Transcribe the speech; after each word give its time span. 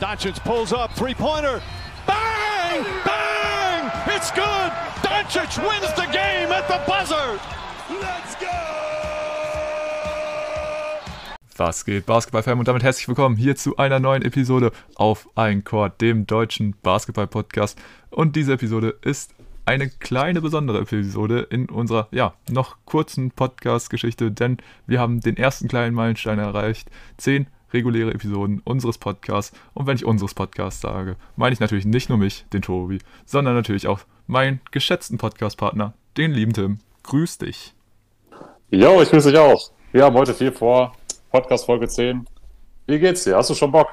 Doncic 0.00 0.44
pulls 0.44 0.74
up, 0.74 0.94
three-pointer. 0.94 1.62
Bang! 2.06 2.84
Bang! 3.02 3.90
It's 4.14 4.30
good! 4.30 4.70
Doncic 5.02 5.56
wins 5.56 5.90
the 5.94 6.06
game 6.12 6.52
at 6.52 6.68
the 6.68 6.78
buzzer! 6.86 7.40
Let's 7.88 8.34
go! 8.38 8.46
Was 11.56 11.86
geht, 11.86 12.04
Basketball-Fan? 12.04 12.58
Und 12.58 12.68
damit 12.68 12.82
herzlich 12.82 13.08
willkommen 13.08 13.36
hier 13.36 13.56
zu 13.56 13.78
einer 13.78 13.98
neuen 13.98 14.20
Episode 14.20 14.70
auf 14.96 15.30
Ein 15.34 15.64
dem 15.98 16.26
deutschen 16.26 16.74
Basketball-Podcast. 16.82 17.78
Und 18.10 18.36
diese 18.36 18.52
Episode 18.52 18.98
ist 19.00 19.34
eine 19.64 19.88
kleine 19.88 20.42
besondere 20.42 20.80
Episode 20.80 21.40
in 21.48 21.70
unserer, 21.70 22.08
ja, 22.10 22.34
noch 22.50 22.76
kurzen 22.84 23.30
Podcast-Geschichte, 23.30 24.30
denn 24.30 24.58
wir 24.86 25.00
haben 25.00 25.20
den 25.20 25.38
ersten 25.38 25.68
kleinen 25.68 25.94
Meilenstein 25.94 26.38
erreicht. 26.38 26.90
Zehn 27.16 27.46
reguläre 27.72 28.12
Episoden 28.12 28.60
unseres 28.64 28.98
Podcasts. 28.98 29.56
Und 29.74 29.86
wenn 29.86 29.96
ich 29.96 30.04
unseres 30.04 30.34
Podcasts 30.34 30.80
sage, 30.80 31.16
meine 31.36 31.52
ich 31.52 31.60
natürlich 31.60 31.84
nicht 31.84 32.08
nur 32.08 32.18
mich, 32.18 32.44
den 32.52 32.62
Tobi, 32.62 32.98
sondern 33.24 33.54
natürlich 33.54 33.86
auch 33.86 34.00
meinen 34.26 34.60
geschätzten 34.70 35.18
Podcast-Partner, 35.18 35.94
den 36.16 36.32
lieben 36.32 36.52
Tim. 36.52 36.78
Grüß 37.02 37.38
dich. 37.38 37.74
Jo, 38.70 39.00
ich 39.00 39.10
grüße 39.10 39.30
dich 39.30 39.38
auch. 39.38 39.70
Wir 39.92 40.04
haben 40.04 40.16
heute 40.16 40.34
viel 40.34 40.52
vor. 40.52 40.92
Podcast 41.30 41.66
Folge 41.66 41.88
10. 41.88 42.26
Wie 42.86 42.98
geht's 42.98 43.24
dir? 43.24 43.36
Hast 43.36 43.50
du 43.50 43.54
schon 43.54 43.72
Bock? 43.72 43.88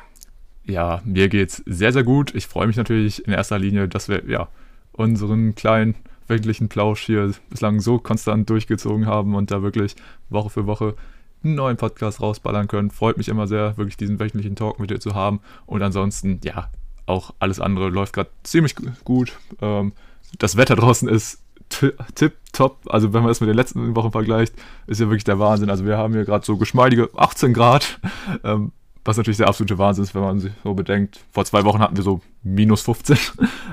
Ja, 0.65 1.01
mir 1.03 1.29
geht's 1.29 1.61
sehr, 1.65 1.91
sehr 1.91 2.03
gut. 2.03 2.33
Ich 2.33 2.47
freue 2.47 2.67
mich 2.67 2.77
natürlich 2.77 3.27
in 3.27 3.33
erster 3.33 3.59
Linie, 3.59 3.87
dass 3.87 4.07
wir 4.07 4.23
ja 4.27 4.47
unseren 4.93 5.55
kleinen 5.55 5.95
wöchentlichen 6.27 6.69
Plausch 6.69 7.01
hier 7.05 7.33
bislang 7.49 7.79
so 7.79 7.99
konstant 7.99 8.49
durchgezogen 8.49 9.05
haben 9.05 9.35
und 9.35 9.51
da 9.51 9.61
wirklich 9.61 9.95
Woche 10.29 10.49
für 10.49 10.65
Woche 10.65 10.95
einen 11.43 11.55
neuen 11.55 11.77
Podcast 11.77 12.21
rausballern 12.21 12.67
können. 12.67 12.91
Freut 12.91 13.17
mich 13.17 13.27
immer 13.27 13.47
sehr, 13.47 13.77
wirklich 13.77 13.97
diesen 13.97 14.19
wöchentlichen 14.19 14.55
Talk 14.55 14.79
mit 14.79 14.89
dir 14.89 14.99
zu 14.99 15.15
haben. 15.15 15.41
Und 15.65 15.81
ansonsten, 15.81 16.39
ja, 16.43 16.69
auch 17.05 17.33
alles 17.39 17.59
andere 17.59 17.89
läuft 17.89 18.13
gerade 18.13 18.29
ziemlich 18.43 18.75
gut. 19.03 19.33
Ähm, 19.61 19.93
das 20.39 20.57
Wetter 20.57 20.75
draußen 20.75 21.07
ist 21.07 21.41
tip 21.69 22.37
top. 22.51 22.79
Also 22.87 23.13
wenn 23.13 23.23
man 23.23 23.31
es 23.31 23.41
mit 23.41 23.49
den 23.49 23.55
letzten 23.55 23.95
Wochen 23.95 24.11
vergleicht, 24.11 24.53
ist 24.87 24.99
ja 24.99 25.07
wirklich 25.07 25.23
der 25.23 25.39
Wahnsinn. 25.39 25.69
Also 25.69 25.85
wir 25.85 25.97
haben 25.97 26.13
hier 26.13 26.25
gerade 26.25 26.45
so 26.45 26.57
geschmeidige 26.57 27.09
18 27.15 27.53
Grad. 27.53 27.99
Ähm, 28.43 28.71
was 29.05 29.17
natürlich 29.17 29.37
der 29.37 29.47
absolute 29.47 29.77
Wahnsinn 29.77 30.05
ist, 30.05 30.15
wenn 30.15 30.21
man 30.21 30.39
sich 30.39 30.53
so 30.63 30.73
bedenkt. 30.73 31.19
Vor 31.31 31.43
zwei 31.43 31.65
Wochen 31.65 31.79
hatten 31.79 31.97
wir 31.97 32.03
so 32.03 32.21
minus 32.41 32.81
15. 32.81 33.17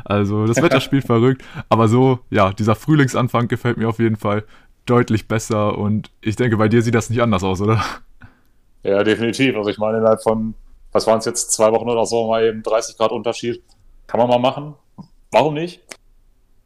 Also 0.04 0.46
das 0.46 0.60
Wetter 0.60 0.80
spielt 0.80 1.04
verrückt. 1.04 1.44
Aber 1.68 1.86
so, 1.86 2.20
ja, 2.30 2.52
dieser 2.52 2.74
Frühlingsanfang 2.74 3.46
gefällt 3.46 3.76
mir 3.76 3.88
auf 3.88 4.00
jeden 4.00 4.16
Fall 4.16 4.44
deutlich 4.90 5.28
besser 5.28 5.78
und 5.78 6.10
ich 6.20 6.36
denke, 6.36 6.56
bei 6.56 6.68
dir 6.68 6.82
sieht 6.82 6.94
das 6.94 7.10
nicht 7.10 7.22
anders 7.22 7.44
aus, 7.44 7.60
oder? 7.60 7.82
Ja, 8.82 9.04
definitiv. 9.04 9.56
Also 9.56 9.70
ich 9.70 9.78
meine, 9.78 9.98
innerhalb 9.98 10.22
von, 10.22 10.54
was 10.92 11.06
waren 11.06 11.18
es 11.18 11.24
jetzt, 11.24 11.52
zwei 11.52 11.70
Wochen 11.72 11.88
oder 11.88 12.06
so, 12.06 12.28
mal 12.28 12.44
eben 12.44 12.62
30 12.62 12.96
Grad 12.96 13.12
Unterschied. 13.12 13.62
Kann 14.06 14.18
man 14.18 14.28
mal 14.28 14.38
machen. 14.38 14.74
Warum 15.30 15.54
nicht? 15.54 15.80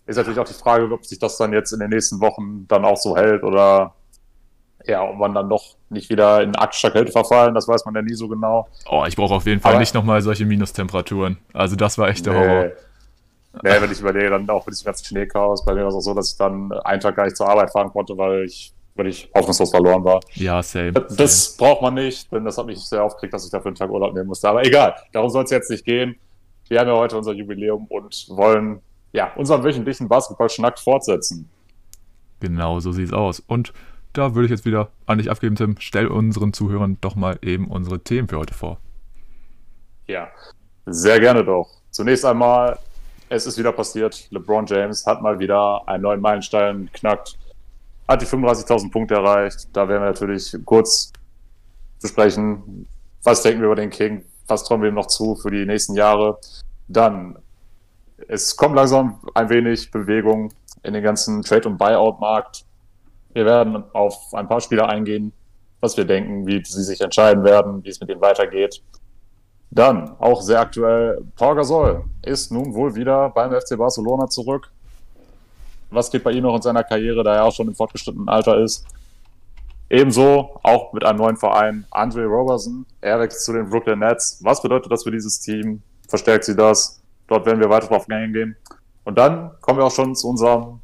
Ist 0.06 0.16
natürlich 0.16 0.38
auch 0.38 0.48
die 0.48 0.54
Frage, 0.54 0.90
ob 0.90 1.04
sich 1.04 1.18
das 1.18 1.36
dann 1.36 1.52
jetzt 1.52 1.72
in 1.72 1.80
den 1.80 1.90
nächsten 1.90 2.20
Wochen 2.20 2.66
dann 2.68 2.84
auch 2.84 2.96
so 2.96 3.16
hält 3.16 3.42
oder 3.42 3.94
ja, 4.86 5.02
ob 5.02 5.16
man 5.16 5.34
dann 5.34 5.48
doch 5.48 5.76
nicht 5.88 6.10
wieder 6.10 6.42
in 6.42 6.54
arktischer 6.56 6.90
Kälte 6.90 7.10
verfallen, 7.10 7.54
das 7.54 7.66
weiß 7.66 7.86
man 7.86 7.94
ja 7.94 8.02
nie 8.02 8.14
so 8.14 8.28
genau. 8.28 8.68
Oh, 8.86 9.04
ich 9.06 9.16
brauche 9.16 9.34
auf 9.34 9.46
jeden 9.46 9.60
Fall 9.60 9.72
Aber 9.72 9.80
nicht 9.80 9.94
nochmal 9.94 10.20
solche 10.20 10.44
Minustemperaturen. 10.44 11.38
Also 11.52 11.74
das 11.74 11.96
war 11.96 12.08
echt 12.08 12.26
der 12.26 12.32
nee. 12.34 12.38
Horror. 12.38 12.70
Nee, 13.62 13.80
wenn 13.80 13.90
ich 13.90 14.00
überlege, 14.00 14.30
dann 14.30 14.48
auch 14.50 14.66
mit 14.66 14.74
diesem 14.74 14.86
ganzen 14.86 15.06
Schneechaos. 15.06 15.64
Bei 15.64 15.74
mir 15.74 15.82
war 15.82 15.88
es 15.88 15.94
auch 15.94 16.00
so, 16.00 16.14
dass 16.14 16.32
ich 16.32 16.36
dann 16.36 16.72
einen 16.72 17.00
Tag 17.00 17.16
gar 17.16 17.24
nicht 17.24 17.36
zur 17.36 17.48
Arbeit 17.48 17.70
fahren 17.70 17.90
konnte, 17.90 18.16
weil 18.18 18.44
ich, 18.44 18.72
weil 18.94 19.06
ich 19.06 19.30
hoffnungslos 19.34 19.70
verloren 19.70 20.04
war. 20.04 20.20
Ja, 20.34 20.62
same. 20.62 20.92
Das 20.92 21.56
same. 21.56 21.58
braucht 21.58 21.82
man 21.82 21.94
nicht, 21.94 22.30
denn 22.32 22.44
das 22.44 22.58
hat 22.58 22.66
mich 22.66 22.80
sehr 22.80 23.02
aufgeregt, 23.04 23.32
dass 23.32 23.44
ich 23.44 23.50
dafür 23.50 23.68
einen 23.68 23.76
Tag 23.76 23.90
Urlaub 23.90 24.12
nehmen 24.14 24.26
musste. 24.26 24.48
Aber 24.48 24.66
egal, 24.66 24.94
darum 25.12 25.30
soll 25.30 25.44
es 25.44 25.50
jetzt 25.50 25.70
nicht 25.70 25.84
gehen. 25.84 26.16
Wir 26.68 26.80
haben 26.80 26.88
ja 26.88 26.96
heute 26.96 27.16
unser 27.16 27.32
Jubiläum 27.32 27.86
und 27.86 28.26
wollen 28.30 28.80
ja 29.12 29.32
unseren 29.36 29.62
wöchentlichen 29.62 30.08
Basketball-Schnack 30.08 30.78
fortsetzen. 30.78 31.48
Genau, 32.40 32.80
so 32.80 32.92
sieht 32.92 33.06
es 33.06 33.12
aus. 33.12 33.40
Und 33.40 33.72
da 34.12 34.34
würde 34.34 34.46
ich 34.46 34.50
jetzt 34.50 34.64
wieder 34.64 34.90
an 35.06 35.18
dich 35.18 35.30
abgeben, 35.30 35.56
Tim. 35.56 35.76
Stell 35.78 36.06
unseren 36.06 36.52
Zuhörern 36.52 36.98
doch 37.00 37.14
mal 37.14 37.38
eben 37.42 37.68
unsere 37.68 38.00
Themen 38.00 38.28
für 38.28 38.38
heute 38.38 38.54
vor. 38.54 38.78
Ja, 40.06 40.28
sehr 40.86 41.20
gerne 41.20 41.44
doch. 41.44 41.68
Zunächst 41.90 42.24
einmal 42.24 42.78
es 43.34 43.46
ist 43.46 43.58
wieder 43.58 43.72
passiert. 43.72 44.30
LeBron 44.30 44.66
James 44.66 45.04
hat 45.06 45.20
mal 45.20 45.38
wieder 45.38 45.86
einen 45.88 46.02
neuen 46.04 46.20
Meilenstein 46.20 46.86
geknackt, 46.86 47.36
hat 48.06 48.22
die 48.22 48.26
35.000 48.26 48.90
Punkte 48.90 49.14
erreicht. 49.14 49.68
Da 49.72 49.88
werden 49.88 50.02
wir 50.02 50.10
natürlich 50.10 50.56
kurz 50.64 51.12
besprechen, 52.00 52.86
was 53.22 53.42
denken 53.42 53.60
wir 53.60 53.66
über 53.66 53.76
den 53.76 53.90
King, 53.90 54.24
was 54.46 54.64
trauen 54.64 54.82
wir 54.82 54.88
ihm 54.88 54.94
noch 54.94 55.06
zu 55.06 55.34
für 55.34 55.50
die 55.50 55.66
nächsten 55.66 55.94
Jahre. 55.94 56.38
Dann, 56.86 57.36
es 58.28 58.56
kommt 58.56 58.76
langsam 58.76 59.20
ein 59.34 59.48
wenig 59.48 59.90
Bewegung 59.90 60.52
in 60.82 60.94
den 60.94 61.02
ganzen 61.02 61.42
Trade- 61.42 61.68
und 61.68 61.78
Buyout-Markt. 61.78 62.64
Wir 63.32 63.46
werden 63.46 63.82
auf 63.94 64.32
ein 64.34 64.46
paar 64.46 64.60
Spieler 64.60 64.88
eingehen, 64.88 65.32
was 65.80 65.96
wir 65.96 66.04
denken, 66.04 66.46
wie 66.46 66.62
sie 66.64 66.84
sich 66.84 67.00
entscheiden 67.00 67.42
werden, 67.42 67.82
wie 67.82 67.88
es 67.88 68.00
mit 68.00 68.10
ihnen 68.10 68.20
weitergeht. 68.20 68.80
Dann, 69.74 70.14
auch 70.20 70.40
sehr 70.40 70.60
aktuell, 70.60 71.24
Paul 71.34 71.56
Gasol 71.56 72.04
ist 72.22 72.52
nun 72.52 72.72
wohl 72.74 72.94
wieder 72.94 73.30
beim 73.30 73.50
FC 73.50 73.76
Barcelona 73.76 74.28
zurück. 74.28 74.70
Was 75.90 76.12
geht 76.12 76.22
bei 76.22 76.30
ihm 76.30 76.44
noch 76.44 76.54
in 76.54 76.62
seiner 76.62 76.84
Karriere, 76.84 77.24
da 77.24 77.34
er 77.34 77.44
auch 77.44 77.52
schon 77.52 77.66
im 77.66 77.74
fortgeschrittenen 77.74 78.28
Alter 78.28 78.58
ist? 78.60 78.86
Ebenso 79.90 80.60
auch 80.62 80.92
mit 80.92 81.04
einem 81.04 81.18
neuen 81.18 81.36
Verein, 81.36 81.84
Andre 81.90 82.24
Roberson. 82.24 82.86
Er 83.00 83.18
wechselt 83.18 83.42
zu 83.42 83.52
den 83.52 83.68
Brooklyn 83.68 83.98
Nets. 83.98 84.38
Was 84.44 84.62
bedeutet 84.62 84.92
das 84.92 85.02
für 85.02 85.10
dieses 85.10 85.40
Team? 85.40 85.82
Verstärkt 86.08 86.44
sie 86.44 86.54
das? 86.54 87.02
Dort 87.26 87.44
werden 87.44 87.58
wir 87.58 87.68
weiter 87.68 87.88
drauf 87.88 88.08
eingehen. 88.08 88.56
Und 89.02 89.18
dann 89.18 89.50
kommen 89.60 89.80
wir 89.80 89.86
auch 89.86 89.92
schon 89.92 90.14
zu 90.14 90.28
unserem, 90.28 90.78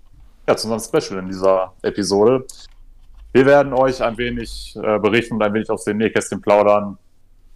ja, 0.48 0.56
zu 0.56 0.68
unserem 0.68 1.02
Special 1.02 1.20
in 1.20 1.28
dieser 1.28 1.72
Episode. 1.82 2.44
Wir 3.32 3.46
werden 3.46 3.72
euch 3.72 4.02
ein 4.02 4.18
wenig 4.18 4.76
äh, 4.82 4.98
berichten 4.98 5.34
und 5.34 5.42
ein 5.42 5.54
wenig 5.54 5.70
aus 5.70 5.84
den 5.84 5.98
Nähkästchen 5.98 6.40
plaudern, 6.40 6.98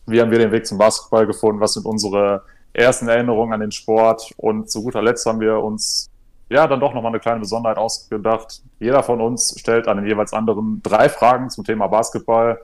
wie 0.07 0.21
haben 0.21 0.31
wir 0.31 0.39
den 0.39 0.53
Weg 0.53 0.67
zum 0.67 0.79
Basketball 0.79 1.27
gefunden, 1.27 1.61
was 1.61 1.75
sind 1.75 1.87
unsere 1.87 2.43
ersten 2.73 3.09
Erinnerungen 3.09 3.53
an 3.53 3.61
den 3.61 3.73
Sport 3.73 4.33
und 4.37 4.71
zu 4.71 4.83
guter 4.83 5.03
Letzt 5.03 5.25
haben 5.27 5.41
wir 5.41 5.59
uns 5.59 6.11
ja 6.51 6.67
dann 6.67 6.81
doch 6.81 6.93
nochmal 6.93 7.13
eine 7.13 7.21
kleine 7.21 7.41
Besonderheit 7.41 7.79
ausgedacht. 7.79 8.63
Jeder 8.79 9.03
von 9.03 9.21
uns 9.21 9.55
stellt 9.59 9.89
an 9.89 9.99
den 9.99 10.07
jeweils 10.07 10.33
anderen 10.33 10.81
drei 10.83 11.09
Fragen 11.09 11.51
zum 11.51 11.65
Thema 11.65 11.87
Basketball. 11.87 12.61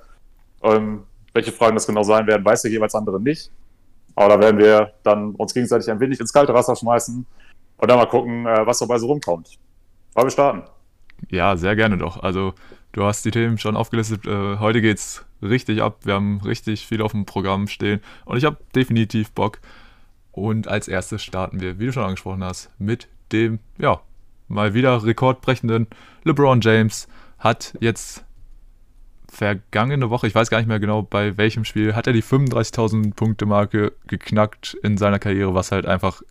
Ähm, 0.62 1.04
welche 1.32 1.52
Fragen 1.52 1.76
das 1.76 1.86
genau 1.86 2.02
sein 2.02 2.26
werden, 2.26 2.44
weiß 2.44 2.62
der 2.62 2.70
jeweils 2.70 2.94
andere 2.94 3.20
nicht. 3.20 3.50
Aber 4.14 4.34
da 4.34 4.40
werden 4.40 4.58
wir 4.58 4.92
dann 5.02 5.34
uns 5.36 5.54
gegenseitig 5.54 5.90
ein 5.90 6.00
wenig 6.00 6.20
ins 6.20 6.32
kalte 6.32 6.52
Wasser 6.52 6.76
schmeißen 6.76 7.24
und 7.76 7.90
dann 7.90 7.98
mal 7.98 8.06
gucken, 8.06 8.46
äh, 8.46 8.66
was 8.66 8.80
dabei 8.80 8.98
so 8.98 9.06
rumkommt. 9.06 9.58
Wollen 10.14 10.26
wir 10.26 10.30
starten? 10.30 10.62
Ja, 11.30 11.56
sehr 11.56 11.76
gerne 11.76 11.96
doch. 11.96 12.22
Also 12.22 12.54
du 12.92 13.04
hast 13.04 13.24
die 13.24 13.30
Themen 13.30 13.58
schon 13.58 13.76
aufgelistet. 13.76 14.26
Äh, 14.26 14.58
heute 14.58 14.80
geht's 14.80 15.24
richtig 15.42 15.82
ab. 15.82 16.00
Wir 16.04 16.14
haben 16.14 16.40
richtig 16.40 16.86
viel 16.86 17.02
auf 17.02 17.12
dem 17.12 17.24
Programm 17.24 17.68
stehen 17.68 18.00
und 18.24 18.36
ich 18.36 18.44
habe 18.44 18.58
definitiv 18.74 19.30
Bock. 19.32 19.60
Und 20.32 20.68
als 20.68 20.88
erstes 20.88 21.22
starten 21.22 21.60
wir, 21.60 21.78
wie 21.78 21.86
du 21.86 21.92
schon 21.92 22.04
angesprochen 22.04 22.44
hast, 22.44 22.70
mit 22.78 23.08
dem, 23.32 23.58
ja, 23.78 24.00
mal 24.48 24.74
wieder 24.74 25.04
rekordbrechenden 25.04 25.86
LeBron 26.24 26.60
James. 26.60 27.08
Hat 27.38 27.74
jetzt 27.80 28.24
vergangene 29.28 30.10
Woche, 30.10 30.26
ich 30.26 30.34
weiß 30.34 30.50
gar 30.50 30.58
nicht 30.58 30.66
mehr 30.66 30.80
genau 30.80 31.02
bei 31.02 31.36
welchem 31.36 31.64
Spiel, 31.64 31.94
hat 31.94 32.06
er 32.06 32.12
die 32.12 32.22
35.000 32.22 33.14
Punkte 33.14 33.46
Marke 33.46 33.92
geknackt 34.06 34.76
in 34.82 34.98
seiner 34.98 35.18
Karriere, 35.18 35.54
was 35.54 35.72
halt 35.72 35.86
einfach 35.86 36.22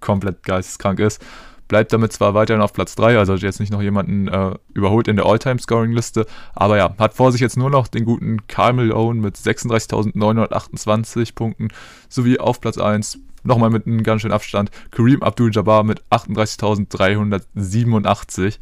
komplett 0.00 0.42
geisteskrank 0.42 1.00
ist 1.00 1.24
bleibt 1.68 1.92
damit 1.92 2.12
zwar 2.12 2.34
weiterhin 2.34 2.62
auf 2.62 2.72
Platz 2.72 2.96
3, 2.96 3.16
also 3.18 3.34
hat 3.34 3.42
jetzt 3.42 3.60
nicht 3.60 3.72
noch 3.72 3.82
jemanden 3.82 4.26
äh, 4.28 4.56
überholt 4.74 5.06
in 5.06 5.14
der 5.16 5.26
All-Time-Scoring-Liste, 5.26 6.26
aber 6.54 6.78
ja, 6.78 6.96
hat 6.98 7.14
vor 7.14 7.30
sich 7.30 7.40
jetzt 7.40 7.56
nur 7.56 7.70
noch 7.70 7.86
den 7.88 8.04
guten 8.04 8.48
Karl 8.48 8.72
Malone 8.72 9.20
mit 9.20 9.36
36.928 9.36 11.34
Punkten 11.34 11.68
sowie 12.08 12.38
auf 12.38 12.60
Platz 12.60 12.78
1 12.78 13.20
nochmal 13.44 13.70
mit 13.70 13.86
einem 13.86 14.02
ganz 14.02 14.22
schönen 14.22 14.34
Abstand 14.34 14.72
Kareem 14.90 15.22
Abdul-Jabbar 15.22 15.84
mit 15.84 16.02
38.387 16.10 18.58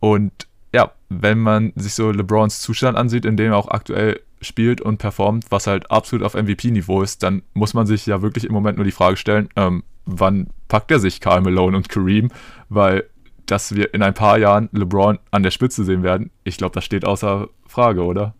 und 0.00 0.32
ja, 0.72 0.92
wenn 1.08 1.38
man 1.38 1.72
sich 1.76 1.94
so 1.94 2.10
LeBrons 2.10 2.60
Zustand 2.60 2.96
ansieht, 2.96 3.24
in 3.24 3.36
dem 3.36 3.52
er 3.52 3.58
auch 3.58 3.68
aktuell 3.68 4.20
spielt 4.40 4.80
und 4.80 4.98
performt, 4.98 5.46
was 5.50 5.66
halt 5.66 5.90
absolut 5.90 6.24
auf 6.24 6.34
MVP-Niveau 6.34 7.02
ist, 7.02 7.22
dann 7.22 7.42
muss 7.52 7.74
man 7.74 7.86
sich 7.86 8.06
ja 8.06 8.22
wirklich 8.22 8.44
im 8.44 8.52
Moment 8.52 8.78
nur 8.78 8.84
die 8.84 8.92
Frage 8.92 9.16
stellen, 9.16 9.48
ähm, 9.56 9.82
wann 10.18 10.48
packt 10.68 10.90
er 10.90 10.98
sich 10.98 11.20
Karl 11.20 11.40
Malone 11.40 11.76
und 11.76 11.88
Kareem? 11.88 12.30
Weil, 12.68 13.04
dass 13.46 13.74
wir 13.74 13.94
in 13.94 14.02
ein 14.02 14.14
paar 14.14 14.38
Jahren 14.38 14.68
LeBron 14.72 15.18
an 15.30 15.42
der 15.42 15.50
Spitze 15.50 15.84
sehen 15.84 16.02
werden, 16.02 16.30
ich 16.44 16.56
glaube, 16.56 16.74
das 16.74 16.84
steht 16.84 17.04
außer 17.04 17.48
Frage, 17.66 18.04
oder? 18.04 18.34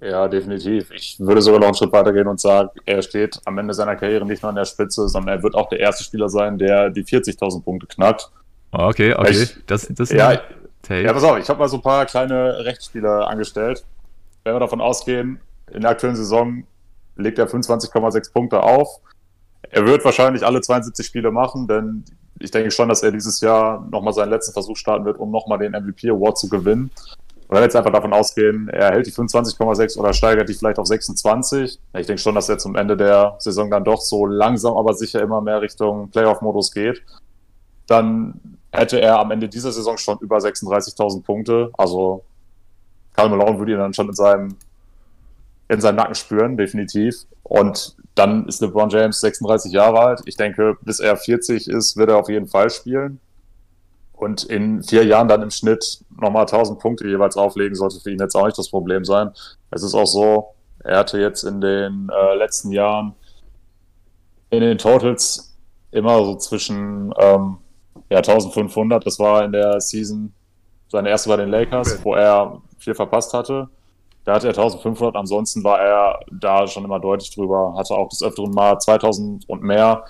Ja, 0.00 0.28
definitiv. 0.28 0.90
Ich 0.90 1.18
würde 1.18 1.40
sogar 1.40 1.58
noch 1.58 1.68
einen 1.68 1.74
Schritt 1.74 1.92
weiter 1.92 2.12
gehen 2.12 2.26
und 2.26 2.38
sagen, 2.38 2.68
er 2.84 3.00
steht 3.02 3.40
am 3.44 3.56
Ende 3.58 3.72
seiner 3.72 3.96
Karriere 3.96 4.26
nicht 4.26 4.42
nur 4.42 4.50
an 4.50 4.56
der 4.56 4.66
Spitze, 4.66 5.08
sondern 5.08 5.38
er 5.38 5.42
wird 5.42 5.54
auch 5.54 5.68
der 5.68 5.80
erste 5.80 6.04
Spieler 6.04 6.28
sein, 6.28 6.58
der 6.58 6.90
die 6.90 7.02
40.000 7.02 7.62
Punkte 7.62 7.86
knackt. 7.86 8.30
Okay, 8.72 9.14
okay. 9.14 9.30
Ich, 9.30 9.56
das, 9.66 9.88
das 9.90 10.10
ja, 10.10 10.38
ja, 10.88 11.12
pass 11.12 11.24
auf, 11.24 11.38
ich 11.38 11.48
habe 11.48 11.58
mal 11.58 11.68
so 11.68 11.76
ein 11.76 11.82
paar 11.82 12.04
kleine 12.06 12.64
Rechtsspieler 12.64 13.26
angestellt. 13.28 13.84
Wenn 14.44 14.54
wir 14.54 14.60
davon 14.60 14.80
ausgehen, 14.80 15.40
in 15.72 15.80
der 15.80 15.90
aktuellen 15.90 16.16
Saison 16.16 16.64
legt 17.16 17.38
er 17.38 17.48
25,6 17.48 18.32
Punkte 18.32 18.62
auf, 18.62 19.00
er 19.62 19.86
wird 19.86 20.04
wahrscheinlich 20.04 20.44
alle 20.44 20.60
72 20.60 21.06
Spiele 21.06 21.30
machen, 21.30 21.66
denn 21.66 22.04
ich 22.38 22.50
denke 22.50 22.70
schon, 22.70 22.88
dass 22.88 23.02
er 23.02 23.12
dieses 23.12 23.40
Jahr 23.40 23.86
nochmal 23.90 24.12
seinen 24.12 24.30
letzten 24.30 24.52
Versuch 24.52 24.76
starten 24.76 25.04
wird, 25.04 25.18
um 25.18 25.30
nochmal 25.30 25.58
den 25.58 25.72
MVP 25.72 26.10
Award 26.10 26.38
zu 26.38 26.48
gewinnen. 26.48 26.90
Und 27.48 27.56
wir 27.56 27.62
jetzt 27.62 27.76
einfach 27.76 27.92
davon 27.92 28.12
ausgehen, 28.12 28.68
er 28.68 28.90
hält 28.90 29.06
die 29.06 29.12
25,6 29.12 29.98
oder 29.98 30.12
steigert 30.12 30.48
die 30.48 30.54
vielleicht 30.54 30.78
auf 30.78 30.86
26. 30.86 31.78
Ich 31.94 32.06
denke 32.06 32.20
schon, 32.20 32.34
dass 32.34 32.48
er 32.48 32.58
zum 32.58 32.74
Ende 32.74 32.96
der 32.96 33.36
Saison 33.38 33.70
dann 33.70 33.84
doch 33.84 34.00
so 34.00 34.26
langsam, 34.26 34.76
aber 34.76 34.94
sicher 34.94 35.22
immer 35.22 35.40
mehr 35.40 35.62
Richtung 35.62 36.10
Playoff-Modus 36.10 36.72
geht. 36.72 37.02
Dann 37.86 38.40
hätte 38.72 39.00
er 39.00 39.20
am 39.20 39.30
Ende 39.30 39.48
dieser 39.48 39.70
Saison 39.70 39.96
schon 39.96 40.18
über 40.18 40.38
36.000 40.38 41.22
Punkte. 41.22 41.70
Also 41.78 42.24
Karl 43.14 43.30
Malone 43.30 43.58
würde 43.58 43.72
ihn 43.72 43.78
dann 43.78 43.94
schon 43.94 44.08
in 44.08 44.14
seinem, 44.14 44.56
in 45.68 45.80
seinem 45.80 45.96
Nacken 45.96 46.16
spüren, 46.16 46.56
definitiv. 46.56 47.14
Und 47.44 47.96
dann 48.16 48.48
ist 48.48 48.60
LeBron 48.62 48.88
James 48.88 49.20
36 49.20 49.72
Jahre 49.72 50.00
alt. 50.00 50.22
Ich 50.24 50.36
denke, 50.36 50.76
bis 50.80 51.00
er 51.00 51.16
40 51.16 51.68
ist, 51.68 51.96
wird 51.96 52.08
er 52.08 52.16
auf 52.16 52.28
jeden 52.28 52.48
Fall 52.48 52.70
spielen. 52.70 53.20
Und 54.14 54.44
in 54.44 54.82
vier 54.82 55.04
Jahren 55.04 55.28
dann 55.28 55.42
im 55.42 55.50
Schnitt 55.50 56.00
nochmal 56.18 56.42
1000 56.42 56.78
Punkte 56.78 57.06
jeweils 57.06 57.36
auflegen, 57.36 57.74
sollte 57.74 58.00
für 58.00 58.10
ihn 58.10 58.18
jetzt 58.18 58.34
auch 58.34 58.46
nicht 58.46 58.56
das 58.56 58.70
Problem 58.70 59.04
sein. 59.04 59.30
Es 59.70 59.82
ist 59.82 59.94
auch 59.94 60.06
so, 60.06 60.54
er 60.82 60.98
hatte 60.98 61.20
jetzt 61.20 61.44
in 61.44 61.60
den 61.60 62.08
äh, 62.10 62.34
letzten 62.36 62.72
Jahren 62.72 63.14
in 64.48 64.60
den 64.60 64.78
Totals 64.78 65.54
immer 65.90 66.24
so 66.24 66.36
zwischen 66.36 67.12
ähm, 67.18 67.58
ja, 68.08 68.18
1500, 68.18 69.04
das 69.04 69.18
war 69.18 69.44
in 69.44 69.52
der 69.52 69.78
Season 69.80 70.32
seine 70.88 71.10
erste 71.10 71.28
bei 71.28 71.36
den 71.36 71.50
Lakers, 71.50 72.02
wo 72.02 72.14
er 72.14 72.62
viel 72.78 72.94
verpasst 72.94 73.34
hatte. 73.34 73.68
Da 74.26 74.34
hatte 74.34 74.48
er 74.48 74.58
1500, 74.58 75.14
ansonsten 75.14 75.62
war 75.62 75.80
er 75.80 76.18
da 76.32 76.66
schon 76.66 76.84
immer 76.84 76.98
deutlich 76.98 77.32
drüber, 77.32 77.74
hatte 77.78 77.94
auch 77.94 78.08
des 78.08 78.24
Öfteren 78.24 78.50
mal 78.50 78.76
2000 78.76 79.48
und 79.48 79.62
mehr. 79.62 80.04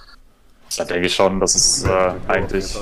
Da 0.79 0.85
denke 0.87 1.07
ich 1.07 1.15
schon, 1.15 1.39
dass 1.39 1.55
es 1.55 1.85
äh, 1.85 2.15
eigentlich 2.27 2.75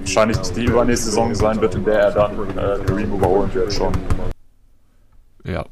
wahrscheinlich 0.00 0.36
die 0.54 0.66
übernächste 0.66 1.06
Saison 1.06 1.34
sein 1.34 1.58
wird, 1.62 1.74
in 1.76 1.84
der 1.86 1.98
er 1.98 2.10
dann 2.10 2.58
äh, 2.58 2.78
Kareem 2.84 3.14
überholen 3.14 3.52
wird 3.54 3.72
schon. 3.72 3.94
Ja, 5.44 5.64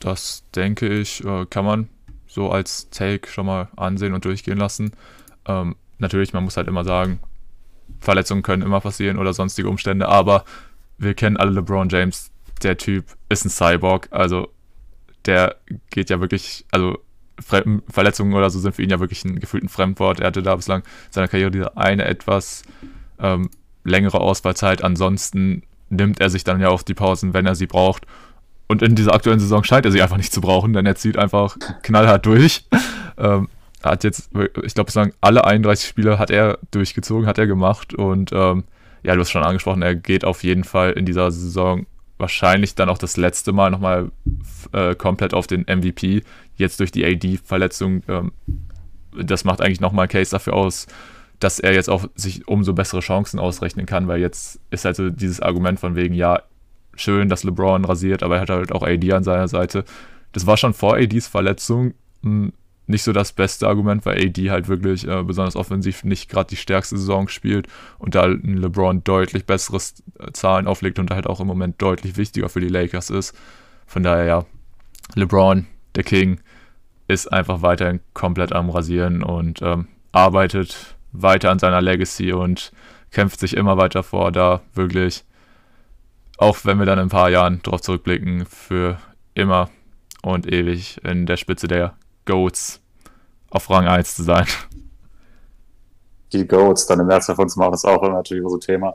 das 0.00 0.42
denke 0.56 0.88
ich, 0.88 1.24
äh, 1.24 1.46
kann 1.46 1.64
man 1.64 1.88
so 2.26 2.50
als 2.50 2.90
Take 2.90 3.28
schon 3.28 3.46
mal 3.46 3.68
ansehen 3.76 4.12
und 4.12 4.24
durchgehen 4.24 4.58
lassen. 4.58 4.90
Ähm, 5.46 5.76
natürlich, 5.98 6.32
man 6.32 6.42
muss 6.42 6.56
halt 6.56 6.66
immer 6.66 6.82
sagen, 6.82 7.20
Verletzungen 8.00 8.42
können 8.42 8.62
immer 8.62 8.80
passieren 8.80 9.18
oder 9.18 9.32
sonstige 9.32 9.68
Umstände, 9.68 10.08
aber 10.08 10.44
wir 10.98 11.14
kennen 11.14 11.36
alle 11.36 11.52
LeBron 11.52 11.88
James. 11.88 12.32
Der 12.62 12.76
Typ 12.76 13.04
ist 13.28 13.44
ein 13.44 13.50
Cyborg, 13.50 14.08
also 14.10 14.48
der 15.26 15.56
geht 15.90 16.10
ja 16.10 16.20
wirklich, 16.20 16.64
also 16.70 16.98
Verletzungen 17.38 18.34
oder 18.34 18.48
so 18.48 18.58
sind 18.58 18.74
für 18.74 18.82
ihn 18.82 18.90
ja 18.90 19.00
wirklich 19.00 19.24
ein 19.24 19.38
gefühlten 19.38 19.68
Fremdwort. 19.68 20.20
Er 20.20 20.28
hatte 20.28 20.42
da 20.42 20.56
bislang 20.56 20.80
in 20.80 21.12
seiner 21.12 21.28
Karriere 21.28 21.50
diese 21.50 21.76
eine 21.76 22.04
etwas 22.06 22.62
ähm, 23.18 23.50
längere 23.84 24.20
Auswahlzeit. 24.20 24.82
Ansonsten 24.82 25.62
nimmt 25.90 26.20
er 26.20 26.30
sich 26.30 26.44
dann 26.44 26.60
ja 26.60 26.68
auch 26.68 26.82
die 26.82 26.94
Pausen, 26.94 27.34
wenn 27.34 27.46
er 27.46 27.54
sie 27.54 27.66
braucht. 27.66 28.06
Und 28.68 28.82
in 28.82 28.94
dieser 28.94 29.14
aktuellen 29.14 29.38
Saison 29.38 29.62
scheint 29.64 29.84
er 29.84 29.92
sie 29.92 30.02
einfach 30.02 30.16
nicht 30.16 30.32
zu 30.32 30.40
brauchen, 30.40 30.72
denn 30.72 30.86
er 30.86 30.96
zieht 30.96 31.18
einfach 31.18 31.56
knallhart 31.82 32.26
durch. 32.26 32.64
ähm, 33.18 33.48
hat 33.82 34.02
jetzt, 34.02 34.30
ich 34.64 34.74
glaube, 34.74 34.86
bislang 34.86 35.12
alle 35.20 35.44
31 35.44 35.86
Spiele 35.86 36.18
hat 36.18 36.30
er 36.30 36.58
durchgezogen, 36.70 37.26
hat 37.26 37.38
er 37.38 37.46
gemacht. 37.46 37.94
Und 37.94 38.32
ähm, 38.32 38.64
ja, 39.02 39.14
du 39.14 39.20
hast 39.20 39.30
schon 39.30 39.44
angesprochen, 39.44 39.82
er 39.82 39.94
geht 39.94 40.24
auf 40.24 40.42
jeden 40.42 40.64
Fall 40.64 40.92
in 40.92 41.04
dieser 41.04 41.30
Saison 41.30 41.86
wahrscheinlich 42.18 42.74
dann 42.74 42.88
auch 42.88 42.98
das 42.98 43.16
letzte 43.16 43.52
Mal 43.52 43.70
nochmal 43.70 44.10
äh, 44.72 44.94
komplett 44.94 45.34
auf 45.34 45.46
den 45.46 45.62
MVP. 45.62 46.22
Jetzt 46.56 46.80
durch 46.80 46.90
die 46.90 47.04
AD-Verletzung, 47.04 48.02
ähm, 48.08 48.32
das 49.20 49.44
macht 49.44 49.60
eigentlich 49.60 49.80
nochmal 49.80 50.06
ein 50.06 50.08
Case 50.10 50.30
dafür 50.30 50.54
aus, 50.54 50.86
dass 51.38 51.58
er 51.58 51.74
jetzt 51.74 51.90
auch 51.90 52.06
sich 52.14 52.48
umso 52.48 52.72
bessere 52.72 53.00
Chancen 53.00 53.38
ausrechnen 53.38 53.86
kann, 53.86 54.08
weil 54.08 54.20
jetzt 54.20 54.60
ist 54.70 54.84
halt 54.84 54.98
dieses 55.20 55.40
Argument 55.40 55.78
von 55.78 55.94
wegen, 55.94 56.14
ja, 56.14 56.42
schön, 56.94 57.28
dass 57.28 57.44
LeBron 57.44 57.84
rasiert, 57.84 58.22
aber 58.22 58.36
er 58.36 58.40
hat 58.42 58.50
halt 58.50 58.72
auch 58.72 58.82
AD 58.82 59.12
an 59.12 59.24
seiner 59.24 59.48
Seite. 59.48 59.84
Das 60.32 60.46
war 60.46 60.56
schon 60.56 60.72
vor 60.72 60.96
ADs 60.96 61.28
Verletzung 61.28 61.94
hm, 62.22 62.52
nicht 62.86 63.02
so 63.02 63.12
das 63.12 63.32
beste 63.32 63.66
Argument, 63.66 64.06
weil 64.06 64.24
AD 64.24 64.50
halt 64.50 64.68
wirklich 64.68 65.06
äh, 65.06 65.22
besonders 65.22 65.56
offensiv 65.56 66.04
nicht 66.04 66.30
gerade 66.30 66.48
die 66.48 66.56
stärkste 66.56 66.96
Saison 66.96 67.28
spielt 67.28 67.66
und 67.98 68.14
da 68.14 68.24
ein 68.24 68.56
LeBron 68.56 69.02
deutlich 69.02 69.44
besseres 69.44 70.02
äh, 70.18 70.30
Zahlen 70.32 70.66
auflegt 70.66 70.98
und 70.98 71.10
halt 71.10 71.26
auch 71.26 71.40
im 71.40 71.46
Moment 71.46 71.82
deutlich 71.82 72.16
wichtiger 72.16 72.48
für 72.48 72.60
die 72.60 72.68
Lakers 72.68 73.10
ist. 73.10 73.36
Von 73.86 74.02
daher 74.02 74.24
ja, 74.24 74.44
LeBron, 75.14 75.66
der 75.94 76.04
King, 76.04 76.40
ist 77.08 77.32
einfach 77.32 77.62
weiterhin 77.62 78.00
komplett 78.14 78.52
am 78.52 78.70
Rasieren 78.70 79.22
und 79.22 79.62
ähm, 79.62 79.88
arbeitet 80.12 80.96
weiter 81.12 81.50
an 81.50 81.58
seiner 81.58 81.80
Legacy 81.80 82.32
und 82.32 82.72
kämpft 83.10 83.40
sich 83.40 83.56
immer 83.56 83.76
weiter 83.76 84.02
vor, 84.02 84.32
da 84.32 84.60
wirklich, 84.74 85.24
auch 86.38 86.58
wenn 86.64 86.78
wir 86.78 86.86
dann 86.86 86.98
in 86.98 87.06
ein 87.06 87.10
paar 87.10 87.30
Jahren 87.30 87.62
drauf 87.62 87.80
zurückblicken, 87.80 88.44
für 88.44 88.98
immer 89.34 89.70
und 90.22 90.52
ewig 90.52 91.02
in 91.04 91.26
der 91.26 91.36
Spitze 91.36 91.68
der 91.68 91.94
Goats 92.26 92.80
auf 93.50 93.70
Rang 93.70 93.88
1 93.88 94.16
zu 94.16 94.22
sein. 94.22 94.46
Die 96.32 96.46
Goats, 96.46 96.90
im 96.90 97.06
März 97.06 97.26
zu 97.26 97.32
machen, 97.32 97.74
ist 97.74 97.86
auch 97.86 98.02
natürlich 98.02 98.44
so 98.46 98.56
ein 98.56 98.60
Thema. 98.60 98.94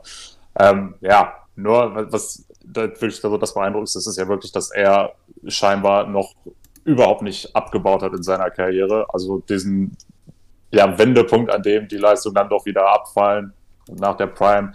Ähm, 0.58 0.94
ja, 1.00 1.34
nur 1.56 2.12
was 2.12 2.44
wirklich 2.64 3.16
so 3.16 3.36
das 3.36 3.54
beeindruckendste 3.54 3.98
ist, 3.98 4.06
ist 4.06 4.18
ja 4.18 4.28
wirklich, 4.28 4.52
dass 4.52 4.70
er 4.70 5.14
scheinbar 5.48 6.06
noch 6.06 6.34
überhaupt 6.84 7.22
nicht 7.22 7.54
abgebaut 7.54 8.02
hat 8.02 8.12
in 8.12 8.22
seiner 8.22 8.50
Karriere. 8.50 9.06
Also 9.12 9.38
diesen 9.38 9.96
ja, 10.70 10.98
Wendepunkt, 10.98 11.50
an 11.50 11.62
dem 11.62 11.88
die 11.88 11.96
Leistungen 11.96 12.34
dann 12.34 12.48
doch 12.48 12.64
wieder 12.66 12.86
abfallen 12.86 13.52
nach 13.88 14.16
der 14.16 14.26
Prime, 14.26 14.72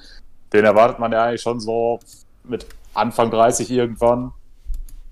den 0.53 0.65
erwartet 0.65 0.99
man 0.99 1.11
ja 1.11 1.25
eigentlich 1.25 1.41
schon 1.41 1.59
so 1.59 1.99
mit 2.43 2.65
Anfang 2.93 3.31
30 3.31 3.69
irgendwann. 3.69 4.31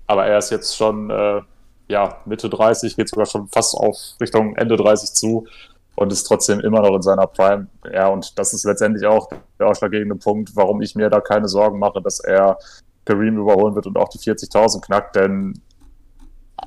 Aber 0.06 0.26
er 0.26 0.38
ist 0.38 0.50
jetzt 0.50 0.76
schon 0.76 1.10
äh, 1.10 1.42
ja, 1.88 2.20
Mitte 2.24 2.48
30, 2.48 2.96
geht 2.96 3.08
sogar 3.08 3.26
schon 3.26 3.48
fast 3.48 3.74
auf 3.74 3.96
Richtung 4.20 4.56
Ende 4.56 4.76
30 4.76 5.12
zu 5.12 5.46
und 5.94 6.12
ist 6.12 6.24
trotzdem 6.24 6.60
immer 6.60 6.80
noch 6.80 6.94
in 6.94 7.02
seiner 7.02 7.26
Prime. 7.26 7.68
Ja, 7.92 8.08
und 8.08 8.38
das 8.38 8.52
ist 8.52 8.64
letztendlich 8.64 9.06
auch 9.06 9.28
der 9.58 9.68
ausschlaggebende 9.68 10.16
Punkt, 10.16 10.54
warum 10.54 10.82
ich 10.82 10.94
mir 10.94 11.10
da 11.10 11.20
keine 11.20 11.48
Sorgen 11.48 11.78
mache, 11.78 12.02
dass 12.02 12.20
er 12.20 12.58
Kareem 13.04 13.38
überholen 13.38 13.74
wird 13.74 13.86
und 13.86 13.96
auch 13.96 14.08
die 14.08 14.18
40.000 14.18 14.80
knackt, 14.84 15.16
denn 15.16 15.54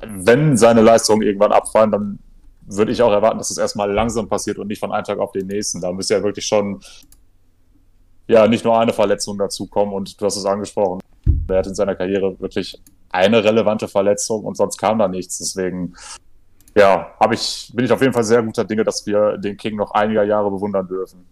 wenn 0.02 0.56
seine 0.56 0.80
Leistungen 0.80 1.22
irgendwann 1.22 1.52
abfallen, 1.52 1.90
dann 1.90 2.18
würde 2.62 2.92
ich 2.92 3.02
auch 3.02 3.12
erwarten, 3.12 3.38
dass 3.38 3.50
es 3.50 3.58
erstmal 3.58 3.92
langsam 3.92 4.28
passiert 4.28 4.58
und 4.58 4.68
nicht 4.68 4.78
von 4.78 4.92
einem 4.92 5.04
Tag 5.04 5.18
auf 5.18 5.32
den 5.32 5.46
nächsten. 5.46 5.80
Da 5.80 5.92
müsste 5.92 6.14
ja 6.14 6.22
wirklich 6.22 6.46
schon 6.46 6.80
ja 8.28 8.46
nicht 8.46 8.64
nur 8.64 8.78
eine 8.78 8.92
Verletzung 8.92 9.36
dazukommen 9.38 9.92
und 9.92 10.20
du 10.20 10.24
hast 10.24 10.36
es 10.36 10.46
angesprochen. 10.46 11.00
Er 11.48 11.58
hat 11.58 11.66
in 11.66 11.74
seiner 11.74 11.96
Karriere 11.96 12.38
wirklich 12.40 12.80
eine 13.10 13.44
relevante 13.44 13.88
Verletzung 13.88 14.44
und 14.44 14.56
sonst 14.56 14.78
kam 14.78 14.98
da 14.98 15.08
nichts. 15.08 15.38
Deswegen, 15.38 15.94
ja, 16.74 17.14
habe 17.18 17.34
ich, 17.34 17.70
bin 17.74 17.84
ich 17.84 17.92
auf 17.92 18.00
jeden 18.00 18.12
Fall 18.12 18.24
sehr 18.24 18.42
guter 18.42 18.64
Dinge, 18.64 18.84
dass 18.84 19.06
wir 19.06 19.36
den 19.36 19.56
King 19.56 19.76
noch 19.76 19.90
einiger 19.92 20.24
Jahre 20.24 20.50
bewundern 20.50 20.86
dürfen. 20.86 21.26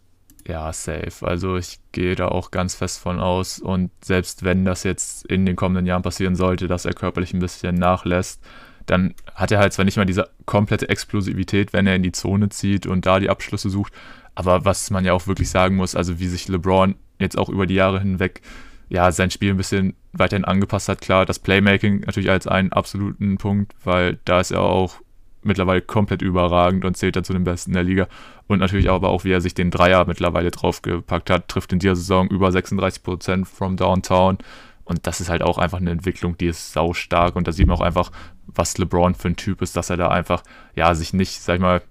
Ja, 0.47 0.73
safe. 0.73 1.27
Also 1.27 1.57
ich 1.57 1.79
gehe 1.93 2.15
da 2.15 2.29
auch 2.29 2.51
ganz 2.51 2.75
fest 2.75 3.01
von 3.01 3.21
aus. 3.21 3.59
Und 3.59 3.91
selbst 4.03 4.45
wenn 4.45 4.65
das 4.65 4.83
jetzt 4.83 5.27
in 5.27 5.45
den 5.45 5.57
kommenden 5.57 5.85
Jahren 5.85 6.03
passieren 6.03 6.37
sollte, 6.37 6.69
dass 6.69 6.87
er 6.87 6.95
körperlich 6.95 7.35
ein 7.35 7.39
bisschen 7.39 7.75
nachlässt, 7.75 8.41
dann 8.87 9.15
hat 9.35 9.53
er 9.53 9.59
halt 9.59 9.75
zwar 9.75 9.85
nicht 9.85 9.99
mal 9.99 10.07
diese 10.07 10.31
komplette 10.47 10.89
Explosivität, 10.89 11.75
wenn 11.75 11.87
er 11.87 11.97
in 11.97 12.03
die 12.03 12.13
Zone 12.13 12.49
zieht 12.49 12.87
und 12.87 13.05
da 13.05 13.21
die 13.21 13.29
Abschlüsse 13.29 13.69
sucht. 13.69 13.93
Aber 14.35 14.65
was 14.65 14.91
man 14.91 15.05
ja 15.05 15.13
auch 15.13 15.27
wirklich 15.27 15.51
sagen 15.51 15.77
muss, 15.77 15.95
also 15.95 16.19
wie 16.19 16.29
sich 16.29 16.49
LeBron 16.49 16.95
jetzt 17.19 17.37
auch 17.37 17.51
über 17.51 17.67
die 17.67 17.75
Jahre 17.75 18.01
hinweg 18.01 18.41
ja, 18.89 19.13
sein 19.13 19.31
Spiel 19.31 19.51
ein 19.51 19.57
bisschen 19.57 19.95
weiterhin 20.13 20.45
angepasst 20.45 20.89
hat. 20.89 21.01
Klar, 21.01 21.27
das 21.27 21.39
Playmaking 21.39 22.01
natürlich 22.01 22.31
als 22.31 22.47
einen 22.47 22.73
absoluten 22.73 23.37
Punkt, 23.39 23.75
weil 23.85 24.19
da 24.25 24.41
ist 24.41 24.51
er 24.51 24.63
auch 24.63 25.01
mittlerweile 25.43 25.83
komplett 25.83 26.23
überragend 26.23 26.85
und 26.85 26.97
zählt 26.97 27.17
dazu 27.17 27.33
den 27.33 27.45
Besten 27.45 27.73
der 27.73 27.83
Liga. 27.83 28.09
Und 28.47 28.61
natürlich 28.61 28.91
aber 28.91 29.11
auch, 29.11 29.25
wie 29.25 29.33
er 29.33 29.41
sich 29.41 29.55
den 29.55 29.71
Dreier 29.71 30.07
mittlerweile 30.07 30.51
draufgepackt 30.51 31.31
hat, 31.31 31.49
trifft 31.49 31.73
in 31.73 31.79
dieser 31.79 31.97
Saison 31.97 32.29
über 32.29 32.49
36% 32.49 33.45
from 33.45 33.77
Downtown. 33.77 34.39
Und 34.85 35.07
das 35.07 35.21
ist 35.21 35.29
halt 35.29 35.43
auch 35.43 35.59
einfach 35.59 35.79
eine 35.79 35.91
Entwicklung, 35.91 36.39
die 36.39 36.47
ist 36.47 36.73
sau 36.73 36.95
stark. 36.95 37.37
Und 37.37 37.47
da 37.47 37.53
sieht 37.53 37.67
man 37.67 37.77
auch 37.77 37.83
einfach, 37.83 38.11
was 38.47 38.79
LeBron 38.79 39.15
für 39.15 39.29
ein 39.29 39.37
Typ 39.37 39.61
ist, 39.61 39.77
dass 39.77 39.91
er 39.91 39.99
da 39.99 40.09
einfach, 40.09 40.43
ja, 40.75 40.95
sich 40.95 41.13
nicht, 41.13 41.41
sag 41.41 41.57
ich 41.57 41.61
mal, 41.61 41.83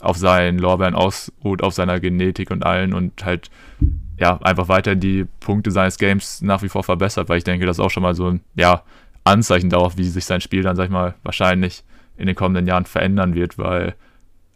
auf 0.00 0.16
seinen 0.18 0.58
Lorbeeren 0.58 0.94
ausruht, 0.94 1.62
auf 1.62 1.72
seiner 1.72 2.00
Genetik 2.00 2.50
und 2.50 2.64
allen 2.64 2.92
und 2.92 3.24
halt 3.24 3.50
ja, 4.18 4.38
einfach 4.42 4.68
weiter 4.68 4.94
die 4.94 5.26
Punkte 5.40 5.70
seines 5.70 5.98
Games 5.98 6.42
nach 6.42 6.62
wie 6.62 6.68
vor 6.68 6.82
verbessert, 6.82 7.28
weil 7.28 7.38
ich 7.38 7.44
denke, 7.44 7.66
das 7.66 7.78
ist 7.78 7.84
auch 7.84 7.90
schon 7.90 8.02
mal 8.02 8.14
so 8.14 8.28
ein, 8.28 8.40
ja, 8.54 8.82
Anzeichen 9.24 9.70
darauf, 9.70 9.96
wie 9.96 10.04
sich 10.04 10.24
sein 10.24 10.40
Spiel 10.40 10.62
dann, 10.62 10.76
sag 10.76 10.84
ich 10.84 10.90
mal, 10.90 11.14
wahrscheinlich 11.22 11.82
in 12.16 12.26
den 12.26 12.36
kommenden 12.36 12.66
Jahren 12.66 12.86
verändern 12.86 13.34
wird, 13.34 13.58
weil, 13.58 13.94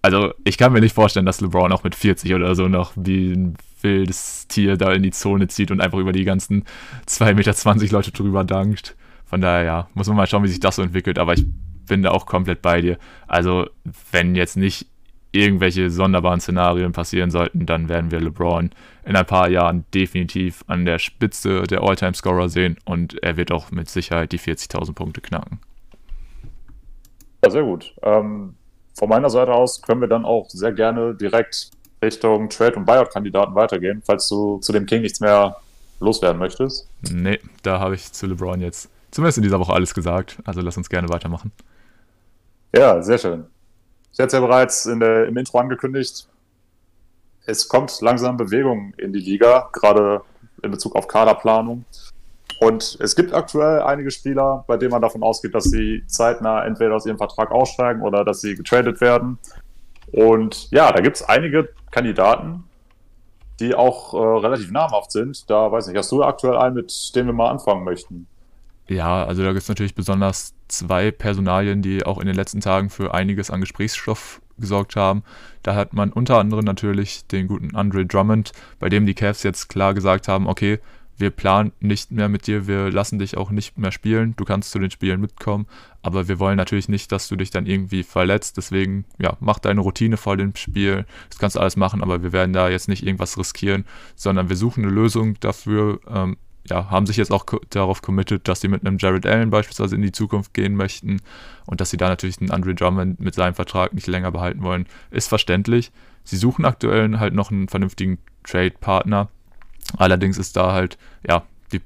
also 0.00 0.32
ich 0.44 0.56
kann 0.56 0.72
mir 0.72 0.80
nicht 0.80 0.94
vorstellen, 0.94 1.26
dass 1.26 1.40
LeBron 1.40 1.72
auch 1.72 1.82
mit 1.82 1.94
40 1.94 2.34
oder 2.34 2.54
so 2.54 2.68
noch 2.68 2.92
wie 2.96 3.32
ein 3.32 3.56
wildes 3.82 4.46
Tier 4.48 4.76
da 4.76 4.92
in 4.92 5.02
die 5.02 5.10
Zone 5.10 5.48
zieht 5.48 5.70
und 5.70 5.80
einfach 5.80 5.98
über 5.98 6.12
die 6.12 6.24
ganzen 6.24 6.64
2,20 7.06 7.34
Meter 7.34 7.92
Leute 7.92 8.12
drüber 8.12 8.44
dankt. 8.44 8.96
Von 9.26 9.40
daher, 9.40 9.64
ja, 9.64 9.88
muss 9.94 10.08
man 10.08 10.16
mal 10.16 10.26
schauen, 10.26 10.44
wie 10.44 10.48
sich 10.48 10.60
das 10.60 10.76
so 10.76 10.82
entwickelt, 10.82 11.18
aber 11.18 11.34
ich 11.34 11.44
bin 11.86 12.02
da 12.02 12.10
auch 12.10 12.26
komplett 12.26 12.62
bei 12.62 12.80
dir. 12.80 12.98
Also, 13.26 13.68
wenn 14.12 14.34
jetzt 14.34 14.56
nicht 14.56 14.86
irgendwelche 15.32 15.90
sonderbaren 15.90 16.40
Szenarien 16.40 16.92
passieren 16.92 17.30
sollten, 17.30 17.66
dann 17.66 17.88
werden 17.88 18.10
wir 18.10 18.20
LeBron 18.20 18.70
in 19.04 19.16
ein 19.16 19.26
paar 19.26 19.48
Jahren 19.48 19.84
definitiv 19.94 20.64
an 20.66 20.84
der 20.84 20.98
Spitze 20.98 21.62
der 21.62 21.82
All-Time-Scorer 21.82 22.48
sehen 22.48 22.76
und 22.84 23.22
er 23.22 23.36
wird 23.36 23.52
auch 23.52 23.70
mit 23.70 23.88
Sicherheit 23.88 24.32
die 24.32 24.38
40.000 24.38 24.92
Punkte 24.94 25.20
knacken. 25.20 25.60
Ja, 27.44 27.50
sehr 27.50 27.62
gut. 27.62 27.94
Ähm, 28.02 28.54
von 28.98 29.08
meiner 29.08 29.30
Seite 29.30 29.52
aus 29.52 29.80
können 29.80 30.00
wir 30.00 30.08
dann 30.08 30.24
auch 30.24 30.48
sehr 30.50 30.72
gerne 30.72 31.14
direkt 31.14 31.70
Richtung 32.02 32.48
Trade- 32.48 32.76
und 32.76 32.84
Buyout-Kandidaten 32.84 33.54
weitergehen, 33.54 34.02
falls 34.04 34.28
du 34.28 34.58
zu 34.58 34.72
dem 34.72 34.86
King 34.86 35.02
nichts 35.02 35.20
mehr 35.20 35.56
loswerden 36.00 36.38
möchtest. 36.38 36.88
Nee, 37.10 37.38
da 37.62 37.78
habe 37.78 37.94
ich 37.94 38.12
zu 38.12 38.26
LeBron 38.26 38.60
jetzt 38.60 38.90
zumindest 39.10 39.38
in 39.38 39.42
dieser 39.42 39.60
Woche 39.60 39.72
alles 39.72 39.94
gesagt. 39.94 40.38
Also 40.44 40.60
lass 40.60 40.76
uns 40.76 40.88
gerne 40.88 41.08
weitermachen. 41.08 41.52
Ja, 42.74 43.02
sehr 43.02 43.18
schön. 43.18 43.44
Ich 44.12 44.18
hatte 44.18 44.26
es 44.28 44.32
ja 44.32 44.40
bereits 44.40 44.84
der, 44.84 45.26
im 45.26 45.36
Intro 45.36 45.58
angekündigt. 45.58 46.28
Es 47.46 47.68
kommt 47.68 48.00
langsam 48.00 48.36
Bewegung 48.36 48.92
in 48.96 49.12
die 49.12 49.20
Liga, 49.20 49.68
gerade 49.72 50.22
in 50.62 50.70
Bezug 50.70 50.94
auf 50.94 51.08
Kaderplanung. 51.08 51.84
Und 52.60 52.98
es 53.00 53.16
gibt 53.16 53.32
aktuell 53.32 53.80
einige 53.80 54.10
Spieler, 54.10 54.64
bei 54.66 54.76
denen 54.76 54.90
man 54.90 55.00
davon 55.00 55.22
ausgeht, 55.22 55.54
dass 55.54 55.64
sie 55.64 56.04
zeitnah 56.06 56.64
entweder 56.66 56.94
aus 56.94 57.06
ihrem 57.06 57.16
Vertrag 57.16 57.50
aussteigen 57.50 58.02
oder 58.02 58.24
dass 58.24 58.42
sie 58.42 58.54
getradet 58.54 59.00
werden. 59.00 59.38
Und 60.12 60.70
ja, 60.70 60.92
da 60.92 61.00
gibt 61.00 61.16
es 61.16 61.22
einige 61.22 61.70
Kandidaten, 61.90 62.64
die 63.60 63.74
auch 63.74 64.12
äh, 64.12 64.16
relativ 64.16 64.70
namhaft 64.70 65.12
sind. 65.12 65.48
Da 65.48 65.72
weiß 65.72 65.88
ich, 65.88 65.96
hast 65.96 66.12
du 66.12 66.22
aktuell 66.22 66.56
einen, 66.56 66.74
mit 66.74 67.16
dem 67.16 67.26
wir 67.26 67.32
mal 67.32 67.50
anfangen 67.50 67.84
möchten? 67.84 68.26
Ja, 68.88 69.24
also 69.24 69.42
da 69.42 69.52
gibt 69.52 69.62
es 69.62 69.68
natürlich 69.68 69.94
besonders 69.94 70.52
zwei 70.70 71.10
Personalien, 71.10 71.82
die 71.82 72.04
auch 72.04 72.18
in 72.18 72.26
den 72.26 72.36
letzten 72.36 72.60
Tagen 72.60 72.90
für 72.90 73.14
einiges 73.14 73.50
an 73.50 73.60
Gesprächsstoff 73.60 74.40
gesorgt 74.58 74.96
haben. 74.96 75.22
Da 75.62 75.74
hat 75.74 75.92
man 75.92 76.12
unter 76.12 76.38
anderem 76.38 76.64
natürlich 76.64 77.26
den 77.26 77.48
guten 77.48 77.74
Andre 77.74 78.06
Drummond, 78.06 78.52
bei 78.78 78.88
dem 78.88 79.06
die 79.06 79.14
Cavs 79.14 79.42
jetzt 79.42 79.68
klar 79.68 79.94
gesagt 79.94 80.28
haben, 80.28 80.46
okay, 80.46 80.78
wir 81.20 81.30
planen 81.30 81.72
nicht 81.80 82.10
mehr 82.10 82.28
mit 82.28 82.46
dir, 82.46 82.66
wir 82.66 82.90
lassen 82.90 83.18
dich 83.18 83.36
auch 83.36 83.50
nicht 83.50 83.76
mehr 83.76 83.92
spielen, 83.92 84.34
du 84.36 84.44
kannst 84.44 84.70
zu 84.70 84.78
den 84.78 84.90
Spielen 84.90 85.20
mitkommen, 85.20 85.66
aber 86.02 86.28
wir 86.28 86.38
wollen 86.38 86.56
natürlich 86.56 86.88
nicht, 86.88 87.12
dass 87.12 87.28
du 87.28 87.36
dich 87.36 87.50
dann 87.50 87.66
irgendwie 87.66 88.02
verletzt, 88.02 88.56
deswegen, 88.56 89.04
ja, 89.18 89.36
mach 89.38 89.58
deine 89.58 89.82
Routine 89.82 90.16
vor 90.16 90.38
dem 90.38 90.56
Spiel, 90.56 91.04
das 91.28 91.38
kannst 91.38 91.56
du 91.56 91.60
alles 91.60 91.76
machen, 91.76 92.02
aber 92.02 92.22
wir 92.22 92.32
werden 92.32 92.54
da 92.54 92.70
jetzt 92.70 92.88
nicht 92.88 93.06
irgendwas 93.06 93.36
riskieren, 93.36 93.84
sondern 94.16 94.48
wir 94.48 94.56
suchen 94.56 94.82
eine 94.82 94.92
Lösung 94.92 95.38
dafür, 95.40 96.00
ähm, 96.08 96.38
ja, 96.68 96.90
haben 96.90 97.06
sich 97.06 97.16
jetzt 97.16 97.32
auch 97.32 97.46
darauf 97.70 98.02
committed, 98.02 98.46
dass 98.46 98.60
sie 98.60 98.68
mit 98.68 98.86
einem 98.86 98.98
Jared 98.98 99.26
Allen 99.26 99.50
beispielsweise 99.50 99.94
in 99.94 100.02
die 100.02 100.12
Zukunft 100.12 100.54
gehen 100.54 100.74
möchten 100.74 101.20
und 101.66 101.80
dass 101.80 101.90
sie 101.90 101.96
da 101.96 102.08
natürlich 102.08 102.40
einen 102.40 102.50
Andre 102.50 102.74
Drummond 102.74 103.20
mit 103.20 103.34
seinem 103.34 103.54
Vertrag 103.54 103.94
nicht 103.94 104.06
länger 104.06 104.30
behalten 104.30 104.62
wollen, 104.62 104.86
ist 105.10 105.28
verständlich. 105.28 105.90
Sie 106.24 106.36
suchen 106.36 106.64
aktuell 106.64 107.18
halt 107.18 107.34
noch 107.34 107.50
einen 107.50 107.68
vernünftigen 107.68 108.18
Trade-Partner, 108.44 109.28
Allerdings 109.96 110.38
ist 110.38 110.56
da 110.56 110.72
halt, 110.72 110.98
ja, 111.26 111.44
die 111.72 111.80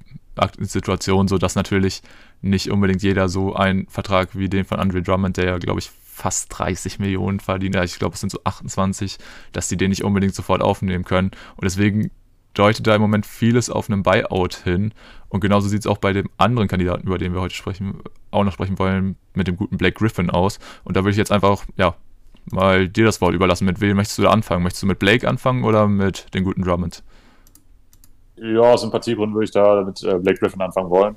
Situation 0.61 1.29
so, 1.29 1.39
dass 1.39 1.55
natürlich 1.55 2.03
nicht 2.43 2.71
unbedingt 2.71 3.03
jeder 3.03 3.29
so 3.29 3.55
einen 3.55 3.87
Vertrag 3.87 4.37
wie 4.37 4.49
den 4.49 4.65
von 4.65 4.79
Andre 4.79 5.03
Drummond, 5.03 5.37
der 5.37 5.45
ja, 5.45 5.59
glaube 5.59 5.81
ich, 5.81 5.91
fast 5.91 6.49
30 6.59 6.99
Millionen 6.99 7.41
verdient, 7.41 7.77
ich 7.77 7.99
glaube, 7.99 8.15
es 8.15 8.21
sind 8.21 8.31
so 8.31 8.39
28, 8.45 9.19
dass 9.53 9.69
die 9.69 9.77
den 9.77 9.91
nicht 9.91 10.05
unbedingt 10.05 10.35
sofort 10.35 10.63
aufnehmen 10.63 11.05
können. 11.05 11.31
Und 11.57 11.65
deswegen 11.65 12.11
deutet 12.55 12.87
da 12.87 12.95
im 12.95 13.03
Moment 13.03 13.27
vieles 13.27 13.71
auf 13.71 13.91
einen 13.91 14.03
Buyout 14.03 14.55
hin. 14.65 14.93
Und 15.29 15.41
genauso 15.41 15.69
sieht 15.69 15.81
es 15.81 15.87
auch 15.87 15.99
bei 15.99 16.13
dem 16.13 16.29
anderen 16.39 16.69
Kandidaten, 16.69 17.07
über 17.07 17.19
den 17.19 17.35
wir 17.35 17.41
heute 17.41 17.55
sprechen, 17.55 18.01
auch 18.31 18.45
noch 18.45 18.53
sprechen 18.53 18.79
wollen, 18.79 19.17
mit 19.35 19.49
dem 19.49 19.57
guten 19.57 19.77
Blake 19.77 19.99
Griffin 19.99 20.31
aus. 20.31 20.59
Und 20.85 20.97
da 20.97 21.01
würde 21.01 21.11
ich 21.11 21.17
jetzt 21.17 21.33
einfach, 21.33 21.65
ja, 21.77 21.95
mal 22.51 22.89
dir 22.89 23.05
das 23.05 23.21
Wort 23.21 23.35
überlassen. 23.35 23.65
Mit 23.65 23.81
wem 23.81 23.97
möchtest 23.97 24.19
du 24.19 24.23
da 24.23 24.31
anfangen? 24.31 24.63
Möchtest 24.63 24.83
du 24.83 24.87
mit 24.87 24.99
Blake 24.99 25.29
anfangen 25.29 25.65
oder 25.65 25.89
mit 25.89 26.33
dem 26.35 26.45
guten 26.45 26.63
Drummond? 26.63 27.03
Ja, 28.37 28.61
aus 28.61 28.83
Sympathiegründen 28.83 29.35
würde 29.35 29.45
ich 29.45 29.51
da 29.51 29.83
mit 29.83 30.03
äh, 30.03 30.19
Blake 30.19 30.39
Griffin 30.39 30.61
anfangen 30.61 30.91
wollen. 30.91 31.17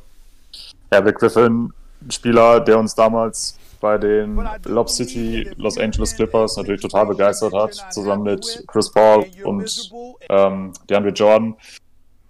Ja, 0.91 1.01
Blake 1.01 1.17
Griffin, 1.17 1.73
Spieler, 2.09 2.59
der 2.59 2.79
uns 2.79 2.95
damals 2.95 3.57
bei 3.79 3.97
den 3.97 4.39
Lob 4.65 4.89
City 4.89 5.49
Los 5.57 5.77
Angeles 5.77 6.15
Clippers 6.15 6.57
natürlich 6.57 6.81
total 6.81 7.05
begeistert 7.05 7.53
hat, 7.53 7.73
zusammen 7.91 8.23
mit 8.23 8.63
Chris 8.67 8.91
Paul 8.91 9.25
und 9.43 9.91
ähm, 10.29 10.73
DeAndre 10.89 11.11
Jordan. 11.11 11.55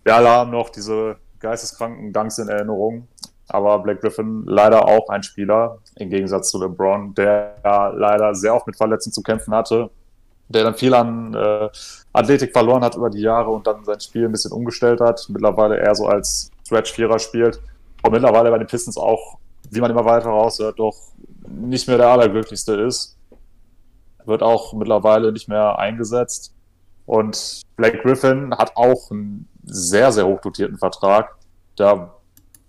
Wir 0.04 0.16
alle 0.16 0.30
haben 0.30 0.52
noch 0.52 0.70
diese 0.70 1.18
geisteskranken 1.40 2.14
Dunks 2.14 2.38
in 2.38 2.48
Erinnerung, 2.48 3.08
aber 3.48 3.80
Blake 3.80 4.00
Griffin 4.00 4.44
leider 4.46 4.88
auch 4.88 5.10
ein 5.10 5.24
Spieler, 5.24 5.80
im 5.96 6.10
Gegensatz 6.10 6.52
zu 6.52 6.60
LeBron, 6.62 7.14
der 7.14 7.56
leider 7.64 8.36
sehr 8.36 8.56
oft 8.56 8.68
mit 8.68 8.76
Verletzungen 8.76 9.14
zu 9.14 9.22
kämpfen 9.22 9.54
hatte, 9.54 9.90
der 10.50 10.64
dann 10.64 10.76
viel 10.76 10.94
an 10.94 11.34
äh, 11.34 11.70
Athletik 12.14 12.54
verloren 12.54 12.84
hat 12.84 12.96
über 12.96 13.10
die 13.10 13.22
Jahre 13.22 13.50
und 13.50 13.68
dann 13.68 13.84
sein 13.84 14.00
Spiel 14.00 14.26
ein 14.26 14.32
bisschen 14.32 14.52
umgestellt 14.52 15.02
hat. 15.02 15.26
Mittlerweile 15.30 15.78
eher 15.78 15.94
so 15.94 16.08
als 16.08 16.52
Stretch-Vierer 16.66 17.20
spielt. 17.20 17.62
Und 18.04 18.12
mittlerweile 18.12 18.50
bei 18.52 18.58
den 18.58 18.68
Pistons 18.68 18.98
auch, 18.98 19.38
wie 19.72 19.82
man 19.82 19.92
immer 19.92 20.06
weiter 20.06 20.30
raushört, 20.30 20.80
doch 20.80 20.96
nicht 21.50 21.88
mehr 21.88 21.98
der 21.98 22.10
Allerglücklichste 22.10 22.74
ist. 22.74 23.18
Wird 24.26 24.44
auch 24.44 24.74
mittlerweile 24.74 25.32
nicht 25.32 25.48
mehr 25.48 25.80
eingesetzt. 25.80 26.54
Und 27.06 27.62
Blake 27.78 28.00
Griffin 28.00 28.54
hat 28.56 28.76
auch 28.76 29.12
einen 29.12 29.48
sehr, 29.64 30.12
sehr 30.12 30.28
hochdotierten 30.28 30.78
Vertrag. 30.78 31.36
Da 31.76 32.14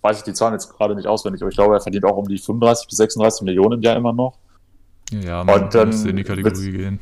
weiß 0.02 0.18
ich 0.18 0.23
die 0.23 0.32
Zahlen 0.32 0.52
jetzt 0.54 0.73
gerade 0.76 0.94
nicht 0.94 1.06
auswendig, 1.06 1.42
aber 1.42 1.50
ich 1.50 1.56
glaube, 1.56 1.75
er 1.75 1.80
verdient 1.80 2.04
auch 2.04 2.16
um 2.16 2.28
die 2.28 2.38
35 2.38 2.87
bis 2.88 2.97
36 2.99 3.42
Millionen 3.42 3.75
im 3.75 3.82
Jahr 3.82 3.97
immer 3.97 4.12
noch. 4.12 4.38
Ja, 5.11 5.42
man 5.42 5.64
und 5.64 5.75
dann 5.75 5.90
in 6.06 6.16
die 6.16 6.25
Kategorie 6.25 6.70
gehen. 6.70 7.00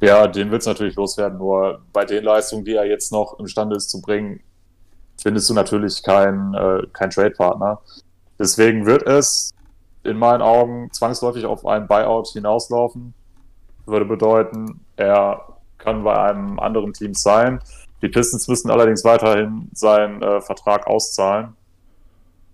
Ja, 0.00 0.26
den 0.26 0.50
wird 0.50 0.62
es 0.62 0.66
natürlich 0.66 0.96
loswerden, 0.96 1.38
nur 1.38 1.82
bei 1.92 2.04
den 2.04 2.24
Leistungen, 2.24 2.64
die 2.64 2.74
er 2.74 2.86
jetzt 2.86 3.12
noch 3.12 3.38
imstande 3.38 3.76
ist 3.76 3.90
zu 3.90 4.00
bringen, 4.00 4.40
findest 5.20 5.48
du 5.48 5.54
natürlich 5.54 6.02
keinen 6.02 6.54
äh, 6.54 6.86
kein 6.92 7.10
Trade-Partner. 7.10 7.80
Deswegen 8.38 8.86
wird 8.86 9.06
es 9.06 9.52
in 10.04 10.18
meinen 10.18 10.42
Augen 10.42 10.90
zwangsläufig 10.92 11.46
auf 11.46 11.66
einen 11.66 11.86
Buyout 11.86 12.28
hinauslaufen. 12.28 13.14
Würde 13.86 14.04
bedeuten, 14.04 14.80
er 14.96 15.44
kann 15.78 16.04
bei 16.04 16.16
einem 16.16 16.58
anderen 16.58 16.92
Team 16.92 17.14
sein. 17.14 17.60
Die 18.00 18.08
Pistons 18.08 18.48
müssen 18.48 18.70
allerdings 18.70 19.04
weiterhin 19.04 19.68
seinen 19.72 20.22
äh, 20.22 20.40
Vertrag 20.40 20.86
auszahlen. 20.86 21.56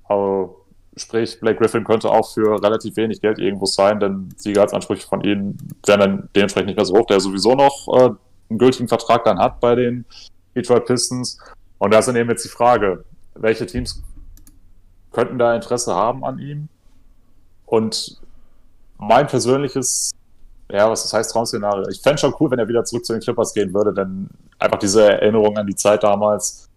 Also 0.04 0.58
Sprich, 0.98 1.38
Blake 1.40 1.58
Griffin 1.58 1.84
könnte 1.84 2.10
auch 2.10 2.32
für 2.32 2.62
relativ 2.62 2.96
wenig 2.96 3.20
Geld 3.20 3.38
irgendwo 3.38 3.66
sein, 3.66 4.00
denn 4.00 4.34
die 4.44 4.52
Gehaltsansprüche 4.52 5.06
von 5.06 5.20
ihm 5.22 5.56
wären 5.86 6.00
dann 6.00 6.28
dementsprechend 6.34 6.68
nicht 6.68 6.76
mehr 6.76 6.84
so 6.84 6.96
hoch, 6.96 7.06
der 7.06 7.20
sowieso 7.20 7.54
noch 7.54 7.88
äh, 7.88 8.10
einen 8.50 8.58
gültigen 8.58 8.88
Vertrag 8.88 9.24
dann 9.24 9.38
hat 9.38 9.60
bei 9.60 9.74
den 9.74 10.04
Detroit 10.54 10.86
Pistons. 10.86 11.38
Und 11.78 11.92
da 11.92 12.00
ist 12.00 12.08
dann 12.08 12.16
eben 12.16 12.28
jetzt 12.30 12.44
die 12.44 12.48
Frage, 12.48 13.04
welche 13.34 13.66
Teams 13.66 14.02
könnten 15.12 15.38
da 15.38 15.54
Interesse 15.54 15.94
haben 15.94 16.24
an 16.24 16.38
ihm? 16.38 16.68
Und 17.68 18.18
mein 18.98 19.26
persönliches, 19.26 20.10
ja, 20.70 20.90
was 20.90 21.02
das 21.02 21.12
heißt, 21.12 21.32
Traum-Szenario. 21.32 21.88
Ich 21.88 22.00
fände 22.00 22.18
schon 22.18 22.34
cool, 22.40 22.50
wenn 22.50 22.58
er 22.58 22.68
wieder 22.68 22.84
zurück 22.84 23.04
zu 23.04 23.12
den 23.12 23.20
Clippers 23.20 23.52
gehen 23.52 23.72
würde, 23.74 23.92
denn 23.92 24.28
einfach 24.58 24.78
diese 24.78 25.04
Erinnerung 25.04 25.56
an 25.56 25.66
die 25.66 25.74
Zeit 25.74 26.02
damals, 26.02 26.68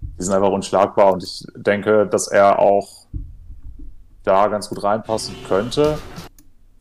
die 0.00 0.22
sind 0.22 0.34
einfach 0.34 0.50
unschlagbar 0.50 1.12
und 1.12 1.22
ich 1.22 1.46
denke, 1.54 2.06
dass 2.06 2.28
er 2.28 2.58
auch 2.58 3.06
da 4.24 4.48
ganz 4.48 4.68
gut 4.68 4.82
reinpassen 4.82 5.34
könnte. 5.46 5.98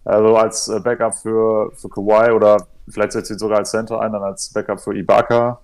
Also 0.04 0.38
als 0.38 0.68
äh, 0.68 0.80
Backup 0.80 1.16
für, 1.16 1.72
für 1.76 1.90
Kawhi 1.90 2.32
oder 2.32 2.66
vielleicht 2.88 3.12
setzt 3.14 3.32
ihn 3.32 3.40
sogar 3.40 3.60
als 3.60 3.72
Center 3.72 4.00
ein, 4.00 4.14
dann 4.14 4.24
als 4.24 4.52
Backup 4.52 4.80
für 4.80 4.96
Ibaka. 4.96 5.60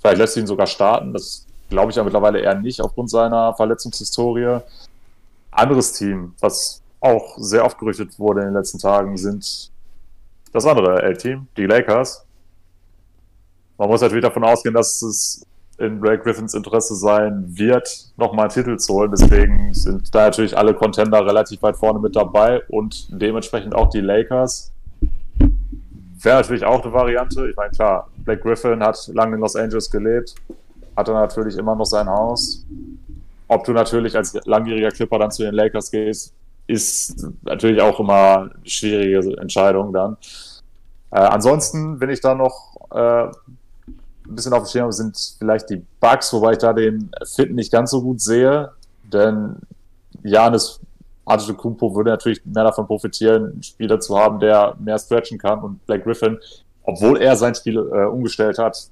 Vielleicht 0.00 0.18
lässt 0.18 0.36
ihn 0.36 0.46
sogar 0.46 0.66
starten. 0.66 1.12
Das 1.12 1.46
glaube 1.68 1.90
ich 1.90 1.96
ja 1.96 2.04
mittlerweile 2.04 2.40
eher 2.40 2.54
nicht 2.54 2.80
aufgrund 2.80 3.10
seiner 3.10 3.54
Verletzungshistorie. 3.54 4.60
Anderes 5.50 5.92
Team, 5.92 6.34
was 6.40 6.82
auch 7.06 7.36
sehr 7.38 7.64
oft 7.64 7.78
gerüchtet 7.78 8.18
wurde 8.18 8.40
in 8.40 8.46
den 8.48 8.54
letzten 8.54 8.78
Tagen, 8.78 9.16
sind 9.16 9.70
das 10.52 10.66
andere 10.66 11.02
L-Team, 11.02 11.46
die 11.56 11.66
Lakers. 11.66 12.24
Man 13.78 13.88
muss 13.88 14.00
natürlich 14.00 14.24
davon 14.24 14.44
ausgehen, 14.44 14.74
dass 14.74 15.02
es 15.02 15.46
in 15.78 16.00
Blake 16.00 16.22
Griffins 16.22 16.54
Interesse 16.54 16.94
sein 16.96 17.44
wird, 17.46 18.12
nochmal 18.16 18.46
einen 18.46 18.54
Titel 18.54 18.78
zu 18.78 18.94
holen. 18.94 19.10
Deswegen 19.10 19.74
sind 19.74 20.14
da 20.14 20.24
natürlich 20.24 20.56
alle 20.56 20.72
Contender 20.72 21.24
relativ 21.24 21.62
weit 21.62 21.76
vorne 21.76 21.98
mit 21.98 22.16
dabei 22.16 22.62
und 22.68 23.08
dementsprechend 23.10 23.74
auch 23.74 23.90
die 23.90 24.00
Lakers. 24.00 24.72
Wäre 26.22 26.36
natürlich 26.36 26.64
auch 26.64 26.82
eine 26.82 26.92
Variante. 26.92 27.48
Ich 27.48 27.56
meine, 27.56 27.70
klar, 27.70 28.08
Blake 28.24 28.40
Griffin 28.40 28.82
hat 28.82 29.10
lange 29.12 29.34
in 29.34 29.42
Los 29.42 29.54
Angeles 29.54 29.90
gelebt, 29.90 30.34
hatte 30.96 31.12
natürlich 31.12 31.58
immer 31.58 31.76
noch 31.76 31.84
sein 31.84 32.08
Haus. 32.08 32.64
Ob 33.48 33.64
du 33.64 33.72
natürlich 33.72 34.16
als 34.16 34.32
langjähriger 34.46 34.90
Clipper 34.90 35.18
dann 35.18 35.30
zu 35.30 35.42
den 35.42 35.54
Lakers 35.54 35.90
gehst, 35.90 36.32
ist 36.66 37.26
natürlich 37.42 37.80
auch 37.80 38.00
immer 38.00 38.50
eine 38.50 38.50
schwierige 38.64 39.36
Entscheidung 39.40 39.92
dann. 39.92 40.16
Äh, 41.10 41.20
ansonsten 41.20 41.98
bin 41.98 42.10
ich 42.10 42.20
da 42.20 42.34
noch 42.34 42.76
äh, 42.90 43.30
ein 44.28 44.34
bisschen 44.34 44.52
auf 44.52 44.64
dem 44.64 44.68
Schirm 44.68 44.92
sind 44.92 45.36
vielleicht 45.38 45.70
die 45.70 45.84
Bugs, 46.00 46.32
wobei 46.32 46.52
ich 46.52 46.58
da 46.58 46.72
den 46.72 47.10
Fit 47.24 47.54
nicht 47.54 47.70
ganz 47.70 47.90
so 47.90 48.02
gut 48.02 48.20
sehe, 48.20 48.72
denn 49.04 49.56
Janis 50.22 50.80
Antetokounmpo 51.24 51.94
würde 51.94 52.10
natürlich 52.10 52.44
mehr 52.44 52.64
davon 52.64 52.86
profitieren, 52.86 53.52
einen 53.52 53.62
Spieler 53.62 54.00
zu 54.00 54.16
haben, 54.16 54.38
der 54.38 54.76
mehr 54.78 54.98
stretchen 54.98 55.38
kann 55.38 55.60
und 55.60 55.84
Blake 55.86 56.04
Griffin, 56.04 56.38
obwohl 56.84 57.20
er 57.20 57.36
sein 57.36 57.54
Spiel 57.54 57.76
äh, 57.78 58.04
umgestellt 58.04 58.58
hat, 58.58 58.88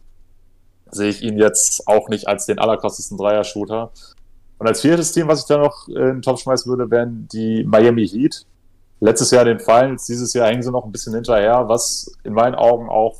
sehe 0.91 1.09
ich 1.09 1.23
ihn 1.23 1.39
jetzt 1.39 1.87
auch 1.87 2.09
nicht 2.09 2.27
als 2.29 2.47
den 2.47 2.59
allerkrassesten 2.59 3.17
Dreier-Shooter. 3.19 3.91
Und 4.59 4.67
als 4.67 4.81
viertes 4.81 5.13
Team, 5.13 5.29
was 5.29 5.41
ich 5.41 5.47
da 5.47 5.59
noch 5.59 5.89
in 5.89 5.95
den 5.95 6.23
Top 6.23 6.39
schmeißen 6.39 6.71
würde, 6.71 6.91
wären 6.91 7.29
die 7.33 7.65
Miami 7.65 8.07
Heat. 8.07 8.47
Letztes 9.01 9.31
Jahr 9.31 9.45
den 9.45 9.59
Finals, 9.59 10.07
dieses 10.07 10.33
Jahr 10.33 10.49
hängen 10.49 10.63
sie 10.63 10.71
noch 10.71 10.85
ein 10.85 10.93
bisschen 10.93 11.15
hinterher, 11.15 11.69
was 11.69 12.11
in 12.23 12.33
meinen 12.33 12.55
Augen 12.55 12.89
auch 12.89 13.19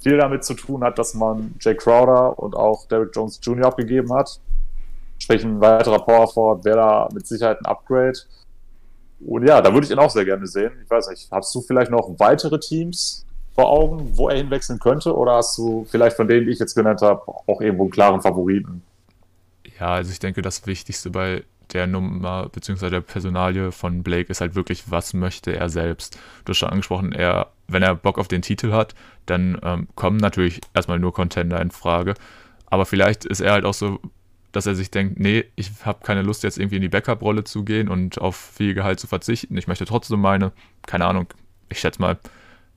viel 0.00 0.16
damit 0.16 0.44
zu 0.44 0.54
tun 0.54 0.82
hat, 0.84 0.98
dass 0.98 1.14
man 1.14 1.54
Jay 1.60 1.74
Crowder 1.74 2.38
und 2.38 2.54
auch 2.54 2.86
Derrick 2.86 3.14
Jones 3.14 3.40
Jr. 3.42 3.66
abgegeben 3.66 4.12
hat. 4.12 4.40
Sprich, 5.18 5.44
ein 5.44 5.60
weiterer 5.60 5.98
Power 5.98 6.28
Forward 6.28 6.64
wäre 6.64 6.76
da 6.76 7.08
mit 7.12 7.26
Sicherheit 7.26 7.58
ein 7.60 7.66
Upgrade. 7.66 8.18
Und 9.26 9.46
ja, 9.46 9.60
da 9.60 9.72
würde 9.72 9.86
ich 9.86 9.92
ihn 9.92 9.98
auch 9.98 10.10
sehr 10.10 10.24
gerne 10.24 10.46
sehen. 10.46 10.72
Ich 10.82 10.90
weiß 10.90 11.08
nicht, 11.08 11.28
hast 11.30 11.54
du 11.54 11.60
vielleicht 11.60 11.90
noch 11.90 12.18
weitere 12.18 12.58
Teams 12.58 13.26
vor 13.54 13.68
Augen, 13.68 14.16
wo 14.16 14.28
er 14.28 14.36
hinwechseln 14.38 14.78
könnte? 14.78 15.14
Oder 15.14 15.34
hast 15.34 15.58
du 15.58 15.86
vielleicht 15.90 16.16
von 16.16 16.26
denen, 16.26 16.46
die 16.46 16.52
ich 16.52 16.58
jetzt 16.58 16.74
genannt 16.74 17.02
habe, 17.02 17.22
auch 17.46 17.60
irgendwo 17.60 17.84
einen 17.84 17.90
klaren 17.90 18.22
Favoriten? 18.22 18.82
Ja, 19.80 19.94
also 19.94 20.12
ich 20.12 20.18
denke, 20.18 20.42
das 20.42 20.66
Wichtigste 20.66 21.10
bei 21.10 21.42
der 21.72 21.86
Nummer 21.86 22.48
bzw. 22.48 22.90
der 22.90 23.00
Personalie 23.00 23.72
von 23.72 24.02
Blake 24.02 24.30
ist 24.30 24.40
halt 24.40 24.54
wirklich, 24.54 24.90
was 24.90 25.14
möchte 25.14 25.56
er 25.56 25.68
selbst. 25.70 26.18
Du 26.44 26.50
hast 26.50 26.58
schon 26.58 26.68
angesprochen, 26.68 27.12
er, 27.12 27.52
wenn 27.66 27.82
er 27.82 27.94
Bock 27.94 28.18
auf 28.18 28.28
den 28.28 28.42
Titel 28.42 28.72
hat, 28.72 28.94
dann 29.26 29.58
ähm, 29.62 29.88
kommen 29.94 30.18
natürlich 30.18 30.60
erstmal 30.74 30.98
nur 30.98 31.14
Contender 31.14 31.60
in 31.60 31.70
Frage. 31.70 32.14
Aber 32.66 32.86
vielleicht 32.86 33.24
ist 33.24 33.40
er 33.40 33.52
halt 33.52 33.64
auch 33.64 33.74
so, 33.74 34.00
dass 34.52 34.66
er 34.66 34.74
sich 34.74 34.90
denkt, 34.90 35.18
nee, 35.18 35.44
ich 35.54 35.70
habe 35.84 36.04
keine 36.04 36.22
Lust 36.22 36.42
jetzt 36.42 36.58
irgendwie 36.58 36.76
in 36.76 36.82
die 36.82 36.88
Backup-Rolle 36.88 37.44
zu 37.44 37.64
gehen 37.64 37.88
und 37.88 38.20
auf 38.20 38.36
viel 38.36 38.74
Gehalt 38.74 39.00
zu 39.00 39.06
verzichten. 39.06 39.56
Ich 39.56 39.68
möchte 39.68 39.84
trotzdem 39.84 40.20
meine, 40.20 40.52
keine 40.86 41.06
Ahnung, 41.06 41.28
ich 41.68 41.78
schätze 41.80 42.02
mal, 42.02 42.18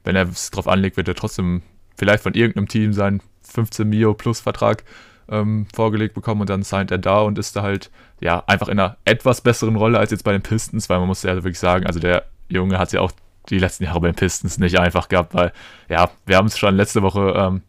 wenn 0.03 0.15
er 0.15 0.29
es 0.29 0.51
drauf 0.51 0.67
anlegt, 0.67 0.97
wird 0.97 1.07
er 1.07 1.15
trotzdem 1.15 1.63
vielleicht 1.97 2.23
von 2.23 2.35
irgendeinem 2.35 2.67
Team 2.67 2.93
seinen 2.93 3.21
15 3.41 3.89
Mio 3.89 4.13
Plus 4.13 4.39
Vertrag 4.39 4.83
ähm, 5.29 5.67
vorgelegt 5.73 6.13
bekommen 6.13 6.41
und 6.41 6.49
dann 6.49 6.63
signed 6.63 6.91
er 6.91 6.97
da 6.97 7.21
und 7.21 7.37
ist 7.37 7.55
da 7.55 7.61
halt 7.61 7.91
ja 8.21 8.43
einfach 8.47 8.67
in 8.67 8.79
einer 8.79 8.97
etwas 9.05 9.41
besseren 9.41 9.75
Rolle 9.75 9.99
als 9.99 10.11
jetzt 10.11 10.23
bei 10.23 10.31
den 10.31 10.41
Pistons, 10.41 10.89
weil 10.89 10.99
man 10.99 11.07
muss 11.07 11.23
ja 11.23 11.35
wirklich 11.35 11.59
sagen, 11.59 11.85
also 11.85 11.99
der 11.99 12.23
Junge 12.49 12.79
hat 12.79 12.91
ja 12.91 13.01
auch 13.01 13.11
die 13.49 13.59
letzten 13.59 13.83
Jahre 13.83 13.99
bei 14.01 14.07
den 14.07 14.15
Pistons 14.15 14.57
nicht 14.57 14.79
einfach 14.79 15.09
gehabt, 15.09 15.33
weil 15.33 15.51
ja, 15.89 16.09
wir 16.25 16.37
haben 16.37 16.47
es 16.47 16.57
schon 16.57 16.75
letzte 16.75 17.01
Woche 17.01 17.33
ähm, 17.35 17.61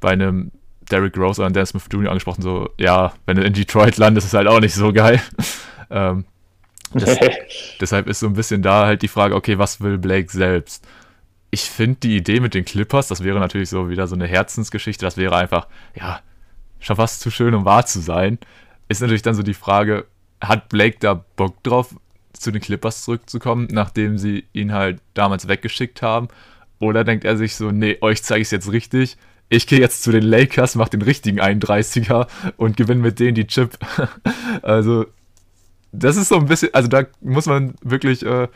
bei 0.00 0.10
einem 0.10 0.52
Derrick 0.90 1.16
Rose 1.16 1.42
oder 1.42 1.50
Dan 1.50 1.66
Smith 1.66 1.86
Jr. 1.90 2.10
angesprochen, 2.10 2.42
so 2.42 2.70
ja, 2.78 3.12
wenn 3.26 3.36
du 3.36 3.42
in 3.42 3.52
Detroit 3.52 3.96
landest, 3.96 4.28
ist 4.28 4.34
halt 4.34 4.46
auch 4.46 4.60
nicht 4.60 4.74
so 4.74 4.92
geil. 4.92 5.20
ähm, 5.90 6.24
das, 6.92 7.18
deshalb 7.80 8.06
ist 8.06 8.20
so 8.20 8.26
ein 8.26 8.34
bisschen 8.34 8.62
da 8.62 8.86
halt 8.86 9.02
die 9.02 9.08
Frage, 9.08 9.34
okay, 9.34 9.58
was 9.58 9.80
will 9.80 9.98
Blake 9.98 10.30
selbst? 10.30 10.86
Ich 11.50 11.62
finde 11.62 12.00
die 12.00 12.16
Idee 12.16 12.40
mit 12.40 12.54
den 12.54 12.64
Clippers, 12.64 13.08
das 13.08 13.24
wäre 13.24 13.40
natürlich 13.40 13.70
so 13.70 13.88
wieder 13.88 14.06
so 14.06 14.14
eine 14.14 14.26
Herzensgeschichte, 14.26 15.04
das 15.04 15.16
wäre 15.16 15.36
einfach, 15.36 15.66
ja, 15.94 16.20
schon 16.80 16.96
fast 16.96 17.20
zu 17.20 17.30
schön, 17.30 17.54
um 17.54 17.64
wahr 17.64 17.86
zu 17.86 18.00
sein. 18.00 18.38
Ist 18.88 19.00
natürlich 19.00 19.22
dann 19.22 19.34
so 19.34 19.42
die 19.42 19.54
Frage, 19.54 20.06
hat 20.40 20.68
Blake 20.68 20.96
da 21.00 21.24
Bock 21.36 21.62
drauf, 21.62 21.94
zu 22.32 22.50
den 22.50 22.60
Clippers 22.60 23.02
zurückzukommen, 23.02 23.68
nachdem 23.70 24.18
sie 24.18 24.44
ihn 24.52 24.72
halt 24.72 25.00
damals 25.14 25.48
weggeschickt 25.48 26.02
haben? 26.02 26.28
Oder 26.78 27.04
denkt 27.04 27.24
er 27.24 27.36
sich 27.36 27.54
so, 27.56 27.70
nee, 27.70 27.96
euch 28.00 28.22
zeige 28.22 28.42
ich 28.42 28.48
es 28.48 28.52
jetzt 28.52 28.70
richtig. 28.70 29.16
Ich 29.48 29.66
gehe 29.66 29.80
jetzt 29.80 30.02
zu 30.02 30.12
den 30.12 30.22
Lakers, 30.22 30.74
mache 30.74 30.90
den 30.90 31.02
richtigen 31.02 31.40
31er 31.40 32.26
und 32.56 32.76
gewinne 32.76 33.00
mit 33.00 33.18
denen 33.20 33.34
die 33.34 33.46
Chip. 33.46 33.78
also, 34.62 35.06
das 35.92 36.16
ist 36.16 36.28
so 36.28 36.36
ein 36.36 36.46
bisschen, 36.46 36.74
also 36.74 36.88
da 36.88 37.04
muss 37.20 37.46
man 37.46 37.74
wirklich, 37.80 38.24
äh, 38.26 38.48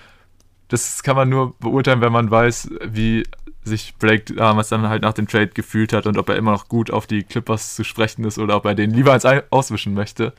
das 0.68 1.02
kann 1.02 1.16
man 1.16 1.28
nur 1.28 1.56
beurteilen, 1.58 2.00
wenn 2.00 2.12
man 2.12 2.30
weiß, 2.30 2.70
wie 2.84 3.24
sich 3.70 3.94
Blake 3.94 4.34
damals 4.34 4.68
dann 4.68 4.88
halt 4.88 5.02
nach 5.02 5.14
dem 5.14 5.26
Trade 5.26 5.48
gefühlt 5.48 5.92
hat 5.92 6.06
und 6.06 6.18
ob 6.18 6.28
er 6.28 6.36
immer 6.36 6.52
noch 6.52 6.68
gut 6.68 6.90
auf 6.90 7.06
die 7.06 7.22
Clippers 7.22 7.74
zu 7.74 7.84
sprechen 7.84 8.24
ist 8.24 8.38
oder 8.38 8.56
ob 8.56 8.66
er 8.66 8.74
den 8.74 8.90
lieber 8.90 9.12
als 9.12 9.24
auswischen 9.50 9.94
möchte. 9.94 10.34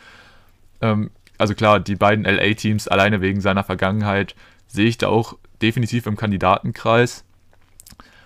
Ähm, 0.82 1.10
also 1.38 1.56
klar, 1.56 1.80
die 1.80 1.96
beiden 1.96 2.26
LA-Teams 2.26 2.88
alleine 2.88 3.22
wegen 3.22 3.42
seiner 3.42 3.64
Vergangenheit 3.64 4.36
sehe 4.68 4.88
ich 4.88 5.00
da 5.00 5.08
auch 5.08 5.38
definitiv 5.62 6.06
im 6.06 6.16
Kandidatenkreis. 6.16 7.24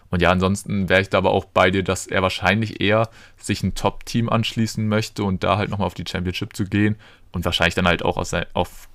Und 0.10 0.22
ja, 0.22 0.32
ansonsten 0.32 0.90
wäre 0.90 1.02
ich 1.02 1.10
da 1.10 1.20
aber 1.20 1.32
auch 1.32 1.46
bei 1.46 1.72
dir, 1.72 1.84
dass 1.84 2.08
er 2.08 2.22
wahrscheinlich 2.22 2.82
eher 2.82 3.10
sich 3.38 3.64
ein 3.64 3.74
Top-Team 3.74 4.30
anschließen 4.30 4.88
möchte 4.88 5.24
und 5.24 5.44
da 5.44 5.58
halt 5.58 5.70
nochmal 5.70 5.88
auf 5.88 5.94
die 5.94 6.06
Championship 6.08 6.56
zu 6.56 6.66
gehen 6.66 6.96
und 7.32 7.46
wahrscheinlich 7.46 7.76
dann 7.76 7.88
halt 7.88 8.04
auch 8.04 8.18
auf, 8.18 8.28
sein, 8.28 8.46
auf 8.54 8.88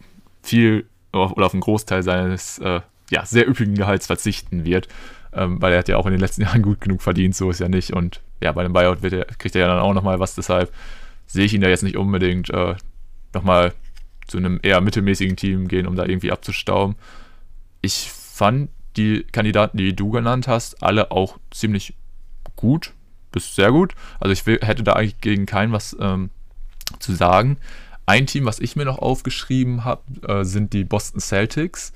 viel 0.42 0.86
oder 1.12 1.46
auf 1.46 1.52
einen 1.52 1.60
Großteil 1.60 2.02
seines 2.02 2.58
äh, 2.58 2.80
ja, 3.10 3.26
sehr 3.26 3.48
üppigen 3.48 3.74
Gehalts 3.74 4.06
verzichten 4.06 4.64
wird 4.64 4.88
ähm, 5.32 5.60
weil 5.60 5.72
er 5.72 5.78
hat 5.78 5.88
ja 5.88 5.96
auch 5.96 6.06
in 6.06 6.12
den 6.12 6.20
letzten 6.20 6.42
Jahren 6.44 6.62
gut 6.62 6.80
genug 6.80 7.02
verdient, 7.02 7.34
so 7.34 7.50
ist 7.50 7.60
ja 7.60 7.68
nicht. 7.68 7.92
Und 7.92 8.20
ja, 8.40 8.52
bei 8.52 8.62
dem 8.62 8.72
Buyout 8.72 9.02
er, 9.04 9.24
kriegt 9.24 9.54
er 9.54 9.62
ja 9.62 9.68
dann 9.68 9.80
auch 9.80 9.94
nochmal 9.94 10.18
was, 10.18 10.34
deshalb 10.34 10.72
sehe 11.26 11.44
ich 11.44 11.54
ihn 11.54 11.60
da 11.60 11.68
jetzt 11.68 11.82
nicht 11.82 11.96
unbedingt 11.96 12.50
äh, 12.50 12.74
nochmal 13.34 13.72
zu 14.26 14.38
einem 14.38 14.60
eher 14.62 14.80
mittelmäßigen 14.80 15.36
Team 15.36 15.68
gehen, 15.68 15.86
um 15.86 15.96
da 15.96 16.06
irgendwie 16.06 16.32
abzustauben. 16.32 16.96
Ich 17.82 18.10
fand 18.10 18.70
die 18.96 19.24
Kandidaten, 19.24 19.76
die 19.76 19.94
du 19.94 20.10
genannt 20.10 20.48
hast, 20.48 20.82
alle 20.82 21.10
auch 21.10 21.38
ziemlich 21.50 21.94
gut, 22.56 22.92
bis 23.32 23.54
sehr 23.54 23.70
gut. 23.70 23.94
Also 24.18 24.32
ich 24.32 24.46
will, 24.46 24.58
hätte 24.62 24.82
da 24.82 24.94
eigentlich 24.94 25.20
gegen 25.20 25.46
keinen 25.46 25.72
was 25.72 25.96
ähm, 26.00 26.30
zu 26.98 27.14
sagen. 27.14 27.58
Ein 28.06 28.26
Team, 28.26 28.44
was 28.44 28.58
ich 28.58 28.76
mir 28.76 28.84
noch 28.84 28.98
aufgeschrieben 28.98 29.84
habe, 29.84 30.02
äh, 30.26 30.44
sind 30.44 30.72
die 30.72 30.84
Boston 30.84 31.20
Celtics 31.20 31.92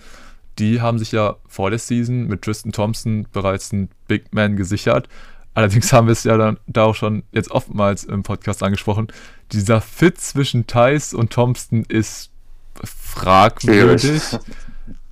die 0.59 0.81
haben 0.81 0.99
sich 0.99 1.13
ja 1.13 1.37
vor 1.47 1.71
der 1.71 1.79
Season 1.79 2.27
mit 2.27 2.43
Tristan 2.43 2.73
Thompson 2.73 3.27
bereits 3.33 3.73
einen 3.73 3.89
Big 4.09 4.33
Man 4.33 4.57
gesichert. 4.57 5.09
Allerdings 5.55 5.93
haben 5.93 6.07
wir 6.07 6.13
es 6.13 6.25
ja 6.25 6.37
dann 6.37 6.59
da 6.67 6.85
auch 6.85 6.95
schon 6.95 7.23
jetzt 7.33 7.51
oftmals 7.51 8.05
im 8.05 8.23
Podcast 8.23 8.63
angesprochen. 8.63 9.09
Dieser 9.53 9.81
Fit 9.81 10.21
zwischen 10.21 10.67
Thais 10.67 11.15
und 11.15 11.33
Thompson 11.33 11.85
ist 11.89 12.31
fragwürdig. 12.83 14.23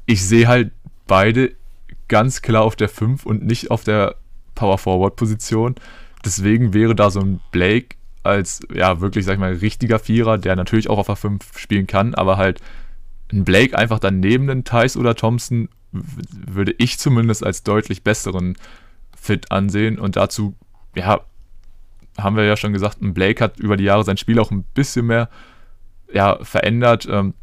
Ich 0.07 0.25
sehe 0.25 0.49
halt 0.49 0.73
beide 1.07 1.53
ganz 2.09 2.43
klar 2.43 2.63
auf 2.63 2.77
der 2.77 2.89
5 2.89 3.25
und 3.25 3.45
nicht 3.45 3.71
auf 3.71 3.85
der 3.85 4.17
Power 4.55 4.79
Forward 4.79 5.17
Position. 5.17 5.77
Deswegen 6.25 6.75
wäre 6.75 6.95
da 6.95 7.11
so 7.11 7.21
ein 7.21 7.41
Blake 7.53 7.97
als 8.23 8.61
ja 8.73 9.01
wirklich, 9.01 9.25
sag 9.25 9.35
ich 9.35 9.41
mal, 9.41 9.55
richtiger 9.55 9.99
Vierer, 9.99 10.39
der 10.39 10.57
natürlich 10.57 10.91
auch 10.91 10.99
auf 10.99 11.07
der 11.07 11.17
5 11.17 11.59
spielen 11.59 11.87
kann, 11.87 12.15
aber 12.15 12.37
halt 12.37 12.61
ein 13.33 13.45
Blake 13.45 13.77
einfach 13.77 13.99
daneben 13.99 14.47
den 14.47 14.65
Thais 14.65 14.97
oder 14.97 15.15
Thompson 15.15 15.69
würde 15.93 16.75
ich 16.79 16.99
zumindest 16.99 17.45
als 17.45 17.63
deutlich 17.63 18.03
besseren 18.03 18.57
Fit 19.17 19.51
ansehen. 19.53 19.99
Und 19.99 20.17
dazu, 20.17 20.55
ja, 20.95 21.21
haben 22.19 22.37
wir 22.37 22.45
ja 22.45 22.57
schon 22.57 22.73
gesagt, 22.73 23.01
ein 23.01 23.15
Blake 23.15 23.43
hat 23.43 23.59
über 23.59 23.77
die 23.77 23.85
Jahre 23.85 24.05
sein 24.05 24.17
Spiel 24.17 24.39
auch 24.39 24.51
ein 24.51 24.65
bisschen 24.75 25.07
mehr 25.07 25.29
ja, 26.13 26.39
verändert. 26.43 27.07
Ähm, 27.11 27.35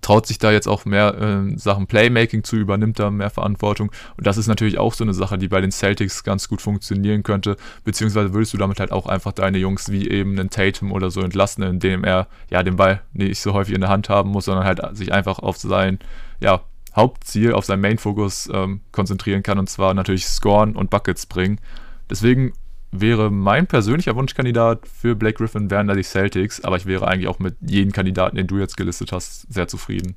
traut 0.00 0.26
sich 0.26 0.38
da 0.38 0.52
jetzt 0.52 0.68
auch 0.68 0.84
mehr 0.84 1.14
äh, 1.14 1.58
Sachen 1.58 1.86
Playmaking 1.86 2.44
zu, 2.44 2.56
übernimmt 2.56 2.98
da 2.98 3.10
mehr 3.10 3.30
Verantwortung. 3.30 3.90
Und 4.16 4.26
das 4.26 4.36
ist 4.36 4.46
natürlich 4.46 4.78
auch 4.78 4.94
so 4.94 5.04
eine 5.04 5.14
Sache, 5.14 5.38
die 5.38 5.48
bei 5.48 5.60
den 5.60 5.70
Celtics 5.70 6.24
ganz 6.24 6.48
gut 6.48 6.60
funktionieren 6.62 7.22
könnte. 7.22 7.56
Beziehungsweise 7.84 8.32
würdest 8.34 8.52
du 8.52 8.58
damit 8.58 8.80
halt 8.80 8.92
auch 8.92 9.06
einfach 9.06 9.32
deine 9.32 9.58
Jungs 9.58 9.90
wie 9.90 10.08
eben 10.08 10.38
einen 10.38 10.50
Tatum 10.50 10.92
oder 10.92 11.10
so 11.10 11.20
entlassen, 11.20 11.62
indem 11.62 12.04
er 12.04 12.28
ja 12.50 12.62
den 12.62 12.76
Ball 12.76 13.02
nicht 13.12 13.40
so 13.40 13.52
häufig 13.52 13.74
in 13.74 13.80
der 13.80 13.90
Hand 13.90 14.08
haben 14.08 14.30
muss, 14.30 14.46
sondern 14.46 14.64
halt 14.64 14.80
sich 14.96 15.12
einfach 15.12 15.38
auf 15.38 15.56
sein 15.56 15.98
ja, 16.40 16.60
Hauptziel, 16.94 17.52
auf 17.52 17.64
seinen 17.64 17.80
Main-Fokus 17.80 18.50
ähm, 18.52 18.80
konzentrieren 18.92 19.42
kann 19.42 19.58
und 19.58 19.68
zwar 19.68 19.94
natürlich 19.94 20.26
Scoren 20.26 20.76
und 20.76 20.90
Buckets 20.90 21.26
bringen. 21.26 21.60
Deswegen 22.10 22.52
wäre 22.90 23.30
mein 23.30 23.66
persönlicher 23.66 24.16
Wunschkandidat 24.16 24.86
für 24.86 25.14
Blake 25.14 25.38
Griffin 25.38 25.70
wären 25.70 25.88
da 25.88 25.94
die 25.94 26.02
Celtics, 26.02 26.64
aber 26.64 26.76
ich 26.76 26.86
wäre 26.86 27.06
eigentlich 27.06 27.28
auch 27.28 27.38
mit 27.38 27.56
jedem 27.60 27.92
Kandidaten, 27.92 28.36
den 28.36 28.46
du 28.46 28.58
jetzt 28.58 28.76
gelistet 28.76 29.12
hast, 29.12 29.52
sehr 29.52 29.68
zufrieden. 29.68 30.16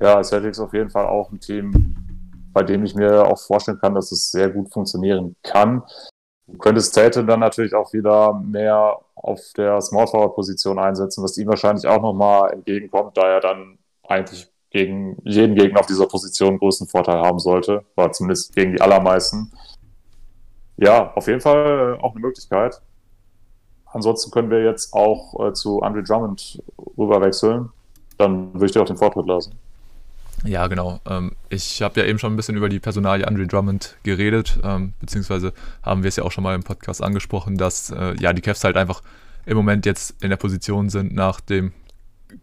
Ja, 0.00 0.22
Celtics 0.22 0.58
auf 0.60 0.72
jeden 0.72 0.90
Fall 0.90 1.06
auch 1.06 1.30
ein 1.30 1.40
Team, 1.40 1.96
bei 2.52 2.62
dem 2.62 2.84
ich 2.84 2.94
mir 2.94 3.26
auch 3.26 3.38
vorstellen 3.38 3.78
kann, 3.78 3.94
dass 3.94 4.12
es 4.12 4.30
sehr 4.30 4.50
gut 4.50 4.72
funktionieren 4.72 5.36
kann. 5.42 5.82
Du 6.46 6.58
könntest 6.58 6.94
Tatum 6.94 7.26
dann 7.26 7.40
natürlich 7.40 7.74
auch 7.74 7.92
wieder 7.92 8.34
mehr 8.34 8.98
auf 9.14 9.40
der 9.56 9.80
Small 9.80 10.06
Forward 10.06 10.34
Position 10.34 10.78
einsetzen, 10.78 11.24
was 11.24 11.38
ihm 11.38 11.48
wahrscheinlich 11.48 11.86
auch 11.86 12.02
nochmal 12.02 12.52
entgegenkommt, 12.52 13.16
da 13.16 13.22
er 13.22 13.40
dann 13.40 13.78
eigentlich 14.06 14.50
gegen 14.70 15.16
jeden 15.24 15.54
Gegner 15.54 15.80
auf 15.80 15.86
dieser 15.86 16.06
Position 16.06 16.58
größten 16.58 16.88
Vorteil 16.88 17.20
haben 17.20 17.38
sollte, 17.38 17.84
oder 17.96 18.12
zumindest 18.12 18.54
gegen 18.54 18.72
die 18.72 18.80
allermeisten. 18.80 19.52
Ja, 20.76 21.12
auf 21.14 21.26
jeden 21.26 21.40
Fall 21.40 21.96
äh, 21.98 22.02
auch 22.02 22.12
eine 22.12 22.20
Möglichkeit. 22.20 22.80
Ansonsten 23.86 24.30
können 24.30 24.50
wir 24.50 24.62
jetzt 24.64 24.92
auch 24.92 25.48
äh, 25.48 25.52
zu 25.52 25.82
Andre 25.82 26.02
Drummond 26.02 26.62
rüberwechseln. 26.98 27.70
Dann 28.18 28.52
würde 28.54 28.66
ich 28.66 28.72
dir 28.72 28.82
auch 28.82 28.86
den 28.86 28.96
Vortritt 28.96 29.26
lassen. 29.26 29.54
Ja, 30.44 30.66
genau. 30.66 31.00
Ähm, 31.08 31.32
ich 31.48 31.80
habe 31.80 32.00
ja 32.00 32.06
eben 32.06 32.18
schon 32.18 32.32
ein 32.32 32.36
bisschen 32.36 32.56
über 32.56 32.68
die 32.68 32.80
Personalie 32.80 33.26
Andre 33.26 33.46
Drummond 33.46 33.96
geredet, 34.02 34.58
ähm, 34.62 34.92
beziehungsweise 35.00 35.52
haben 35.82 36.02
wir 36.02 36.08
es 36.08 36.16
ja 36.16 36.24
auch 36.24 36.32
schon 36.32 36.44
mal 36.44 36.54
im 36.54 36.64
Podcast 36.64 37.02
angesprochen, 37.02 37.56
dass 37.56 37.90
äh, 37.90 38.14
ja 38.20 38.32
die 38.32 38.42
Cavs 38.42 38.64
halt 38.64 38.76
einfach 38.76 39.02
im 39.46 39.56
Moment 39.56 39.86
jetzt 39.86 40.22
in 40.22 40.30
der 40.30 40.36
Position 40.36 40.90
sind 40.90 41.14
nach 41.14 41.40
dem 41.40 41.72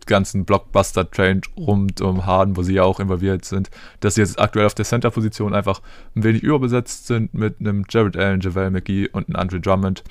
ganzen 0.06 0.46
Blockbuster-Trend 0.46 1.50
rund 1.58 2.02
um 2.02 2.26
Harden, 2.26 2.58
wo 2.58 2.64
sie 2.64 2.74
ja 2.76 2.84
auch 2.84 3.00
involviert 3.00 3.46
sind, 3.46 3.70
dass 4.00 4.16
sie 4.16 4.22
jetzt 4.22 4.40
aktuell 4.40 4.66
auf 4.66 4.76
der 4.76 4.86
Center-Position 4.86 5.54
einfach 5.54 5.82
ein 6.16 6.24
wenig 6.24 6.44
überbesetzt 6.44 7.08
sind 7.08 7.34
mit 7.34 7.60
einem 7.60 7.86
Jared 7.90 8.18
Allen, 8.18 8.42
JaVale 8.42 8.72
McGee 8.72 9.10
und 9.10 9.28
einem 9.28 9.36
Andre 9.38 9.60
Drummond. 9.60 10.04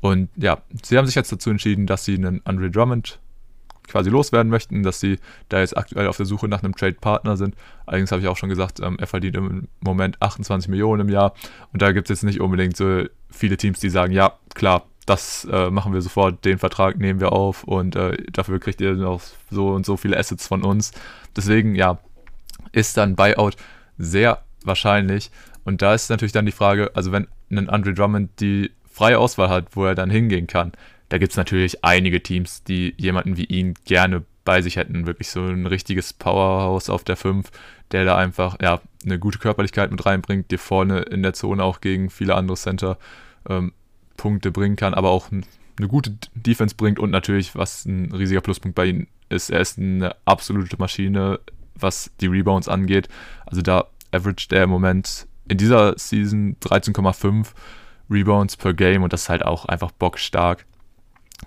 Und 0.00 0.28
ja, 0.36 0.62
sie 0.82 0.98
haben 0.98 1.06
sich 1.06 1.14
jetzt 1.14 1.32
dazu 1.32 1.50
entschieden, 1.50 1.86
dass 1.86 2.04
sie 2.04 2.14
einen 2.14 2.42
Andre 2.44 2.70
Drummond 2.70 3.18
quasi 3.88 4.10
loswerden 4.10 4.50
möchten, 4.50 4.82
dass 4.82 5.00
sie 5.00 5.18
da 5.48 5.60
jetzt 5.60 5.76
aktuell 5.76 6.06
auf 6.06 6.16
der 6.16 6.26
Suche 6.26 6.48
nach 6.48 6.62
einem 6.62 6.74
Trade-Partner 6.74 7.36
sind. 7.36 7.54
Allerdings 7.86 8.12
habe 8.12 8.22
ich 8.22 8.28
auch 8.28 8.36
schon 8.36 8.48
gesagt, 8.48 8.80
ähm, 8.80 8.96
er 8.98 9.06
verdient 9.06 9.36
im 9.36 9.68
Moment 9.80 10.20
28 10.20 10.68
Millionen 10.68 11.02
im 11.02 11.08
Jahr 11.08 11.34
und 11.72 11.82
da 11.82 11.92
gibt 11.92 12.10
es 12.10 12.16
jetzt 12.20 12.24
nicht 12.24 12.40
unbedingt 12.40 12.76
so 12.76 13.04
viele 13.30 13.56
Teams, 13.56 13.80
die 13.80 13.90
sagen, 13.90 14.12
ja, 14.12 14.34
klar, 14.54 14.86
das 15.06 15.46
äh, 15.50 15.70
machen 15.70 15.92
wir 15.92 16.00
sofort, 16.00 16.44
den 16.44 16.58
Vertrag 16.58 16.98
nehmen 16.98 17.20
wir 17.20 17.32
auf 17.32 17.64
und 17.64 17.96
äh, 17.96 18.16
dafür 18.32 18.58
kriegt 18.58 18.80
ihr 18.80 18.94
noch 18.94 19.20
so 19.50 19.68
und 19.68 19.84
so 19.84 19.96
viele 19.96 20.16
Assets 20.16 20.46
von 20.46 20.62
uns. 20.62 20.92
Deswegen, 21.36 21.74
ja, 21.74 21.98
ist 22.72 22.96
dann 22.96 23.16
Buyout 23.16 23.56
sehr 23.98 24.42
wahrscheinlich. 24.64 25.30
Und 25.64 25.82
da 25.82 25.94
ist 25.94 26.10
natürlich 26.10 26.32
dann 26.32 26.46
die 26.46 26.52
Frage, 26.52 26.90
also 26.94 27.12
wenn 27.12 27.28
ein 27.50 27.68
Andre 27.68 27.94
Drummond 27.94 28.40
die 28.40 28.70
freie 28.90 29.18
Auswahl 29.18 29.48
hat, 29.48 29.76
wo 29.76 29.84
er 29.84 29.94
dann 29.94 30.10
hingehen 30.10 30.46
kann, 30.46 30.72
da 31.08 31.18
gibt 31.18 31.32
es 31.32 31.36
natürlich 31.36 31.84
einige 31.84 32.22
Teams, 32.22 32.64
die 32.64 32.94
jemanden 32.96 33.36
wie 33.36 33.44
ihn 33.44 33.74
gerne 33.84 34.24
bei 34.44 34.62
sich 34.62 34.76
hätten. 34.76 35.06
Wirklich 35.06 35.30
so 35.30 35.42
ein 35.42 35.66
richtiges 35.66 36.12
Powerhouse 36.12 36.90
auf 36.90 37.04
der 37.04 37.16
5, 37.16 37.50
der 37.92 38.04
da 38.04 38.16
einfach 38.16 38.56
ja, 38.60 38.80
eine 39.04 39.18
gute 39.18 39.38
Körperlichkeit 39.38 39.90
mit 39.90 40.04
reinbringt, 40.04 40.50
dir 40.50 40.58
vorne 40.58 41.00
in 41.02 41.22
der 41.22 41.34
Zone 41.34 41.62
auch 41.62 41.80
gegen 41.80 42.10
viele 42.10 42.34
andere 42.34 42.56
Center 42.56 42.98
ähm, 43.48 43.72
Punkte 44.24 44.50
bringen 44.50 44.76
kann, 44.76 44.94
aber 44.94 45.10
auch 45.10 45.30
eine 45.30 45.86
gute 45.86 46.16
Defense 46.34 46.74
bringt 46.74 46.98
und 46.98 47.10
natürlich, 47.10 47.54
was 47.54 47.84
ein 47.84 48.10
riesiger 48.10 48.40
Pluspunkt 48.40 48.74
bei 48.74 48.86
ihm 48.86 49.06
ist, 49.28 49.50
er 49.50 49.60
ist 49.60 49.78
eine 49.78 50.16
absolute 50.24 50.78
Maschine, 50.78 51.40
was 51.74 52.10
die 52.22 52.26
Rebounds 52.26 52.66
angeht. 52.66 53.10
Also 53.44 53.60
da 53.60 53.84
averaged 54.12 54.50
er 54.54 54.64
im 54.64 54.70
Moment 54.70 55.26
in 55.46 55.58
dieser 55.58 55.98
Season 55.98 56.56
13,5 56.62 57.48
Rebounds 58.08 58.56
per 58.56 58.72
Game 58.72 59.02
und 59.02 59.12
das 59.12 59.24
ist 59.24 59.28
halt 59.28 59.44
auch 59.44 59.66
einfach 59.66 59.90
bockstark. 59.90 60.64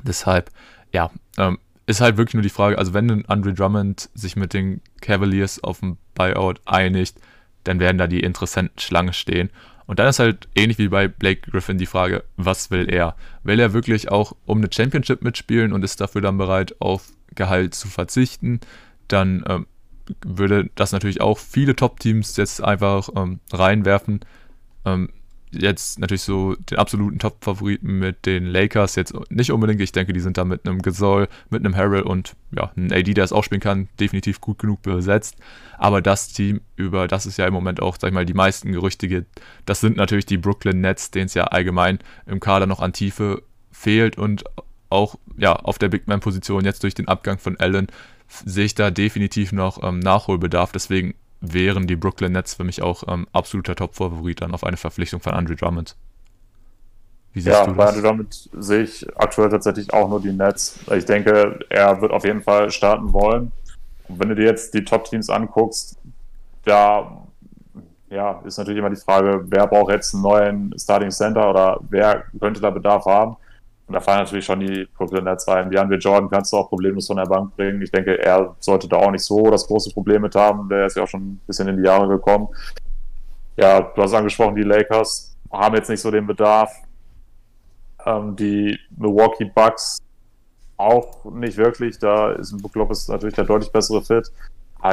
Deshalb, 0.03 0.51
ja, 0.93 1.09
ähm, 1.39 1.57
ist 1.87 1.99
halt 1.99 2.17
wirklich 2.17 2.35
nur 2.35 2.43
die 2.43 2.49
Frage, 2.49 2.77
also 2.77 2.93
wenn 2.93 3.25
Andre 3.25 3.55
Drummond 3.55 4.11
sich 4.13 4.35
mit 4.35 4.53
den 4.53 4.81
Cavaliers 5.01 5.63
auf 5.63 5.79
dem 5.79 5.97
Buyout 6.13 6.61
einigt, 6.65 7.17
dann 7.63 7.79
werden 7.79 7.97
da 7.97 8.05
die 8.05 8.19
Interessenten 8.19 8.77
Schlange 8.77 9.13
stehen. 9.13 9.49
Und 9.87 9.99
dann 9.99 10.07
ist 10.07 10.19
halt 10.19 10.47
ähnlich 10.53 10.77
wie 10.77 10.89
bei 10.89 11.07
Blake 11.07 11.49
Griffin 11.49 11.77
die 11.77 11.85
Frage, 11.85 12.23
was 12.35 12.69
will 12.71 12.89
er? 12.89 13.15
Will 13.43 13.59
er 13.59 13.73
wirklich 13.73 14.11
auch 14.11 14.35
um 14.45 14.59
eine 14.59 14.69
Championship 14.71 15.21
mitspielen 15.21 15.73
und 15.73 15.83
ist 15.83 16.01
dafür 16.01 16.21
dann 16.21 16.37
bereit, 16.37 16.75
auf 16.79 17.13
Gehalt 17.33 17.73
zu 17.73 17.87
verzichten? 17.87 18.59
Dann 19.07 19.43
ähm, 19.47 19.65
würde 20.25 20.69
das 20.75 20.91
natürlich 20.91 21.21
auch 21.21 21.37
viele 21.37 21.75
Top-Teams 21.75 22.35
jetzt 22.35 22.61
einfach 22.61 23.09
ähm, 23.15 23.39
reinwerfen. 23.51 24.19
Ähm, 24.85 25.09
jetzt 25.51 25.99
natürlich 25.99 26.21
so 26.21 26.55
den 26.55 26.77
absoluten 26.77 27.19
Top-Favoriten 27.19 27.99
mit 27.99 28.25
den 28.25 28.45
Lakers 28.45 28.95
jetzt 28.95 29.13
nicht 29.29 29.51
unbedingt. 29.51 29.81
Ich 29.81 29.91
denke, 29.91 30.13
die 30.13 30.19
sind 30.19 30.37
da 30.37 30.45
mit 30.45 30.67
einem 30.67 30.81
Gasol, 30.81 31.27
mit 31.49 31.65
einem 31.65 31.75
Harrell 31.75 32.01
und 32.01 32.35
ja, 32.51 32.71
einem 32.75 32.91
AD, 32.91 33.13
der 33.13 33.23
es 33.23 33.31
auch 33.31 33.43
spielen 33.43 33.61
kann, 33.61 33.87
definitiv 33.99 34.41
gut 34.41 34.59
genug 34.59 34.81
besetzt. 34.81 35.37
Aber 35.77 36.01
das 36.01 36.29
Team, 36.29 36.61
über 36.75 37.07
das 37.07 37.25
es 37.25 37.37
ja 37.37 37.47
im 37.47 37.53
Moment 37.53 37.81
auch, 37.81 37.97
sag 37.99 38.09
ich 38.09 38.13
mal, 38.13 38.25
die 38.25 38.33
meisten 38.33 38.71
Gerüchte 38.71 39.07
gibt, 39.07 39.41
das 39.65 39.79
sind 39.79 39.97
natürlich 39.97 40.25
die 40.25 40.37
Brooklyn 40.37 40.81
Nets, 40.81 41.11
denen 41.11 41.27
es 41.27 41.33
ja 41.33 41.45
allgemein 41.45 41.99
im 42.25 42.39
Kader 42.39 42.65
noch 42.65 42.79
an 42.79 42.93
Tiefe 42.93 43.43
fehlt 43.71 44.17
und 44.17 44.43
auch 44.89 45.15
ja, 45.37 45.53
auf 45.53 45.77
der 45.77 45.89
Big 45.89 46.07
Man-Position 46.07 46.65
jetzt 46.65 46.83
durch 46.83 46.93
den 46.93 47.07
Abgang 47.07 47.37
von 47.37 47.57
Allen 47.59 47.87
sehe 48.27 48.65
ich 48.65 48.75
da 48.75 48.91
definitiv 48.91 49.51
noch 49.51 49.83
ähm, 49.83 49.99
Nachholbedarf. 49.99 50.71
Deswegen 50.71 51.15
wären 51.41 51.87
die 51.87 51.95
Brooklyn 51.95 52.31
Nets 52.31 52.55
für 52.55 52.63
mich 52.63 52.81
auch 52.81 53.03
ähm, 53.07 53.27
absoluter 53.31 53.75
Top-Favorit 53.75 54.41
dann 54.41 54.53
auf 54.53 54.63
eine 54.63 54.77
Verpflichtung 54.77 55.19
von 55.19 55.33
Andre 55.33 55.55
Drummond. 55.55 55.95
Wie 57.33 57.41
siehst 57.41 57.55
ja, 57.55 57.65
du 57.65 57.71
das? 57.71 57.77
bei 57.77 57.85
Andre 57.87 58.01
Drummond 58.01 58.49
sehe 58.53 58.83
ich 58.83 59.05
aktuell 59.15 59.49
tatsächlich 59.49 59.93
auch 59.93 60.09
nur 60.09 60.19
die 60.19 60.33
Nets. 60.33 60.79
Ich 60.95 61.05
denke, 61.05 61.59
er 61.69 62.01
wird 62.01 62.11
auf 62.11 62.25
jeden 62.25 62.41
Fall 62.41 62.71
starten 62.71 63.13
wollen. 63.13 63.51
Und 64.07 64.19
wenn 64.19 64.29
du 64.29 64.35
dir 64.35 64.45
jetzt 64.45 64.73
die 64.73 64.83
Top-Teams 64.83 65.29
anguckst, 65.29 65.97
da 66.65 67.27
ja, 68.09 68.41
ist 68.45 68.57
natürlich 68.57 68.79
immer 68.79 68.89
die 68.89 68.95
Frage, 68.95 69.43
wer 69.47 69.67
braucht 69.67 69.91
jetzt 69.91 70.13
einen 70.13 70.23
neuen 70.23 70.79
Starting 70.79 71.11
Center 71.11 71.49
oder 71.49 71.79
wer 71.89 72.23
könnte 72.39 72.61
da 72.61 72.69
Bedarf 72.69 73.05
haben? 73.05 73.35
Und 73.87 73.93
da 73.93 74.01
fallen 74.01 74.19
natürlich 74.19 74.45
schon 74.45 74.59
die 74.59 74.85
Brooklyn 74.97 75.23
Nets 75.23 75.47
rein. 75.47 75.71
Wie 75.71 75.75
wir 75.75 75.97
Jordan 75.97 76.29
kannst 76.29 76.51
du 76.51 76.57
auch 76.57 76.67
problemlos 76.67 77.07
von 77.07 77.15
der 77.15 77.25
Bank 77.25 77.55
bringen. 77.55 77.81
Ich 77.81 77.89
denke, 77.89 78.21
er 78.21 78.55
sollte 78.59 78.87
da 78.87 78.97
auch 78.97 79.11
nicht 79.11 79.23
so 79.23 79.49
das 79.49 79.65
große 79.65 79.91
Problem 79.91 80.23
mit 80.23 80.35
haben. 80.35 80.67
Der 80.67 80.87
ist 80.87 80.97
ja 80.97 81.03
auch 81.03 81.07
schon 81.07 81.21
ein 81.21 81.41
bisschen 81.47 81.69
in 81.69 81.77
die 81.77 81.83
Jahre 81.83 82.07
gekommen. 82.09 82.49
Ja, 83.55 83.79
du 83.79 84.01
hast 84.01 84.13
angesprochen, 84.13 84.55
die 84.55 84.63
Lakers 84.63 85.37
haben 85.51 85.75
jetzt 85.75 85.89
nicht 85.89 86.01
so 86.01 86.11
den 86.11 86.27
Bedarf. 86.27 86.69
Ähm, 88.05 88.35
die 88.35 88.77
Milwaukee 88.97 89.45
Bucks 89.45 89.99
auch 90.75 91.23
nicht 91.25 91.57
wirklich. 91.57 91.97
Da 91.97 92.31
ist 92.33 92.51
ein 92.51 92.61
Book 92.61 92.75
Lopez 92.75 93.07
natürlich 93.07 93.35
der 93.35 93.45
deutlich 93.45 93.71
bessere 93.71 94.01
Fit. 94.03 94.29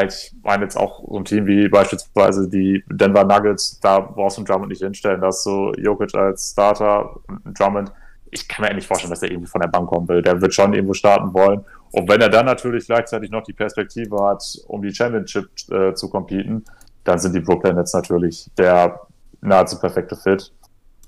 ich 0.04 0.32
meine 0.44 0.62
jetzt 0.62 0.76
auch 0.76 1.04
so 1.06 1.18
ein 1.18 1.24
Team 1.24 1.46
wie 1.46 1.68
beispielsweise 1.68 2.48
die 2.48 2.84
Denver 2.88 3.24
Nuggets, 3.24 3.80
da 3.80 3.98
brauchst 3.98 4.36
du 4.36 4.40
einen 4.40 4.46
Drummond 4.46 4.70
nicht 4.70 4.82
hinstellen. 4.82 5.20
Da 5.20 5.26
hast 5.26 5.44
du 5.44 5.72
Jokic 5.78 6.14
als 6.14 6.52
Starter 6.52 7.16
Drummond 7.52 7.92
ich 8.34 8.48
kann 8.48 8.64
mir 8.64 8.74
nicht 8.74 8.86
vorstellen, 8.86 9.10
dass 9.10 9.22
er 9.22 9.30
irgendwie 9.30 9.48
von 9.48 9.60
der 9.60 9.68
Bank 9.68 9.88
kommen 9.88 10.08
will. 10.08 10.20
Der 10.20 10.40
wird 10.40 10.52
schon 10.52 10.74
irgendwo 10.74 10.92
starten 10.92 11.32
wollen. 11.32 11.64
Und 11.92 12.08
wenn 12.08 12.20
er 12.20 12.28
dann 12.28 12.46
natürlich 12.46 12.86
gleichzeitig 12.86 13.30
noch 13.30 13.44
die 13.44 13.52
Perspektive 13.52 14.16
hat, 14.24 14.42
um 14.66 14.82
die 14.82 14.92
Championship 14.92 15.48
äh, 15.70 15.94
zu 15.94 16.10
competen, 16.10 16.64
dann 17.04 17.18
sind 17.18 17.34
die 17.34 17.40
Brooklyn 17.40 17.76
Nets 17.76 17.94
natürlich 17.94 18.50
der 18.58 19.00
nahezu 19.40 19.78
perfekte 19.78 20.16
Fit. 20.16 20.52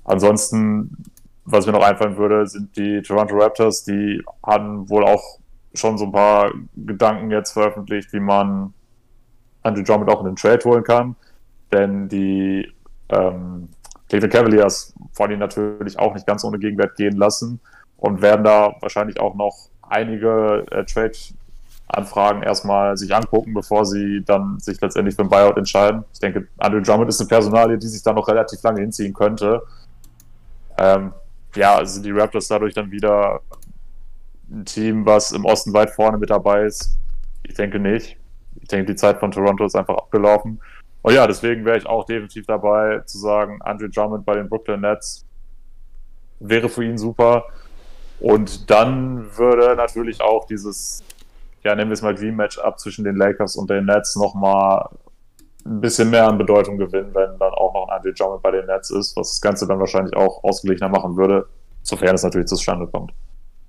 Ansonsten, 0.05 1.03
was 1.43 1.65
mir 1.65 1.73
noch 1.73 1.83
einfallen 1.83 2.15
würde, 2.15 2.47
sind 2.47 2.75
die 2.77 3.01
Toronto 3.01 3.35
Raptors. 3.37 3.83
Die 3.83 4.23
hatten 4.41 4.89
wohl 4.89 5.03
auch 5.03 5.39
schon 5.73 5.97
so 5.97 6.05
ein 6.05 6.11
paar 6.13 6.51
Gedanken 6.77 7.29
jetzt 7.29 7.51
veröffentlicht, 7.51 8.13
wie 8.13 8.21
man 8.21 8.73
Andrew 9.63 9.83
Drummond 9.83 10.09
auch 10.09 10.21
in 10.21 10.27
den 10.27 10.35
Trade 10.37 10.63
holen 10.63 10.83
kann. 10.83 11.15
Denn 11.73 12.07
die 12.07 12.71
ähm, 13.09 13.67
Cleveland 14.09 14.33
Cavaliers 14.33 14.93
wollen 15.15 15.31
ihn 15.31 15.39
natürlich 15.39 15.99
auch 15.99 16.13
nicht 16.13 16.25
ganz 16.25 16.43
ohne 16.43 16.59
Gegenwert 16.59 16.95
gehen 16.95 17.17
lassen 17.17 17.59
und 17.97 18.21
werden 18.21 18.43
da 18.43 18.75
wahrscheinlich 18.79 19.19
auch 19.19 19.35
noch 19.35 19.69
einige 19.81 20.65
äh, 20.71 20.85
Trade-Anfragen 20.85 22.43
erstmal 22.43 22.95
sich 22.97 23.13
angucken, 23.13 23.53
bevor 23.53 23.85
sie 23.85 24.23
dann 24.23 24.59
sich 24.59 24.79
letztendlich 24.79 25.15
für 25.15 25.23
ein 25.23 25.29
Buyout 25.29 25.57
entscheiden. 25.57 26.05
Ich 26.13 26.19
denke, 26.19 26.47
Andrew 26.57 26.81
Drummond 26.81 27.09
ist 27.09 27.19
eine 27.19 27.27
Personalie, 27.27 27.77
die 27.77 27.87
sich 27.87 28.03
da 28.03 28.13
noch 28.13 28.27
relativ 28.27 28.61
lange 28.63 28.81
hinziehen 28.81 29.13
könnte. 29.13 29.61
Ähm, 30.77 31.13
ja, 31.55 31.83
sind 31.85 32.05
die 32.05 32.11
Raptors 32.11 32.47
dadurch 32.47 32.73
dann 32.73 32.91
wieder 32.91 33.41
ein 34.49 34.63
Team, 34.65 35.05
was 35.05 35.31
im 35.31 35.45
Osten 35.45 35.73
weit 35.73 35.89
vorne 35.89 36.17
mit 36.17 36.29
dabei 36.29 36.63
ist? 36.63 36.97
Ich 37.43 37.55
denke 37.55 37.79
nicht. 37.79 38.17
Ich 38.61 38.67
denke, 38.67 38.91
die 38.91 38.95
Zeit 38.95 39.19
von 39.19 39.31
Toronto 39.31 39.65
ist 39.65 39.75
einfach 39.75 39.95
abgelaufen. 39.95 40.59
Und 41.01 41.13
ja, 41.13 41.27
deswegen 41.27 41.65
wäre 41.65 41.77
ich 41.77 41.85
auch 41.85 42.05
definitiv 42.05 42.45
dabei 42.45 42.99
zu 43.05 43.17
sagen, 43.17 43.59
Andre 43.61 43.89
Drummond 43.89 44.25
bei 44.25 44.35
den 44.35 44.49
Brooklyn 44.49 44.81
Nets 44.81 45.25
wäre 46.39 46.69
für 46.69 46.83
ihn 46.83 46.97
super. 46.97 47.45
Und 48.19 48.69
dann 48.69 49.37
würde 49.37 49.75
natürlich 49.75 50.21
auch 50.21 50.45
dieses, 50.45 51.03
ja, 51.63 51.75
nennen 51.75 51.89
wir 51.89 51.93
es 51.93 52.01
mal 52.01 52.15
Dream 52.15 52.35
Matchup 52.35 52.79
zwischen 52.79 53.05
den 53.05 53.15
Lakers 53.15 53.55
und 53.55 53.69
den 53.69 53.85
Nets 53.85 54.15
nochmal 54.15 54.89
ein 55.65 55.81
bisschen 55.81 56.09
mehr 56.09 56.27
an 56.27 56.37
Bedeutung 56.37 56.77
gewinnen, 56.77 57.13
wenn 57.13 57.37
dann 57.37 57.53
auch 57.53 57.73
noch 57.73 57.87
ein 57.87 57.97
Andre 57.97 58.13
Drummond 58.13 58.41
bei 58.41 58.51
den 58.51 58.65
Nets 58.65 58.89
ist, 58.89 59.15
was 59.15 59.31
das 59.31 59.41
Ganze 59.41 59.67
dann 59.67 59.79
wahrscheinlich 59.79 60.15
auch 60.15 60.43
ausgeglichener 60.43 60.89
machen 60.89 61.17
würde, 61.17 61.47
sofern 61.83 62.15
es 62.15 62.23
natürlich 62.23 62.47
zustande 62.47 62.87
kommt. 62.87 63.11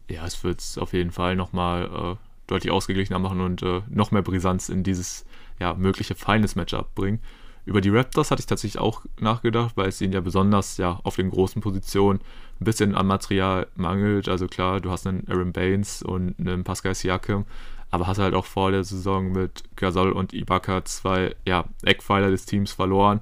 Ja, 0.09 0.25
es 0.25 0.43
wird 0.43 0.61
es 0.61 0.79
auf 0.79 0.93
jeden 0.93 1.11
Fall 1.11 1.37
nochmal 1.37 1.85
äh, 1.85 2.17
deutlich 2.47 2.73
ausgeglichener 2.73 3.19
machen 3.19 3.41
und 3.41 3.63
äh, 3.63 3.83
noch 3.91 4.11
mehr 4.11 4.23
Brisanz 4.23 4.69
in 4.69 4.83
dieses 4.83 5.27
ja, 5.61 5.75
mögliche 5.75 6.15
Finals-Matchup 6.15 6.95
bringen. 6.95 7.21
Über 7.65 7.83
die 7.83 7.91
Raptors 7.91 8.31
hatte 8.31 8.41
ich 8.41 8.47
tatsächlich 8.47 8.81
auch 8.81 9.05
nachgedacht, 9.21 9.77
weil 9.77 9.89
es 9.89 10.01
ihnen 10.01 10.15
ja 10.15 10.21
besonders 10.21 10.79
ja 10.79 11.01
auf 11.03 11.17
den 11.17 11.31
großen 11.31 11.61
Positionen 11.61 12.21
ein 12.61 12.65
bisschen 12.65 12.95
an 12.95 13.07
Material 13.07 13.67
mangelt. 13.77 14.29
Also 14.29 14.47
klar, 14.47 14.81
du 14.81 14.91
hast 14.91 15.07
einen 15.07 15.29
Aaron 15.29 15.53
Baines 15.53 16.03
und 16.03 16.35
einen 16.39 16.65
Pascal 16.65 16.95
Siakam, 16.95 17.45
aber 17.91 18.07
hast 18.07 18.19
halt 18.19 18.35
auch 18.35 18.47
vor 18.47 18.71
der 18.71 18.85
Saison 18.85 19.33
mit 19.33 19.65
Gasol 19.77 20.13
und 20.13 20.33
Ibaka 20.33 20.85
zwei 20.87 21.37
ja, 21.45 21.67
Eckpfeiler 21.83 22.31
des 22.31 22.47
Teams 22.47 22.73
verloren. 22.73 23.21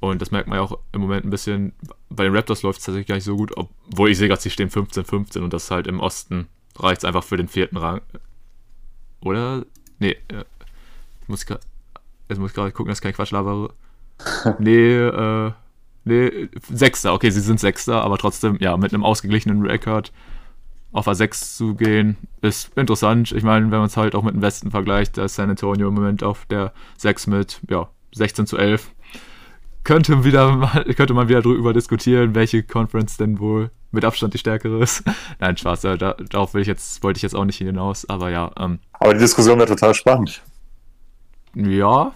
Und 0.00 0.20
das 0.20 0.32
merkt 0.32 0.48
man 0.48 0.58
ja 0.58 0.64
auch 0.64 0.78
im 0.92 1.00
Moment 1.00 1.24
ein 1.24 1.30
bisschen. 1.30 1.72
Bei 2.10 2.24
den 2.24 2.34
Raptors 2.34 2.62
läuft 2.62 2.80
es 2.80 2.84
tatsächlich 2.84 3.06
gar 3.06 3.14
nicht 3.14 3.24
so 3.24 3.36
gut, 3.36 3.56
obwohl 3.56 4.10
ich 4.10 4.18
sehe 4.18 4.28
gerade, 4.28 4.42
sie 4.42 4.50
stehen 4.50 4.70
15-15 4.70 5.38
und 5.38 5.52
das 5.52 5.70
halt 5.70 5.86
im 5.86 6.00
Osten 6.00 6.48
reicht 6.76 6.98
es 6.98 7.04
einfach 7.04 7.24
für 7.24 7.36
den 7.36 7.48
vierten 7.48 7.76
Rang. 7.76 8.00
Oder? 9.20 9.64
Nee, 9.98 10.16
äh, 10.28 10.44
muss 11.26 11.42
ich 11.42 11.48
Jetzt 12.28 12.38
muss 12.38 12.50
ich 12.50 12.54
gerade 12.54 12.72
gucken, 12.72 12.90
dass 12.90 12.98
ich 12.98 13.02
kein 13.02 13.12
Quatsch 13.12 13.32
labere. 13.32 13.74
nee, 14.58 14.96
äh, 14.96 15.52
nee, 16.04 16.48
Sechster. 16.70 17.12
Okay, 17.14 17.30
sie 17.30 17.40
sind 17.40 17.60
Sechster, 17.60 18.02
aber 18.02 18.18
trotzdem, 18.18 18.58
ja, 18.60 18.76
mit 18.76 18.94
einem 18.94 19.04
ausgeglichenen 19.04 19.64
Rekord. 19.64 20.12
auf 20.92 21.08
A6 21.08 21.56
zu 21.56 21.74
gehen, 21.74 22.16
ist 22.40 22.76
interessant. 22.76 23.32
Ich 23.32 23.42
meine, 23.42 23.70
wenn 23.70 23.78
man 23.78 23.86
es 23.86 23.96
halt 23.96 24.14
auch 24.14 24.22
mit 24.22 24.34
dem 24.34 24.42
Westen 24.42 24.70
vergleicht, 24.70 25.18
da 25.18 25.24
ist 25.24 25.34
San 25.34 25.50
Antonio 25.50 25.88
im 25.88 25.94
Moment 25.94 26.22
auf 26.22 26.46
der 26.46 26.72
6 26.98 27.26
mit 27.26 27.60
ja, 27.68 27.88
16 28.14 28.46
zu 28.46 28.56
11. 28.56 28.90
Könnte, 29.82 30.24
wieder, 30.24 30.84
könnte 30.96 31.12
man 31.14 31.28
wieder 31.28 31.42
darüber 31.42 31.72
diskutieren, 31.72 32.34
welche 32.34 32.62
Conference 32.62 33.16
denn 33.16 33.38
wohl 33.40 33.70
mit 33.90 34.04
Abstand 34.04 34.34
die 34.34 34.38
stärkere 34.38 34.82
ist. 34.82 35.02
Nein, 35.40 35.56
Spaß, 35.56 35.82
da, 35.82 35.96
darauf 35.96 36.54
will 36.54 36.62
ich 36.62 36.68
jetzt, 36.68 37.02
wollte 37.02 37.18
ich 37.18 37.22
jetzt 37.22 37.34
auch 37.34 37.44
nicht 37.44 37.58
hinaus, 37.58 38.08
aber 38.08 38.30
ja. 38.30 38.50
Ähm, 38.58 38.78
aber 38.92 39.14
die 39.14 39.20
Diskussion 39.20 39.58
wäre 39.58 39.68
total 39.68 39.94
spannend. 39.94 40.42
Ja, 41.54 42.12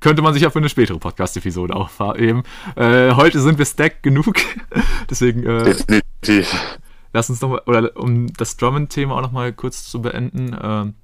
könnte 0.00 0.22
man 0.22 0.34
sich 0.34 0.42
ja 0.42 0.50
für 0.50 0.58
eine 0.58 0.68
spätere 0.68 0.98
Podcast-Episode 0.98 1.74
aufheben. 1.74 2.42
Äh, 2.76 3.12
heute 3.14 3.40
sind 3.40 3.58
wir 3.58 3.66
stacked 3.66 4.02
genug, 4.02 4.34
deswegen. 5.10 5.44
Äh, 5.44 5.64
Definitiv 5.64 6.78
lass 7.12 7.30
uns 7.30 7.40
nochmal, 7.40 7.62
oder 7.66 7.96
um 7.96 8.32
das 8.32 8.56
Drummond-Thema 8.56 9.16
auch 9.16 9.22
nochmal 9.22 9.52
kurz 9.52 9.84
zu 9.84 10.02
beenden. 10.02 10.56
Ähm, 10.60 10.94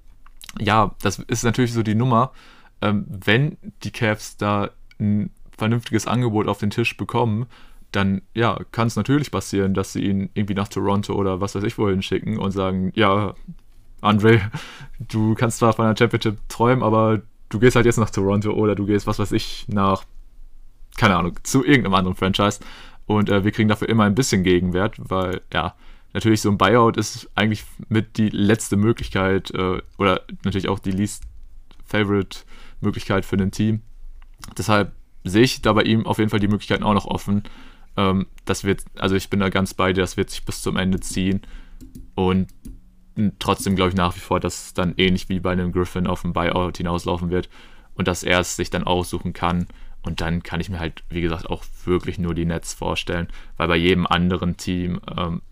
ja, 0.58 0.94
das 1.02 1.18
ist 1.18 1.44
natürlich 1.44 1.72
so 1.72 1.82
die 1.82 1.94
Nummer. 1.94 2.32
Ähm, 2.80 3.04
wenn 3.08 3.58
die 3.82 3.90
Cavs 3.90 4.36
da 4.36 4.70
ein 4.98 5.30
vernünftiges 5.56 6.06
Angebot 6.06 6.48
auf 6.48 6.58
den 6.58 6.70
Tisch 6.70 6.96
bekommen, 6.96 7.46
dann 7.92 8.22
ja, 8.34 8.58
kann 8.70 8.88
es 8.88 8.96
natürlich 8.96 9.30
passieren, 9.30 9.74
dass 9.74 9.92
sie 9.92 10.04
ihn 10.04 10.30
irgendwie 10.34 10.54
nach 10.54 10.68
Toronto 10.68 11.14
oder 11.14 11.40
was 11.40 11.54
weiß 11.54 11.64
ich 11.64 11.78
wohin 11.78 12.02
schicken 12.02 12.38
und 12.38 12.52
sagen, 12.52 12.92
ja, 12.94 13.34
Andre, 14.00 14.40
du 15.00 15.34
kannst 15.34 15.58
zwar 15.58 15.72
von 15.72 15.86
einer 15.86 15.96
Championship 15.96 16.38
träumen, 16.48 16.84
aber 16.84 17.22
du 17.48 17.58
gehst 17.58 17.76
halt 17.76 17.86
jetzt 17.86 17.98
nach 17.98 18.10
Toronto 18.10 18.52
oder 18.52 18.74
du 18.74 18.86
gehst, 18.86 19.06
was 19.06 19.18
weiß 19.18 19.32
ich, 19.32 19.66
nach, 19.68 20.04
keine 20.96 21.16
Ahnung, 21.16 21.38
zu 21.42 21.64
irgendeinem 21.64 21.94
anderen 21.94 22.16
Franchise 22.16 22.60
und 23.06 23.30
äh, 23.30 23.44
wir 23.44 23.52
kriegen 23.52 23.68
dafür 23.68 23.88
immer 23.88 24.04
ein 24.04 24.14
bisschen 24.14 24.42
Gegenwert, 24.42 24.96
weil 24.98 25.40
ja, 25.52 25.74
natürlich 26.12 26.40
so 26.40 26.50
ein 26.50 26.58
Buyout 26.58 26.96
ist 26.96 27.30
eigentlich 27.34 27.64
mit 27.88 28.16
die 28.18 28.28
letzte 28.28 28.76
Möglichkeit 28.76 29.50
äh, 29.52 29.80
oder 29.96 30.22
natürlich 30.44 30.68
auch 30.68 30.78
die 30.78 30.90
least 30.90 31.24
favorite 31.84 32.40
Möglichkeit 32.80 33.24
für 33.24 33.36
ein 33.36 33.50
Team. 33.50 33.82
Deshalb 34.56 34.92
sehe 35.24 35.42
ich 35.42 35.62
da 35.62 35.72
bei 35.72 35.82
ihm 35.82 36.06
auf 36.06 36.18
jeden 36.18 36.30
Fall 36.30 36.40
die 36.40 36.48
Möglichkeiten 36.48 36.84
auch 36.84 36.94
noch 36.94 37.06
offen. 37.06 37.42
Ähm, 37.96 38.26
das 38.44 38.64
wird, 38.64 38.84
also 38.98 39.16
ich 39.16 39.30
bin 39.30 39.40
da 39.40 39.48
ganz 39.48 39.74
bei 39.74 39.92
dir, 39.92 40.02
das 40.02 40.16
wird 40.16 40.30
sich 40.30 40.44
bis 40.44 40.62
zum 40.62 40.76
Ende 40.76 41.00
ziehen. 41.00 41.42
Und 42.14 42.48
trotzdem 43.38 43.76
glaube 43.76 43.90
ich 43.90 43.96
nach 43.96 44.14
wie 44.16 44.20
vor, 44.20 44.40
dass 44.40 44.66
es 44.66 44.74
dann 44.74 44.94
ähnlich 44.96 45.28
wie 45.28 45.40
bei 45.40 45.52
einem 45.52 45.72
Griffin 45.72 46.06
auf 46.06 46.24
ein 46.24 46.32
Buyout 46.32 46.76
hinauslaufen 46.76 47.30
wird 47.30 47.48
und 47.94 48.08
dass 48.08 48.22
er 48.22 48.40
es 48.40 48.56
sich 48.56 48.70
dann 48.70 48.84
aussuchen 48.84 49.32
kann. 49.32 49.66
Und 50.02 50.20
dann 50.20 50.42
kann 50.42 50.60
ich 50.60 50.70
mir 50.70 50.78
halt, 50.78 51.02
wie 51.10 51.20
gesagt, 51.20 51.50
auch 51.50 51.64
wirklich 51.84 52.18
nur 52.18 52.34
die 52.34 52.44
Nets 52.44 52.72
vorstellen, 52.72 53.28
weil 53.56 53.68
bei 53.68 53.76
jedem 53.76 54.06
anderen 54.06 54.56
Team 54.56 55.00
ähm, 55.16 55.42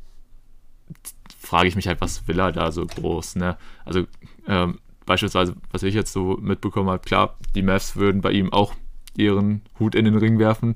frage 1.38 1.68
ich 1.68 1.76
mich 1.76 1.88
halt, 1.88 2.00
was 2.00 2.26
will 2.28 2.38
er 2.38 2.52
da 2.52 2.70
so 2.70 2.86
groß, 2.86 3.36
ne? 3.36 3.56
Also 3.84 4.06
ähm, 4.46 4.78
beispielsweise, 5.04 5.56
was 5.72 5.82
ich 5.82 5.94
jetzt 5.94 6.12
so 6.12 6.38
mitbekommen 6.40 6.90
habe, 6.90 7.02
klar, 7.02 7.36
die 7.54 7.62
Mavs 7.62 7.96
würden 7.96 8.20
bei 8.20 8.32
ihm 8.32 8.52
auch 8.52 8.74
ihren 9.16 9.62
Hut 9.78 9.94
in 9.94 10.04
den 10.04 10.16
Ring 10.16 10.38
werfen, 10.38 10.74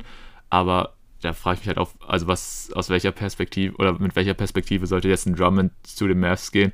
aber 0.48 0.94
da 1.20 1.33
frage 1.33 1.56
ich 1.56 1.61
mich 1.61 1.68
halt 1.68 1.78
auch, 1.78 1.90
also 2.06 2.26
was, 2.26 2.72
aus 2.74 2.88
welcher 2.88 3.12
Perspektive 3.12 3.76
oder 3.76 3.98
mit 3.98 4.16
welcher 4.16 4.35
Perspektive 4.35 4.87
sollte 4.87 5.09
jetzt 5.09 5.26
ein 5.26 5.35
Drummond 5.35 5.72
zu 5.83 6.06
den 6.09 6.20
Mavs 6.20 6.52
gehen 6.52 6.72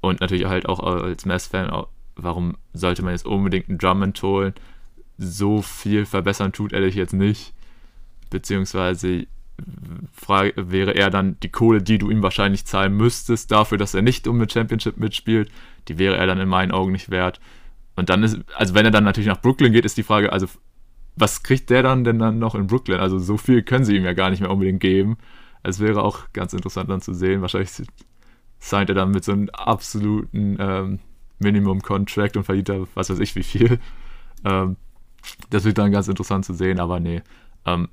und 0.00 0.20
natürlich 0.20 0.46
halt 0.46 0.66
auch 0.66 0.80
als 0.80 1.26
Mavs-Fan, 1.26 1.84
warum 2.16 2.56
sollte 2.72 3.02
man 3.02 3.12
jetzt 3.12 3.26
unbedingt 3.26 3.68
einen 3.68 3.78
Drummond 3.78 4.22
holen? 4.22 4.54
So 5.18 5.62
viel 5.62 6.06
verbessern 6.06 6.52
tut 6.52 6.72
er 6.72 6.80
dich 6.80 6.94
jetzt 6.94 7.14
nicht, 7.14 7.52
beziehungsweise 8.30 9.26
Frage 10.12 10.52
wäre 10.56 10.92
eher 10.92 11.10
dann 11.10 11.38
die 11.40 11.48
Kohle, 11.48 11.80
die 11.82 11.98
du 11.98 12.10
ihm 12.10 12.22
wahrscheinlich 12.22 12.64
zahlen 12.64 12.96
müsstest, 12.96 13.50
dafür, 13.50 13.78
dass 13.78 13.94
er 13.94 14.02
nicht 14.02 14.26
um 14.26 14.36
eine 14.36 14.50
Championship 14.50 14.96
mitspielt, 14.96 15.50
die 15.88 15.98
wäre 15.98 16.16
er 16.16 16.26
dann 16.26 16.40
in 16.40 16.48
meinen 16.48 16.72
Augen 16.72 16.92
nicht 16.92 17.10
wert. 17.10 17.40
Und 17.96 18.10
dann 18.10 18.22
ist, 18.24 18.38
also 18.56 18.74
wenn 18.74 18.84
er 18.84 18.90
dann 18.90 19.04
natürlich 19.04 19.28
nach 19.28 19.40
Brooklyn 19.40 19.72
geht, 19.72 19.84
ist 19.84 19.96
die 19.96 20.02
Frage, 20.02 20.32
also 20.32 20.48
was 21.16 21.42
kriegt 21.42 21.70
der 21.70 21.82
dann 21.82 22.04
denn 22.04 22.18
dann 22.18 22.38
noch 22.38 22.54
in 22.54 22.66
Brooklyn? 22.66 23.00
Also 23.00 23.18
so 23.18 23.36
viel 23.36 23.62
können 23.62 23.84
sie 23.84 23.96
ihm 23.96 24.04
ja 24.04 24.12
gar 24.12 24.30
nicht 24.30 24.40
mehr 24.40 24.50
unbedingt 24.50 24.80
geben. 24.80 25.16
Es 25.62 25.80
wäre 25.80 26.02
auch 26.02 26.32
ganz 26.32 26.52
interessant 26.52 26.90
dann 26.90 27.00
zu 27.00 27.14
sehen. 27.14 27.40
Wahrscheinlich 27.40 27.70
signed 28.58 28.88
er 28.88 28.94
dann 28.94 29.10
mit 29.10 29.24
so 29.24 29.32
einem 29.32 29.48
absoluten 29.50 30.56
ähm, 30.58 30.98
Minimum-Contract 31.38 32.36
und 32.36 32.44
verdient 32.44 32.68
da 32.68 32.84
was 32.94 33.10
weiß 33.10 33.20
ich 33.20 33.34
wie 33.36 33.42
viel. 33.42 33.78
Ähm, 34.44 34.76
das 35.50 35.64
wird 35.64 35.78
dann 35.78 35.92
ganz 35.92 36.08
interessant 36.08 36.44
zu 36.44 36.54
sehen, 36.54 36.80
aber 36.80 37.00
nee. 37.00 37.22
Ähm, 37.64 37.88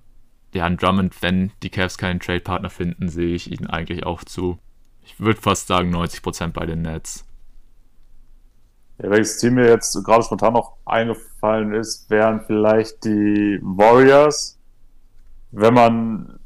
ja, 0.54 0.66
ein 0.66 0.78
Drummond, 0.78 1.22
wenn 1.22 1.52
die 1.64 1.70
Cavs 1.70 1.98
keinen 1.98 2.20
Trade-Partner 2.20 2.70
finden, 2.70 3.08
sehe 3.08 3.34
ich 3.34 3.52
ihn 3.52 3.68
eigentlich 3.68 4.06
auch 4.06 4.24
zu, 4.24 4.60
ich 5.04 5.20
würde 5.20 5.40
fast 5.40 5.68
sagen, 5.68 5.96
90% 5.96 6.50
bei 6.50 6.66
den 6.66 6.82
Nets. 6.82 7.26
Ja, 9.02 9.10
welches 9.10 9.38
Team 9.38 9.56
mir 9.56 9.68
jetzt 9.68 9.94
gerade 10.04 10.24
spontan 10.24 10.54
noch 10.54 10.78
eingefallen 10.86 11.74
ist, 11.74 12.10
wären 12.10 12.42
vielleicht 12.42 13.04
die 13.04 13.60
Warriors. 13.62 14.60
Wenn 15.52 15.74
man 15.74 16.40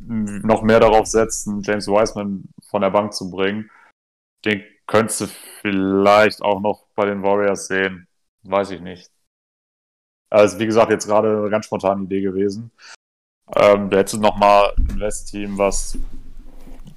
noch 0.00 0.62
mehr 0.62 0.80
darauf 0.80 1.06
setzt, 1.06 1.48
James 1.62 1.88
Wiseman 1.88 2.44
von 2.70 2.82
der 2.82 2.90
Bank 2.90 3.12
zu 3.12 3.30
bringen, 3.30 3.70
den 4.44 4.62
könntest 4.86 5.20
du 5.20 5.26
vielleicht 5.60 6.40
auch 6.40 6.60
noch 6.60 6.86
bei 6.94 7.04
den 7.04 7.22
Warriors 7.22 7.66
sehen. 7.66 8.06
Weiß 8.44 8.70
ich 8.70 8.80
nicht. 8.80 9.10
Also, 10.30 10.58
wie 10.58 10.66
gesagt, 10.66 10.90
jetzt 10.90 11.06
gerade 11.06 11.38
eine 11.38 11.50
ganz 11.50 11.66
spontane 11.66 12.04
Idee 12.04 12.20
gewesen. 12.20 12.70
Ähm, 13.56 13.90
der 13.90 14.00
hätte 14.00 14.18
nochmal 14.18 14.72
ein 14.78 15.00
West-Team, 15.00 15.58
was 15.58 15.98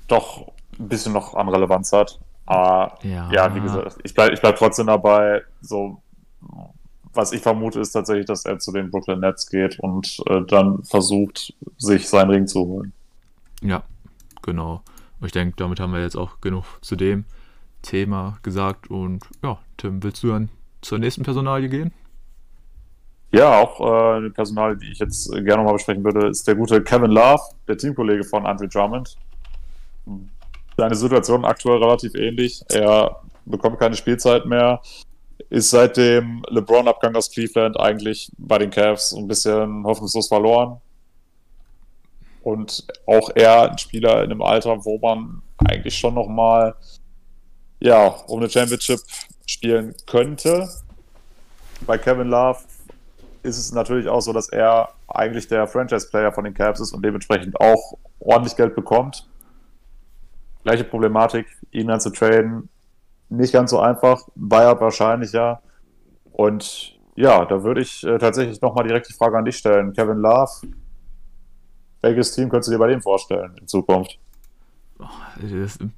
doch 0.07 0.51
ein 0.77 0.89
bisschen 0.89 1.13
noch 1.13 1.33
an 1.33 1.49
Relevanz 1.49 1.91
hat. 1.91 2.19
Aber 2.51 2.97
ja, 3.03 3.29
ja 3.31 3.55
wie 3.55 3.61
gesagt, 3.61 3.97
ich 4.03 4.13
bleibe 4.13 4.33
ich 4.33 4.41
bleib 4.41 4.57
trotzdem 4.57 4.87
dabei. 4.87 5.43
So, 5.61 6.01
was 7.13 7.31
ich 7.31 7.41
vermute, 7.41 7.79
ist 7.79 7.91
tatsächlich, 7.91 8.25
dass 8.25 8.45
er 8.45 8.59
zu 8.59 8.71
den 8.71 8.91
Brooklyn 8.91 9.19
Nets 9.19 9.49
geht 9.49 9.79
und 9.79 10.21
äh, 10.27 10.41
dann 10.47 10.83
versucht, 10.83 11.53
sich 11.77 12.09
seinen 12.09 12.31
Ring 12.31 12.47
zu 12.47 12.61
holen. 12.61 12.93
Ja, 13.61 13.83
genau. 14.41 14.81
Ich 15.21 15.31
denke, 15.31 15.55
damit 15.57 15.79
haben 15.79 15.93
wir 15.93 16.01
jetzt 16.01 16.17
auch 16.17 16.41
genug 16.41 16.65
zu 16.81 16.95
dem 16.95 17.25
Thema 17.83 18.37
gesagt. 18.43 18.89
Und 18.89 19.23
ja, 19.43 19.59
Tim, 19.77 20.03
willst 20.03 20.23
du 20.23 20.29
dann 20.29 20.49
zur 20.81 20.99
nächsten 20.99 21.23
Personalie 21.23 21.69
gehen? 21.69 21.93
Ja, 23.31 23.59
auch 23.59 23.79
äh, 23.79 24.17
eine 24.17 24.29
Personal, 24.29 24.75
die 24.75 24.91
ich 24.91 24.99
jetzt 24.99 25.31
gerne 25.31 25.57
nochmal 25.57 25.75
besprechen 25.75 26.03
würde, 26.03 26.27
ist 26.27 26.45
der 26.47 26.55
gute 26.55 26.83
Kevin 26.83 27.11
Love, 27.11 27.41
der 27.67 27.77
Teamkollege 27.77 28.25
von 28.25 28.45
Andre 28.45 28.67
Drummond. 28.67 29.15
Seine 30.81 30.95
Situation 30.95 31.45
aktuell 31.45 31.77
relativ 31.77 32.15
ähnlich. 32.15 32.63
Er 32.69 33.21
bekommt 33.45 33.77
keine 33.77 33.95
Spielzeit 33.95 34.47
mehr, 34.47 34.81
ist 35.51 35.69
seit 35.69 35.95
dem 35.95 36.41
LeBron-Abgang 36.49 37.15
aus 37.15 37.29
Cleveland 37.29 37.79
eigentlich 37.79 38.31
bei 38.39 38.57
den 38.57 38.71
Cavs 38.71 39.13
ein 39.13 39.27
bisschen 39.27 39.85
hoffnungslos 39.85 40.27
verloren. 40.27 40.81
Und 42.41 42.87
auch 43.05 43.29
er 43.35 43.69
ein 43.69 43.77
Spieler 43.77 44.23
in 44.23 44.31
einem 44.31 44.41
Alter, 44.41 44.83
wo 44.83 44.97
man 44.97 45.43
eigentlich 45.59 45.95
schon 45.95 46.15
nochmal 46.15 46.73
ja, 47.79 48.07
um 48.25 48.39
eine 48.39 48.49
Championship 48.49 49.01
spielen 49.45 49.93
könnte. 50.07 50.67
Bei 51.85 51.99
Kevin 51.99 52.29
Love 52.29 52.57
ist 53.43 53.59
es 53.59 53.71
natürlich 53.71 54.07
auch 54.07 54.21
so, 54.21 54.33
dass 54.33 54.49
er 54.49 54.89
eigentlich 55.07 55.47
der 55.47 55.67
Franchise-Player 55.67 56.31
von 56.31 56.43
den 56.43 56.55
Cavs 56.55 56.79
ist 56.79 56.91
und 56.91 57.05
dementsprechend 57.05 57.61
auch 57.61 57.99
ordentlich 58.19 58.55
Geld 58.55 58.73
bekommt. 58.73 59.27
Gleiche 60.63 60.83
Problematik, 60.83 61.47
ihn 61.71 61.87
dann 61.87 61.99
zu 61.99 62.11
traden, 62.11 62.69
nicht 63.29 63.53
ganz 63.53 63.71
so 63.71 63.79
einfach. 63.79 64.27
Bayer 64.35 64.79
wahrscheinlich 64.79 65.31
ja. 65.31 65.61
Und 66.31 66.99
ja, 67.15 67.45
da 67.45 67.63
würde 67.63 67.81
ich 67.81 68.03
äh, 68.03 68.17
tatsächlich 68.17 68.61
nochmal 68.61 68.87
direkt 68.87 69.09
die 69.09 69.13
Frage 69.13 69.37
an 69.37 69.45
dich 69.45 69.57
stellen. 69.57 69.93
Kevin 69.93 70.17
Love, 70.17 70.51
welches 72.01 72.33
Team 72.33 72.49
könntest 72.49 72.69
du 72.69 72.73
dir 72.73 72.79
bei 72.79 72.87
dem 72.87 73.01
vorstellen 73.01 73.55
in 73.59 73.67
Zukunft? 73.67 74.19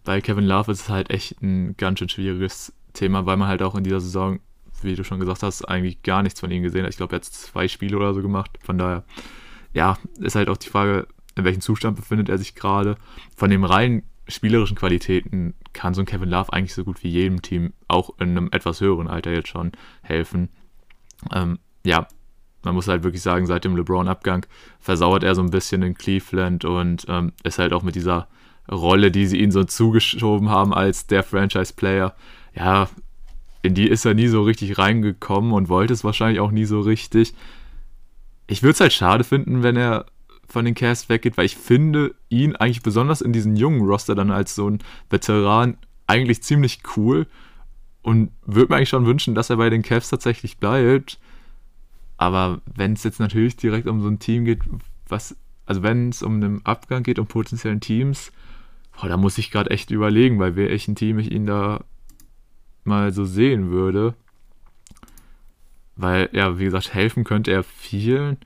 bei 0.05 0.21
Kevin 0.21 0.45
Love 0.45 0.71
ist 0.71 0.81
es 0.81 0.89
halt 0.89 1.09
echt 1.09 1.41
ein 1.41 1.75
ganz 1.75 1.99
schön 1.99 2.07
schwieriges 2.07 2.71
Thema, 2.93 3.25
weil 3.25 3.35
man 3.35 3.49
halt 3.49 3.61
auch 3.61 3.75
in 3.75 3.83
dieser 3.83 3.99
Saison 3.99 4.39
wie 4.83 4.95
du 4.95 5.03
schon 5.03 5.19
gesagt 5.19 5.43
hast, 5.43 5.63
eigentlich 5.63 6.03
gar 6.03 6.23
nichts 6.23 6.39
von 6.39 6.51
ihm 6.51 6.63
gesehen. 6.63 6.85
Ich 6.85 6.97
glaube, 6.97 7.15
er 7.15 7.17
hat 7.17 7.25
zwei 7.25 7.67
Spiele 7.67 7.97
oder 7.97 8.13
so 8.13 8.21
gemacht. 8.21 8.57
Von 8.63 8.77
daher, 8.77 9.03
ja, 9.73 9.97
ist 10.19 10.35
halt 10.35 10.49
auch 10.49 10.57
die 10.57 10.69
Frage, 10.69 11.07
in 11.35 11.43
welchem 11.45 11.61
Zustand 11.61 11.95
befindet 11.95 12.29
er 12.29 12.37
sich 12.37 12.55
gerade. 12.55 12.97
Von 13.35 13.49
den 13.49 13.63
rein 13.63 14.03
spielerischen 14.27 14.77
Qualitäten 14.77 15.53
kann 15.73 15.93
so 15.93 16.01
ein 16.01 16.05
Kevin 16.05 16.29
Love 16.29 16.53
eigentlich 16.53 16.73
so 16.73 16.83
gut 16.83 17.03
wie 17.03 17.09
jedem 17.09 17.41
Team, 17.41 17.73
auch 17.87 18.11
in 18.19 18.29
einem 18.29 18.49
etwas 18.51 18.81
höheren 18.81 19.07
Alter 19.07 19.31
jetzt 19.31 19.49
schon, 19.49 19.71
helfen. 20.01 20.49
Ähm, 21.31 21.59
ja, 21.85 22.07
man 22.63 22.75
muss 22.75 22.87
halt 22.87 23.03
wirklich 23.03 23.21
sagen, 23.21 23.45
seit 23.45 23.65
dem 23.65 23.75
LeBron-Abgang 23.75 24.45
versauert 24.79 25.23
er 25.23 25.35
so 25.35 25.41
ein 25.41 25.51
bisschen 25.51 25.81
in 25.81 25.95
Cleveland 25.95 26.63
und 26.65 27.05
ähm, 27.09 27.33
ist 27.43 27.59
halt 27.59 27.73
auch 27.73 27.83
mit 27.83 27.95
dieser 27.95 28.27
Rolle, 28.71 29.11
die 29.11 29.25
sie 29.25 29.39
ihm 29.39 29.51
so 29.51 29.63
zugeschoben 29.65 30.49
haben 30.49 30.73
als 30.73 31.07
der 31.07 31.23
Franchise-Player, 31.23 32.15
ja, 32.55 32.87
in 33.61 33.73
die 33.73 33.87
ist 33.87 34.05
er 34.05 34.13
nie 34.13 34.27
so 34.27 34.43
richtig 34.43 34.77
reingekommen 34.77 35.51
und 35.53 35.69
wollte 35.69 35.93
es 35.93 36.03
wahrscheinlich 36.03 36.39
auch 36.39 36.51
nie 36.51 36.65
so 36.65 36.81
richtig. 36.81 37.33
Ich 38.47 38.61
würde 38.61 38.73
es 38.73 38.79
halt 38.81 38.93
schade 38.93 39.23
finden, 39.23 39.63
wenn 39.63 39.77
er 39.77 40.05
von 40.47 40.65
den 40.65 40.75
Cavs 40.75 41.09
weggeht, 41.09 41.37
weil 41.37 41.45
ich 41.45 41.57
finde 41.57 42.15
ihn 42.29 42.55
eigentlich 42.55 42.83
besonders 42.83 43.21
in 43.21 43.33
diesem 43.33 43.55
jungen 43.55 43.81
Roster 43.81 44.15
dann 44.15 44.31
als 44.31 44.55
so 44.55 44.69
ein 44.69 44.79
Veteran 45.09 45.77
eigentlich 46.07 46.43
ziemlich 46.43 46.81
cool 46.95 47.27
und 48.01 48.31
würde 48.45 48.71
mir 48.71 48.77
eigentlich 48.77 48.89
schon 48.89 49.05
wünschen, 49.05 49.35
dass 49.35 49.49
er 49.49 49.57
bei 49.57 49.69
den 49.69 49.81
Cavs 49.81 50.09
tatsächlich 50.09 50.57
bleibt. 50.57 51.19
Aber 52.17 52.61
wenn 52.65 52.93
es 52.93 53.03
jetzt 53.03 53.19
natürlich 53.19 53.55
direkt 53.55 53.87
um 53.87 54.01
so 54.01 54.07
ein 54.07 54.19
Team 54.19 54.45
geht, 54.45 54.59
was, 55.07 55.35
also 55.65 55.81
wenn 55.83 56.09
es 56.09 56.21
um 56.21 56.35
einen 56.35 56.65
Abgang 56.65 57.03
geht, 57.03 57.19
um 57.19 57.27
potenziellen 57.27 57.79
Teams, 57.79 58.31
oh, 59.01 59.07
da 59.07 59.17
muss 59.17 59.37
ich 59.37 59.51
gerade 59.51 59.71
echt 59.71 59.91
überlegen, 59.91 60.39
weil 60.39 60.55
welchen 60.55 60.95
Team 60.95 61.19
ich 61.19 61.31
ihn 61.31 61.45
da 61.45 61.83
mal 62.83 63.11
so 63.13 63.25
sehen 63.25 63.71
würde. 63.71 64.13
Weil, 65.95 66.29
ja, 66.33 66.59
wie 66.59 66.65
gesagt, 66.65 66.93
helfen 66.93 67.23
könnte 67.23 67.51
er 67.51 67.63
vielen. 67.63 68.37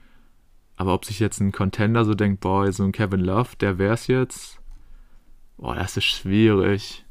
Aber 0.77 0.93
ob 0.93 1.05
sich 1.05 1.19
jetzt 1.19 1.41
ein 1.41 1.51
Contender 1.51 2.05
so 2.05 2.13
denkt, 2.13 2.39
boah, 2.39 2.71
so 2.71 2.83
ein 2.83 2.91
Kevin 2.91 3.19
Love, 3.19 3.49
der 3.59 3.79
wär's 3.79 4.07
jetzt. 4.07 4.59
Boah, 5.57 5.75
das 5.75 5.97
ist 5.97 6.05
schwierig. 6.05 7.03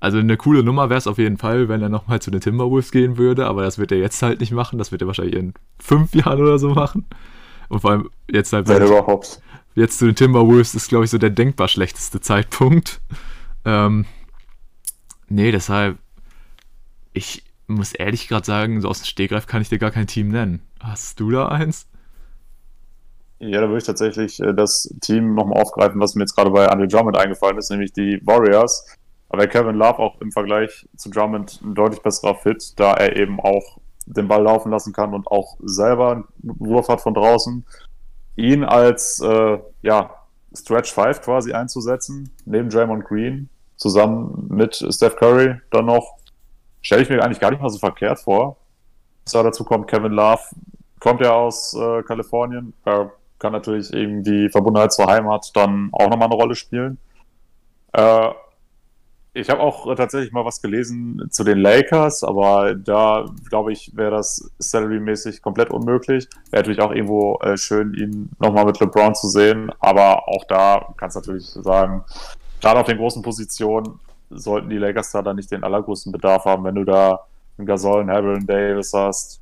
Also 0.00 0.18
eine 0.18 0.36
coole 0.36 0.62
Nummer 0.62 0.88
wäre 0.88 0.98
es 0.98 1.06
auf 1.06 1.18
jeden 1.18 1.38
Fall, 1.38 1.68
wenn 1.68 1.82
er 1.82 1.88
nochmal 1.90 2.20
zu 2.20 2.30
den 2.30 2.40
Timberwolves 2.40 2.90
gehen 2.90 3.16
würde, 3.16 3.46
aber 3.46 3.62
das 3.62 3.78
wird 3.78 3.92
er 3.92 3.98
jetzt 3.98 4.20
halt 4.22 4.40
nicht 4.40 4.52
machen. 4.52 4.78
Das 4.78 4.92
wird 4.92 5.02
er 5.02 5.06
wahrscheinlich 5.06 5.36
in 5.36 5.54
fünf 5.78 6.14
Jahren 6.14 6.40
oder 6.40 6.58
so 6.58 6.70
machen. 6.70 7.06
Und 7.68 7.80
vor 7.80 7.90
allem 7.90 8.10
jetzt 8.30 8.52
halt. 8.52 8.68
Wenn 8.68 8.82
überhaupt. 8.82 9.40
Jetzt 9.74 9.98
zu 9.98 10.06
den 10.06 10.14
Timberwolves 10.14 10.74
ist, 10.74 10.88
glaube 10.88 11.04
ich, 11.04 11.10
so 11.10 11.18
der 11.18 11.30
denkbar 11.30 11.68
schlechteste 11.68 12.20
Zeitpunkt. 12.20 13.00
Ähm, 13.64 14.04
nee, 15.28 15.50
deshalb. 15.52 15.98
Ich 17.12 17.42
muss 17.66 17.92
ehrlich 17.92 18.28
gerade 18.28 18.44
sagen, 18.44 18.80
so 18.80 18.88
aus 18.88 19.00
dem 19.00 19.06
Stegreif 19.06 19.46
kann 19.46 19.62
ich 19.62 19.68
dir 19.68 19.78
gar 19.78 19.90
kein 19.90 20.06
Team 20.06 20.28
nennen. 20.28 20.60
Hast 20.84 21.18
du 21.18 21.30
da 21.30 21.48
eins? 21.48 21.88
Ja, 23.38 23.62
da 23.62 23.68
würde 23.68 23.78
ich 23.78 23.84
tatsächlich 23.84 24.38
äh, 24.40 24.52
das 24.52 24.94
Team 25.00 25.34
nochmal 25.34 25.60
aufgreifen, 25.60 25.98
was 25.98 26.14
mir 26.14 26.22
jetzt 26.22 26.36
gerade 26.36 26.50
bei 26.50 26.68
Andre 26.68 26.86
Drummond 26.86 27.16
eingefallen 27.16 27.56
ist, 27.56 27.70
nämlich 27.70 27.92
die 27.92 28.20
Warriors. 28.24 28.86
Aber 29.30 29.46
Kevin 29.46 29.76
Love 29.76 29.98
auch 29.98 30.20
im 30.20 30.30
Vergleich 30.30 30.86
zu 30.96 31.08
Drummond 31.08 31.60
ein 31.62 31.74
deutlich 31.74 32.02
besserer 32.02 32.34
Fit, 32.34 32.74
da 32.76 32.92
er 32.92 33.16
eben 33.16 33.40
auch 33.40 33.78
den 34.06 34.28
Ball 34.28 34.42
laufen 34.42 34.70
lassen 34.70 34.92
kann 34.92 35.14
und 35.14 35.26
auch 35.26 35.56
selber 35.62 36.12
einen 36.12 36.24
Wurf 36.42 36.88
hat 36.88 37.00
von 37.00 37.14
draußen. 37.14 37.64
Ihn 38.36 38.62
als 38.62 39.20
äh, 39.20 39.58
ja, 39.82 40.10
Stretch 40.54 40.92
5 40.92 41.22
quasi 41.22 41.54
einzusetzen, 41.54 42.30
neben 42.44 42.68
Draymond 42.68 43.06
Green, 43.06 43.48
zusammen 43.76 44.46
mit 44.50 44.76
Steph 44.76 45.16
Curry 45.16 45.56
dann 45.70 45.86
noch, 45.86 46.18
stelle 46.82 47.02
ich 47.02 47.08
mir 47.08 47.24
eigentlich 47.24 47.40
gar 47.40 47.50
nicht 47.50 47.62
mal 47.62 47.70
so 47.70 47.78
verkehrt 47.78 48.20
vor. 48.20 48.58
Was 49.24 49.32
da 49.32 49.42
dazu 49.42 49.64
kommt, 49.64 49.88
Kevin 49.88 50.12
Love 50.12 50.42
kommt 51.00 51.20
ja 51.20 51.32
aus 51.32 51.74
äh, 51.74 52.02
Kalifornien, 52.02 52.72
äh, 52.84 53.06
kann 53.38 53.52
natürlich 53.52 53.92
eben 53.92 54.22
die 54.22 54.48
Verbundenheit 54.48 54.92
zur 54.92 55.06
Heimat 55.06 55.50
dann 55.54 55.90
auch 55.92 56.08
nochmal 56.08 56.28
eine 56.28 56.36
Rolle 56.36 56.54
spielen. 56.54 56.98
Äh, 57.92 58.30
ich 59.36 59.50
habe 59.50 59.60
auch 59.60 59.90
äh, 59.90 59.96
tatsächlich 59.96 60.32
mal 60.32 60.44
was 60.44 60.62
gelesen 60.62 61.26
zu 61.30 61.42
den 61.42 61.58
Lakers, 61.58 62.22
aber 62.22 62.74
da 62.74 63.26
glaube 63.50 63.72
ich, 63.72 63.96
wäre 63.96 64.12
das 64.12 64.50
salary-mäßig 64.58 65.42
komplett 65.42 65.70
unmöglich. 65.70 66.28
Wäre 66.50 66.62
natürlich 66.62 66.80
auch 66.80 66.92
irgendwo 66.92 67.38
äh, 67.40 67.56
schön, 67.56 67.94
ihn 67.94 68.30
nochmal 68.38 68.64
mit 68.64 68.78
LeBron 68.78 69.14
zu 69.16 69.28
sehen, 69.28 69.72
aber 69.80 70.28
auch 70.28 70.44
da 70.44 70.94
kannst 70.96 71.16
du 71.16 71.20
natürlich 71.20 71.46
sagen, 71.46 72.04
gerade 72.60 72.78
auf 72.78 72.86
den 72.86 72.96
großen 72.96 73.22
Positionen 73.22 73.98
sollten 74.30 74.70
die 74.70 74.78
Lakers 74.78 75.10
da 75.10 75.20
dann 75.20 75.36
nicht 75.36 75.50
den 75.50 75.64
allergrößten 75.64 76.12
Bedarf 76.12 76.44
haben, 76.44 76.62
wenn 76.62 76.76
du 76.76 76.84
da 76.84 77.26
einen 77.58 77.66
Gasol, 77.66 78.00
einen 78.00 78.10
Harrell, 78.10 78.38
Davis 78.44 78.92
hast. 78.94 79.40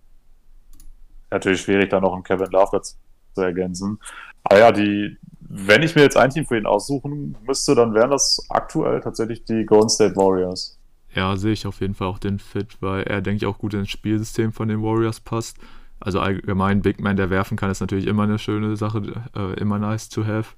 Natürlich 1.33 1.63
schwierig, 1.63 1.91
da 1.91 2.01
noch 2.01 2.13
einen 2.13 2.23
Kevin 2.23 2.51
Love 2.51 2.69
dazu 2.73 2.95
zu 3.35 3.41
ergänzen. 3.41 3.99
Aber 4.45 4.59
ja, 4.59 4.73
die, 4.73 5.17
wenn 5.41 5.83
ich 5.83 5.95
mir 5.95 6.03
jetzt 6.03 6.17
ein 6.17 6.31
Team 6.31 6.45
für 6.45 6.59
ihn 6.59 6.67
aussuchen 6.67 7.37
müsste, 7.47 7.75
dann 7.75 7.95
wären 7.95 8.11
das 8.11 8.45
aktuell 8.51 9.01
tatsächlich 9.01 9.45
die 9.45 9.65
Golden 9.65 9.89
State 9.89 10.15
Warriors. 10.17 10.79
Ja, 11.15 11.37
sehe 11.37 11.53
ich 11.53 11.67
auf 11.67 11.81
jeden 11.81 11.95
Fall 11.95 12.09
auch 12.09 12.19
den 12.19 12.39
Fit, 12.39 12.77
weil 12.81 13.05
er, 13.05 13.21
denke 13.21 13.37
ich, 13.37 13.47
auch 13.47 13.59
gut 13.59 13.75
ins 13.75 13.91
Spielsystem 13.91 14.53
von 14.53 14.69
den 14.69 14.83
Warriors 14.83 15.21
passt. 15.21 15.57
Also 16.01 16.21
allgemein 16.21 16.83
Big 16.83 17.01
Man, 17.01 17.17
der 17.17 17.31
werfen 17.31 17.57
kann, 17.57 17.71
ist 17.71 17.81
natürlich 17.81 18.07
immer 18.07 18.25
eine 18.25 18.39
schöne 18.39 18.77
Sache, 18.77 19.03
äh, 19.37 19.55
immer 19.61 19.79
nice 19.79 20.09
to 20.09 20.27
have. 20.27 20.55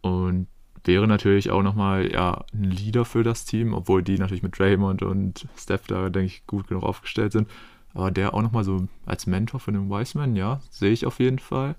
Und 0.00 0.46
wäre 0.84 1.06
natürlich 1.06 1.50
auch 1.50 1.62
nochmal 1.62 2.10
ja, 2.10 2.44
ein 2.52 2.70
Leader 2.70 3.04
für 3.04 3.24
das 3.24 3.44
Team, 3.44 3.74
obwohl 3.74 4.02
die 4.02 4.18
natürlich 4.18 4.42
mit 4.42 4.58
Draymond 4.58 5.02
und 5.02 5.46
Steph 5.56 5.86
da, 5.88 6.08
denke 6.08 6.26
ich, 6.26 6.46
gut 6.46 6.68
genug 6.68 6.84
aufgestellt 6.84 7.32
sind. 7.32 7.48
Aber 7.96 8.10
der 8.10 8.34
auch 8.34 8.42
nochmal 8.42 8.62
so 8.62 8.86
als 9.06 9.26
Mentor 9.26 9.58
für 9.58 9.72
den 9.72 9.88
Wiseman, 9.88 10.36
ja, 10.36 10.60
sehe 10.70 10.92
ich 10.92 11.06
auf 11.06 11.18
jeden 11.18 11.38
Fall. 11.38 11.76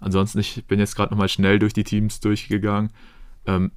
Ansonsten, 0.00 0.38
ich 0.38 0.64
bin 0.66 0.78
jetzt 0.78 0.94
gerade 0.94 1.12
nochmal 1.12 1.28
schnell 1.28 1.58
durch 1.58 1.72
die 1.72 1.82
Teams 1.82 2.20
durchgegangen. 2.20 2.90
Ähm, 3.44 3.72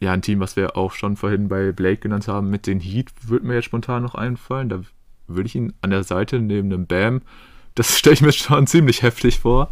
ja, 0.00 0.12
ein 0.12 0.22
Team, 0.22 0.40
was 0.40 0.56
wir 0.56 0.76
auch 0.76 0.92
schon 0.92 1.16
vorhin 1.16 1.48
bei 1.48 1.70
Blake 1.70 1.98
genannt 1.98 2.26
haben, 2.26 2.50
mit 2.50 2.66
den 2.66 2.80
Heat, 2.80 3.12
würde 3.22 3.46
mir 3.46 3.54
jetzt 3.54 3.66
spontan 3.66 4.02
noch 4.02 4.16
einfallen. 4.16 4.68
Da 4.68 4.80
würde 5.28 5.46
ich 5.46 5.54
ihn 5.54 5.72
an 5.82 5.90
der 5.90 6.02
Seite 6.02 6.40
neben 6.40 6.72
einem 6.72 6.86
Bam, 6.86 7.22
das 7.74 7.96
stelle 7.98 8.14
ich 8.14 8.22
mir 8.22 8.32
schon 8.32 8.66
ziemlich 8.66 9.02
heftig 9.02 9.38
vor. 9.38 9.70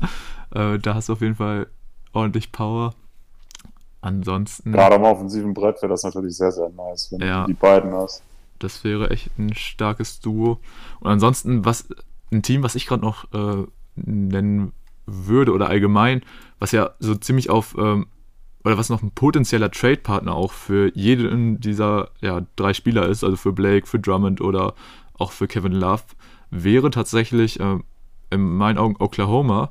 Äh, 0.54 0.78
da 0.78 0.94
hast 0.94 1.08
du 1.08 1.14
auf 1.14 1.20
jeden 1.20 1.34
Fall 1.34 1.66
ordentlich 2.12 2.52
Power. 2.52 2.94
Ansonsten. 4.00 4.70
Gerade 4.70 4.94
am 4.94 5.02
offensiven 5.02 5.54
Brett 5.54 5.82
wäre 5.82 5.90
das 5.90 6.04
natürlich 6.04 6.36
sehr, 6.36 6.52
sehr 6.52 6.68
nice, 6.68 7.10
wenn 7.10 7.26
ja, 7.26 7.42
du 7.42 7.48
die 7.48 7.58
beiden 7.58 7.92
hast. 7.92 8.22
Das 8.58 8.84
wäre 8.84 9.10
echt 9.10 9.30
ein 9.38 9.54
starkes 9.54 10.20
Duo. 10.20 10.60
Und 11.00 11.10
ansonsten, 11.10 11.64
was 11.64 11.88
ein 12.32 12.42
Team, 12.42 12.62
was 12.62 12.74
ich 12.74 12.86
gerade 12.86 13.02
noch 13.02 13.32
äh, 13.32 13.66
nennen 13.96 14.72
würde 15.06 15.52
oder 15.52 15.68
allgemein, 15.68 16.22
was 16.58 16.72
ja 16.72 16.90
so 16.98 17.14
ziemlich 17.14 17.50
auf, 17.50 17.76
ähm, 17.78 18.06
oder 18.64 18.76
was 18.76 18.90
noch 18.90 19.02
ein 19.02 19.12
potenzieller 19.12 19.70
Trade-Partner 19.70 20.34
auch 20.34 20.52
für 20.52 20.92
jeden 20.94 21.60
dieser 21.60 22.10
ja, 22.20 22.42
drei 22.56 22.74
Spieler 22.74 23.08
ist, 23.08 23.24
also 23.24 23.36
für 23.36 23.52
Blake, 23.52 23.86
für 23.86 23.98
Drummond 23.98 24.40
oder 24.40 24.74
auch 25.14 25.32
für 25.32 25.48
Kevin 25.48 25.72
Love, 25.72 26.02
wäre 26.50 26.90
tatsächlich 26.90 27.60
äh, 27.60 27.78
in 28.30 28.40
meinen 28.40 28.78
Augen 28.78 28.96
Oklahoma. 28.98 29.70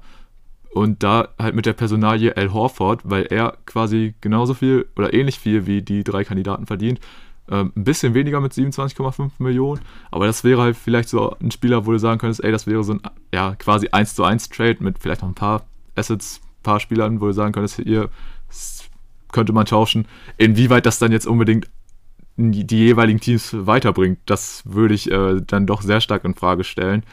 Und 0.74 1.02
da 1.02 1.30
halt 1.40 1.56
mit 1.56 1.66
der 1.66 1.74
Personalie 1.74 2.38
Al 2.38 2.54
Horford, 2.54 3.02
weil 3.04 3.24
er 3.32 3.58
quasi 3.66 4.14
genauso 4.22 4.54
viel 4.54 4.88
oder 4.96 5.12
ähnlich 5.12 5.40
viel 5.40 5.66
wie 5.66 5.82
die 5.82 6.04
drei 6.04 6.24
Kandidaten 6.24 6.68
verdient. 6.68 7.00
Ähm, 7.50 7.72
ein 7.76 7.84
bisschen 7.84 8.14
weniger 8.14 8.42
mit 8.42 8.52
27,5 8.52 9.32
Millionen, 9.40 9.82
aber 10.12 10.26
das 10.26 10.44
wäre 10.44 10.62
halt 10.62 10.76
vielleicht 10.76 11.08
so 11.08 11.38
ein 11.40 11.52
Spieler, 11.52 11.86
wo 11.86 11.94
du 11.94 12.00
sagen 12.00 12.20
könntest, 12.20 12.44
ey, 12.44 12.52
das 12.52 12.68
wäre 12.68 12.84
so 12.84 12.94
ein 12.94 13.02
ja, 13.34 13.56
quasi 13.56 13.88
1 13.90 14.16
zu 14.16 14.24
1 14.24 14.50
Trade 14.50 14.78
mit 14.82 15.00
vielleicht 15.00 15.22
noch 15.22 15.30
ein 15.30 15.36
paar 15.36 15.66
Assets, 15.96 16.42
ein 16.42 16.64
paar 16.64 16.80
Spielern, 16.82 17.22
wo 17.22 17.28
du 17.28 17.32
sagen 17.32 17.54
könntest, 17.54 17.78
hier 17.78 18.10
könnte 19.32 19.54
man 19.54 19.66
tauschen. 19.66 20.08
Inwieweit 20.38 20.86
das 20.86 21.00
dann 21.00 21.12
jetzt 21.12 21.28
unbedingt 21.28 21.70
die, 22.38 22.68
die 22.68 22.78
jeweiligen 22.80 23.20
Teams 23.20 23.56
weiterbringt, 23.58 24.20
das 24.26 24.64
würde 24.66 24.94
ich 24.94 25.10
äh, 25.12 25.42
dann 25.42 25.66
doch 25.66 25.82
sehr 25.82 26.02
stark 26.02 26.24
in 26.26 26.36
Frage 26.36 26.64
stellen. 26.64 27.04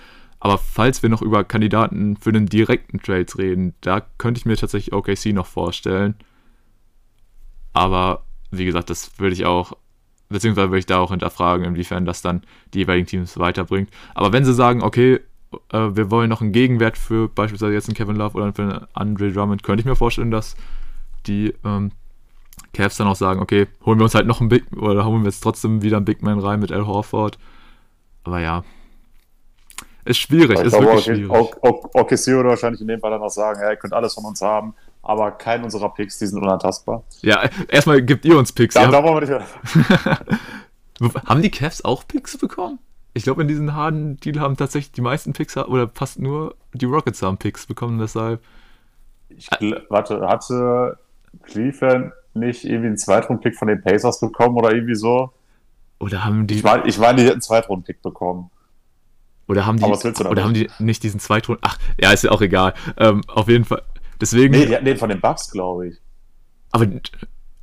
Aber 0.40 0.58
falls 0.58 1.02
wir 1.02 1.08
noch 1.08 1.22
über 1.22 1.44
Kandidaten 1.44 2.16
für 2.18 2.32
den 2.32 2.46
direkten 2.46 3.00
Trades 3.00 3.38
reden, 3.38 3.74
da 3.80 4.02
könnte 4.18 4.38
ich 4.38 4.44
mir 4.44 4.56
tatsächlich 4.56 4.92
OKC 4.92 5.32
noch 5.32 5.46
vorstellen. 5.46 6.16
Aber 7.72 8.24
wie 8.50 8.66
gesagt, 8.66 8.90
das 8.90 9.18
würde 9.18 9.34
ich 9.34 9.46
auch 9.46 9.74
beziehungsweise 10.34 10.68
würde 10.68 10.80
ich 10.80 10.86
da 10.86 10.98
auch 10.98 11.10
hinterfragen, 11.10 11.64
inwiefern 11.64 12.04
das 12.04 12.20
dann 12.20 12.42
die 12.74 12.80
jeweiligen 12.80 13.06
Teams 13.06 13.38
weiterbringt. 13.38 13.88
Aber 14.14 14.32
wenn 14.32 14.44
sie 14.44 14.52
sagen, 14.52 14.82
okay, 14.82 15.20
äh, 15.72 15.96
wir 15.96 16.10
wollen 16.10 16.28
noch 16.28 16.40
einen 16.40 16.52
Gegenwert 16.52 16.98
für 16.98 17.28
beispielsweise 17.28 17.72
jetzt 17.72 17.88
einen 17.88 17.96
Kevin 17.96 18.16
Love 18.16 18.36
oder 18.36 18.52
für 18.52 18.62
einen 18.62 18.86
Andre 18.92 19.32
Drummond, 19.32 19.62
könnte 19.62 19.80
ich 19.80 19.86
mir 19.86 19.96
vorstellen, 19.96 20.30
dass 20.30 20.56
die 21.26 21.54
ähm, 21.64 21.92
Cavs 22.72 22.96
dann 22.96 23.06
auch 23.06 23.16
sagen, 23.16 23.40
okay, 23.40 23.66
holen 23.86 23.98
wir 23.98 24.04
uns 24.04 24.14
halt 24.14 24.26
noch 24.26 24.40
einen 24.40 24.48
Big, 24.48 24.64
oder 24.76 25.04
holen 25.06 25.22
wir 25.22 25.30
jetzt 25.30 25.40
trotzdem 25.40 25.82
wieder 25.82 25.96
einen 25.96 26.04
Big 26.04 26.22
Man 26.22 26.38
rein 26.38 26.60
mit 26.60 26.72
Al 26.72 26.86
Horford. 26.86 27.38
Aber 28.24 28.40
ja, 28.40 28.64
ist 30.04 30.18
schwierig, 30.18 30.58
ist 30.58 30.70
glaube, 30.70 30.86
wirklich 30.86 31.04
schwierig. 31.04 31.30
OKC 31.30 32.26
würde 32.28 32.50
wahrscheinlich 32.50 32.80
in 32.80 32.88
dem 32.88 33.00
Fall 33.00 33.10
dann 33.10 33.22
auch 33.22 33.30
sagen, 33.30 33.60
ja, 33.62 33.70
ihr 33.70 33.76
könnt 33.76 33.94
alles 33.94 34.14
von 34.14 34.24
uns 34.24 34.42
haben, 34.42 34.74
aber 35.04 35.32
keinen 35.32 35.64
unserer 35.64 35.92
Picks, 35.92 36.18
die 36.18 36.26
sind 36.26 36.42
unantastbar. 36.42 37.04
Ja, 37.22 37.48
erstmal 37.68 38.02
gebt 38.02 38.24
ihr 38.24 38.38
uns 38.38 38.52
Picks. 38.52 38.74
Da, 38.74 38.86
da 38.86 39.02
wollen 39.02 39.28
wir 39.28 39.38
nicht 39.38 39.46
haben 41.29 41.42
die 41.42 41.50
Cavs 41.50 41.85
auch 41.85 42.06
Picks 42.06 42.38
bekommen? 42.38 42.79
Ich 43.12 43.24
glaube, 43.24 43.42
in 43.42 43.48
diesem 43.48 43.74
harten 43.74 44.16
Deal 44.18 44.40
haben 44.40 44.56
tatsächlich 44.56 44.92
die 44.92 45.00
meisten 45.00 45.33
Picks, 45.33 45.56
oder 45.56 45.88
fast 45.88 46.18
nur 46.18 46.56
die 46.72 46.87
Rockets 46.87 47.22
haben 47.22 47.38
Picks 47.38 47.66
bekommen, 47.66 47.98
deshalb. 47.98 48.42
Ich, 49.29 49.48
warte, 49.88 50.26
hatte 50.26 50.98
Cleveland 51.42 52.12
nicht 52.35 52.64
irgendwie 52.64 52.88
einen 52.88 52.98
Zweitrunden-Pick 52.98 53.56
von 53.56 53.68
den 53.68 53.83
Pacers 53.83 54.20
bekommen 54.20 54.56
oder 54.56 54.72
irgendwie 54.72 54.96
so? 54.96 55.33
Oder 56.00 56.24
haben 56.24 56.46
die. 56.46 56.56
Ich 56.56 56.64
meine, 56.64 56.87
ich 56.87 56.98
mein, 56.98 57.16
die 57.16 57.22
hätten 57.22 57.35
einen 57.35 57.42
Zweitrunden-Pick 57.42 58.02
bekommen. 58.02 58.50
Oder 59.46 59.66
haben 59.66 59.79
die, 59.79 59.85
oder 59.85 60.42
haben 60.42 60.54
die 60.54 60.70
nicht 60.79 61.02
diesen 61.02 61.20
Zweitrunden. 61.20 61.62
Ach, 61.66 61.79
ja, 62.00 62.12
ist 62.12 62.24
ja 62.24 62.31
auch 62.31 62.40
egal. 62.40 62.74
Ähm, 62.96 63.20
auf 63.29 63.48
jeden 63.48 63.64
Fall. 63.64 63.83
Deswegen. 64.21 64.52
Nee, 64.54 64.67
die 64.67 64.75
hatten 64.75 64.85
den 64.85 64.96
von 64.96 65.08
den 65.08 65.21
Bugs, 65.21 65.50
glaube 65.50 65.88
ich. 65.88 65.96
Aber, 66.73 66.87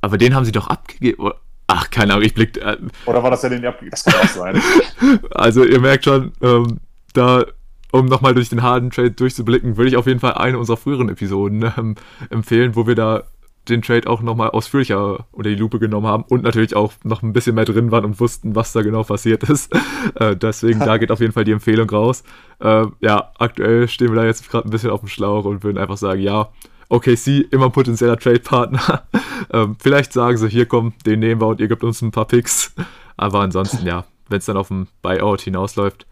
aber 0.00 0.18
den 0.18 0.34
haben 0.34 0.44
sie 0.44 0.52
doch 0.52 0.68
abgegeben. 0.68 1.30
Ach, 1.66 1.90
keine 1.90 2.12
Ahnung, 2.12 2.24
ich 2.24 2.34
blick. 2.34 2.56
Äh, 2.58 2.76
Oder 3.06 3.22
war 3.22 3.30
das 3.30 3.42
ja 3.42 3.48
den 3.48 3.64
abgegeben? 3.64 3.90
Das 3.90 4.04
kann 4.04 4.14
auch 4.14 4.28
sein. 4.28 4.62
also, 5.30 5.64
ihr 5.64 5.80
merkt 5.80 6.04
schon, 6.04 6.32
ähm, 6.42 6.80
da 7.14 7.44
um 7.92 8.06
nochmal 8.06 8.34
durch 8.34 8.48
den 8.48 8.62
harten 8.62 8.90
Trade 8.90 9.12
durchzublicken, 9.12 9.76
würde 9.76 9.90
ich 9.90 9.96
auf 9.96 10.06
jeden 10.06 10.18
Fall 10.18 10.32
eine 10.34 10.58
unserer 10.58 10.78
früheren 10.78 11.10
Episoden 11.10 11.70
ähm, 11.76 11.94
empfehlen, 12.30 12.74
wo 12.74 12.86
wir 12.86 12.94
da 12.94 13.24
den 13.68 13.82
Trade 13.82 14.08
auch 14.08 14.22
nochmal 14.22 14.50
ausführlicher 14.50 15.26
unter 15.30 15.50
die 15.50 15.56
Lupe 15.56 15.78
genommen 15.78 16.06
haben 16.06 16.24
und 16.28 16.42
natürlich 16.42 16.74
auch 16.74 16.92
noch 17.04 17.22
ein 17.22 17.32
bisschen 17.32 17.54
mehr 17.54 17.64
drin 17.64 17.90
waren 17.90 18.04
und 18.04 18.20
wussten, 18.20 18.56
was 18.56 18.72
da 18.72 18.82
genau 18.82 19.04
passiert 19.04 19.42
ist. 19.48 19.72
Äh, 20.16 20.36
deswegen, 20.36 20.80
da 20.80 20.98
geht 20.98 21.10
auf 21.10 21.20
jeden 21.20 21.32
Fall 21.32 21.44
die 21.44 21.52
Empfehlung 21.52 21.88
raus. 21.88 22.24
Äh, 22.60 22.86
ja, 23.00 23.30
aktuell 23.38 23.88
stehen 23.88 24.08
wir 24.08 24.16
da 24.16 24.24
jetzt 24.24 24.50
gerade 24.50 24.68
ein 24.68 24.70
bisschen 24.70 24.90
auf 24.90 25.00
dem 25.00 25.08
Schlauch 25.08 25.44
und 25.44 25.62
würden 25.62 25.78
einfach 25.78 25.96
sagen, 25.96 26.20
ja, 26.20 26.48
OKC, 26.88 27.46
immer 27.50 27.66
ein 27.66 27.72
potenzieller 27.72 28.18
Trade-Partner. 28.18 29.04
ähm, 29.52 29.76
vielleicht 29.78 30.12
sagen 30.12 30.36
sie, 30.36 30.48
hier 30.48 30.66
komm, 30.66 30.92
den 31.06 31.20
nehmen 31.20 31.40
wir 31.40 31.46
und 31.46 31.60
ihr 31.60 31.68
gebt 31.68 31.84
uns 31.84 32.02
ein 32.02 32.10
paar 32.10 32.26
Picks. 32.26 32.74
Aber 33.16 33.40
ansonsten, 33.40 33.86
ja, 33.86 34.04
wenn 34.28 34.38
es 34.38 34.46
dann 34.46 34.56
auf 34.56 34.70
ein 34.70 34.88
Buyout 35.00 35.40
hinausläuft, 35.40 36.06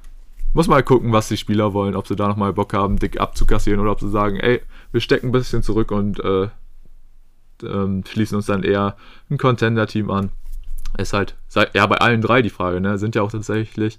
muss 0.53 0.69
mal 0.69 0.83
gucken, 0.83 1.13
was 1.13 1.29
die 1.29 1.37
Spieler 1.37 1.75
wollen, 1.75 1.95
ob 1.95 2.07
sie 2.07 2.17
da 2.17 2.29
nochmal 2.29 2.53
Bock 2.53 2.73
haben, 2.73 2.99
dick 2.99 3.21
abzukassieren 3.21 3.81
oder 3.81 3.93
ob 3.93 4.01
sie 4.01 4.11
sagen, 4.11 4.37
ey, 4.37 4.61
wir 4.93 5.01
stecken 5.01 5.29
ein 5.29 5.33
bisschen 5.33 5.63
zurück 5.63 5.91
und 5.93 6.19
äh, 6.21 6.49
ähm, 7.63 8.05
schließen 8.07 8.37
uns 8.37 8.47
dann 8.47 8.63
eher 8.63 8.97
ein 9.31 9.39
Contender-Team 9.39 10.11
an. 10.11 10.31
Ist 10.99 11.13
halt, 11.13 11.37
ja, 11.75 11.87
bei 11.87 11.97
allen 11.97 12.21
drei 12.21 12.43
die 12.43 12.51
Frage, 12.51 12.81
ne? 12.81 12.99
Sind 12.99 13.15
ja 13.15 13.23
auch 13.23 13.31
tatsächlich, 13.31 13.99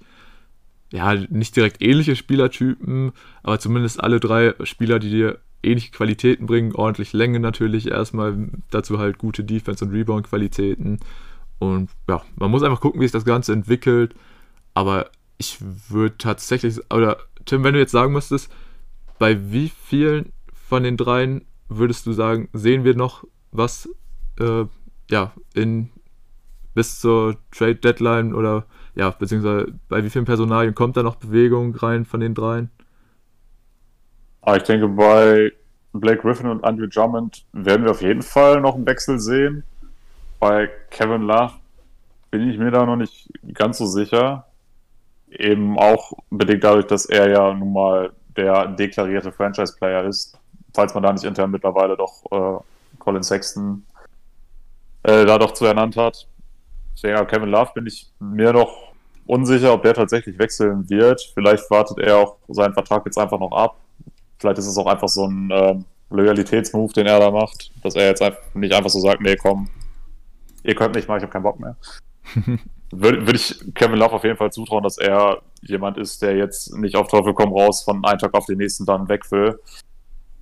ja, 0.92 1.14
nicht 1.30 1.56
direkt 1.56 1.82
ähnliche 1.82 2.16
Spielertypen, 2.16 3.14
aber 3.44 3.60
zumindest 3.60 4.04
alle 4.04 4.20
drei 4.20 4.54
Spieler, 4.64 5.00
die 5.00 5.10
dir 5.10 5.40
ähnliche 5.64 5.92
Qualitäten 5.92 6.48
bringen, 6.48 6.76
ordentlich 6.76 7.14
Länge 7.14 7.40
natürlich 7.40 7.90
erstmal, 7.90 8.50
dazu 8.72 9.00
halt 9.00 9.18
gute 9.18 9.44
Defense- 9.44 9.86
und 9.86 9.92
Rebound-Qualitäten. 9.92 11.00
Und 11.60 11.90
ja, 12.10 12.22
man 12.36 12.52
muss 12.52 12.64
einfach 12.64 12.82
gucken, 12.82 13.00
wie 13.00 13.06
sich 13.06 13.12
das 13.12 13.26
Ganze 13.26 13.54
entwickelt. 13.54 14.16
Aber 14.74 15.10
ich 15.38 15.60
würde 15.90 16.18
tatsächlich, 16.18 16.80
oder 16.92 17.18
Tim, 17.46 17.64
wenn 17.64 17.74
du 17.74 17.80
jetzt 17.80 17.92
sagen 17.92 18.14
müsstest, 18.14 18.52
bei 19.20 19.52
wie 19.52 19.72
vielen 19.86 20.32
von 20.68 20.84
den 20.84 20.98
dreien 20.98 21.46
würdest 21.70 22.06
du 22.06 22.14
sagen, 22.14 22.50
sehen 22.54 22.84
wir 22.84 22.96
noch 22.96 23.24
was, 23.52 23.90
äh, 24.40 24.66
ja, 25.10 25.32
in 25.54 25.90
bis 26.74 27.00
zur 27.02 27.36
Trade 27.52 27.76
Deadline 27.76 28.34
oder 28.34 28.66
ja, 28.96 29.10
beziehungsweise 29.10 29.74
bei 29.90 30.04
wie 30.04 30.10
vielen 30.10 30.26
Personalien 30.26 30.76
kommt 30.76 30.98
da 30.98 31.04
noch 31.04 31.16
Bewegung 31.16 31.76
rein 31.76 32.06
von 32.06 32.20
den 32.20 32.34
dreien? 32.34 32.70
Aber 34.42 34.58
ich 34.58 34.64
denke, 34.64 34.88
bei 34.88 35.52
Blake 35.94 36.22
Griffin 36.22 36.48
und 36.48 36.64
Andrew 36.64 36.88
Drummond 36.88 37.46
werden 37.54 37.84
wir 37.84 37.92
auf 37.92 38.02
jeden 38.02 38.22
Fall 38.22 38.62
noch 38.62 38.76
einen 38.76 38.86
Wechsel 38.86 39.20
sehen. 39.20 39.64
Bei 40.40 40.70
Kevin 40.90 41.24
Love 41.24 41.54
bin 42.32 42.50
ich 42.50 42.58
mir 42.58 42.72
da 42.72 42.86
noch 42.86 42.96
nicht 42.96 43.30
ganz 43.54 43.78
so 43.78 43.86
sicher. 43.86 44.48
Eben 45.30 45.78
auch 45.78 46.14
bedingt 46.30 46.64
dadurch, 46.64 46.88
dass 46.88 47.06
er 47.06 47.30
ja 47.30 47.54
nun 47.54 47.74
mal 47.74 48.12
der 48.36 48.68
deklarierte 48.68 49.32
Franchise-Player 49.32 50.06
ist. 50.06 50.38
Falls 50.74 50.94
man 50.94 51.04
da 51.04 51.12
nicht 51.12 51.26
intern 51.26 51.52
mittlerweile 51.52 51.98
doch 51.98 52.24
äh, 52.32 52.64
Colin 53.02 53.24
Sexton 53.24 53.86
äh, 55.04 55.26
da 55.26 55.38
doch 55.38 55.54
zu 55.54 55.66
ernannt 55.66 55.98
hat. 55.98 56.28
Deswegen, 56.96 57.28
Kevin 57.28 57.50
Love 57.50 57.72
bin 57.74 57.88
ich 57.88 58.12
mir 58.20 58.54
noch 58.54 58.94
unsicher, 59.26 59.74
ob 59.74 59.84
der 59.84 59.94
tatsächlich 59.94 60.38
wechseln 60.38 60.90
wird. 60.90 61.22
Vielleicht 61.34 61.70
wartet 61.72 62.00
er 62.00 62.18
auch 62.18 62.38
seinen 62.48 62.74
Vertrag 62.74 63.06
jetzt 63.06 63.18
einfach 63.18 63.40
noch 63.40 63.52
ab. 63.52 63.78
Vielleicht 64.40 64.60
ist 64.60 64.68
es 64.68 64.78
auch 64.78 64.88
einfach 64.88 65.08
so 65.08 65.26
ein 65.26 65.52
äh, 65.52 65.76
Loyalitätsmove, 66.10 66.94
den 66.94 67.08
er 67.08 67.20
da 67.20 67.32
macht, 67.32 67.72
dass 67.84 67.96
er 67.96 68.08
jetzt 68.08 68.22
einfach 68.22 68.42
nicht 68.54 68.74
einfach 68.74 68.90
so 68.90 69.00
sagt, 69.00 69.22
nee, 69.22 69.36
komm, 69.36 69.70
ihr 70.64 70.76
könnt 70.76 70.96
nicht 70.96 71.08
mal, 71.08 71.18
ich 71.18 71.24
habe 71.24 71.32
keinen 71.32 71.44
Bock 71.44 71.60
mehr. 71.60 71.76
Würde 72.94 73.26
würd 73.26 73.38
ich 73.38 73.74
Kevin 73.74 73.98
Love 73.98 74.12
auf 74.12 74.24
jeden 74.26 74.36
Fall 74.36 74.52
zutrauen, 74.52 74.84
dass 74.84 74.98
er 74.98 75.42
jemand 75.62 75.98
ist, 75.98 76.22
der 76.22 76.36
jetzt 76.36 76.76
nicht 76.76 76.98
auf 76.98 77.08
Teufel 77.08 77.34
komm 77.34 77.54
raus 77.54 77.84
von 77.84 78.04
einem 78.04 78.20
Tag 78.20 78.34
auf 78.34 78.46
den 78.48 78.58
nächsten 78.58 78.86
dann 78.86 79.08
weg 79.08 79.32
will. 79.32 79.62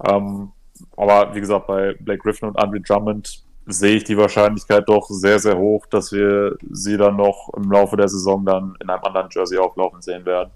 Ähm, 0.03 0.51
aber 0.97 1.33
wie 1.35 1.39
gesagt, 1.39 1.67
bei 1.67 1.93
Blake 1.99 2.21
Griffin 2.21 2.49
und 2.49 2.57
Andre 2.57 2.81
Drummond 2.81 3.43
sehe 3.65 3.97
ich 3.97 4.03
die 4.03 4.17
Wahrscheinlichkeit 4.17 4.87
doch 4.87 5.07
sehr, 5.09 5.39
sehr 5.39 5.57
hoch, 5.57 5.85
dass 5.85 6.11
wir 6.11 6.57
sie 6.69 6.97
dann 6.97 7.17
noch 7.17 7.51
im 7.55 7.71
Laufe 7.71 7.97
der 7.97 8.09
Saison 8.09 8.45
dann 8.45 8.75
in 8.81 8.89
einem 8.89 9.03
anderen 9.03 9.29
Jersey 9.31 9.57
auflaufen 9.57 10.01
sehen 10.01 10.25
werden. 10.25 10.49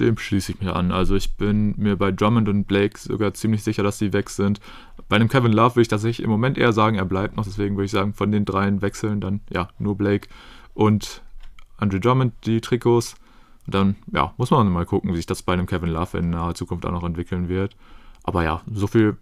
Dem 0.00 0.16
schließe 0.16 0.52
ich 0.52 0.60
mir 0.60 0.76
an. 0.76 0.92
Also 0.92 1.16
ich 1.16 1.36
bin 1.36 1.74
mir 1.76 1.96
bei 1.96 2.12
Drummond 2.12 2.48
und 2.48 2.64
Blake 2.64 2.98
sogar 2.98 3.34
ziemlich 3.34 3.64
sicher, 3.64 3.82
dass 3.82 3.98
sie 3.98 4.12
weg 4.12 4.30
sind. 4.30 4.60
Bei 5.08 5.16
einem 5.16 5.28
Kevin 5.28 5.52
Love 5.52 5.76
würde 5.76 5.82
ich 5.82 5.88
tatsächlich 5.88 6.24
im 6.24 6.30
Moment 6.30 6.56
eher 6.56 6.72
sagen, 6.72 6.96
er 6.96 7.04
bleibt 7.04 7.36
noch. 7.36 7.44
Deswegen 7.44 7.76
würde 7.76 7.86
ich 7.86 7.90
sagen, 7.90 8.14
von 8.14 8.30
den 8.30 8.44
dreien 8.44 8.80
wechseln 8.80 9.20
dann 9.20 9.40
ja 9.50 9.68
nur 9.78 9.96
Blake 9.96 10.28
und 10.74 11.22
Andre 11.78 12.00
Drummond 12.00 12.34
die 12.44 12.60
Trikots. 12.60 13.16
Und 13.66 13.74
dann 13.74 13.96
ja, 14.12 14.32
muss 14.36 14.50
man 14.50 14.70
mal 14.70 14.86
gucken, 14.86 15.12
wie 15.12 15.16
sich 15.16 15.26
das 15.26 15.42
bei 15.42 15.52
einem 15.52 15.66
Kevin 15.66 15.90
Love 15.90 16.18
in 16.18 16.30
naher 16.30 16.54
Zukunft 16.54 16.86
auch 16.86 16.92
noch 16.92 17.04
entwickeln 17.04 17.48
wird. 17.48 17.76
Aber 18.28 18.44
ja, 18.44 18.60
so 18.70 18.86
viel 18.86 19.16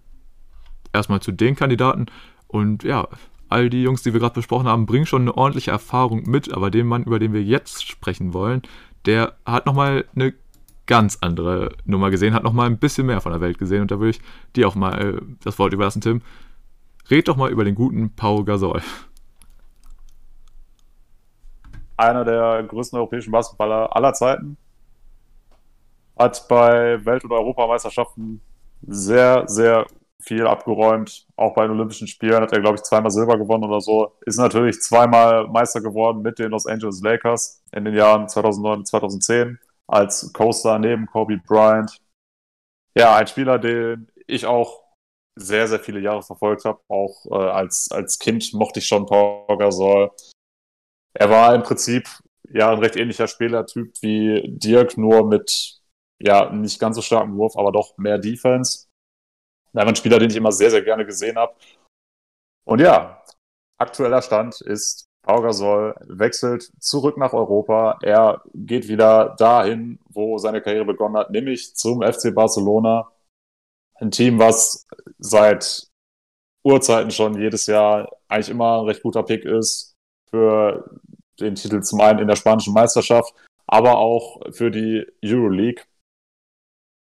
erstmal 0.92 1.20
zu 1.20 1.30
den 1.30 1.54
Kandidaten. 1.54 2.07
Und 2.48 2.82
ja, 2.82 3.07
all 3.48 3.70
die 3.70 3.84
Jungs, 3.84 4.02
die 4.02 4.12
wir 4.12 4.18
gerade 4.18 4.34
besprochen 4.34 4.66
haben, 4.66 4.84
bringen 4.84 5.07
schon 5.07 5.22
eine 5.22 5.36
ordentliche 5.36 5.70
Erfahrung 5.70 6.24
mit. 6.28 6.52
Aber 6.52 6.72
den 6.72 6.88
Mann, 6.88 7.04
über 7.04 7.20
den 7.20 7.32
wir 7.32 7.44
jetzt 7.44 7.86
sprechen 7.86 8.34
wollen, 8.34 8.62
der 9.04 9.36
hat 9.46 9.64
nochmal 9.64 10.07
eine 10.16 10.34
ganz 10.86 11.18
andere 11.20 11.76
Nummer 11.84 12.11
gesehen, 12.11 12.34
hat 12.34 12.42
nochmal 12.42 12.66
ein 12.66 12.78
bisschen 12.78 13.07
mehr 13.07 13.20
von 13.20 13.30
der 13.30 13.40
Welt 13.40 13.59
gesehen. 13.59 13.82
Und 13.82 13.92
da 13.92 14.00
würde 14.00 14.11
ich 14.11 14.20
dir 14.57 14.66
auch 14.66 14.74
mal 14.74 15.00
äh, 15.00 15.20
das 15.44 15.57
Wort 15.61 15.72
überlassen, 15.72 16.00
Tim. 16.00 16.20
Red 17.09 17.28
doch 17.28 17.36
mal 17.36 17.52
über 17.52 17.64
den 17.64 17.76
guten 17.76 18.11
Pau 18.11 18.42
Gasol. 18.42 18.82
Einer 21.96 22.24
der 22.24 22.64
größten 22.64 22.98
europäischen 22.98 23.30
Basketballer 23.30 23.94
aller 23.94 24.14
Zeiten. 24.14 24.57
Hat 26.18 26.48
bei 26.48 27.04
Welt- 27.04 27.22
und 27.22 27.30
Europameisterschaften 27.30 28.40
sehr, 28.83 29.45
sehr 29.49 29.87
viel 30.20 30.47
abgeräumt. 30.47 31.27
Auch 31.37 31.55
bei 31.55 31.62
den 31.62 31.72
Olympischen 31.72 32.09
Spielen 32.09 32.41
hat 32.41 32.53
er, 32.53 32.61
glaube 32.61 32.77
ich, 32.77 32.83
zweimal 32.83 33.11
Silber 33.11 33.39
gewonnen 33.39 33.64
oder 33.64 33.81
so. 33.81 34.12
Ist 34.27 34.39
natürlich 34.39 34.81
zweimal 34.81 35.47
Meister 35.47 35.81
geworden 35.81 36.22
mit 36.22 36.39
den 36.39 36.51
Los 36.51 36.66
Angeles 36.66 37.01
Lakers 37.01 37.62
in 37.72 37.85
den 37.85 37.95
Jahren 37.95 38.29
2009 38.29 38.79
und 38.79 38.87
2010 38.87 39.59
als 39.87 40.33
Co-Star 40.33 40.79
neben 40.79 41.07
Kobe 41.07 41.39
Bryant. 41.39 41.97
Ja, 42.97 43.14
ein 43.16 43.27
Spieler, 43.27 43.59
den 43.59 44.09
ich 44.27 44.47
auch 44.47 44.83
sehr, 45.37 45.68
sehr 45.68 45.79
viele 45.79 46.01
Jahre 46.01 46.22
verfolgt 46.22 46.64
habe. 46.64 46.81
Auch 46.89 47.27
äh, 47.27 47.51
als, 47.51 47.91
als 47.93 48.18
Kind 48.18 48.53
mochte 48.55 48.81
ich 48.81 48.87
schon 48.87 49.07
Paul 49.07 49.59
Gasol. 49.59 50.11
Er 51.14 51.31
war 51.31 51.55
im 51.55 51.62
Prinzip 51.62 52.09
ja 52.51 52.72
ein 52.72 52.79
recht 52.79 52.97
ähnlicher 52.97 53.29
Spielertyp 53.29 53.93
wie 54.01 54.43
Dirk, 54.47 54.97
nur 54.97 55.27
mit 55.27 55.81
ja, 56.19 56.51
nicht 56.51 56.81
ganz 56.81 56.97
so 56.97 57.03
starken 57.03 57.37
Wurf, 57.37 57.57
aber 57.57 57.73
doch 57.73 57.97
mehr 57.99 58.19
Defense. 58.19 58.87
Einfach 59.73 59.89
ein 59.91 59.97
Spieler, 59.97 60.19
den 60.19 60.31
ich 60.31 60.37
immer 60.37 60.53
sehr, 60.53 60.71
sehr 60.71 60.83
gerne 60.83 61.05
gesehen 61.05 61.37
habe. 61.37 61.55
Und 62.64 62.81
ja, 62.81 63.23
aktueller 63.79 64.23
Stand 64.23 64.61
ist, 64.62 65.07
Pau 65.23 65.43
Gasol 65.43 65.95
wechselt 66.07 66.71
zurück 66.81 67.17
nach 67.19 67.33
Europa. 67.33 67.99
Er 68.03 68.43
geht 68.55 68.89
wieder 68.89 69.35
dahin, 69.39 69.99
wo 70.09 70.39
seine 70.39 70.62
Karriere 70.62 70.85
begonnen 70.85 71.17
hat, 71.17 71.31
nämlich 71.31 71.75
zum 71.75 72.01
FC 72.01 72.33
Barcelona. 72.33 73.11
Ein 73.95 74.11
Team, 74.11 74.39
was 74.39 74.87
seit 75.19 75.89
Urzeiten 76.62 77.11
schon 77.11 77.41
jedes 77.41 77.67
Jahr 77.67 78.09
eigentlich 78.29 78.51
immer 78.51 78.81
ein 78.81 78.87
recht 78.87 79.03
guter 79.03 79.23
Pick 79.25 79.45
ist 79.45 79.95
für 80.31 80.99
den 81.41 81.55
Titel 81.55 81.83
zum 81.83 82.01
einen 82.01 82.21
in 82.21 82.29
der 82.29 82.37
spanischen 82.37 82.73
Meisterschaft, 82.73 83.35
aber 83.67 83.99
auch 83.99 84.41
für 84.53 84.71
die 84.71 85.07
Euroleague. 85.25 85.85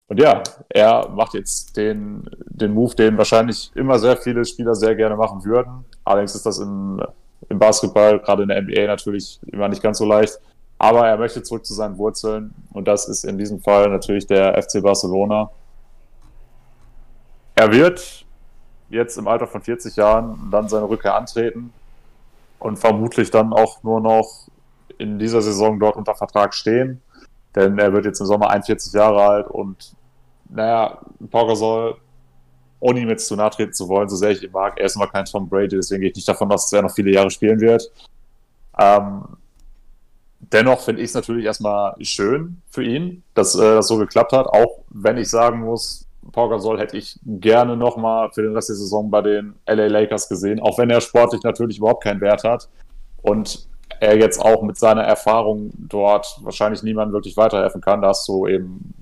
Und 0.07 0.21
ja, 0.21 0.41
er 0.69 1.09
macht 1.09 1.33
jetzt 1.33 1.75
den, 1.75 2.29
den 2.45 2.73
Move, 2.73 2.95
den 2.95 3.17
wahrscheinlich 3.17 3.71
immer 3.75 3.99
sehr 3.99 4.15
viele 4.15 4.45
Spieler 4.45 4.73
sehr 4.73 4.95
gerne 4.95 5.17
machen 5.17 5.43
würden. 5.43 5.85
Allerdings 6.05 6.33
ist 6.33 6.45
das 6.45 6.59
im, 6.59 7.01
im 7.49 7.59
Basketball, 7.59 8.19
gerade 8.19 8.43
in 8.43 8.49
der 8.49 8.61
NBA 8.61 8.87
natürlich 8.87 9.39
immer 9.47 9.67
nicht 9.67 9.83
ganz 9.83 9.97
so 9.97 10.05
leicht. 10.05 10.39
Aber 10.79 11.07
er 11.07 11.17
möchte 11.17 11.43
zurück 11.43 11.65
zu 11.65 11.73
seinen 11.73 11.97
Wurzeln 11.97 12.53
und 12.71 12.87
das 12.87 13.07
ist 13.07 13.25
in 13.25 13.37
diesem 13.37 13.59
Fall 13.59 13.89
natürlich 13.89 14.27
der 14.27 14.61
FC 14.61 14.81
Barcelona. 14.81 15.49
Er 17.55 17.71
wird 17.71 18.25
jetzt 18.89 19.17
im 19.17 19.27
Alter 19.27 19.47
von 19.47 19.61
40 19.61 19.95
Jahren 19.95 20.49
dann 20.51 20.69
seine 20.69 20.87
Rückkehr 20.87 21.15
antreten 21.15 21.73
und 22.59 22.77
vermutlich 22.77 23.31
dann 23.31 23.53
auch 23.53 23.81
nur 23.83 23.99
noch 23.99 24.47
in 24.99 25.19
dieser 25.19 25.41
Saison 25.41 25.79
dort 25.79 25.97
unter 25.97 26.15
Vertrag 26.15 26.53
stehen. 26.53 27.01
Denn 27.55 27.79
er 27.79 27.91
wird 27.91 28.05
jetzt 28.05 28.19
im 28.19 28.27
Sommer 28.27 28.51
41 28.51 28.93
Jahre 28.93 29.23
alt 29.23 29.47
und 29.47 29.95
naja, 30.49 30.99
Pau 31.29 31.47
Gasol, 31.47 31.97
ohne 32.79 32.99
ihm 32.99 33.09
jetzt 33.09 33.27
zu 33.27 33.35
nahe 33.35 33.49
treten 33.49 33.73
zu 33.73 33.87
wollen, 33.87 34.09
so 34.09 34.15
sehr 34.15 34.31
ich 34.31 34.43
ihn 34.43 34.51
mag, 34.51 34.79
er 34.79 34.85
ist 34.85 34.95
immer 34.95 35.07
kein 35.07 35.25
Tom 35.25 35.49
Brady, 35.49 35.75
deswegen 35.75 36.01
gehe 36.01 36.09
ich 36.09 36.15
nicht 36.15 36.27
davon 36.27 36.51
aus, 36.51 36.69
dass 36.69 36.73
er 36.73 36.83
noch 36.83 36.93
viele 36.93 37.11
Jahre 37.11 37.31
spielen 37.31 37.59
wird. 37.59 37.91
Ähm, 38.79 39.23
dennoch 40.39 40.81
finde 40.81 41.01
ich 41.01 41.09
es 41.09 41.15
natürlich 41.15 41.45
erstmal 41.45 41.95
schön 42.01 42.61
für 42.69 42.83
ihn, 42.83 43.23
dass 43.33 43.55
äh, 43.55 43.75
das 43.75 43.87
so 43.87 43.97
geklappt 43.97 44.33
hat, 44.33 44.47
auch 44.47 44.83
wenn 44.89 45.17
ich 45.17 45.29
sagen 45.29 45.61
muss, 45.61 46.05
Pau 46.31 46.49
Gasol 46.49 46.79
hätte 46.79 46.97
ich 46.97 47.19
gerne 47.25 47.77
nochmal 47.77 48.29
für 48.33 48.41
den 48.41 48.53
Rest 48.53 48.69
der 48.69 48.75
Saison 48.75 49.09
bei 49.09 49.21
den 49.21 49.55
LA 49.65 49.87
Lakers 49.87 50.27
gesehen, 50.27 50.59
auch 50.59 50.77
wenn 50.77 50.89
er 50.89 51.01
sportlich 51.01 51.41
natürlich 51.43 51.77
überhaupt 51.77 52.03
keinen 52.03 52.21
Wert 52.21 52.43
hat 52.43 52.69
und 53.21 53.67
er 53.99 54.17
jetzt 54.17 54.39
auch 54.39 54.61
mit 54.61 54.77
seiner 54.77 55.03
Erfahrung 55.03 55.71
dort 55.77 56.39
wahrscheinlich 56.41 56.83
niemandem 56.83 57.13
wirklich 57.13 57.37
weiterhelfen 57.37 57.81
kann. 57.81 58.01
Da 58.01 58.09
hast 58.09 58.27
du 58.27 58.45
eben 58.47 58.93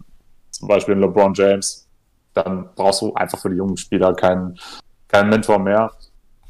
zum 0.56 0.68
Beispiel 0.68 0.96
LeBron 0.96 1.34
James, 1.34 1.88
dann 2.34 2.70
brauchst 2.76 3.02
du 3.02 3.14
einfach 3.14 3.40
für 3.40 3.50
die 3.50 3.58
jungen 3.58 3.78
Spieler 3.78 4.14
keinen, 4.14 4.58
keinen 5.08 5.30
Mentor 5.30 5.60
mehr. 5.60 5.92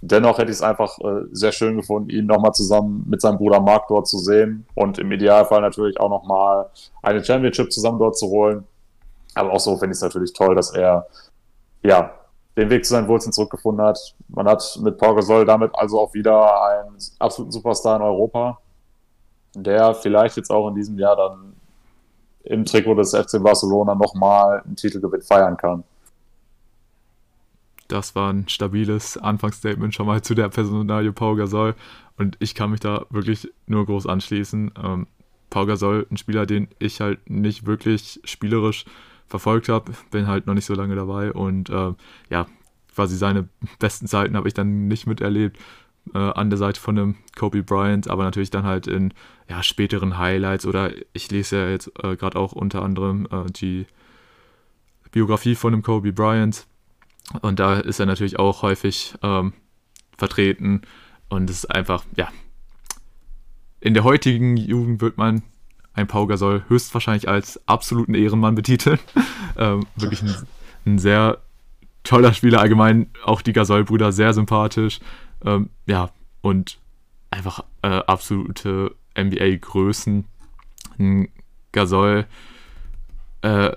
Dennoch 0.02 0.38
hätte 0.38 0.52
ich 0.52 0.58
es 0.58 0.62
einfach 0.62 1.00
äh, 1.00 1.24
sehr 1.32 1.52
schön 1.52 1.78
gefunden, 1.78 2.10
ihn 2.10 2.28
nochmal 2.28 2.52
zusammen 2.52 3.06
mit 3.08 3.22
seinem 3.22 3.38
Bruder 3.38 3.60
Mark 3.60 3.88
dort 3.88 4.08
zu 4.08 4.20
sehen 4.20 4.68
und 4.76 5.00
im 5.00 5.12
Idealfall 5.12 5.62
natürlich 5.62 6.00
auch 6.00 6.10
nochmal 6.10 6.70
eine 7.02 7.24
Championship 7.24 7.72
zusammen 7.72 7.98
dort 7.98 8.18
zu 8.18 8.28
holen. 8.28 8.66
Aber 9.34 9.52
auch 9.52 9.60
so 9.60 9.76
finde 9.78 9.94
ich 9.94 9.98
es 9.98 10.04
natürlich 10.04 10.34
toll, 10.34 10.54
dass 10.54 10.72
er 10.72 11.08
ja 11.82 12.12
den 12.56 12.70
Weg 12.70 12.86
zu 12.86 12.92
seinen 12.92 13.08
Wurzeln 13.08 13.34
zurückgefunden 13.34 13.84
hat. 13.84 14.16
Man 14.28 14.48
hat 14.48 14.80
mit 14.82 14.98
Pau 14.98 15.16
Gasol 15.16 15.46
damit 15.46 15.72
also 15.74 16.00
auch 16.00 16.14
wieder 16.14 16.64
einen 16.64 16.98
absoluten 17.20 17.52
Superstar 17.52 17.98
in 17.98 18.04
Europa, 18.04 18.60
der 19.56 19.96
vielleicht 19.96 20.38
jetzt 20.38 20.52
auch 20.52 20.68
in 20.70 20.76
diesem 20.76 21.00
Jahr 21.00 21.16
dann 21.16 21.55
im 22.46 22.66
Trikot 22.66 22.96
des 22.96 23.12
FC 23.12 23.42
Barcelona 23.42 23.96
nochmal 23.96 24.62
einen 24.66 24.76
Titelgewinn 24.76 25.22
feiern 25.22 25.58
kann. 25.58 25.84
Das 27.88 28.16
war 28.16 28.34
ein 28.34 28.48
stabiles 28.48 29.18
Anfangsstatement 29.18 29.94
schon 29.94 30.08
mal 30.08 30.22
zu 30.22 30.34
der 30.34 30.50
Personalie 30.50 31.12
Pau 31.12 31.36
Gasol. 31.36 31.76
Und 32.18 32.38
ich 32.40 32.56
kann 32.56 32.72
mich 32.72 32.80
da 32.80 33.06
wirklich 33.10 33.52
nur 33.68 33.86
groß 33.86 34.08
anschließen. 34.08 34.72
Ähm, 34.84 35.08
Pau 35.50 35.66
Gasol, 35.66 36.08
ein 36.10 36.18
Spieler, 36.18 36.46
den 36.46 36.68
ich 36.80 37.02
halt 37.02 37.30
nicht 37.30 37.66
wirklich 37.68 38.20
spielerisch 38.24 38.86
verfolgt 39.28 39.70
habe, 39.70 39.92
bin 40.12 40.28
halt 40.28 40.48
noch 40.48 40.54
nicht 40.54 40.66
so 40.66 40.74
lange 40.74 40.96
dabei. 40.96 41.32
Und 41.32 41.70
äh, 41.70 41.94
ja, 42.30 42.48
quasi 42.94 43.18
seine 43.18 43.48
besten 43.80 44.08
Zeiten 44.08 44.36
habe 44.36 44.48
ich 44.48 44.54
dann 44.54 44.88
nicht 44.88 45.06
miterlebt 45.06 45.58
äh, 46.14 46.18
an 46.18 46.50
der 46.50 46.58
Seite 46.58 46.80
von 46.80 46.98
einem 46.98 47.16
Kobe 47.38 47.64
Bryant, 47.64 48.10
aber 48.10 48.24
natürlich 48.24 48.50
dann 48.50 48.64
halt 48.64 48.88
in 48.88 49.14
ja, 49.50 49.62
späteren 49.64 50.18
Highlights 50.18 50.66
oder 50.66 50.92
ich 51.14 51.30
lese 51.32 51.58
ja 51.58 51.70
jetzt 51.70 51.92
äh, 52.04 52.16
gerade 52.16 52.40
auch 52.40 52.54
unter 52.54 52.82
anderem 52.82 53.28
äh, 53.32 53.52
die 53.52 53.86
Biografie 55.12 55.56
von 55.56 55.74
einem 55.74 55.84
Kobe 55.84 56.12
Bryant 56.12 56.66
und 57.42 57.60
da 57.60 57.80
ist 57.80 58.00
er 58.00 58.06
natürlich 58.06 58.40
auch 58.40 58.62
häufig 58.62 59.16
ähm, 59.22 59.54
vertreten. 60.18 60.82
Und 61.30 61.50
es 61.50 61.60
ist 61.60 61.66
einfach, 61.66 62.04
ja. 62.16 62.30
In 63.80 63.94
der 63.94 64.04
heutigen 64.04 64.58
Jugend 64.58 65.02
wird 65.02 65.18
man 65.18 65.44
ein 65.94 66.08
Pau 66.08 66.28
Gasol 66.28 66.64
höchstwahrscheinlich 66.68 67.28
als 67.28 67.68
absoluten 67.68 68.14
Ehrenmann 68.14 68.56
betiteln. 68.56 69.00
ähm, 69.58 69.86
wirklich 69.96 70.22
ein, 70.22 70.36
ein, 70.86 71.00
sehr 71.00 71.40
toller 72.04 72.34
Spieler, 72.34 72.62
allgemein 72.62 73.10
auch 73.24 73.42
die 73.42 73.54
Gasol-Brüder 73.54 74.12
sehr 74.12 74.34
sympathisch. 74.34 75.00
Ähm, 75.44 75.70
ja, 75.86 76.10
und 76.42 76.80
einfach 77.32 77.64
äh, 77.82 77.88
absolute 77.88 78.96
NBA-Größen. 79.16 80.26
Gasol, 81.72 82.26
äh, 83.42 83.72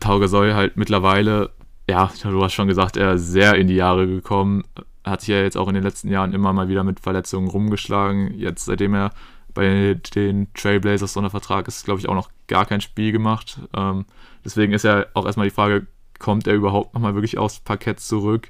Pau 0.00 0.18
Gasol 0.18 0.54
halt 0.54 0.76
mittlerweile 0.76 1.50
ja, 1.88 2.10
du 2.22 2.42
hast 2.42 2.54
schon 2.54 2.68
gesagt, 2.68 2.96
er 2.96 3.14
ist 3.14 3.28
sehr 3.28 3.54
in 3.56 3.66
die 3.66 3.74
Jahre 3.74 4.06
gekommen. 4.06 4.64
Hat 5.04 5.20
sich 5.20 5.30
ja 5.30 5.42
jetzt 5.42 5.56
auch 5.56 5.68
in 5.68 5.74
den 5.74 5.82
letzten 5.82 6.08
Jahren 6.08 6.32
immer 6.32 6.52
mal 6.52 6.68
wieder 6.68 6.84
mit 6.84 7.00
Verletzungen 7.00 7.48
rumgeschlagen. 7.48 8.34
Jetzt, 8.34 8.66
seitdem 8.66 8.94
er 8.94 9.10
bei 9.52 9.98
den 10.14 10.52
Trailblazers 10.54 11.16
unter 11.16 11.30
Vertrag 11.30 11.68
ist, 11.68 11.84
glaube 11.84 12.00
ich, 12.00 12.08
auch 12.08 12.14
noch 12.14 12.30
gar 12.46 12.64
kein 12.66 12.80
Spiel 12.80 13.12
gemacht. 13.12 13.60
Ähm, 13.76 14.06
deswegen 14.44 14.72
ist 14.72 14.84
ja 14.84 15.04
auch 15.14 15.26
erstmal 15.26 15.48
die 15.48 15.54
Frage, 15.54 15.86
kommt 16.18 16.46
er 16.46 16.54
überhaupt 16.54 16.94
nochmal 16.94 17.14
wirklich 17.14 17.36
aufs 17.36 17.60
Parkett 17.60 18.00
zurück? 18.00 18.48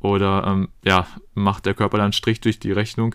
Oder 0.00 0.44
ähm, 0.46 0.68
ja, 0.82 1.06
macht 1.34 1.66
der 1.66 1.74
Körper 1.74 1.98
dann 1.98 2.14
Strich 2.14 2.40
durch 2.40 2.58
die 2.58 2.72
Rechnung? 2.72 3.14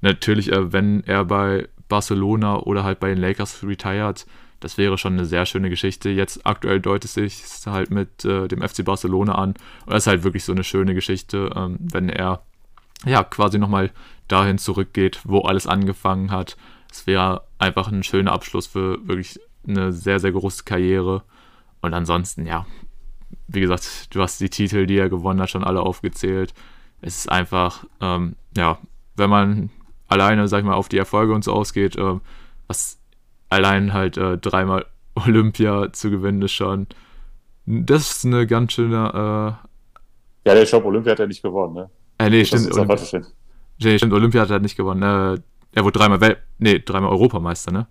Natürlich, 0.00 0.52
äh, 0.52 0.72
wenn 0.72 1.04
er 1.04 1.24
bei 1.24 1.68
Barcelona 1.88 2.58
oder 2.58 2.84
halt 2.84 3.00
bei 3.00 3.08
den 3.08 3.18
Lakers 3.18 3.62
retired, 3.62 4.26
das 4.64 4.78
wäre 4.78 4.96
schon 4.96 5.12
eine 5.12 5.26
sehr 5.26 5.44
schöne 5.44 5.68
Geschichte. 5.68 6.08
Jetzt 6.08 6.46
aktuell 6.46 6.80
deutet 6.80 7.10
sich 7.10 7.42
es 7.42 7.66
halt 7.66 7.90
mit 7.90 8.24
äh, 8.24 8.48
dem 8.48 8.66
FC 8.66 8.82
Barcelona 8.82 9.34
an. 9.34 9.50
Und 9.84 9.92
das 9.92 10.04
ist 10.04 10.06
halt 10.06 10.24
wirklich 10.24 10.42
so 10.44 10.52
eine 10.52 10.64
schöne 10.64 10.94
Geschichte, 10.94 11.50
ähm, 11.54 11.76
wenn 11.80 12.08
er 12.08 12.42
ja 13.04 13.22
quasi 13.24 13.58
nochmal 13.58 13.90
dahin 14.26 14.56
zurückgeht, 14.56 15.20
wo 15.24 15.40
alles 15.40 15.66
angefangen 15.66 16.30
hat. 16.30 16.56
Es 16.90 17.06
wäre 17.06 17.42
einfach 17.58 17.88
ein 17.88 18.02
schöner 18.02 18.32
Abschluss 18.32 18.66
für 18.66 19.06
wirklich 19.06 19.38
eine 19.68 19.92
sehr, 19.92 20.18
sehr 20.18 20.32
große 20.32 20.64
Karriere. 20.64 21.24
Und 21.82 21.92
ansonsten, 21.92 22.46
ja, 22.46 22.64
wie 23.48 23.60
gesagt, 23.60 24.14
du 24.14 24.22
hast 24.22 24.40
die 24.40 24.48
Titel, 24.48 24.86
die 24.86 24.96
er 24.96 25.10
gewonnen 25.10 25.42
hat, 25.42 25.50
schon 25.50 25.64
alle 25.64 25.82
aufgezählt. 25.82 26.54
Es 27.02 27.18
ist 27.18 27.30
einfach, 27.30 27.84
ähm, 28.00 28.36
ja, 28.56 28.78
wenn 29.16 29.28
man 29.28 29.70
alleine, 30.08 30.48
sag 30.48 30.60
ich 30.60 30.64
mal, 30.64 30.74
auf 30.74 30.88
die 30.88 30.98
Erfolge 30.98 31.34
und 31.34 31.44
so 31.44 31.52
ausgeht, 31.52 31.96
äh, 31.96 32.18
was 32.66 32.98
allein 33.48 33.92
halt 33.92 34.16
äh, 34.16 34.38
dreimal 34.38 34.86
Olympia 35.14 35.92
zu 35.92 36.10
gewinnen 36.10 36.42
ist 36.42 36.52
schon. 36.52 36.86
Das 37.66 38.10
ist 38.10 38.26
eine 38.26 38.46
ganz 38.46 38.72
schöne. 38.72 39.58
Äh, 40.44 40.48
ja, 40.48 40.54
der 40.54 40.66
Shop 40.66 40.84
Olympia 40.84 41.12
hat 41.12 41.20
er 41.20 41.26
nicht 41.26 41.42
gewonnen, 41.42 41.74
ne? 41.74 41.90
Äh, 42.18 42.30
nee, 42.30 42.44
stimmt. 42.44 42.72
Olympia, 42.72 43.22
nee, 43.80 43.98
stimmt, 43.98 44.12
Olympia 44.12 44.42
hat 44.42 44.50
er 44.50 44.60
nicht 44.60 44.76
gewonnen. 44.76 45.02
Äh, 45.02 45.40
er 45.72 45.84
wurde 45.84 45.98
dreimal 45.98 46.20
Welt. 46.20 46.38
Nee, 46.58 46.80
dreimal 46.80 47.10
Europameister, 47.10 47.72
ne? 47.72 47.86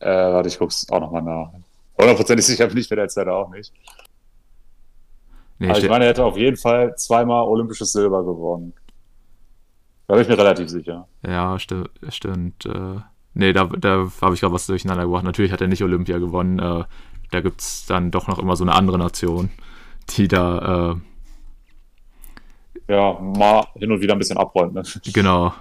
Äh, 0.00 0.08
warte, 0.08 0.48
ich 0.48 0.58
guck's 0.58 0.86
auch 0.90 1.00
nochmal 1.00 1.22
nach. 1.22 1.50
Hundertprozentig 1.98 2.44
sicher 2.44 2.66
bin 2.66 2.78
ich 2.78 2.90
mir 2.90 2.98
jetzt 2.98 3.16
leider 3.16 3.34
auch 3.34 3.50
nicht. 3.50 3.72
Nee, 5.58 5.70
Aber 5.70 5.78
ich 5.78 5.88
meine, 5.88 6.04
er 6.04 6.10
hätte 6.10 6.24
auf 6.24 6.36
jeden 6.36 6.56
Fall 6.56 6.94
zweimal 6.96 7.44
olympisches 7.46 7.92
Silber 7.92 8.24
gewonnen. 8.24 8.74
Da 10.06 10.14
bin 10.14 10.22
ich 10.22 10.28
mir 10.28 10.38
relativ 10.38 10.68
sicher. 10.68 11.08
Ja, 11.26 11.58
sti 11.58 11.84
stimmt. 12.10 12.66
Äh, 12.66 13.00
Nee, 13.34 13.52
da, 13.52 13.64
da 13.64 14.08
habe 14.20 14.34
ich 14.34 14.40
gerade 14.40 14.54
was 14.54 14.66
durcheinander 14.66 15.04
gebracht. 15.04 15.24
Natürlich 15.24 15.52
hat 15.52 15.60
er 15.60 15.66
nicht 15.66 15.82
Olympia 15.82 16.18
gewonnen. 16.18 16.60
Äh, 16.60 16.84
da 17.32 17.40
gibt 17.40 17.60
es 17.60 17.84
dann 17.86 18.12
doch 18.12 18.28
noch 18.28 18.38
immer 18.38 18.54
so 18.54 18.64
eine 18.64 18.74
andere 18.74 18.96
Nation, 18.96 19.50
die 20.10 20.28
da. 20.28 20.96
Äh, 22.88 22.92
ja, 22.92 23.18
mal 23.18 23.66
hin 23.74 23.90
und 23.90 24.00
wieder 24.00 24.14
ein 24.14 24.18
bisschen 24.18 24.36
abräumt. 24.36 24.74
Ne? 24.74 24.82
Genau. 25.12 25.52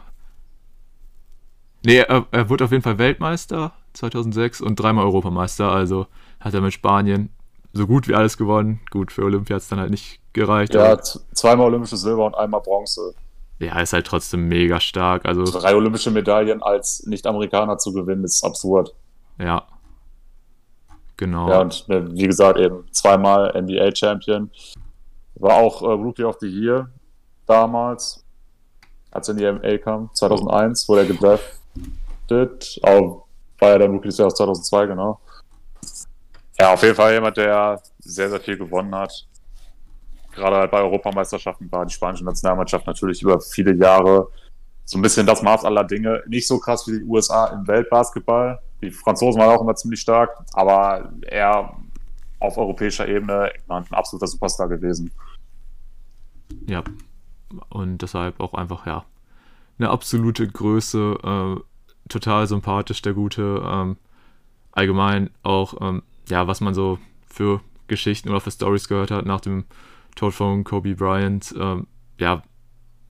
Nee, 1.85 1.97
er, 1.97 2.27
er 2.31 2.49
wurde 2.49 2.65
auf 2.65 2.71
jeden 2.71 2.83
Fall 2.83 2.99
Weltmeister 2.99 3.73
2006 3.93 4.61
und 4.61 4.75
dreimal 4.75 5.05
Europameister. 5.05 5.71
Also 5.71 6.05
hat 6.39 6.53
er 6.53 6.61
mit 6.61 6.73
Spanien 6.73 7.29
so 7.71 7.87
gut 7.87 8.07
wie 8.07 8.13
alles 8.13 8.37
gewonnen. 8.37 8.81
Gut, 8.91 9.11
für 9.11 9.23
Olympia 9.23 9.55
hat 9.55 9.63
es 9.63 9.69
dann 9.69 9.79
halt 9.79 9.89
nicht 9.89 10.19
gereicht. 10.33 10.75
Ja, 10.75 11.01
zweimal 11.01 11.67
olympisches 11.67 12.01
Silber 12.01 12.25
und 12.25 12.35
einmal 12.35 12.61
Bronze 12.61 13.15
ja, 13.63 13.79
ist 13.79 13.93
halt 13.93 14.05
trotzdem 14.05 14.47
mega 14.47 14.79
stark. 14.79 15.25
Also 15.25 15.43
drei 15.43 15.75
olympische 15.75 16.11
Medaillen 16.11 16.61
als 16.61 17.05
Nicht-Amerikaner 17.05 17.77
zu 17.77 17.93
gewinnen, 17.93 18.23
ist 18.23 18.43
absurd. 18.43 18.93
Ja. 19.39 19.65
Genau. 21.17 21.49
Ja, 21.49 21.61
und 21.61 21.85
äh, 21.89 22.11
wie 22.11 22.27
gesagt, 22.27 22.59
eben 22.59 22.85
zweimal 22.91 23.53
NBA-Champion. 23.59 24.49
War 25.35 25.55
auch 25.55 25.81
äh, 25.81 25.85
Rookie 25.85 26.23
of 26.23 26.37
the 26.39 26.47
Year 26.47 26.89
damals, 27.45 28.23
als 29.11 29.27
er 29.27 29.33
in 29.33 29.37
die 29.37 29.51
NBA 29.51 29.77
kam, 29.79 30.09
2001, 30.13 30.87
wurde 30.89 31.01
er 31.01 31.07
gedraftet. 31.07 32.79
Auch 32.83 33.25
war 33.59 33.69
er 33.69 33.79
dann 33.79 33.91
Rookie 33.91 34.09
des 34.09 34.17
Jahres 34.17 34.35
2002, 34.35 34.87
genau. 34.87 35.19
Ja, 36.59 36.73
auf 36.73 36.81
jeden 36.83 36.95
Fall 36.95 37.13
jemand, 37.13 37.37
der 37.37 37.81
sehr, 37.99 38.29
sehr 38.29 38.39
viel 38.39 38.57
gewonnen 38.57 38.93
hat 38.95 39.27
gerade 40.33 40.57
halt 40.57 40.71
bei 40.71 40.81
Europameisterschaften 40.81 41.71
war 41.71 41.85
die 41.85 41.93
spanische 41.93 42.25
Nationalmannschaft 42.25 42.85
natürlich 42.87 43.21
über 43.21 43.39
viele 43.39 43.73
Jahre 43.75 44.27
so 44.85 44.97
ein 44.97 45.01
bisschen 45.01 45.25
das 45.25 45.41
Maß 45.41 45.65
aller 45.65 45.83
Dinge. 45.83 46.23
Nicht 46.27 46.47
so 46.47 46.59
krass 46.59 46.87
wie 46.87 46.99
die 46.99 47.05
USA 47.05 47.47
im 47.47 47.67
Weltbasketball. 47.67 48.59
Die 48.81 48.91
Franzosen 48.91 49.39
waren 49.39 49.55
auch 49.55 49.61
immer 49.61 49.75
ziemlich 49.75 50.01
stark, 50.01 50.29
aber 50.53 51.13
eher 51.21 51.73
auf 52.39 52.57
europäischer 52.57 53.07
Ebene 53.07 53.49
ein 53.69 53.85
absoluter 53.91 54.27
Superstar 54.27 54.67
gewesen. 54.67 55.11
Ja, 56.67 56.83
und 57.69 57.99
deshalb 57.99 58.39
auch 58.39 58.53
einfach, 58.53 58.85
ja, 58.85 59.05
eine 59.79 59.89
absolute 59.89 60.47
Größe, 60.47 61.17
äh, 61.23 62.09
total 62.09 62.47
sympathisch, 62.47 63.01
der 63.01 63.13
Gute. 63.13 63.63
Ähm, 63.65 63.97
allgemein 64.71 65.29
auch, 65.43 65.75
ähm, 65.81 66.03
ja, 66.29 66.47
was 66.47 66.61
man 66.61 66.73
so 66.73 66.99
für 67.27 67.61
Geschichten 67.87 68.29
oder 68.29 68.41
für 68.41 68.51
Stories 68.51 68.87
gehört 68.87 69.11
hat 69.11 69.25
nach 69.25 69.41
dem 69.41 69.65
Tod 70.15 70.33
von 70.33 70.63
Kobe 70.63 70.95
Bryant, 70.95 71.53
ähm, 71.59 71.87
ja, 72.19 72.43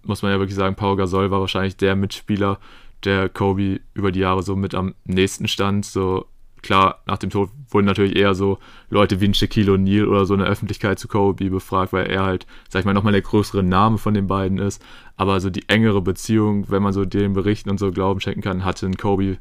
muss 0.03 0.21
man 0.21 0.31
ja 0.31 0.39
wirklich 0.39 0.55
sagen, 0.55 0.75
Paul 0.75 0.97
Gasol 0.97 1.31
war 1.31 1.39
wahrscheinlich 1.39 1.77
der 1.77 1.95
Mitspieler, 1.95 2.59
der 3.03 3.29
Kobe 3.29 3.81
über 3.93 4.11
die 4.11 4.19
Jahre 4.19 4.43
so 4.43 4.55
mit 4.55 4.75
am 4.75 4.95
nächsten 5.05 5.47
stand. 5.47 5.85
So 5.85 6.25
klar, 6.61 7.01
nach 7.05 7.17
dem 7.17 7.29
Tod 7.29 7.49
wurden 7.69 7.85
natürlich 7.85 8.15
eher 8.15 8.33
so 8.33 8.59
Leute 8.89 9.21
wie 9.21 9.25
ein 9.25 9.33
Shaquille 9.33 9.73
O'Neal 9.73 10.07
oder 10.07 10.25
so 10.25 10.33
eine 10.33 10.45
Öffentlichkeit 10.45 10.99
zu 10.99 11.07
Kobe 11.07 11.49
befragt, 11.49 11.93
weil 11.93 12.07
er 12.07 12.23
halt, 12.23 12.47
sag 12.69 12.79
ich 12.79 12.85
mal, 12.85 12.93
nochmal 12.93 13.13
der 13.13 13.21
größere 13.21 13.63
Name 13.63 13.97
von 13.97 14.13
den 14.13 14.27
beiden 14.27 14.57
ist. 14.57 14.83
Aber 15.15 15.39
so 15.39 15.49
die 15.49 15.67
engere 15.69 16.01
Beziehung, 16.01 16.69
wenn 16.69 16.83
man 16.83 16.93
so 16.93 17.05
den 17.05 17.33
Berichten 17.33 17.69
und 17.69 17.77
so 17.77 17.91
Glauben 17.91 18.19
schenken 18.19 18.41
kann, 18.41 18.65
hatte 18.65 18.85
ein 18.85 18.97
Kobe 18.97 19.37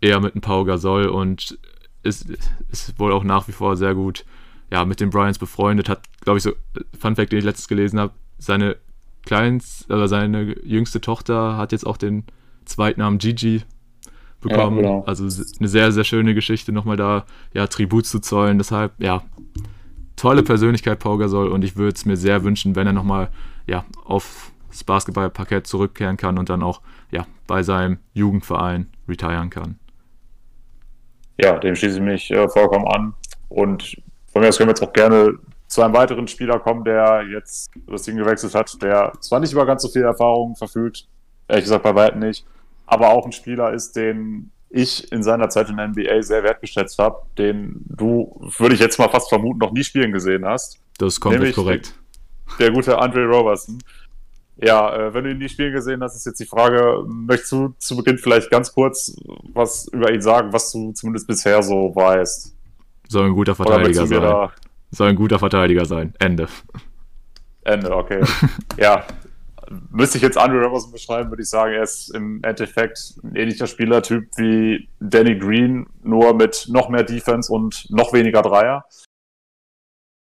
eher 0.00 0.20
mit 0.20 0.34
einem 0.34 0.42
Paul 0.42 0.64
Gasol 0.64 1.06
und 1.06 1.58
ist, 2.02 2.28
ist 2.70 2.98
wohl 2.98 3.12
auch 3.12 3.24
nach 3.24 3.48
wie 3.48 3.52
vor 3.52 3.76
sehr 3.76 3.94
gut 3.94 4.24
ja, 4.72 4.86
mit 4.86 5.00
den 5.00 5.10
Bryans 5.10 5.38
befreundet, 5.38 5.90
hat, 5.90 6.00
glaube 6.22 6.38
ich, 6.38 6.42
so, 6.44 6.52
Fun 6.98 7.14
Fact, 7.14 7.30
den 7.30 7.40
ich 7.40 7.44
letztens 7.44 7.68
gelesen 7.68 8.00
habe, 8.00 8.14
seine 8.38 8.76
Kleins, 9.22 9.84
oder 9.90 10.08
seine 10.08 10.58
jüngste 10.66 11.02
Tochter 11.02 11.58
hat 11.58 11.72
jetzt 11.72 11.86
auch 11.86 11.98
den 11.98 12.24
Zweitnamen 12.64 13.18
Gigi 13.18 13.64
bekommen. 14.40 14.78
Ja, 14.78 14.82
genau. 14.82 15.04
Also 15.04 15.24
eine 15.24 15.68
sehr, 15.68 15.92
sehr 15.92 16.04
schöne 16.04 16.34
Geschichte, 16.34 16.72
nochmal 16.72 16.96
da 16.96 17.26
ja, 17.52 17.66
Tribut 17.66 18.06
zu 18.06 18.20
zollen. 18.20 18.56
Deshalb, 18.56 18.94
ja, 18.98 19.22
tolle 20.16 20.42
Persönlichkeit 20.42 21.00
Paul 21.00 21.18
Gasol 21.18 21.48
und 21.48 21.64
ich 21.64 21.76
würde 21.76 21.94
es 21.94 22.06
mir 22.06 22.16
sehr 22.16 22.42
wünschen, 22.42 22.74
wenn 22.74 22.86
er 22.86 22.94
nochmal 22.94 23.28
ja, 23.66 23.84
aufs 24.06 24.84
Basketballparkett 24.86 25.66
zurückkehren 25.66 26.16
kann 26.16 26.38
und 26.38 26.48
dann 26.48 26.62
auch 26.62 26.80
ja, 27.10 27.26
bei 27.46 27.62
seinem 27.62 27.98
Jugendverein 28.14 28.86
retiren 29.06 29.50
kann. 29.50 29.78
Ja, 31.38 31.58
dem 31.58 31.76
schließe 31.76 31.96
ich 31.96 32.02
mich 32.02 32.30
äh, 32.30 32.48
vollkommen 32.48 32.86
an. 32.88 33.12
Und 33.50 34.00
von 34.32 34.42
mir 34.42 34.48
aus 34.48 34.58
können 34.58 34.68
wir 34.68 34.72
jetzt 34.72 34.82
auch 34.82 34.92
gerne 34.92 35.38
zu 35.68 35.82
einem 35.82 35.94
weiteren 35.94 36.28
Spieler 36.28 36.58
kommen, 36.58 36.84
der 36.84 37.24
jetzt 37.32 37.70
das 37.86 38.02
Team 38.02 38.16
gewechselt 38.16 38.54
hat, 38.54 38.82
der 38.82 39.12
zwar 39.20 39.40
nicht 39.40 39.52
über 39.52 39.64
ganz 39.64 39.82
so 39.82 39.88
viel 39.88 40.02
Erfahrung 40.02 40.54
verfügt, 40.56 41.06
ehrlich 41.48 41.64
gesagt 41.64 41.82
bei 41.82 41.94
weitem 41.94 42.20
nicht, 42.20 42.44
aber 42.86 43.10
auch 43.10 43.24
ein 43.24 43.32
Spieler 43.32 43.72
ist, 43.72 43.96
den 43.96 44.50
ich 44.68 45.10
in 45.12 45.22
seiner 45.22 45.48
Zeit 45.48 45.68
in 45.68 45.76
der 45.76 45.88
NBA 45.88 46.22
sehr 46.22 46.42
wertgeschätzt 46.42 46.98
habe, 46.98 47.22
den 47.36 47.84
du, 47.88 48.38
würde 48.58 48.74
ich 48.74 48.80
jetzt 48.80 48.98
mal 48.98 49.08
fast 49.08 49.28
vermuten, 49.28 49.58
noch 49.58 49.72
nie 49.72 49.84
spielen 49.84 50.12
gesehen 50.12 50.46
hast. 50.46 50.78
Das 50.98 51.14
ist 51.14 51.20
komplett 51.20 51.54
korrekt. 51.54 51.94
Der, 52.58 52.66
der 52.66 52.74
gute 52.74 52.98
Andre 52.98 53.26
Robertson. 53.26 53.78
Ja, 54.56 54.94
äh, 54.94 55.14
wenn 55.14 55.24
du 55.24 55.30
ihn 55.30 55.38
nie 55.38 55.48
spielen 55.48 55.72
gesehen 55.72 56.02
hast, 56.02 56.16
ist 56.16 56.26
jetzt 56.26 56.40
die 56.40 56.46
Frage, 56.46 57.04
möchtest 57.06 57.52
du 57.52 57.74
zu 57.78 57.96
Beginn 57.96 58.18
vielleicht 58.18 58.50
ganz 58.50 58.72
kurz 58.72 59.14
was 59.52 59.88
über 59.88 60.12
ihn 60.12 60.22
sagen, 60.22 60.52
was 60.52 60.70
du 60.72 60.92
zumindest 60.92 61.26
bisher 61.26 61.62
so 61.62 61.94
weißt? 61.94 62.54
Soll 63.12 63.26
ein 63.26 63.34
guter 63.34 63.54
Verteidiger 63.54 64.06
sein. 64.06 64.50
Soll 64.90 65.08
ein 65.10 65.16
guter 65.16 65.38
Verteidiger 65.38 65.84
sein. 65.84 66.14
Ende. 66.18 66.48
Ende, 67.62 67.94
okay. 67.94 68.24
ja, 68.78 69.06
müsste 69.90 70.16
ich 70.16 70.22
jetzt 70.22 70.38
Andrew 70.38 70.62
Robertson 70.62 70.92
beschreiben, 70.92 71.30
würde 71.30 71.42
ich 71.42 71.50
sagen, 71.50 71.74
er 71.74 71.82
ist 71.82 72.08
im 72.14 72.42
Endeffekt 72.42 73.14
ein 73.22 73.36
ähnlicher 73.36 73.66
Spielertyp 73.66 74.30
wie 74.36 74.88
Danny 74.98 75.38
Green, 75.38 75.86
nur 76.02 76.32
mit 76.32 76.66
noch 76.68 76.88
mehr 76.88 77.02
Defense 77.02 77.52
und 77.52 77.86
noch 77.90 78.14
weniger 78.14 78.40
Dreier. 78.40 78.86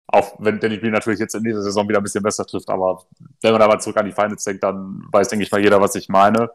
Auch 0.07 0.35
wenn 0.39 0.61
Danny 0.61 0.79
Green 0.79 0.93
natürlich 0.93 1.21
jetzt 1.21 1.35
in 1.35 1.43
dieser 1.43 1.63
Saison 1.63 1.89
wieder 1.89 2.01
ein 2.01 2.05
bisschen 2.05 2.23
besser 2.23 2.45
trifft, 2.45 2.69
aber 2.69 3.03
wenn 3.41 3.53
man 3.53 3.67
mal 3.67 3.81
zurück 3.81 3.97
an 3.97 4.07
die 4.07 4.13
Finals 4.13 4.45
denkt, 4.45 4.63
dann 4.63 5.07
weiß, 5.11 5.29
denke 5.29 5.45
ich 5.45 5.51
mal, 5.51 5.63
jeder, 5.63 5.81
was 5.81 5.95
ich 5.95 6.11
meine. 6.11 6.51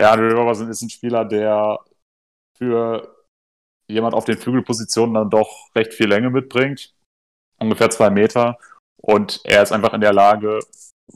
Ja, 0.00 0.10
Andrew 0.10 0.36
Robertson 0.36 0.68
ist 0.68 0.82
ein 0.82 0.90
Spieler, 0.90 1.24
der 1.24 1.78
für 2.58 3.19
jemand 3.90 4.14
auf 4.14 4.24
den 4.24 4.38
Flügelpositionen 4.38 5.14
dann 5.14 5.30
doch 5.30 5.68
recht 5.74 5.94
viel 5.94 6.08
Länge 6.08 6.30
mitbringt. 6.30 6.94
Ungefähr 7.58 7.90
zwei 7.90 8.10
Meter. 8.10 8.58
Und 8.96 9.40
er 9.44 9.62
ist 9.62 9.72
einfach 9.72 9.92
in 9.94 10.00
der 10.00 10.12
Lage, 10.12 10.60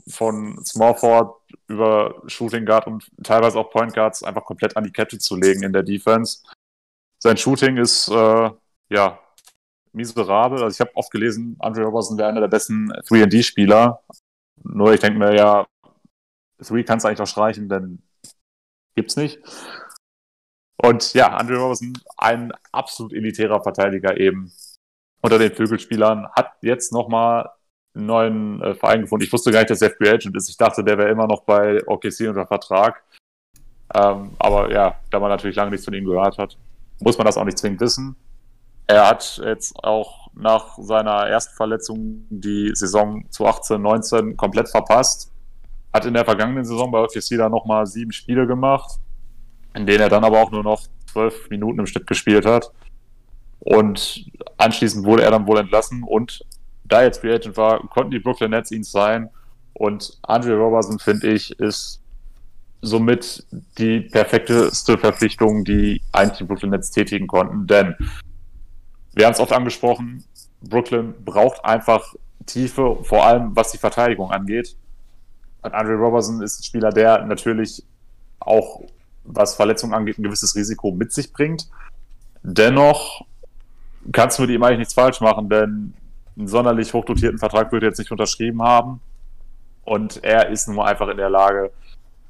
von 0.08 0.64
Small 0.64 0.94
Forward 0.94 1.36
über 1.68 2.22
Shooting 2.26 2.66
Guard 2.66 2.86
und 2.86 3.10
teilweise 3.22 3.58
auch 3.58 3.70
Point 3.70 3.94
Guards 3.94 4.22
einfach 4.22 4.44
komplett 4.44 4.76
an 4.76 4.84
die 4.84 4.92
Kette 4.92 5.18
zu 5.18 5.36
legen 5.36 5.62
in 5.62 5.72
der 5.72 5.82
Defense. 5.82 6.42
Sein 7.18 7.36
Shooting 7.36 7.76
ist 7.76 8.08
äh, 8.08 8.50
ja 8.90 9.18
miserabel. 9.92 10.62
Also 10.62 10.74
ich 10.74 10.80
habe 10.80 10.96
oft 10.96 11.10
gelesen, 11.10 11.56
Andre 11.60 11.84
Robertson 11.84 12.18
wäre 12.18 12.28
einer 12.28 12.40
der 12.40 12.48
besten 12.48 12.92
3D-Spieler. 12.92 14.02
Nur 14.62 14.92
ich 14.92 15.00
denke 15.00 15.18
mir 15.18 15.34
ja, 15.34 15.66
3 16.58 16.82
kannst 16.82 17.04
du 17.04 17.08
eigentlich 17.08 17.20
auch 17.20 17.26
streichen, 17.26 17.68
denn 17.68 18.02
gibt's 18.94 19.16
nicht. 19.16 19.40
Und 20.84 21.14
ja, 21.14 21.28
Andre 21.28 21.56
Robertson, 21.56 21.94
ein 22.18 22.52
absolut 22.70 23.14
elitärer 23.14 23.62
Verteidiger 23.62 24.20
eben 24.20 24.52
unter 25.22 25.38
den 25.38 25.50
Flügelspielern, 25.50 26.28
hat 26.32 26.52
jetzt 26.60 26.92
nochmal 26.92 27.48
einen 27.94 28.06
neuen 28.06 28.62
äh, 28.62 28.74
Verein 28.74 29.00
gefunden. 29.00 29.24
Ich 29.24 29.32
wusste 29.32 29.50
gar 29.50 29.60
nicht, 29.60 29.70
dass 29.70 29.80
er 29.80 29.92
Free 29.92 30.10
Agent 30.10 30.36
ist. 30.36 30.50
Ich 30.50 30.58
dachte, 30.58 30.84
der 30.84 30.98
wäre 30.98 31.08
immer 31.08 31.26
noch 31.26 31.44
bei 31.44 31.80
OKC 31.86 32.28
unter 32.28 32.46
Vertrag. 32.46 33.02
Ähm, 33.94 34.32
aber 34.38 34.70
ja, 34.70 34.96
da 35.10 35.20
man 35.20 35.30
natürlich 35.30 35.56
lange 35.56 35.70
nichts 35.70 35.86
von 35.86 35.94
ihm 35.94 36.04
gehört 36.04 36.36
hat, 36.36 36.58
muss 37.00 37.16
man 37.16 37.24
das 37.24 37.38
auch 37.38 37.44
nicht 37.44 37.56
zwingend 37.56 37.80
wissen. 37.80 38.14
Er 38.86 39.08
hat 39.08 39.40
jetzt 39.42 39.82
auch 39.82 40.28
nach 40.34 40.76
seiner 40.78 41.28
ersten 41.28 41.54
Verletzung 41.56 42.26
die 42.28 42.72
Saison 42.74 43.24
zu 43.30 43.46
18, 43.46 43.80
19 43.80 44.36
komplett 44.36 44.68
verpasst. 44.68 45.32
Hat 45.94 46.04
in 46.04 46.12
der 46.12 46.26
vergangenen 46.26 46.66
Saison 46.66 46.90
bei 46.90 46.98
OKC 46.98 47.38
da 47.38 47.48
nochmal 47.48 47.86
sieben 47.86 48.12
Spiele 48.12 48.46
gemacht, 48.46 48.98
in 49.74 49.86
denen 49.86 50.00
er 50.00 50.08
dann 50.08 50.24
aber 50.24 50.40
auch 50.40 50.50
nur 50.50 50.62
noch 50.62 50.82
zwölf 51.10 51.48
Minuten 51.50 51.80
im 51.80 51.86
Schnitt 51.86 52.06
gespielt 52.06 52.46
hat. 52.46 52.70
Und 53.60 54.30
anschließend 54.58 55.06
wurde 55.06 55.22
er 55.22 55.30
dann 55.30 55.46
wohl 55.46 55.58
entlassen 55.58 56.02
und 56.02 56.44
da 56.84 57.02
jetzt 57.02 57.20
Free 57.20 57.34
Agent 57.34 57.56
war, 57.56 57.80
konnten 57.88 58.10
die 58.10 58.18
Brooklyn 58.18 58.50
Nets 58.50 58.70
ihn 58.70 58.84
sein. 58.84 59.30
Und 59.72 60.18
Andre 60.22 60.54
Robertson, 60.54 60.98
finde 60.98 61.32
ich, 61.32 61.58
ist 61.58 62.00
somit 62.82 63.46
die 63.78 64.00
perfekteste 64.00 64.98
Verpflichtung, 64.98 65.64
die 65.64 66.02
eigentlich 66.12 66.38
die 66.38 66.44
Brooklyn 66.44 66.70
Nets 66.70 66.90
tätigen 66.90 67.26
konnten. 67.26 67.66
Denn 67.66 67.96
wir 69.14 69.24
haben 69.26 69.32
es 69.32 69.40
oft 69.40 69.52
angesprochen, 69.52 70.24
Brooklyn 70.60 71.14
braucht 71.24 71.64
einfach 71.64 72.14
Tiefe, 72.46 72.98
vor 73.02 73.24
allem 73.24 73.56
was 73.56 73.72
die 73.72 73.78
Verteidigung 73.78 74.30
angeht. 74.30 74.76
Und 75.62 75.72
Andre 75.72 75.94
Robertson 75.94 76.42
ist 76.42 76.60
ein 76.60 76.64
Spieler, 76.64 76.90
der 76.90 77.24
natürlich 77.24 77.82
auch, 78.40 78.82
was 79.24 79.54
Verletzungen 79.54 79.94
angeht, 79.94 80.18
ein 80.18 80.22
gewisses 80.22 80.54
Risiko 80.54 80.92
mit 80.92 81.12
sich 81.12 81.32
bringt. 81.32 81.68
Dennoch 82.42 83.24
kannst 84.12 84.38
du 84.38 84.42
mit 84.42 84.50
ihm 84.50 84.62
eigentlich 84.62 84.78
nichts 84.78 84.94
falsch 84.94 85.20
machen, 85.20 85.48
denn 85.48 85.94
einen 86.36 86.48
sonderlich 86.48 86.92
hochdotierten 86.92 87.38
Vertrag 87.38 87.72
wird 87.72 87.82
er 87.82 87.90
jetzt 87.90 87.98
nicht 87.98 88.10
unterschrieben 88.10 88.62
haben. 88.62 89.00
Und 89.84 90.22
er 90.24 90.48
ist 90.48 90.66
nun 90.66 90.76
mal 90.76 90.86
einfach 90.86 91.08
in 91.08 91.16
der 91.16 91.30
Lage, 91.30 91.70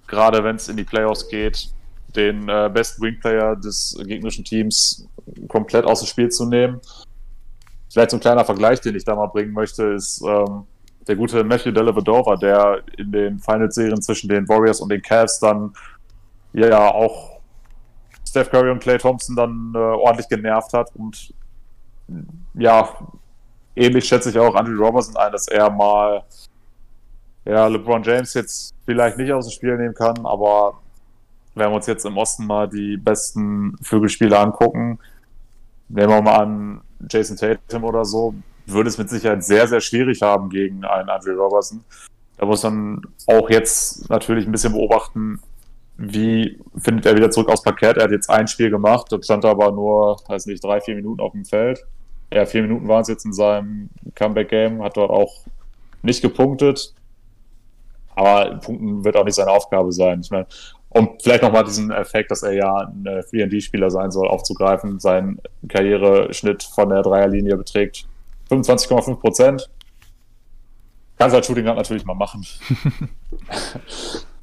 gerade 0.07 0.43
wenn 0.45 0.57
es 0.57 0.69
in 0.69 0.77
die 0.77 0.85
Playoffs 0.85 1.29
geht, 1.29 1.71
den 2.15 2.49
äh, 2.49 2.71
besten 2.73 3.03
Wingplayer 3.03 3.57
des 3.57 3.97
gegnerischen 4.07 4.45
Teams 4.45 5.09
komplett 5.49 5.85
aus 5.85 6.01
dem 6.01 6.07
Spiel 6.07 6.29
zu 6.29 6.47
nehmen. 6.47 6.81
Vielleicht 7.91 8.11
so 8.11 8.17
ein 8.17 8.21
kleiner 8.21 8.45
Vergleich, 8.45 8.81
den 8.81 8.95
ich 8.95 9.05
da 9.05 9.15
mal 9.15 9.27
bringen 9.27 9.53
möchte, 9.53 9.85
ist 9.85 10.23
ähm, 10.27 10.65
der 11.07 11.17
gute 11.17 11.45
Matthew 11.45 11.73
Dellavedova, 11.73 12.37
der 12.37 12.83
in 12.97 13.13
den 13.13 13.39
Finals-Serien 13.39 14.01
zwischen 14.03 14.29
den 14.29 14.49
Warriors 14.49 14.81
und 14.81 14.91
den 14.91 15.03
Cavs 15.03 15.39
dann 15.39 15.73
ja 16.55 16.93
auch 16.93 17.41
Steph 18.27 18.51
Curry 18.51 18.71
und 18.71 18.81
Clay 18.81 18.99
Thompson 18.99 19.37
dann 19.37 19.73
äh, 19.75 19.79
ordentlich 19.79 20.29
genervt 20.29 20.73
hat 20.73 20.91
und 20.97 21.33
ja, 22.55 22.89
ähnlich 23.77 24.05
schätze 24.07 24.31
ich 24.31 24.39
auch 24.39 24.55
Andrew 24.55 24.85
Robertson 24.85 25.17
ein, 25.17 25.33
dass 25.33 25.49
er 25.49 25.71
mal 25.71 26.25
ja, 27.45 27.67
LeBron 27.67 28.03
James 28.03 28.35
jetzt 28.35 28.75
vielleicht 28.85 29.19
nicht 29.19 29.33
aus 29.33 29.47
dem 29.47 29.53
Spiel 29.53 29.77
nehmen 29.77 29.95
kann, 29.95 30.25
aber 30.25 30.81
wenn 31.55 31.71
wir 31.71 31.77
uns 31.77 31.87
jetzt 31.87 32.05
im 32.05 32.17
Osten 32.17 32.47
mal 32.47 32.69
die 32.69 32.97
besten 32.97 33.77
Vögelspieler 33.83 34.41
angucken, 34.41 34.99
nehmen 35.89 36.11
wir 36.11 36.23
mal 36.23 36.37
an 36.37 36.81
Jason 37.09 37.37
Tatum 37.37 37.85
oder 37.85 38.05
so, 38.05 38.35
würde 38.67 38.89
es 38.89 38.99
mit 38.99 39.11
Sicherheit 39.11 39.45
sehr, 39.45 39.69
sehr 39.69 39.81
schwierig 39.81 40.23
haben 40.23 40.49
gegen 40.49 40.85
einen 40.85 41.09
Andrew 41.09 41.35
Robertson. 41.35 41.85
Da 42.39 42.47
muss 42.47 42.63
man 42.63 43.03
auch 43.27 43.49
jetzt 43.51 44.09
natürlich 44.09 44.47
ein 44.47 44.53
bisschen 44.53 44.73
beobachten, 44.73 45.41
wie 45.97 46.61
findet 46.77 47.07
er 47.07 47.15
wieder 47.15 47.31
zurück 47.31 47.49
aufs 47.49 47.63
Parkett. 47.63 47.97
Er 47.97 48.05
hat 48.05 48.11
jetzt 48.11 48.31
ein 48.31 48.49
Spiel 48.49 48.71
gemacht, 48.71 49.07
dort 49.11 49.25
stand 49.25 49.45
er 49.45 49.51
aber 49.51 49.71
nur, 49.73 50.17
weiß 50.27 50.47
nicht, 50.47 50.63
drei, 50.65 50.81
vier 50.81 50.97
Minuten 50.97 51.21
auf 51.21 51.33
dem 51.33 51.45
Feld 51.45 51.85
ja, 52.35 52.47
vier 52.47 52.63
Minuten 52.63 52.89
waren 52.89 53.03
es 53.03 53.09
jetzt 53.09 53.25
in 53.25 53.33
seinem 53.33 53.91
Comeback-Game, 54.15 54.83
hat 54.83 54.97
dort 54.97 55.11
auch 55.11 55.45
nicht 56.03 56.21
gepunktet. 56.21 56.95
Aber 58.17 58.57
Punkten 58.57 59.05
wird 59.05 59.17
auch 59.17 59.25
nicht 59.25 59.35
seine 59.35 59.51
Aufgabe 59.51 59.93
sein. 59.93 60.21
Ich 60.21 60.31
meine, 60.31 60.47
um 60.89 61.17
vielleicht 61.23 61.43
nochmal 61.43 61.65
diesen 61.65 61.91
Effekt, 61.91 62.31
dass 62.31 62.43
er 62.43 62.53
ja 62.53 62.77
ein 62.77 63.05
3D-Spieler 63.05 63.91
sein 63.91 64.11
soll, 64.11 64.29
aufzugreifen. 64.29 65.01
Sein 65.01 65.41
Karriereschnitt 65.69 66.63
von 66.63 66.89
der 66.89 67.03
Dreierlinie 67.03 67.57
beträgt 67.57 68.07
25,5 68.51 69.17
Prozent. 69.17 69.71
Kannst 71.17 71.35
halt 71.35 71.47
Shooting 71.47 71.65
natürlich 71.65 72.05
mal 72.05 72.15
machen. 72.15 72.45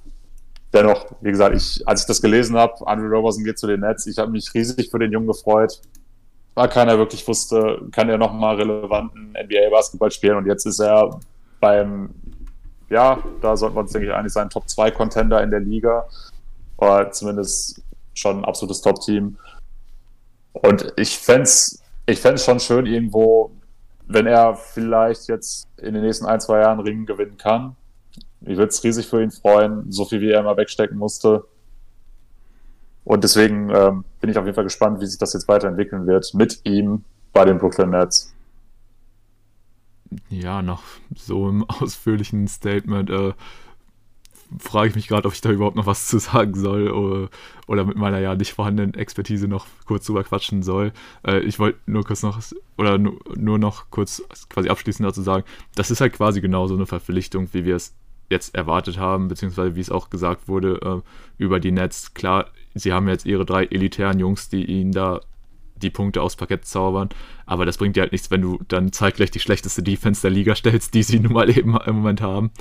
Dennoch, 0.73 1.05
wie 1.21 1.31
gesagt, 1.31 1.55
ich, 1.55 1.85
als 1.87 2.01
ich 2.01 2.07
das 2.07 2.21
gelesen 2.21 2.55
habe, 2.55 2.87
Andrew 2.87 3.07
Robertson 3.07 3.43
geht 3.43 3.59
zu 3.59 3.67
den 3.67 3.81
Nets, 3.81 4.07
ich 4.07 4.17
habe 4.17 4.31
mich 4.31 4.53
riesig 4.53 4.89
für 4.89 4.99
den 4.99 5.11
Jungen 5.11 5.27
gefreut 5.27 5.81
weil 6.53 6.69
keiner 6.69 6.97
wirklich 6.97 7.27
wusste, 7.27 7.81
kann 7.91 8.09
er 8.09 8.17
nochmal 8.17 8.55
relevanten 8.55 9.31
NBA-Basketball 9.31 10.11
spielen 10.11 10.37
und 10.37 10.45
jetzt 10.45 10.65
ist 10.65 10.79
er 10.79 11.19
beim, 11.59 12.09
ja, 12.89 13.21
da 13.41 13.55
sollten 13.55 13.75
wir 13.75 13.81
uns, 13.81 13.91
denke 13.93 14.07
ich, 14.07 14.13
eigentlich 14.13 14.33
sein 14.33 14.49
Top-2-Contender 14.49 15.41
in 15.43 15.49
der 15.49 15.61
Liga 15.61 16.05
oder 16.77 17.11
zumindest 17.11 17.81
schon 18.13 18.39
ein 18.39 18.45
absolutes 18.45 18.81
Top-Team. 18.81 19.37
Und 20.51 20.93
ich 20.97 21.17
fände 21.17 21.43
es 21.43 21.81
ich 22.07 22.19
fänd's 22.19 22.43
schon 22.43 22.59
schön 22.59 22.85
irgendwo, 22.87 23.51
wenn 24.07 24.25
er 24.25 24.55
vielleicht 24.55 25.27
jetzt 25.29 25.67
in 25.77 25.93
den 25.93 26.03
nächsten 26.03 26.25
ein, 26.25 26.41
zwei 26.41 26.59
Jahren 26.59 26.79
Ringen 26.81 27.05
gewinnen 27.05 27.37
kann. 27.37 27.77
Ich 28.41 28.57
würde 28.57 28.69
es 28.69 28.83
riesig 28.83 29.07
für 29.07 29.21
ihn 29.21 29.31
freuen, 29.31 29.91
so 29.91 30.05
viel 30.05 30.21
wie 30.21 30.31
er 30.31 30.39
immer 30.39 30.57
wegstecken 30.57 30.97
musste. 30.97 31.45
Und 33.03 33.23
deswegen 33.23 33.69
ähm, 33.69 34.03
bin 34.19 34.29
ich 34.29 34.37
auf 34.37 34.45
jeden 34.45 34.55
Fall 34.55 34.63
gespannt, 34.63 34.99
wie 35.01 35.05
sich 35.05 35.19
das 35.19 35.33
jetzt 35.33 35.47
weiterentwickeln 35.47 36.07
wird 36.07 36.33
mit 36.33 36.61
ihm 36.63 37.03
bei 37.33 37.45
den 37.45 37.57
Brooklyn 37.57 37.89
Nets. 37.91 38.33
Ja, 40.29 40.61
nach 40.61 40.81
so 41.15 41.47
einem 41.47 41.63
ausführlichen 41.67 42.47
Statement 42.47 43.09
äh, 43.09 43.33
frage 44.59 44.89
ich 44.89 44.95
mich 44.95 45.07
gerade, 45.07 45.27
ob 45.27 45.33
ich 45.33 45.41
da 45.41 45.49
überhaupt 45.49 45.77
noch 45.77 45.85
was 45.85 46.07
zu 46.07 46.19
sagen 46.19 46.53
soll 46.55 46.91
oder, 46.91 47.29
oder, 47.67 47.85
mit 47.85 47.97
meiner 47.97 48.19
ja 48.19 48.35
nicht 48.35 48.53
vorhandenen 48.53 48.93
Expertise 48.95 49.47
noch 49.47 49.65
kurz 49.85 50.05
drüber 50.05 50.23
quatschen 50.23 50.61
soll. 50.61 50.91
Äh, 51.25 51.39
ich 51.39 51.59
wollte 51.59 51.79
nur 51.85 52.03
kurz 52.03 52.23
noch 52.23 52.41
oder 52.77 52.97
nur, 52.97 53.19
nur 53.35 53.57
noch 53.59 53.89
kurz 53.89 54.23
quasi 54.49 54.69
abschließend 54.69 55.07
dazu 55.07 55.21
sagen, 55.21 55.45
das 55.75 55.91
ist 55.91 56.01
halt 56.01 56.13
quasi 56.13 56.41
genau 56.41 56.67
so 56.67 56.75
eine 56.75 56.85
Verpflichtung, 56.85 57.47
wie 57.53 57.65
wir 57.65 57.77
es 57.77 57.93
jetzt 58.31 58.55
erwartet 58.55 58.97
haben, 58.97 59.27
beziehungsweise 59.27 59.75
wie 59.75 59.81
es 59.81 59.91
auch 59.91 60.09
gesagt 60.09 60.47
wurde 60.47 60.79
äh, 60.81 61.43
über 61.43 61.59
die 61.59 61.71
Nets. 61.71 62.13
Klar, 62.13 62.47
sie 62.73 62.93
haben 62.93 63.07
jetzt 63.07 63.25
ihre 63.25 63.45
drei 63.45 63.65
elitären 63.65 64.19
Jungs, 64.19 64.49
die 64.49 64.65
ihnen 64.65 64.91
da 64.91 65.21
die 65.75 65.89
Punkte 65.89 66.21
aufs 66.21 66.35
Parkett 66.35 66.65
zaubern, 66.65 67.09
aber 67.45 67.65
das 67.65 67.77
bringt 67.77 67.95
dir 67.95 68.01
halt 68.01 68.11
nichts, 68.11 68.29
wenn 68.31 68.41
du 68.41 68.59
dann 68.67 68.91
zeitgleich 68.91 69.31
die 69.31 69.39
schlechteste 69.39 69.83
Defense 69.83 70.21
der 70.21 70.31
Liga 70.31 70.55
stellst, 70.55 70.93
die 70.93 71.03
sie 71.03 71.19
nun 71.21 71.33
mal 71.33 71.49
eben 71.49 71.77
im 71.77 71.95
Moment 71.97 72.21
haben. 72.21 72.51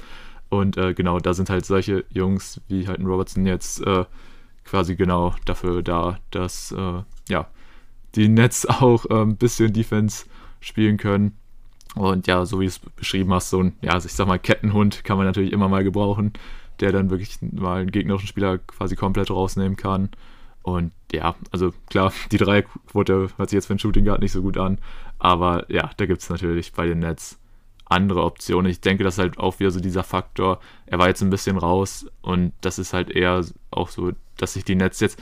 Und 0.49 0.77
äh, 0.77 0.95
genau, 0.95 1.21
da 1.21 1.33
sind 1.33 1.49
halt 1.49 1.65
solche 1.65 2.05
Jungs 2.11 2.61
wie 2.69 2.89
halt 2.89 2.99
ein 2.99 3.07
Robertson 3.07 3.47
jetzt 3.47 3.87
äh, 3.87 4.05
quasi 4.65 4.97
genau 4.97 5.35
dafür 5.45 5.83
da, 5.83 6.19
dass 6.31 6.73
äh, 6.73 7.03
ja, 7.29 7.49
die 8.15 8.29
Nets 8.29 8.67
auch 8.69 9.07
äh, 9.07 9.23
ein 9.23 9.37
bisschen 9.37 9.73
Defense 9.73 10.27
spielen 10.61 10.97
können. 10.97 11.37
Und 11.97 12.27
ja, 12.27 12.45
so 12.45 12.61
wie 12.61 12.65
du 12.65 12.69
es 12.69 12.79
beschrieben 12.79 13.33
hast, 13.33 13.51
so 13.51 13.63
ein, 13.63 13.77
ja, 13.83 13.97
ich 13.97 14.13
sag 14.13 14.27
mal, 14.27 14.39
Kettenhund 14.39 15.05
kann 15.05 15.17
man 15.17 15.27
natürlich 15.27 15.53
immer 15.53 15.69
mal 15.69 15.85
gebrauchen, 15.85 16.33
der 16.79 16.93
dann 16.93 17.11
wirklich 17.11 17.39
mal 17.41 17.81
einen 17.81 17.91
gegnerischen 17.91 18.29
Spieler 18.29 18.59
quasi 18.59 18.97
komplett 18.97 19.31
rausnehmen 19.31 19.77
kann. 19.77 20.11
Und 20.63 20.93
ja, 21.13 21.35
also 21.51 21.73
klar, 21.89 22.13
die 22.31 22.37
Dreierquote 22.37 23.31
hört 23.37 23.51
sich 23.51 23.57
jetzt 23.57 23.67
für 23.67 23.75
den 23.75 23.79
Shooting 23.79 24.05
Guard 24.05 24.21
nicht 24.21 24.33
so 24.33 24.43
gut 24.43 24.59
an, 24.59 24.79
aber 25.19 25.71
ja, 25.71 25.91
da 25.97 26.07
gibt 26.07 26.23
es 26.23 26.31
natürlich 26.31 26.73
bei 26.73 26.87
den 26.87 27.01
Nets 27.01 27.39
andere 27.87 28.23
Optionen. 28.23 28.71
Ich 28.71 28.81
denke, 28.81 29.03
das 29.03 29.15
ist 29.15 29.19
halt 29.19 29.39
auch 29.39 29.59
wieder 29.59 29.71
so 29.71 29.81
dieser 29.81 30.05
Faktor. 30.05 30.61
Er 30.87 30.99
war 30.99 31.09
jetzt 31.09 31.23
ein 31.23 31.31
bisschen 31.31 31.57
raus 31.59 32.07
und 32.23 32.53
das 32.61 32.79
ist 32.79 32.93
halt 32.93 33.11
eher 33.11 33.45
auch 33.71 33.89
so, 33.89 34.13
dass 34.37 34.53
sich 34.53 34.65
die 34.65 34.77
Nets 34.77 35.01
jetzt 35.01 35.21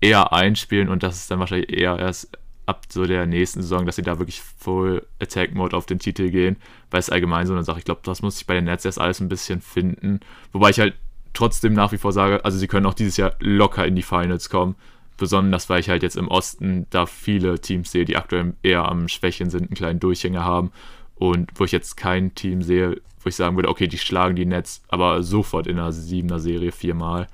eher 0.00 0.32
einspielen 0.32 0.88
und 0.88 1.02
das 1.02 1.16
ist 1.16 1.30
dann 1.30 1.40
wahrscheinlich 1.40 1.72
eher 1.72 1.98
erst 1.98 2.38
ab 2.66 2.86
so 2.88 3.04
der 3.06 3.26
nächsten 3.26 3.62
Saison, 3.62 3.86
dass 3.86 3.96
sie 3.96 4.02
da 4.02 4.18
wirklich 4.18 4.40
Full 4.40 5.06
Attack 5.20 5.54
Mode 5.54 5.76
auf 5.76 5.86
den 5.86 5.98
Titel 5.98 6.30
gehen, 6.30 6.56
weil 6.90 7.00
es 7.00 7.10
allgemein 7.10 7.46
so 7.46 7.52
eine 7.52 7.64
Sache. 7.64 7.78
Ich 7.78 7.84
glaube, 7.84 8.02
das 8.04 8.22
muss 8.22 8.38
sich 8.38 8.46
bei 8.46 8.54
den 8.54 8.64
Nets 8.64 8.84
erst 8.84 9.00
alles 9.00 9.20
ein 9.20 9.28
bisschen 9.28 9.60
finden. 9.60 10.20
Wobei 10.52 10.70
ich 10.70 10.78
halt 10.78 10.94
trotzdem 11.32 11.72
nach 11.72 11.92
wie 11.92 11.98
vor 11.98 12.12
sage, 12.12 12.44
also 12.44 12.58
sie 12.58 12.68
können 12.68 12.86
auch 12.86 12.94
dieses 12.94 13.16
Jahr 13.16 13.34
locker 13.40 13.86
in 13.86 13.96
die 13.96 14.02
Finals 14.02 14.48
kommen. 14.48 14.76
Besonders, 15.16 15.68
weil 15.68 15.80
ich 15.80 15.88
halt 15.88 16.02
jetzt 16.02 16.16
im 16.16 16.28
Osten 16.28 16.86
da 16.90 17.06
viele 17.06 17.60
Teams 17.60 17.92
sehe, 17.92 18.04
die 18.04 18.16
aktuell 18.16 18.54
eher 18.62 18.88
am 18.88 19.08
Schwächen 19.08 19.50
sind, 19.50 19.64
einen 19.64 19.74
kleinen 19.74 20.00
Durchhänger 20.00 20.44
haben 20.44 20.72
und 21.16 21.50
wo 21.54 21.64
ich 21.64 21.72
jetzt 21.72 21.96
kein 21.96 22.34
Team 22.34 22.62
sehe, 22.62 23.00
wo 23.20 23.28
ich 23.28 23.36
sagen 23.36 23.56
würde, 23.56 23.68
okay, 23.68 23.86
die 23.86 23.98
schlagen 23.98 24.34
die 24.34 24.46
Nets, 24.46 24.82
aber 24.88 25.22
sofort 25.22 25.66
in 25.66 25.78
einer 25.78 25.92
siebener 25.92 26.40
Serie 26.40 26.72
viermal. 26.72 27.28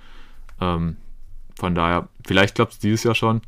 Ähm, 0.60 0.96
von 1.58 1.74
daher, 1.74 2.08
vielleicht 2.26 2.54
klappt 2.54 2.72
es 2.74 2.78
dieses 2.78 3.04
Jahr 3.04 3.14
schon. 3.14 3.40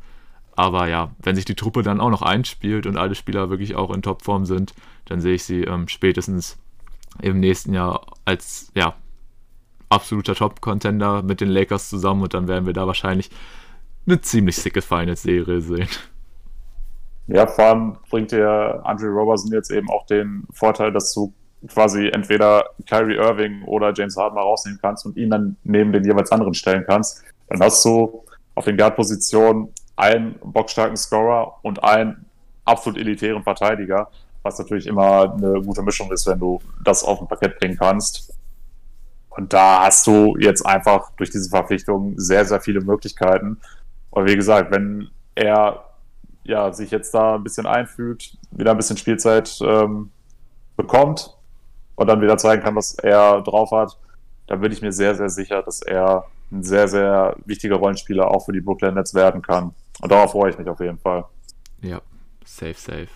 Aber 0.61 0.87
ja, 0.87 1.09
wenn 1.23 1.35
sich 1.35 1.45
die 1.45 1.55
Truppe 1.55 1.81
dann 1.81 1.99
auch 1.99 2.11
noch 2.11 2.21
einspielt 2.21 2.85
und 2.85 2.95
alle 2.95 3.15
Spieler 3.15 3.49
wirklich 3.49 3.75
auch 3.75 3.91
in 3.91 4.03
Topform 4.03 4.45
sind, 4.45 4.75
dann 5.05 5.19
sehe 5.19 5.33
ich 5.33 5.43
sie 5.43 5.63
ähm, 5.63 5.87
spätestens 5.87 6.59
im 7.19 7.39
nächsten 7.39 7.73
Jahr 7.73 8.05
als 8.25 8.71
ja, 8.75 8.93
absoluter 9.89 10.35
Top-Contender 10.35 11.23
mit 11.23 11.41
den 11.41 11.49
Lakers 11.49 11.89
zusammen 11.89 12.21
und 12.21 12.35
dann 12.35 12.47
werden 12.47 12.67
wir 12.67 12.73
da 12.73 12.85
wahrscheinlich 12.85 13.31
eine 14.05 14.21
ziemlich 14.21 14.55
sicke 14.55 14.83
Finals-Serie 14.83 15.61
sehen. 15.61 15.89
Ja, 17.25 17.47
vor 17.47 17.65
allem 17.65 17.97
bringt 18.11 18.31
der 18.31 18.81
Andre 18.83 19.07
Robertson 19.07 19.51
jetzt 19.51 19.71
eben 19.71 19.89
auch 19.89 20.05
den 20.05 20.43
Vorteil, 20.51 20.91
dass 20.91 21.11
du 21.11 21.33
quasi 21.69 22.09
entweder 22.09 22.65
Kyrie 22.87 23.15
Irving 23.15 23.63
oder 23.63 23.93
James 23.95 24.15
Harden 24.15 24.35
mal 24.35 24.41
rausnehmen 24.41 24.77
kannst 24.79 25.07
und 25.07 25.17
ihn 25.17 25.31
dann 25.31 25.57
neben 25.63 25.91
den 25.91 26.03
jeweils 26.03 26.31
anderen 26.31 26.53
stellen 26.53 26.83
kannst. 26.85 27.23
Dann 27.47 27.59
hast 27.61 27.83
du 27.83 28.23
auf 28.53 28.65
den 28.65 28.77
Guard-Positionen 28.77 29.69
einen 29.95 30.39
bockstarken 30.43 30.97
Scorer 30.97 31.57
und 31.61 31.83
einen 31.83 32.25
absolut 32.65 32.99
elitären 32.99 33.43
Verteidiger, 33.43 34.09
was 34.43 34.57
natürlich 34.57 34.87
immer 34.87 35.33
eine 35.33 35.61
gute 35.61 35.83
Mischung 35.83 36.11
ist, 36.11 36.27
wenn 36.27 36.39
du 36.39 36.59
das 36.83 37.03
auf 37.03 37.21
ein 37.21 37.27
Parkett 37.27 37.59
bringen 37.59 37.77
kannst. 37.77 38.33
Und 39.29 39.53
da 39.53 39.83
hast 39.85 40.07
du 40.07 40.35
jetzt 40.37 40.65
einfach 40.65 41.11
durch 41.17 41.29
diese 41.29 41.49
Verpflichtung 41.49 42.13
sehr, 42.17 42.45
sehr 42.45 42.59
viele 42.59 42.81
Möglichkeiten. 42.81 43.59
Und 44.09 44.27
wie 44.27 44.35
gesagt, 44.35 44.71
wenn 44.71 45.09
er 45.35 45.85
ja, 46.43 46.73
sich 46.73 46.91
jetzt 46.91 47.13
da 47.13 47.35
ein 47.35 47.43
bisschen 47.43 47.65
einfügt, 47.65 48.37
wieder 48.51 48.71
ein 48.71 48.77
bisschen 48.77 48.97
Spielzeit 48.97 49.59
ähm, 49.61 50.11
bekommt 50.75 51.37
und 51.95 52.07
dann 52.07 52.21
wieder 52.21 52.37
zeigen 52.37 52.63
kann, 52.63 52.75
was 52.75 52.95
er 52.95 53.41
drauf 53.41 53.71
hat, 53.71 53.97
dann 54.47 54.59
bin 54.59 54.71
ich 54.71 54.81
mir 54.81 54.91
sehr, 54.91 55.15
sehr 55.15 55.29
sicher, 55.29 55.61
dass 55.61 55.81
er 55.81 56.25
ein 56.51 56.63
sehr, 56.63 56.87
sehr 56.87 57.35
wichtiger 57.45 57.75
Rollenspieler 57.75 58.29
auch 58.29 58.45
für 58.45 58.51
die 58.51 58.61
Brooklyn 58.61 58.93
Nets 58.93 59.13
werden 59.13 59.41
kann. 59.41 59.73
Und 60.01 60.11
darauf 60.11 60.31
freue 60.31 60.51
ich 60.51 60.57
mich 60.57 60.67
auf 60.67 60.79
jeden 60.79 60.99
Fall. 60.99 61.25
Ja, 61.81 62.01
safe, 62.45 62.75
safe. 62.75 63.09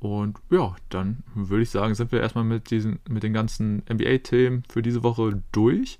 Und 0.00 0.38
ja, 0.50 0.74
dann 0.88 1.22
würde 1.34 1.62
ich 1.62 1.70
sagen, 1.70 1.94
sind 1.94 2.10
wir 2.10 2.20
erstmal 2.20 2.44
mit, 2.44 2.70
diesen, 2.70 2.98
mit 3.08 3.22
den 3.22 3.32
ganzen 3.32 3.84
NBA-Themen 3.88 4.64
für 4.68 4.82
diese 4.82 5.02
Woche 5.02 5.42
durch. 5.52 5.98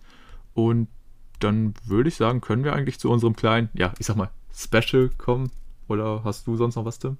Und 0.54 0.88
dann 1.38 1.74
würde 1.84 2.08
ich 2.08 2.16
sagen, 2.16 2.40
können 2.40 2.64
wir 2.64 2.72
eigentlich 2.72 2.98
zu 2.98 3.10
unserem 3.10 3.36
kleinen, 3.36 3.68
ja, 3.74 3.92
ich 3.98 4.06
sag 4.06 4.16
mal, 4.16 4.30
Special 4.54 5.08
kommen, 5.18 5.50
oder 5.88 6.22
hast 6.24 6.46
du 6.46 6.56
sonst 6.56 6.76
noch 6.76 6.84
was, 6.84 6.98
Tim? 6.98 7.16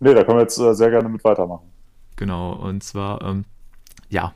Nee, 0.00 0.14
da 0.14 0.24
können 0.24 0.38
wir 0.38 0.42
jetzt 0.42 0.58
äh, 0.58 0.74
sehr 0.74 0.90
gerne 0.90 1.08
mit 1.08 1.24
weitermachen. 1.24 1.70
Genau, 2.16 2.52
und 2.52 2.82
zwar, 2.82 3.22
ähm, 3.22 3.44
ja, 4.08 4.32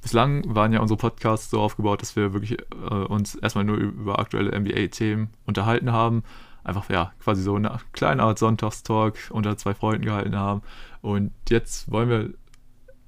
bislang 0.00 0.42
waren 0.54 0.72
ja 0.72 0.80
unsere 0.80 0.98
Podcasts 0.98 1.50
so 1.50 1.60
aufgebaut, 1.60 2.02
dass 2.02 2.16
wir 2.16 2.32
wirklich 2.32 2.58
äh, 2.58 2.94
uns 2.94 3.34
erstmal 3.34 3.64
nur 3.64 3.76
über 3.76 4.18
aktuelle 4.18 4.58
NBA-Themen 4.58 5.30
unterhalten 5.46 5.92
haben. 5.92 6.22
Einfach, 6.64 6.88
ja, 6.90 7.12
quasi 7.22 7.42
so 7.42 7.54
eine 7.54 7.78
kleine 7.92 8.22
Art 8.22 8.38
Sonntagstalk 8.38 9.16
unter 9.30 9.56
zwei 9.56 9.74
Freunden 9.74 10.04
gehalten 10.04 10.36
haben. 10.36 10.62
Und 11.00 11.32
jetzt 11.48 11.90
wollen 11.90 12.08
wir 12.08 12.30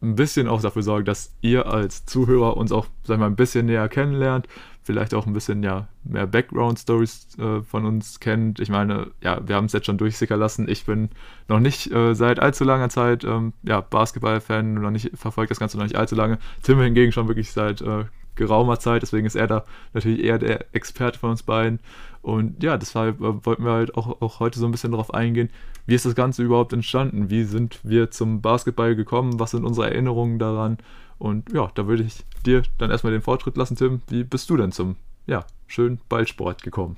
ein 0.02 0.16
bisschen 0.16 0.48
auch 0.48 0.60
dafür 0.60 0.82
sorgen, 0.82 1.04
dass 1.04 1.34
ihr 1.42 1.66
als 1.66 2.04
Zuhörer 2.06 2.56
uns 2.56 2.72
auch, 2.72 2.86
sag 3.04 3.18
mal, 3.18 3.26
ein 3.26 3.36
bisschen 3.36 3.66
näher 3.66 3.88
kennenlernt, 3.88 4.48
vielleicht 4.82 5.14
auch 5.14 5.26
ein 5.26 5.32
bisschen 5.32 5.62
ja, 5.62 5.88
mehr 6.04 6.26
Background-Stories 6.26 7.38
äh, 7.38 7.62
von 7.62 7.86
uns 7.86 8.20
kennt. 8.20 8.60
Ich 8.60 8.68
meine, 8.68 9.08
ja, 9.22 9.40
wir 9.46 9.56
haben 9.56 9.66
es 9.66 9.72
jetzt 9.72 9.86
schon 9.86 9.98
durchsickern 9.98 10.40
lassen. 10.40 10.68
Ich 10.68 10.84
bin 10.84 11.10
noch 11.48 11.60
nicht 11.60 11.92
äh, 11.92 12.14
seit 12.14 12.40
allzu 12.40 12.64
langer 12.64 12.88
Zeit 12.88 13.24
ähm, 13.24 13.52
ja, 13.62 13.80
Basketball-Fan, 13.80 14.74
noch 14.74 14.90
nicht 14.90 15.10
verfolgt 15.14 15.50
das 15.50 15.60
Ganze 15.60 15.76
noch 15.78 15.84
nicht 15.84 15.96
allzu 15.96 16.14
lange. 16.14 16.38
Tim 16.62 16.80
hingegen 16.80 17.12
schon 17.12 17.28
wirklich 17.28 17.52
seit 17.52 17.80
äh, 17.80 18.04
geraumer 18.34 18.78
Zeit, 18.78 19.02
deswegen 19.02 19.26
ist 19.26 19.36
er 19.36 19.46
da 19.46 19.64
natürlich 19.92 20.24
eher 20.24 20.38
der 20.38 20.74
Experte 20.74 21.18
von 21.18 21.30
uns 21.30 21.42
beiden. 21.42 21.80
Und 22.22 22.62
ja, 22.62 22.76
deshalb 22.76 23.20
äh, 23.20 23.44
wollten 23.44 23.64
wir 23.64 23.72
halt 23.72 23.96
auch, 23.96 24.20
auch 24.20 24.40
heute 24.40 24.58
so 24.58 24.66
ein 24.66 24.72
bisschen 24.72 24.92
darauf 24.92 25.14
eingehen, 25.14 25.50
wie 25.86 25.94
ist 25.94 26.06
das 26.06 26.14
Ganze 26.14 26.42
überhaupt 26.42 26.72
entstanden? 26.72 27.28
Wie 27.28 27.44
sind 27.44 27.80
wir 27.82 28.10
zum 28.10 28.40
Basketball 28.40 28.94
gekommen? 28.94 29.40
Was 29.40 29.50
sind 29.50 29.64
unsere 29.64 29.90
Erinnerungen 29.90 30.38
daran? 30.38 30.78
Und 31.22 31.52
ja, 31.52 31.70
da 31.76 31.86
würde 31.86 32.02
ich 32.02 32.24
dir 32.44 32.64
dann 32.78 32.90
erstmal 32.90 33.12
den 33.12 33.22
Vortritt 33.22 33.56
lassen, 33.56 33.76
Tim. 33.76 34.02
Wie 34.08 34.24
bist 34.24 34.50
du 34.50 34.56
denn 34.56 34.72
zum 34.72 34.96
ja, 35.24 35.44
schönen 35.68 36.00
Ballsport 36.08 36.64
gekommen? 36.64 36.96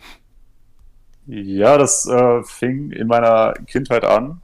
Ja, 1.27 1.77
das 1.77 2.07
äh, 2.07 2.43
fing 2.43 2.91
in 2.91 3.07
meiner 3.07 3.53
Kindheit 3.67 4.03
an. 4.03 4.41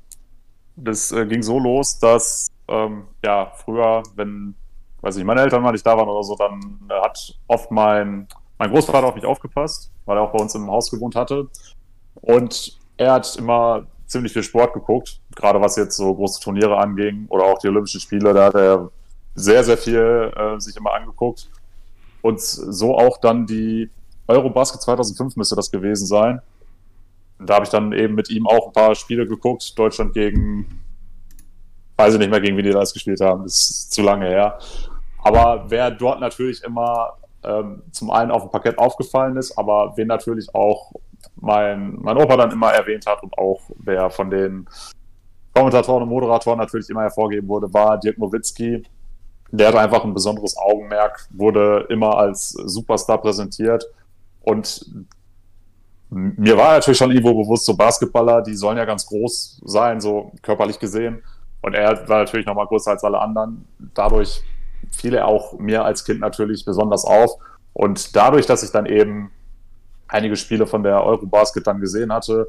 Das 0.76 1.12
äh, 1.12 1.24
ging 1.24 1.42
so 1.42 1.58
los, 1.58 1.98
dass 1.98 2.48
ähm, 2.68 3.04
ja 3.24 3.52
früher, 3.56 4.02
wenn, 4.16 4.54
weiß 5.00 5.16
ich, 5.16 5.24
meine 5.24 5.40
Eltern 5.40 5.62
mal 5.62 5.72
nicht 5.72 5.86
da 5.86 5.96
waren 5.96 6.10
oder 6.10 6.24
so, 6.24 6.36
dann 6.36 6.60
äh, 6.90 7.00
hat 7.00 7.34
oft 7.46 7.70
mein, 7.70 8.28
mein 8.58 8.70
Großvater 8.70 9.06
auf 9.06 9.14
mich 9.14 9.24
aufgepasst, 9.24 9.90
weil 10.04 10.18
er 10.18 10.24
auch 10.24 10.32
bei 10.32 10.40
uns 10.40 10.54
im 10.54 10.70
Haus 10.70 10.90
gewohnt 10.90 11.16
hatte. 11.16 11.48
Und 12.16 12.78
er 12.98 13.14
hat 13.14 13.34
immer 13.36 13.86
ziemlich 14.04 14.34
viel 14.34 14.42
Sport 14.42 14.74
geguckt, 14.74 15.22
gerade 15.34 15.58
was 15.58 15.76
jetzt 15.76 15.96
so 15.96 16.14
große 16.14 16.42
Turniere 16.42 16.76
anging 16.76 17.24
oder 17.30 17.44
auch 17.44 17.58
die 17.60 17.68
Olympischen 17.68 18.00
Spiele. 18.00 18.34
Da 18.34 18.44
hat 18.44 18.54
er 18.56 18.90
sehr, 19.34 19.64
sehr 19.64 19.78
viel 19.78 20.32
äh, 20.36 20.58
sich 20.60 20.76
immer 20.76 20.94
angeguckt. 20.94 21.48
Und 22.22 22.40
so 22.40 22.96
auch 22.96 23.18
dann 23.18 23.46
die 23.46 23.90
Eurobasket 24.26 24.82
2005 24.82 25.36
müsste 25.36 25.56
das 25.56 25.70
gewesen 25.70 26.06
sein. 26.06 26.40
Da 27.38 27.54
habe 27.54 27.64
ich 27.64 27.70
dann 27.70 27.92
eben 27.92 28.14
mit 28.14 28.30
ihm 28.30 28.46
auch 28.46 28.66
ein 28.68 28.72
paar 28.72 28.94
Spiele 28.94 29.26
geguckt. 29.26 29.78
Deutschland 29.78 30.12
gegen, 30.12 30.80
weiß 31.96 32.14
ich 32.14 32.18
nicht 32.20 32.30
mehr, 32.30 32.40
gegen 32.40 32.56
wen 32.56 32.64
die 32.64 32.70
das 32.70 32.92
gespielt 32.92 33.20
haben, 33.20 33.44
das 33.44 33.70
ist 33.70 33.92
zu 33.92 34.02
lange 34.02 34.26
her. 34.26 34.58
Aber 35.22 35.64
wer 35.68 35.90
dort 35.90 36.20
natürlich 36.20 36.62
immer 36.62 37.14
ähm, 37.42 37.82
zum 37.90 38.10
einen 38.10 38.30
auf 38.30 38.42
dem 38.42 38.50
Parkett 38.50 38.78
aufgefallen 38.78 39.36
ist, 39.36 39.56
aber 39.56 39.94
wen 39.96 40.06
natürlich 40.06 40.54
auch 40.54 40.92
mein, 41.36 41.98
mein 42.00 42.16
Opa 42.16 42.36
dann 42.36 42.50
immer 42.50 42.72
erwähnt 42.72 43.06
hat 43.06 43.22
und 43.22 43.36
auch 43.38 43.60
wer 43.76 44.10
von 44.10 44.30
den 44.30 44.68
Kommentatoren 45.54 46.02
und 46.02 46.08
Moderatoren 46.08 46.58
natürlich 46.58 46.88
immer 46.90 47.02
hervorgeben 47.02 47.48
wurde, 47.48 47.72
war 47.72 47.98
Dirk 47.98 48.18
Nowitzki, 48.18 48.82
der 49.52 49.68
hat 49.68 49.76
einfach 49.76 50.04
ein 50.04 50.14
besonderes 50.14 50.56
Augenmerk, 50.56 51.26
wurde 51.30 51.86
immer 51.88 52.16
als 52.16 52.50
Superstar 52.50 53.18
präsentiert 53.18 53.84
und 54.42 54.86
mir 56.10 56.56
war 56.56 56.72
natürlich 56.72 56.98
schon 56.98 57.12
irgendwo 57.12 57.34
bewusst, 57.34 57.66
so 57.66 57.76
Basketballer, 57.76 58.42
die 58.42 58.54
sollen 58.54 58.76
ja 58.76 58.84
ganz 58.84 59.06
groß 59.06 59.62
sein, 59.64 60.00
so 60.00 60.32
körperlich 60.42 60.78
gesehen. 60.78 61.22
Und 61.62 61.74
er 61.74 62.08
war 62.08 62.18
natürlich 62.18 62.46
nochmal 62.46 62.66
größer 62.66 62.90
als 62.90 63.04
alle 63.04 63.20
anderen. 63.20 63.64
Dadurch 63.94 64.42
fiel 64.90 65.14
er 65.14 65.28
auch 65.28 65.58
mir 65.58 65.84
als 65.84 66.04
Kind 66.04 66.20
natürlich 66.20 66.64
besonders 66.64 67.04
auf. 67.04 67.30
Und 67.72 68.16
dadurch, 68.16 68.46
dass 68.46 68.64
ich 68.64 68.72
dann 68.72 68.86
eben 68.86 69.30
einige 70.08 70.34
Spiele 70.34 70.66
von 70.66 70.82
der 70.82 71.04
Eurobasket 71.04 71.64
dann 71.66 71.80
gesehen 71.80 72.12
hatte, 72.12 72.48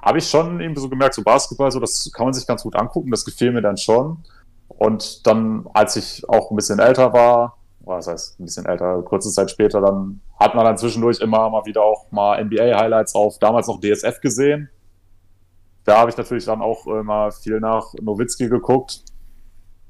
habe 0.00 0.18
ich 0.18 0.28
schon 0.28 0.60
eben 0.60 0.76
so 0.76 0.88
gemerkt, 0.88 1.14
so 1.14 1.22
Basketball, 1.22 1.70
so 1.70 1.80
das 1.80 2.10
kann 2.12 2.26
man 2.26 2.34
sich 2.34 2.46
ganz 2.46 2.62
gut 2.62 2.76
angucken, 2.76 3.10
das 3.10 3.24
gefiel 3.24 3.50
mir 3.52 3.62
dann 3.62 3.76
schon. 3.76 4.18
Und 4.78 5.26
dann, 5.26 5.66
als 5.74 5.96
ich 5.96 6.28
auch 6.28 6.50
ein 6.50 6.56
bisschen 6.56 6.78
älter 6.78 7.12
war, 7.12 7.58
was 7.80 8.06
heißt 8.06 8.40
ein 8.40 8.44
bisschen 8.44 8.66
älter, 8.66 9.02
kurze 9.02 9.30
Zeit 9.30 9.50
später, 9.50 9.80
dann 9.80 10.20
hat 10.38 10.54
man 10.54 10.64
dann 10.64 10.78
zwischendurch 10.78 11.20
immer 11.20 11.50
mal 11.50 11.64
wieder 11.66 11.82
auch 11.82 12.10
mal 12.10 12.42
NBA-Highlights 12.42 13.14
auf 13.14 13.38
damals 13.38 13.66
noch 13.66 13.80
DSF 13.80 14.20
gesehen. 14.20 14.68
Da 15.84 15.98
habe 15.98 16.10
ich 16.10 16.16
natürlich 16.16 16.44
dann 16.44 16.62
auch 16.62 16.86
immer 16.86 17.32
viel 17.32 17.58
nach 17.58 17.92
Nowitzki 18.00 18.48
geguckt. 18.48 19.02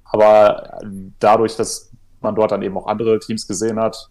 Aber 0.05 0.79
dadurch, 1.19 1.57
dass 1.57 1.91
man 2.21 2.35
dort 2.35 2.53
dann 2.53 2.63
eben 2.63 2.77
auch 2.77 2.87
andere 2.87 3.19
Teams 3.19 3.47
gesehen 3.47 3.79
hat, 3.79 4.11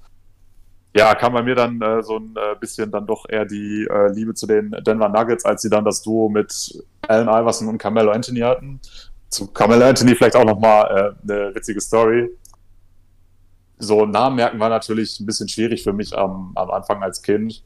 ja, 0.93 1.15
kam 1.15 1.33
bei 1.33 1.41
mir 1.41 1.55
dann 1.55 1.81
äh, 1.81 2.03
so 2.03 2.17
ein 2.17 2.35
äh, 2.35 2.55
bisschen 2.59 2.91
dann 2.91 3.07
doch 3.07 3.25
eher 3.29 3.45
die 3.45 3.87
äh, 3.89 4.11
Liebe 4.11 4.33
zu 4.33 4.45
den 4.45 4.71
Denver 4.85 5.07
Nuggets, 5.07 5.45
als 5.45 5.61
sie 5.61 5.69
dann 5.69 5.85
das 5.85 6.01
Duo 6.01 6.27
mit 6.27 6.83
Allen 7.07 7.29
Iverson 7.29 7.69
und 7.69 7.77
Carmelo 7.77 8.11
Anthony 8.11 8.41
hatten. 8.41 8.81
Zu 9.31 9.47
Carmelo 9.47 9.85
Anthony 9.85 10.13
vielleicht 10.13 10.35
auch 10.35 10.45
nochmal 10.45 11.15
äh, 11.27 11.31
eine 11.31 11.55
witzige 11.55 11.81
Story. 11.81 12.29
So 13.79 14.05
Namen 14.05 14.35
merken 14.35 14.59
war 14.59 14.69
natürlich 14.69 15.19
ein 15.19 15.25
bisschen 15.25 15.49
schwierig 15.49 15.83
für 15.83 15.93
mich 15.93 16.15
am, 16.15 16.51
am 16.55 16.69
Anfang 16.69 17.01
als 17.01 17.21
Kind. 17.21 17.63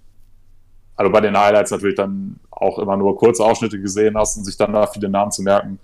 Also 0.96 1.12
bei 1.12 1.20
den 1.20 1.38
Highlights 1.38 1.72
natürlich 1.72 1.96
dann 1.96 2.40
auch 2.52 2.80
immer 2.80 2.96
nur 2.96 3.18
kurze 3.18 3.44
Ausschnitte 3.44 3.82
gesehen 3.82 4.16
hast 4.16 4.38
und 4.38 4.46
sich 4.46 4.56
dann 4.56 4.72
da 4.72 4.88
viele 4.88 5.10
Namen 5.10 5.32
zu 5.32 5.42
merken, 5.42 5.80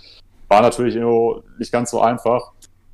war 0.48 0.62
natürlich 0.62 0.96
nicht 1.58 1.72
ganz 1.72 1.92
so 1.92 2.00
einfach. 2.00 2.52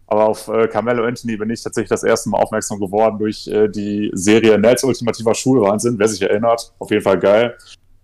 Aber 0.08 0.26
auf 0.26 0.48
äh, 0.48 0.68
Carmelo 0.70 1.04
Anthony 1.04 1.36
bin 1.36 1.50
ich 1.50 1.62
tatsächlich 1.62 1.90
das 1.90 2.04
erste 2.04 2.30
Mal 2.30 2.40
aufmerksam 2.40 2.80
geworden 2.80 3.20
durch 3.20 3.46
äh, 3.48 3.68
die 3.68 4.10
Serie 4.14 4.58
Nels 4.58 4.84
ultimativer 4.86 5.36
Schulwahnsinn, 5.36 6.00
wer 6.00 6.08
sich 6.08 6.22
erinnert. 6.22 6.74
Auf 6.80 6.90
jeden 6.90 7.04
Fall 7.04 7.20
geil. 7.20 7.58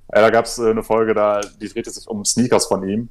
Äh, 0.09 0.19
da 0.19 0.29
gab 0.29 0.45
es 0.45 0.59
äh, 0.59 0.69
eine 0.69 0.83
Folge, 0.83 1.13
da, 1.13 1.39
die 1.61 1.69
drehte 1.69 1.89
sich 1.89 2.05
um 2.07 2.25
Sneakers 2.25 2.65
von 2.65 2.87
ihm, 2.87 3.07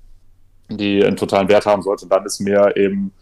die 0.77 1.05
einen 1.05 1.16
totalen 1.16 1.49
Wert 1.49 1.66
haben 1.66 1.83
sollte. 1.83 2.05
Und 2.05 2.12
dann 2.12 2.25
ist 2.25 2.41
mir 2.41 2.77
eben 2.77 3.12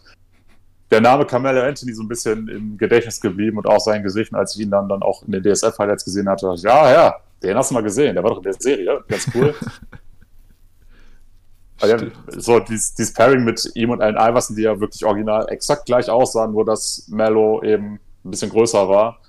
der 0.89 1.01
Name 1.01 1.25
Carmelo 1.25 1.61
Anthony 1.61 1.93
so 1.93 2.03
ein 2.03 2.07
bisschen 2.07 2.47
im 2.49 2.77
Gedächtnis 2.77 3.21
geblieben 3.21 3.57
und 3.57 3.67
auch 3.67 3.79
sein 3.79 4.03
Gesicht, 4.03 4.33
als 4.33 4.55
ich 4.55 4.61
ihn 4.61 4.71
dann, 4.71 4.89
dann 4.89 5.01
auch 5.01 5.23
in 5.23 5.31
den 5.31 5.43
DSF-Highlights 5.43 6.03
gesehen 6.03 6.27
hatte. 6.27 6.53
Ja, 6.57 6.91
ja, 6.91 7.15
den 7.41 7.55
hast 7.55 7.71
du 7.71 7.75
mal 7.75 7.83
gesehen, 7.83 8.13
der 8.15 8.23
war 8.23 8.31
doch 8.31 8.37
in 8.37 8.43
der 8.43 8.53
Serie, 8.53 9.03
ganz 9.07 9.27
cool. 9.33 9.55
Also, 11.83 12.11
so 12.27 12.59
dieses, 12.59 12.93
dieses 12.93 13.11
Pairing 13.11 13.43
mit 13.43 13.71
ihm 13.73 13.89
und 13.89 14.03
Allen 14.03 14.15
Iverson, 14.15 14.55
die 14.55 14.61
ja 14.61 14.79
wirklich 14.79 15.03
original 15.03 15.49
exakt 15.49 15.87
gleich 15.87 16.11
aussahen, 16.11 16.51
nur 16.51 16.63
dass 16.63 17.07
Mello 17.07 17.63
eben 17.63 17.99
ein 18.23 18.29
bisschen 18.29 18.51
größer 18.51 18.87
war 18.87 19.20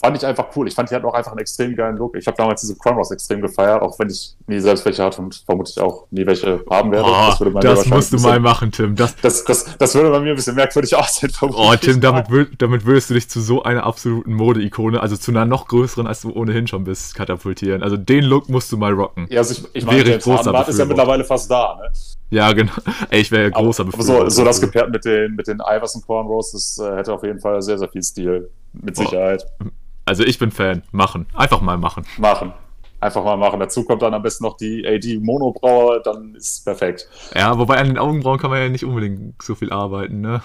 fand 0.00 0.16
ich 0.16 0.24
einfach 0.24 0.48
cool. 0.54 0.68
Ich 0.68 0.74
fand, 0.74 0.90
die 0.90 0.94
hatten 0.94 1.06
auch 1.06 1.14
einfach 1.14 1.32
einen 1.32 1.40
extrem 1.40 1.74
geilen 1.74 1.96
Look. 1.96 2.16
Ich 2.16 2.26
habe 2.26 2.36
damals 2.36 2.60
diese 2.60 2.76
Cromwells 2.76 3.10
extrem 3.10 3.40
gefeiert, 3.40 3.82
auch 3.82 3.98
wenn 3.98 4.08
ich 4.08 4.36
nie 4.46 4.60
selbst 4.60 4.84
welche 4.84 5.02
hatte 5.02 5.20
und 5.20 5.42
vermutlich 5.44 5.78
auch 5.80 6.06
nie 6.10 6.24
welche 6.24 6.64
haben 6.70 6.92
werde. 6.92 7.08
Oh, 7.08 7.12
das, 7.12 7.40
würde 7.40 7.60
das 7.60 7.86
musst 7.86 8.12
du 8.12 8.18
mal 8.18 8.38
machen, 8.38 8.70
Tim. 8.70 8.94
Das, 8.94 9.16
das, 9.16 9.44
das, 9.44 9.76
das, 9.76 9.94
würde 9.94 10.10
bei 10.10 10.20
mir 10.20 10.30
ein 10.30 10.36
bisschen 10.36 10.54
merkwürdig 10.54 10.94
aussehen. 10.96 11.32
Oh, 11.40 11.74
Tim, 11.80 12.00
damit, 12.00 12.30
würd, 12.30 12.50
damit 12.58 12.86
würdest 12.86 13.10
du 13.10 13.14
dich 13.14 13.28
zu 13.28 13.40
so 13.40 13.62
einer 13.64 13.84
absoluten 13.84 14.34
Mode-Ikone, 14.34 15.00
also 15.00 15.16
zu 15.16 15.32
einer 15.32 15.44
noch 15.44 15.66
größeren, 15.66 16.06
als 16.06 16.20
du 16.22 16.32
ohnehin 16.32 16.68
schon 16.68 16.84
bist, 16.84 17.14
katapultieren. 17.14 17.82
Also 17.82 17.96
den 17.96 18.24
Look 18.24 18.48
musst 18.48 18.70
du 18.70 18.76
mal 18.76 18.92
rocken. 18.92 19.26
Ja, 19.30 19.40
also 19.40 19.52
ich, 19.52 19.64
ich 19.74 19.84
meine, 19.84 20.06
Wäre 20.06 20.18
großer 20.18 20.68
ist 20.68 20.78
ja 20.78 20.84
mittlerweile 20.84 21.24
fast 21.24 21.50
da, 21.50 21.76
ne? 21.80 21.90
Ja, 22.30 22.52
genau. 22.52 22.72
Ey, 23.08 23.22
ich 23.22 23.30
wäre 23.32 23.44
ja 23.44 23.48
großer 23.50 23.84
aber, 23.84 24.02
so, 24.02 24.28
so 24.28 24.44
das 24.44 24.60
gepaart 24.60 24.90
mit 24.90 25.04
den, 25.04 25.34
mit 25.34 25.48
den 25.48 25.60
Iverson 25.60 26.02
Cornrows, 26.02 26.52
das 26.52 26.78
äh, 26.78 26.96
hätte 26.96 27.12
auf 27.14 27.22
jeden 27.22 27.40
Fall 27.40 27.62
sehr, 27.62 27.78
sehr 27.78 27.88
viel 27.88 28.02
Stil. 28.02 28.50
Mit 28.74 28.96
Sicherheit. 28.96 29.46
Oh. 29.64 29.66
Also 30.08 30.24
ich 30.24 30.38
bin 30.38 30.50
Fan. 30.50 30.82
Machen. 30.90 31.26
Einfach 31.34 31.60
mal 31.60 31.76
machen. 31.76 32.06
Machen. 32.16 32.52
Einfach 32.98 33.22
mal 33.22 33.36
machen. 33.36 33.60
Dazu 33.60 33.84
kommt 33.84 34.02
dann 34.02 34.14
am 34.14 34.22
besten 34.22 34.44
noch 34.44 34.56
die 34.56 34.86
AD 34.86 35.18
Monobraue, 35.18 36.00
dann 36.02 36.34
ist 36.34 36.54
es 36.54 36.64
perfekt. 36.64 37.08
Ja, 37.34 37.56
wobei 37.58 37.76
an 37.76 37.86
den 37.88 37.98
Augenbrauen 37.98 38.38
kann 38.38 38.50
man 38.50 38.60
ja 38.60 38.68
nicht 38.68 38.84
unbedingt 38.84 39.40
so 39.42 39.54
viel 39.54 39.70
arbeiten, 39.70 40.20
ne? 40.20 40.42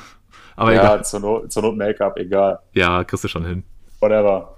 Aber 0.56 0.74
ja, 0.74 0.82
egal. 0.82 1.06
Zur 1.06 1.20
Not, 1.22 1.52
zur 1.52 1.64
Not 1.64 1.78
Make-up, 1.78 2.18
egal. 2.18 2.60
Ja, 2.74 3.04
kriegst 3.04 3.24
du 3.24 3.28
schon 3.28 3.46
hin. 3.46 3.64
Whatever. 4.02 4.58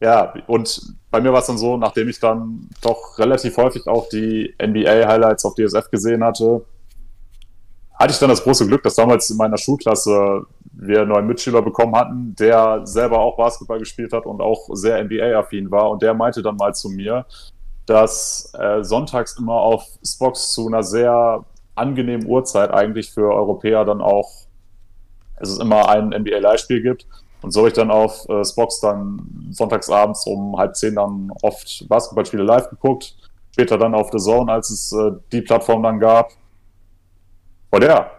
Ja, 0.00 0.34
und 0.46 0.94
bei 1.10 1.20
mir 1.20 1.32
war 1.32 1.40
es 1.40 1.46
dann 1.46 1.56
so, 1.56 1.78
nachdem 1.78 2.08
ich 2.08 2.20
dann 2.20 2.68
doch 2.82 3.18
relativ 3.18 3.56
häufig 3.56 3.86
auch 3.86 4.08
die 4.10 4.54
NBA-Highlights 4.60 5.46
auf 5.46 5.54
DSF 5.54 5.90
gesehen 5.90 6.22
hatte, 6.22 6.66
hatte 7.98 8.12
ich 8.12 8.18
dann 8.18 8.28
das 8.28 8.42
große 8.42 8.66
Glück, 8.66 8.82
dass 8.82 8.94
damals 8.94 9.30
in 9.30 9.36
meiner 9.36 9.56
Schulklasse 9.56 10.46
wir 10.72 11.00
einen 11.00 11.08
neuen 11.08 11.26
Mitschüler 11.26 11.62
bekommen 11.62 11.96
hatten, 11.96 12.34
der 12.38 12.86
selber 12.86 13.18
auch 13.18 13.36
Basketball 13.36 13.78
gespielt 13.78 14.12
hat 14.12 14.26
und 14.26 14.40
auch 14.40 14.68
sehr 14.72 15.02
NBA-affin 15.02 15.70
war. 15.70 15.90
Und 15.90 16.02
der 16.02 16.12
meinte 16.12 16.42
dann 16.42 16.56
mal 16.56 16.74
zu 16.74 16.90
mir, 16.90 17.24
dass 17.86 18.52
äh, 18.58 18.82
sonntags 18.82 19.38
immer 19.38 19.54
auf 19.54 19.86
Spox 20.04 20.52
zu 20.52 20.66
einer 20.66 20.82
sehr 20.82 21.44
angenehmen 21.74 22.26
Uhrzeit 22.26 22.70
eigentlich 22.70 23.10
für 23.10 23.32
Europäer 23.32 23.84
dann 23.84 24.00
auch, 24.02 24.30
es 25.36 25.50
ist 25.50 25.62
immer 25.62 25.88
ein 25.88 26.08
NBA-Live-Spiel 26.08 26.82
gibt. 26.82 27.06
Und 27.42 27.52
so 27.52 27.60
habe 27.60 27.68
ich 27.68 27.74
dann 27.74 27.90
auf 27.90 28.28
äh, 28.28 28.44
Spox 28.44 28.80
dann 28.80 29.48
sonntagsabends 29.52 30.26
um 30.26 30.56
halb 30.58 30.76
zehn 30.76 30.96
dann 30.96 31.30
oft 31.42 31.86
Basketballspiele 31.88 32.42
live 32.42 32.68
geguckt. 32.70 33.16
Später 33.52 33.78
dann 33.78 33.94
auf 33.94 34.10
The 34.12 34.18
Zone, 34.18 34.52
als 34.52 34.70
es 34.70 34.92
äh, 34.92 35.12
die 35.32 35.42
Plattform 35.42 35.82
dann 35.82 36.00
gab. 36.00 36.30
Und 37.70 37.84
ja, 37.84 38.10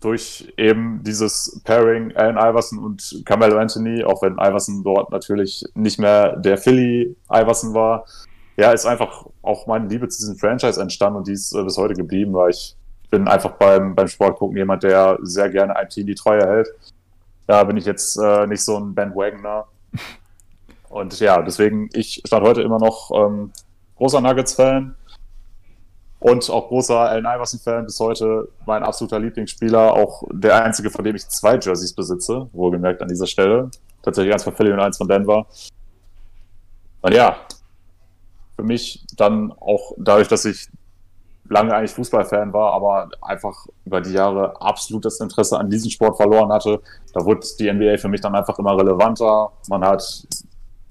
durch 0.00 0.52
eben 0.58 1.02
dieses 1.02 1.60
Pairing 1.64 2.14
Allen 2.14 2.36
Iverson 2.36 2.78
und 2.78 3.22
Carmelo 3.24 3.58
Anthony, 3.58 4.04
auch 4.04 4.22
wenn 4.22 4.34
Iverson 4.34 4.82
dort 4.84 5.10
natürlich 5.10 5.64
nicht 5.74 5.98
mehr 5.98 6.36
der 6.36 6.58
Philly 6.58 7.16
Iverson 7.30 7.72
war, 7.72 8.04
ja, 8.56 8.72
ist 8.72 8.86
einfach 8.86 9.26
auch 9.42 9.66
meine 9.66 9.88
Liebe 9.88 10.06
zu 10.08 10.18
diesem 10.18 10.36
Franchise 10.36 10.80
entstanden 10.80 11.18
und 11.18 11.26
die 11.26 11.32
ist 11.32 11.54
äh, 11.54 11.62
bis 11.62 11.76
heute 11.78 11.94
geblieben, 11.94 12.34
weil 12.34 12.50
ich 12.50 12.76
bin 13.10 13.26
einfach 13.28 13.52
beim, 13.52 13.94
beim 13.94 14.08
Sport 14.08 14.38
gucken 14.38 14.56
jemand, 14.56 14.82
der 14.82 15.18
sehr 15.22 15.48
gerne 15.48 15.74
ein 15.74 15.88
Team 15.88 16.06
die 16.06 16.14
Treue 16.14 16.46
hält. 16.46 16.68
Da 17.46 17.64
bin 17.64 17.76
ich 17.76 17.84
jetzt 17.84 18.16
äh, 18.16 18.46
nicht 18.46 18.62
so 18.62 18.76
ein 18.76 18.94
Bandwagoner. 18.94 19.66
Und 20.90 21.18
ja, 21.18 21.42
deswegen, 21.42 21.88
ich 21.92 22.22
stand 22.24 22.46
heute 22.46 22.62
immer 22.62 22.78
noch 22.78 23.10
ähm, 23.14 23.50
großer 23.96 24.20
Nuggets-Fan 24.20 24.94
und 26.24 26.48
auch 26.48 26.68
großer 26.68 27.00
Allen 27.00 27.26
Iverson-Fan 27.26 27.84
bis 27.84 28.00
heute, 28.00 28.48
mein 28.64 28.82
absoluter 28.82 29.18
Lieblingsspieler, 29.18 29.92
auch 29.92 30.22
der 30.32 30.64
einzige, 30.64 30.88
von 30.88 31.04
dem 31.04 31.14
ich 31.16 31.28
zwei 31.28 31.58
Jerseys 31.58 31.92
besitze, 31.92 32.48
wohlgemerkt 32.54 33.02
an 33.02 33.08
dieser 33.08 33.26
Stelle. 33.26 33.70
Tatsächlich 34.00 34.32
eins 34.32 34.42
von 34.42 34.56
Philly 34.56 34.72
und 34.72 34.80
eins 34.80 34.96
von 34.96 35.06
Denver. 35.06 35.44
Und 37.02 37.12
ja, 37.12 37.36
für 38.56 38.62
mich 38.62 39.04
dann 39.18 39.52
auch 39.52 39.92
dadurch, 39.98 40.26
dass 40.26 40.46
ich 40.46 40.70
lange 41.50 41.74
eigentlich 41.74 41.92
Fußballfan 41.92 42.54
war, 42.54 42.72
aber 42.72 43.10
einfach 43.20 43.66
über 43.84 44.00
die 44.00 44.14
Jahre 44.14 44.58
absolut 44.62 45.04
das 45.04 45.20
Interesse 45.20 45.58
an 45.58 45.68
diesem 45.68 45.90
Sport 45.90 46.16
verloren 46.16 46.50
hatte, 46.50 46.80
da 47.12 47.22
wurde 47.22 47.46
die 47.58 47.70
NBA 47.70 47.98
für 47.98 48.08
mich 48.08 48.22
dann 48.22 48.34
einfach 48.34 48.58
immer 48.58 48.78
relevanter. 48.78 49.52
Man 49.68 49.84
hat 49.84 50.26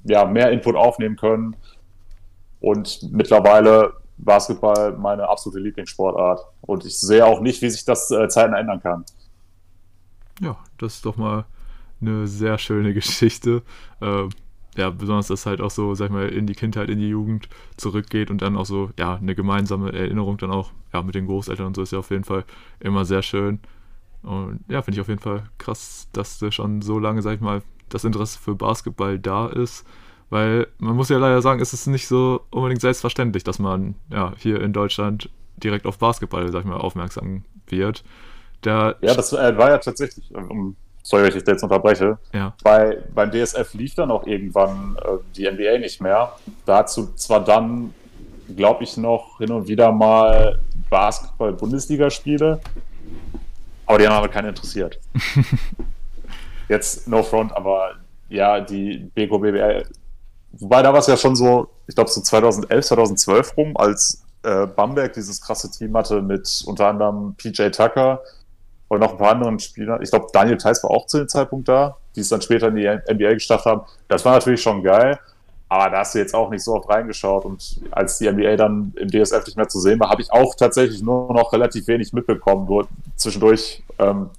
ja 0.03 0.25
mehr 0.25 0.51
Input 0.51 0.75
aufnehmen 0.75 1.15
können 1.15 1.55
und 2.61 3.11
mittlerweile 3.11 4.02
Basketball 4.24 4.97
meine 4.97 5.28
absolute 5.28 5.59
Lieblingssportart. 5.59 6.41
Und 6.61 6.86
ich 6.86 6.97
sehe 6.99 7.26
auch 7.26 7.39
nicht, 7.39 7.61
wie 7.61 7.69
sich 7.69 7.86
das 7.86 8.09
äh, 8.11 8.28
Zeiten 8.28 8.53
ändern 8.53 8.82
kann. 8.82 9.05
Ja, 10.41 10.57
das 10.78 10.95
ist 10.95 11.05
doch 11.05 11.17
mal 11.17 11.45
eine 12.01 12.28
sehr 12.28 12.57
schöne 12.57 12.93
Geschichte. 12.93 13.61
Äh, 14.01 14.28
ja, 14.76 14.89
besonders, 14.89 15.28
dass 15.28 15.45
halt 15.45 15.61
auch 15.61 15.69
so, 15.69 15.93
sag 15.93 16.07
ich 16.07 16.11
mal, 16.11 16.30
in 16.30 16.47
die 16.47 16.55
Kindheit, 16.55 16.89
in 16.89 16.99
die 16.99 17.09
Jugend 17.09 17.47
zurückgeht 17.78 18.32
und 18.32 18.41
dann 18.41 18.57
auch 18.57 18.65
so, 18.65 18.89
ja, 18.97 19.15
eine 19.15 19.36
gemeinsame 19.36 19.93
Erinnerung 19.93 20.38
dann 20.38 20.51
auch, 20.51 20.71
ja, 20.91 21.03
mit 21.03 21.15
den 21.15 21.28
Großeltern 21.28 21.67
und 21.67 21.76
so 21.76 21.84
ist 21.84 21.91
ja 21.91 21.99
auf 21.99 22.09
jeden 22.09 22.24
Fall 22.24 22.43
immer 22.80 23.05
sehr 23.05 23.21
schön. 23.21 23.59
Und 24.24 24.61
ja, 24.69 24.82
finde 24.82 24.97
ich 24.97 25.01
auf 25.01 25.09
jeden 25.09 25.21
Fall 25.21 25.43
krass, 25.57 26.07
dass 26.13 26.39
da 26.39 26.51
schon 26.51 26.82
so 26.82 26.97
lange, 26.97 27.21
sag 27.21 27.36
ich 27.36 27.41
mal, 27.41 27.61
das 27.89 28.03
Interesse 28.03 28.39
für 28.39 28.55
Basketball 28.55 29.19
da 29.19 29.47
ist. 29.47 29.86
Weil 30.34 30.65
man 30.79 30.95
muss 30.95 31.09
ja 31.09 31.19
leider 31.19 31.43
sagen, 31.43 31.61
es 31.61 31.73
ist 31.73 31.86
nicht 31.86 32.07
so 32.07 32.41
unbedingt 32.49 32.81
selbstverständlich, 32.81 33.43
dass 33.43 33.59
man 33.59 33.93
ja, 34.11 34.34
hier 34.36 34.59
in 34.61 34.73
Deutschland 34.73 35.29
direkt 35.57 35.86
auf 35.86 35.99
Basketball, 35.99 36.51
sag 36.51 36.61
ich 36.61 36.65
mal, 36.65 36.77
aufmerksam 36.77 37.43
wird. 37.67 38.03
Der 38.63 38.95
ja, 39.01 39.13
das 39.13 39.31
äh, 39.34 39.55
war 39.55 39.69
ja 39.69 39.77
tatsächlich, 39.77 40.34
um, 40.34 40.75
sorry, 41.03 41.21
wenn 41.21 41.38
ich 41.38 41.47
jetzt 41.47 41.61
unterbreche, 41.61 42.17
ja. 42.34 42.55
Bei, 42.63 42.97
beim 43.13 43.29
DSF 43.29 43.75
lief 43.75 43.93
dann 43.93 44.09
auch 44.09 44.25
irgendwann 44.25 44.97
äh, 45.03 45.17
die 45.36 45.47
NBA 45.47 45.77
nicht 45.77 46.01
mehr. 46.01 46.31
Dazu 46.65 47.13
zwar 47.13 47.43
dann, 47.43 47.93
glaube 48.55 48.86
ich, 48.86 48.97
noch 48.97 49.38
hin 49.38 49.51
und 49.51 49.67
wieder 49.67 49.91
mal 49.91 50.59
Basketball-Bundesligaspiele, 50.89 52.59
aber 53.86 53.97
die 53.99 54.07
haben 54.07 54.15
aber 54.15 54.29
keinen 54.29 54.49
interessiert. 54.49 54.99
jetzt 56.69 57.07
no 57.07 57.21
front, 57.21 57.55
aber 57.55 57.91
ja, 58.29 58.59
die 58.59 59.11
BKBBL 59.13 59.86
Wobei 60.53 60.81
da 60.81 60.93
war 60.93 60.99
es 60.99 61.07
ja 61.07 61.17
schon 61.17 61.35
so, 61.35 61.69
ich 61.87 61.95
glaube 61.95 62.09
so 62.09 62.21
2011, 62.21 62.85
2012 62.85 63.57
rum, 63.57 63.77
als 63.77 64.23
äh, 64.43 64.67
Bamberg 64.67 65.13
dieses 65.13 65.41
krasse 65.41 65.71
Team 65.71 65.95
hatte 65.97 66.21
mit 66.21 66.63
unter 66.65 66.87
anderem 66.87 67.35
PJ 67.35 67.69
Tucker 67.69 68.21
und 68.87 68.99
noch 68.99 69.13
ein 69.13 69.17
paar 69.17 69.31
anderen 69.31 69.59
Spieler. 69.59 69.99
Ich 70.01 70.11
glaube, 70.11 70.27
Daniel 70.31 70.57
Theiss 70.57 70.83
war 70.83 70.91
auch 70.91 71.07
zu 71.07 71.17
dem 71.17 71.27
Zeitpunkt 71.27 71.67
da, 71.67 71.97
die 72.15 72.19
es 72.19 72.29
dann 72.29 72.41
später 72.41 72.67
in 72.67 72.75
die 72.75 72.87
NBA 72.87 73.33
gestartet 73.33 73.65
haben. 73.65 73.81
Das 74.07 74.23
war 74.25 74.33
natürlich 74.33 74.61
schon 74.61 74.83
geil. 74.83 75.19
Aber 75.69 75.89
da 75.89 75.99
hast 75.99 76.13
du 76.13 76.19
jetzt 76.19 76.35
auch 76.35 76.51
nicht 76.51 76.63
so 76.63 76.75
oft 76.75 76.87
reingeschaut. 76.87 77.45
Und 77.45 77.81
als 77.89 78.19
die 78.19 78.29
NBA 78.29 78.57
dann 78.57 78.93
im 78.95 79.07
DSF 79.07 79.43
nicht 79.47 79.57
mehr 79.57 79.67
zu 79.67 79.79
sehen 79.79 79.99
war, 79.99 80.11
habe 80.11 80.21
ich 80.21 80.31
auch 80.31 80.53
tatsächlich 80.53 81.01
nur 81.01 81.33
noch 81.33 81.51
relativ 81.51 81.87
wenig 81.87 82.13
mitbekommen. 82.13 82.67
Nur 82.67 82.87
zwischendurch, 83.15 83.81
ähm, 83.97 84.29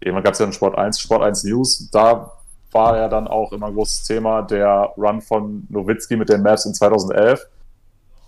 irgendwann 0.00 0.24
gab 0.24 0.34
es 0.34 0.40
ja 0.40 0.44
einen 0.44 0.52
Sport 0.52 0.76
1, 0.76 1.00
Sport 1.00 1.22
1 1.22 1.44
News. 1.44 1.88
Da 1.90 2.32
war 2.72 2.96
ja 2.96 3.08
dann 3.08 3.28
auch 3.28 3.52
immer 3.52 3.68
ein 3.68 3.74
großes 3.74 4.04
Thema 4.04 4.42
der 4.42 4.92
Run 4.96 5.20
von 5.20 5.66
Nowitzki 5.68 6.16
mit 6.16 6.28
den 6.28 6.42
Mavs 6.42 6.64
in 6.64 6.74
2011. 6.74 7.48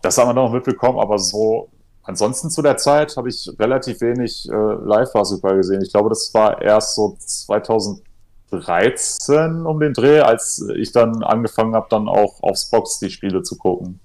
Das 0.03 0.18
haben 0.18 0.28
wir 0.28 0.34
noch 0.34 0.53
mitbekommen, 0.53 0.99
aber 0.99 1.18
so 1.18 1.68
ansonsten 2.03 2.51
zu 2.51 2.62
der 2.62 2.76
Zeit 2.76 3.16
habe 3.16 3.30
ich 3.30 3.51
relativ 3.59 4.01
wenig 4.01 4.49
äh, 4.49 4.53
Live-Basketball 4.53 5.57
gesehen. 5.57 5.82
Ich 5.82 5.92
glaube, 5.92 6.11
das 6.11 6.32
war 6.34 6.61
erst 6.61 6.95
so 6.95 7.16
2013 7.18 9.66
um 9.66 9.80
den 9.80 9.95
Dreh, 9.95 10.20
als 10.20 10.64
ich 10.76 10.92
dann 10.92 11.22
angefangen 11.22 11.74
habe, 11.74 11.86
dann 11.88 12.09
auch 12.09 12.42
aufs 12.42 12.70
Box 12.70 12.99
die 12.99 13.11
Spiele 13.11 13.42
zu 13.42 13.57
gucken. 13.57 14.01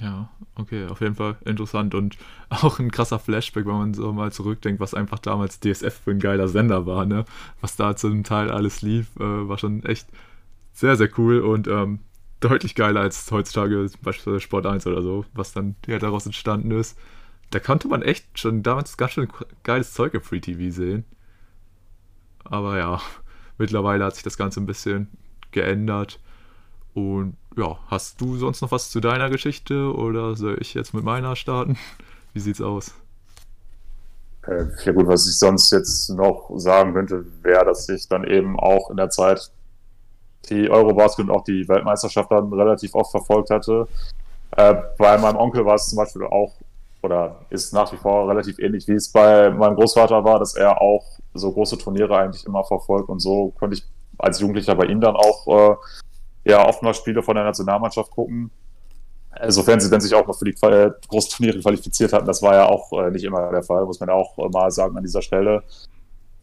Ja, 0.00 0.30
okay, 0.54 0.86
auf 0.86 1.00
jeden 1.00 1.14
Fall 1.14 1.36
interessant 1.44 1.94
und 1.94 2.16
auch 2.48 2.78
ein 2.78 2.90
krasser 2.90 3.18
Flashback, 3.18 3.66
wenn 3.66 3.74
man 3.74 3.94
so 3.94 4.12
mal 4.12 4.32
zurückdenkt, 4.32 4.80
was 4.80 4.94
einfach 4.94 5.18
damals 5.18 5.60
DSF 5.60 6.00
für 6.04 6.10
ein 6.10 6.20
geiler 6.20 6.48
Sender 6.48 6.86
war, 6.86 7.04
ne? 7.04 7.24
Was 7.60 7.76
da 7.76 7.94
zum 7.96 8.24
Teil 8.24 8.50
alles 8.50 8.82
lief, 8.82 9.14
äh, 9.16 9.48
war 9.48 9.58
schon 9.58 9.84
echt 9.84 10.08
sehr, 10.72 10.96
sehr 10.96 11.10
cool 11.18 11.40
und 11.40 11.68
ähm, 11.68 12.00
deutlich 12.40 12.74
geiler 12.74 13.00
als 13.00 13.30
heutzutage 13.30 13.90
beispielsweise 14.02 14.40
Sport 14.40 14.66
1 14.66 14.86
oder 14.86 15.02
so, 15.02 15.26
was 15.34 15.52
dann 15.52 15.76
ja 15.86 15.98
daraus 15.98 16.24
entstanden 16.26 16.70
ist. 16.70 16.98
Da 17.50 17.58
konnte 17.58 17.88
man 17.88 18.02
echt 18.02 18.38
schon 18.38 18.62
damals 18.62 18.96
ganz 18.96 19.12
schön 19.12 19.28
geiles 19.64 19.92
Zeug 19.92 20.14
im 20.14 20.22
Free 20.22 20.40
TV 20.40 20.74
sehen. 20.74 21.04
Aber 22.44 22.78
ja, 22.78 23.00
mittlerweile 23.58 24.04
hat 24.04 24.14
sich 24.14 24.22
das 24.24 24.38
Ganze 24.38 24.60
ein 24.60 24.66
bisschen 24.66 25.08
geändert. 25.50 26.20
Und 26.94 27.36
ja, 27.56 27.78
hast 27.88 28.20
du 28.20 28.36
sonst 28.36 28.62
noch 28.62 28.72
was 28.72 28.90
zu 28.90 29.00
deiner 29.00 29.30
Geschichte 29.30 29.94
oder 29.94 30.36
soll 30.36 30.58
ich 30.60 30.74
jetzt 30.74 30.94
mit 30.94 31.04
meiner 31.04 31.36
starten? 31.36 31.76
Wie 32.32 32.40
sieht's 32.40 32.60
aus? 32.60 32.94
Äh, 34.46 34.66
ja 34.84 34.92
gut, 34.92 35.06
was 35.06 35.28
ich 35.28 35.38
sonst 35.38 35.70
jetzt 35.70 36.10
noch 36.10 36.50
sagen 36.56 36.94
könnte, 36.94 37.24
wäre, 37.42 37.64
dass 37.64 37.88
ich 37.88 38.08
dann 38.08 38.24
eben 38.24 38.58
auch 38.58 38.90
in 38.90 38.96
der 38.96 39.10
Zeit 39.10 39.50
die 40.48 40.70
Eurobasket 40.70 41.26
und 41.26 41.30
auch 41.30 41.44
die 41.44 41.68
Weltmeisterschaft 41.68 42.30
dann 42.30 42.52
relativ 42.52 42.94
oft 42.94 43.10
verfolgt 43.10 43.50
hatte. 43.50 43.86
Äh, 44.56 44.74
bei 44.98 45.18
meinem 45.18 45.36
Onkel 45.36 45.64
war 45.64 45.74
es 45.74 45.88
zum 45.88 45.96
Beispiel 45.96 46.24
auch, 46.24 46.54
oder 47.02 47.36
ist 47.50 47.72
nach 47.72 47.92
wie 47.92 47.96
vor 47.96 48.28
relativ 48.28 48.58
ähnlich, 48.58 48.88
wie 48.88 48.94
es 48.94 49.10
bei 49.10 49.50
meinem 49.50 49.76
Großvater 49.76 50.24
war, 50.24 50.38
dass 50.38 50.54
er 50.54 50.80
auch 50.80 51.04
so 51.34 51.52
große 51.52 51.78
Turniere 51.78 52.16
eigentlich 52.16 52.46
immer 52.46 52.64
verfolgt 52.64 53.08
und 53.08 53.20
so 53.20 53.52
konnte 53.58 53.76
ich 53.76 53.84
als 54.18 54.40
Jugendlicher 54.40 54.74
bei 54.74 54.86
ihm 54.86 55.00
dann 55.00 55.16
auch 55.16 55.46
äh, 55.46 55.76
ja 56.50 56.66
oftmals 56.66 56.98
Spiele 56.98 57.22
von 57.22 57.34
der 57.34 57.44
Nationalmannschaft 57.44 58.10
gucken. 58.10 58.50
Sofern 59.48 59.78
sie 59.78 59.88
dann 59.88 60.00
sich 60.00 60.12
auch 60.14 60.26
noch 60.26 60.36
für 60.36 60.44
die 60.44 60.56
äh, 60.60 61.60
qualifiziert 61.60 62.12
hatten, 62.12 62.26
das 62.26 62.42
war 62.42 62.54
ja 62.54 62.66
auch 62.66 62.92
äh, 62.92 63.10
nicht 63.10 63.24
immer 63.24 63.50
der 63.50 63.62
Fall, 63.62 63.84
muss 63.84 64.00
man 64.00 64.10
auch 64.10 64.36
äh, 64.38 64.48
mal 64.48 64.70
sagen 64.70 64.96
an 64.96 65.04
dieser 65.04 65.22
Stelle. 65.22 65.62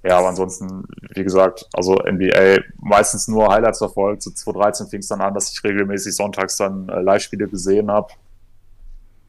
Ja, 0.03 0.19
aber 0.19 0.29
ansonsten, 0.29 0.85
wie 1.13 1.23
gesagt, 1.23 1.67
also 1.73 1.95
NBA 1.95 2.59
meistens 2.79 3.27
nur 3.27 3.49
Highlights 3.49 3.79
verfolgt. 3.79 4.23
So 4.23 4.31
2013 4.31 4.87
fing 4.87 4.99
es 4.99 5.07
dann 5.07 5.21
an, 5.21 5.33
dass 5.33 5.51
ich 5.51 5.61
regelmäßig 5.63 6.15
sonntags 6.15 6.55
dann 6.55 6.87
äh, 6.87 7.01
Live-Spiele 7.01 7.47
gesehen 7.47 7.91
habe. 7.91 8.13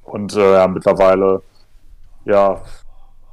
Und 0.05 0.37
äh, 0.37 0.53
ja, 0.53 0.69
mittlerweile, 0.69 1.43
ja, 2.25 2.63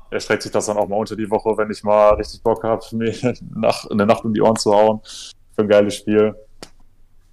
erstreckt 0.09 0.43
sich 0.43 0.51
das 0.51 0.65
dann 0.65 0.77
auch 0.77 0.87
mal 0.87 0.97
unter 0.97 1.15
die 1.15 1.29
Woche, 1.29 1.55
wenn 1.57 1.69
ich 1.69 1.83
mal 1.83 2.15
richtig 2.15 2.41
Bock 2.41 2.63
habe, 2.63 2.83
mir 2.93 3.13
nach, 3.53 3.85
in 3.85 3.97
Nacht 3.97 4.25
um 4.25 4.33
die 4.33 4.41
Ohren 4.41 4.55
zu 4.55 4.73
hauen 4.73 5.01
für 5.55 5.61
ein 5.61 5.67
geiles 5.67 5.95
Spiel. 5.95 6.35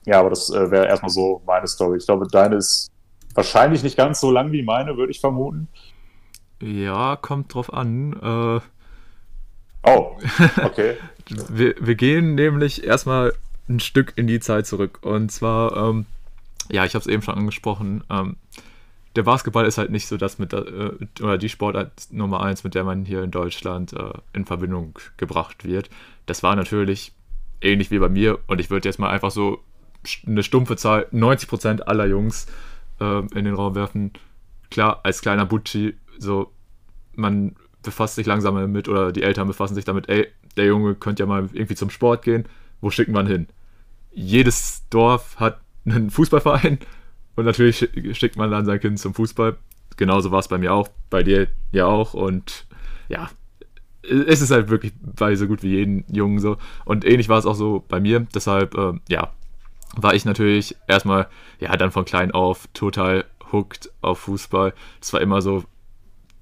Ja, 0.05 0.21
aber 0.21 0.31
das 0.31 0.51
äh, 0.51 0.71
wäre 0.71 0.87
erstmal 0.87 1.11
so 1.11 1.43
meine 1.47 1.67
Story. 1.67 1.99
Ich 1.99 2.07
glaube, 2.07 2.27
deine 2.27 2.57
ist 2.57 2.91
wahrscheinlich 3.35 3.83
nicht 3.83 3.97
ganz 3.97 4.21
so 4.21 4.31
lang 4.31 4.53
wie 4.53 4.63
meine, 4.63 4.97
würde 4.97 5.13
ich 5.13 5.21
vermuten. 5.21 5.69
Ja, 6.61 7.17
kommt 7.17 7.55
drauf 7.55 7.73
an. 7.73 8.13
Äh, 8.23 8.61
Oh, 9.85 10.17
okay. 10.63 10.97
wir, 11.49 11.75
wir 11.81 11.95
gehen 11.95 12.35
nämlich 12.35 12.85
erstmal 12.85 13.35
ein 13.69 13.81
Stück 13.81 14.13
in 14.17 14.27
die 14.27 14.41
Zeit 14.41 14.67
zurück. 14.67 15.01
Und 15.03 15.31
zwar, 15.33 15.77
ähm, 15.77 16.07
ja, 16.71 16.85
ich 16.85 16.95
habe 16.95 17.03
es 17.03 17.09
eben 17.09 17.23
schon 17.23 17.35
angesprochen, 17.35 18.05
ähm, 18.11 18.37
der 19.15 19.25
Basketball 19.25 19.67
ist 19.67 19.77
halt 19.77 19.91
nicht 19.91 20.07
so 20.07 20.17
das 20.17 20.39
mit, 20.39 20.55
äh, 20.55 20.91
oder 21.21 21.37
die 21.37 21.51
Sportart 21.51 21.93
Nummer 22.11 22.43
eins, 22.43 22.65
mit 22.65 22.75
der 22.75 22.85
man 22.85 23.05
hier 23.05 23.23
in 23.23 23.31
Deutschland 23.31 23.93
äh, 23.93 24.13
in 24.33 24.47
Verbindung 24.47 24.99
gebracht 25.19 25.65
wird. 25.65 25.91
Das 26.25 26.43
war 26.43 26.57
natürlich 26.57 27.13
ähnlich 27.61 27.91
wie 27.91 27.99
bei 27.99 28.09
mir 28.09 28.39
und 28.47 28.59
ich 28.59 28.71
würde 28.71 28.89
jetzt 28.89 28.99
mal 28.99 29.11
einfach 29.11 29.31
so 29.31 29.61
eine 30.27 30.43
stumpfe 30.43 30.77
Zahl, 30.77 31.07
90% 31.13 31.83
aller 31.83 32.07
Jungs 32.07 32.47
äh, 33.01 33.21
in 33.21 33.45
den 33.45 33.55
Raum 33.55 33.75
werfen. 33.75 34.13
Klar, 34.71 35.01
als 35.03 35.21
kleiner 35.21 35.47
Butchi, 35.47 35.95
so, 36.19 36.53
man 37.15 37.57
befasst 37.83 38.15
sich 38.15 38.27
langsam 38.27 38.55
damit 38.57 38.89
oder 38.89 39.13
die 39.13 39.23
Eltern 39.23 39.49
befassen 39.49 39.75
sich 39.75 39.85
damit, 39.85 40.09
ey, 40.09 40.29
der 40.57 40.67
Junge 40.67 40.95
könnte 40.95 41.23
ja 41.23 41.27
mal 41.27 41.49
irgendwie 41.53 41.75
zum 41.75 41.91
Sport 41.91 42.23
gehen, 42.23 42.47
wo 42.81 42.91
schicken 42.91 43.13
wir 43.13 43.21
ihn 43.21 43.27
hin? 43.27 43.47
Jedes 44.13 44.85
Dorf 44.91 45.37
hat 45.39 45.61
einen 45.85 46.11
Fußballverein 46.11 46.79
und 47.37 47.45
natürlich 47.45 47.89
schickt 48.13 48.37
man 48.37 48.51
dann 48.51 48.65
sein 48.65 48.81
Kind 48.81 48.99
zum 48.99 49.15
Fußball. 49.15 49.57
Genauso 49.97 50.31
war 50.31 50.41
es 50.41 50.49
bei 50.49 50.59
mir 50.59 50.73
auch, 50.73 50.89
bei 51.11 51.23
dir 51.23 51.49
ja 51.71 51.87
auch 51.87 52.15
und 52.15 52.67
ja, 53.09 53.31
es 54.03 54.41
ist 54.41 54.51
halt 54.51 54.69
wirklich 54.69 54.93
bei 55.01 55.37
so 55.37 55.47
gut 55.47 55.63
wie 55.63 55.77
jeden 55.77 56.05
Jungen 56.13 56.41
so. 56.41 56.57
Und 56.85 57.05
ähnlich 57.05 57.29
war 57.29 57.39
es 57.39 57.47
auch 57.47 57.55
so 57.55 57.85
bei 57.89 58.01
mir. 58.01 58.27
Deshalb, 58.35 58.77
äh, 58.77 58.95
ja, 59.09 59.33
war 59.97 60.15
ich 60.15 60.25
natürlich 60.25 60.77
erstmal, 60.87 61.29
ja, 61.59 61.77
dann 61.77 61.91
von 61.91 62.05
klein 62.05 62.33
auf 62.33 62.69
total 62.75 63.25
hooked 63.53 63.91
auf 64.01 64.21
Fußball. 64.21 64.75
Das 65.01 65.13
war 65.13 65.21
immer 65.21 65.43
so 65.43 65.65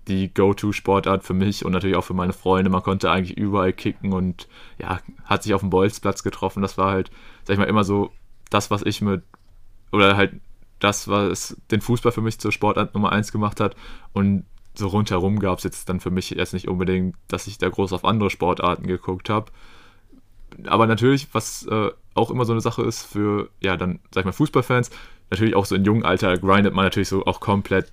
die 0.09 0.33
Go-To-Sportart 0.33 1.25
für 1.25 1.35
mich 1.35 1.65
und 1.65 1.73
natürlich 1.73 1.97
auch 1.97 2.05
für 2.05 2.15
meine 2.15 2.33
Freunde. 2.33 2.71
Man 2.71 2.83
konnte 2.83 3.11
eigentlich 3.11 3.37
überall 3.37 3.73
kicken 3.73 4.13
und 4.13 4.49
ja, 4.79 5.01
hat 5.25 5.43
sich 5.43 5.55
auf 5.55 5.61
dem 5.61 5.71
Bolzplatz 5.71 6.23
getroffen. 6.23 6.63
Das 6.63 6.79
war 6.79 6.91
halt, 6.91 7.11
sag 7.45 7.55
ich 7.55 7.59
mal, 7.59 7.69
immer 7.69 7.85
so 7.85 8.11
das, 8.51 8.71
was 8.71 8.83
ich 8.83 9.01
mit, 9.01 9.23
oder 9.93 10.17
halt 10.17 10.41
das, 10.81 11.09
was 11.09 11.57
den 11.71 11.81
Fußball 11.81 12.13
für 12.13 12.23
mich 12.23 12.41
zur 12.41 12.53
Sportart 12.53 12.95
Nummer 12.95 13.13
1 13.13 13.33
gemacht 13.33 13.61
hat. 13.61 13.77
Und 14.13 14.45
so 14.75 14.89
rundherum 14.89 15.39
gab 15.39 15.59
es 15.59 15.65
jetzt 15.65 15.89
dann 15.89 16.01
für 16.01 16.11
mich 16.11 16.31
jetzt 16.31 16.55
nicht 16.55 16.69
unbedingt, 16.69 17.17
dass 17.29 17.47
ich 17.47 17.59
da 17.59 17.69
groß 17.69 17.93
auf 17.93 18.05
andere 18.05 18.31
Sportarten 18.31 18.87
geguckt 18.87 19.29
habe. 19.29 19.53
Aber 20.67 20.87
natürlich, 20.87 21.29
was 21.33 21.67
äh, 21.67 21.91
auch 22.15 22.31
immer 22.31 22.45
so 22.45 22.53
eine 22.53 22.61
Sache 22.61 22.83
ist 22.83 23.05
für, 23.05 23.51
ja, 23.61 23.77
dann, 23.77 24.01
sag 24.13 24.23
ich 24.23 24.27
mal, 24.27 24.33
Fußballfans, 24.33 24.91
natürlich 25.31 25.55
auch 25.55 25.65
so 25.65 25.75
in 25.75 25.85
jungen 25.85 26.05
Alter 26.05 26.37
grindet 26.39 26.75
man 26.75 26.85
natürlich 26.85 27.09
so 27.09 27.25
auch 27.27 27.41
komplett 27.41 27.93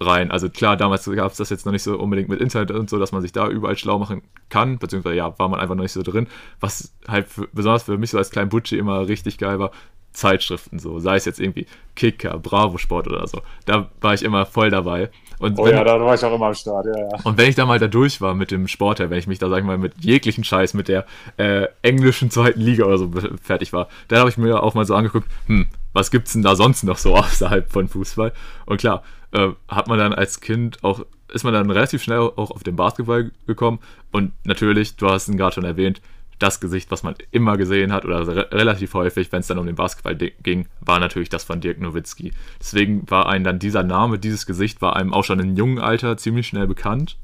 rein. 0.00 0.30
Also 0.30 0.48
klar, 0.48 0.76
damals 0.76 1.04
gab 1.04 1.30
es 1.30 1.36
das 1.36 1.50
jetzt 1.50 1.66
noch 1.66 1.72
nicht 1.72 1.82
so 1.82 1.98
unbedingt 1.98 2.28
mit 2.28 2.40
Internet 2.40 2.70
und 2.70 2.88
so, 2.88 2.98
dass 2.98 3.12
man 3.12 3.22
sich 3.22 3.32
da 3.32 3.48
überall 3.48 3.76
schlau 3.76 3.98
machen 3.98 4.22
kann, 4.48 4.78
beziehungsweise 4.78 5.16
ja, 5.16 5.38
war 5.38 5.48
man 5.48 5.60
einfach 5.60 5.74
noch 5.74 5.82
nicht 5.82 5.92
so 5.92 6.02
drin. 6.02 6.26
Was 6.60 6.94
halt 7.06 7.28
für, 7.28 7.48
besonders 7.52 7.82
für 7.82 7.98
mich 7.98 8.10
so 8.10 8.18
als 8.18 8.30
kleinen 8.30 8.48
Butchi 8.48 8.78
immer 8.78 9.06
richtig 9.06 9.36
geil 9.36 9.58
war, 9.58 9.72
Zeitschriften 10.12 10.78
so, 10.78 10.98
sei 10.98 11.16
es 11.16 11.24
jetzt 11.24 11.40
irgendwie 11.40 11.66
Kicker, 11.94 12.38
Bravo 12.38 12.78
Sport 12.78 13.08
oder 13.08 13.26
so. 13.26 13.42
Da 13.66 13.90
war 14.00 14.14
ich 14.14 14.22
immer 14.22 14.46
voll 14.46 14.70
dabei. 14.70 15.10
Und 15.38 15.58
oh 15.58 15.64
wenn, 15.64 15.74
ja, 15.74 15.84
da 15.84 15.98
war 15.98 16.14
ich 16.14 16.22
auch 16.22 16.34
immer 16.34 16.48
am 16.48 16.54
Start, 16.54 16.86
ja, 16.86 16.98
ja. 16.98 17.08
Und 17.24 17.38
wenn 17.38 17.48
ich 17.48 17.54
da 17.54 17.64
mal 17.64 17.78
da 17.78 17.88
durch 17.88 18.20
war 18.20 18.34
mit 18.34 18.50
dem 18.50 18.68
Sport, 18.68 18.98
wenn 18.98 19.12
ich 19.12 19.26
mich 19.26 19.38
da, 19.38 19.48
sag 19.48 19.60
ich 19.60 19.64
mal, 19.64 19.78
mit 19.78 19.94
jeglichen 20.00 20.44
Scheiß, 20.44 20.74
mit 20.74 20.88
der 20.88 21.06
äh, 21.38 21.66
englischen 21.80 22.30
zweiten 22.30 22.60
Liga 22.60 22.84
oder 22.84 22.98
so 22.98 23.10
fertig 23.42 23.72
war, 23.72 23.88
dann 24.08 24.18
habe 24.18 24.28
ich 24.28 24.36
mir 24.36 24.62
auch 24.62 24.74
mal 24.74 24.84
so 24.84 24.94
angeguckt, 24.94 25.28
hm, 25.46 25.66
was 25.94 26.10
gibt's 26.10 26.34
denn 26.34 26.42
da 26.42 26.56
sonst 26.56 26.82
noch 26.84 26.98
so 26.98 27.14
außerhalb 27.16 27.72
von 27.72 27.88
Fußball? 27.88 28.32
Und 28.66 28.80
klar, 28.80 29.02
äh, 29.32 29.48
hat 29.68 29.88
man 29.88 29.98
dann 29.98 30.12
als 30.12 30.40
Kind 30.40 30.84
auch, 30.84 31.06
ist 31.32 31.44
man 31.44 31.54
dann 31.54 31.70
relativ 31.70 32.02
schnell 32.02 32.18
auch 32.18 32.50
auf 32.50 32.62
den 32.62 32.76
Basketball 32.76 33.30
gekommen. 33.46 33.78
Und 34.12 34.32
natürlich, 34.44 34.96
du 34.96 35.08
hast 35.08 35.28
ihn 35.28 35.38
gerade 35.38 35.54
schon 35.54 35.64
erwähnt, 35.64 36.02
das 36.40 36.60
Gesicht, 36.60 36.90
was 36.90 37.02
man 37.02 37.14
immer 37.30 37.56
gesehen 37.56 37.92
hat 37.92 38.04
oder 38.04 38.26
re 38.26 38.48
relativ 38.50 38.94
häufig, 38.94 39.30
wenn 39.30 39.40
es 39.40 39.46
dann 39.46 39.58
um 39.58 39.66
den 39.66 39.76
Basketball 39.76 40.16
ging, 40.16 40.66
war 40.80 40.98
natürlich 40.98 41.28
das 41.28 41.44
von 41.44 41.60
Dirk 41.60 41.80
Nowitzki. 41.80 42.32
Deswegen 42.58 43.08
war 43.08 43.28
einem 43.28 43.44
dann 43.44 43.58
dieser 43.58 43.84
Name, 43.84 44.18
dieses 44.18 44.46
Gesicht 44.46 44.82
war 44.82 44.96
einem 44.96 45.12
auch 45.12 45.24
schon 45.24 45.38
in 45.38 45.56
jungen 45.56 45.78
Alter 45.78 46.16
ziemlich 46.16 46.46
schnell 46.48 46.66
bekannt. 46.66 47.18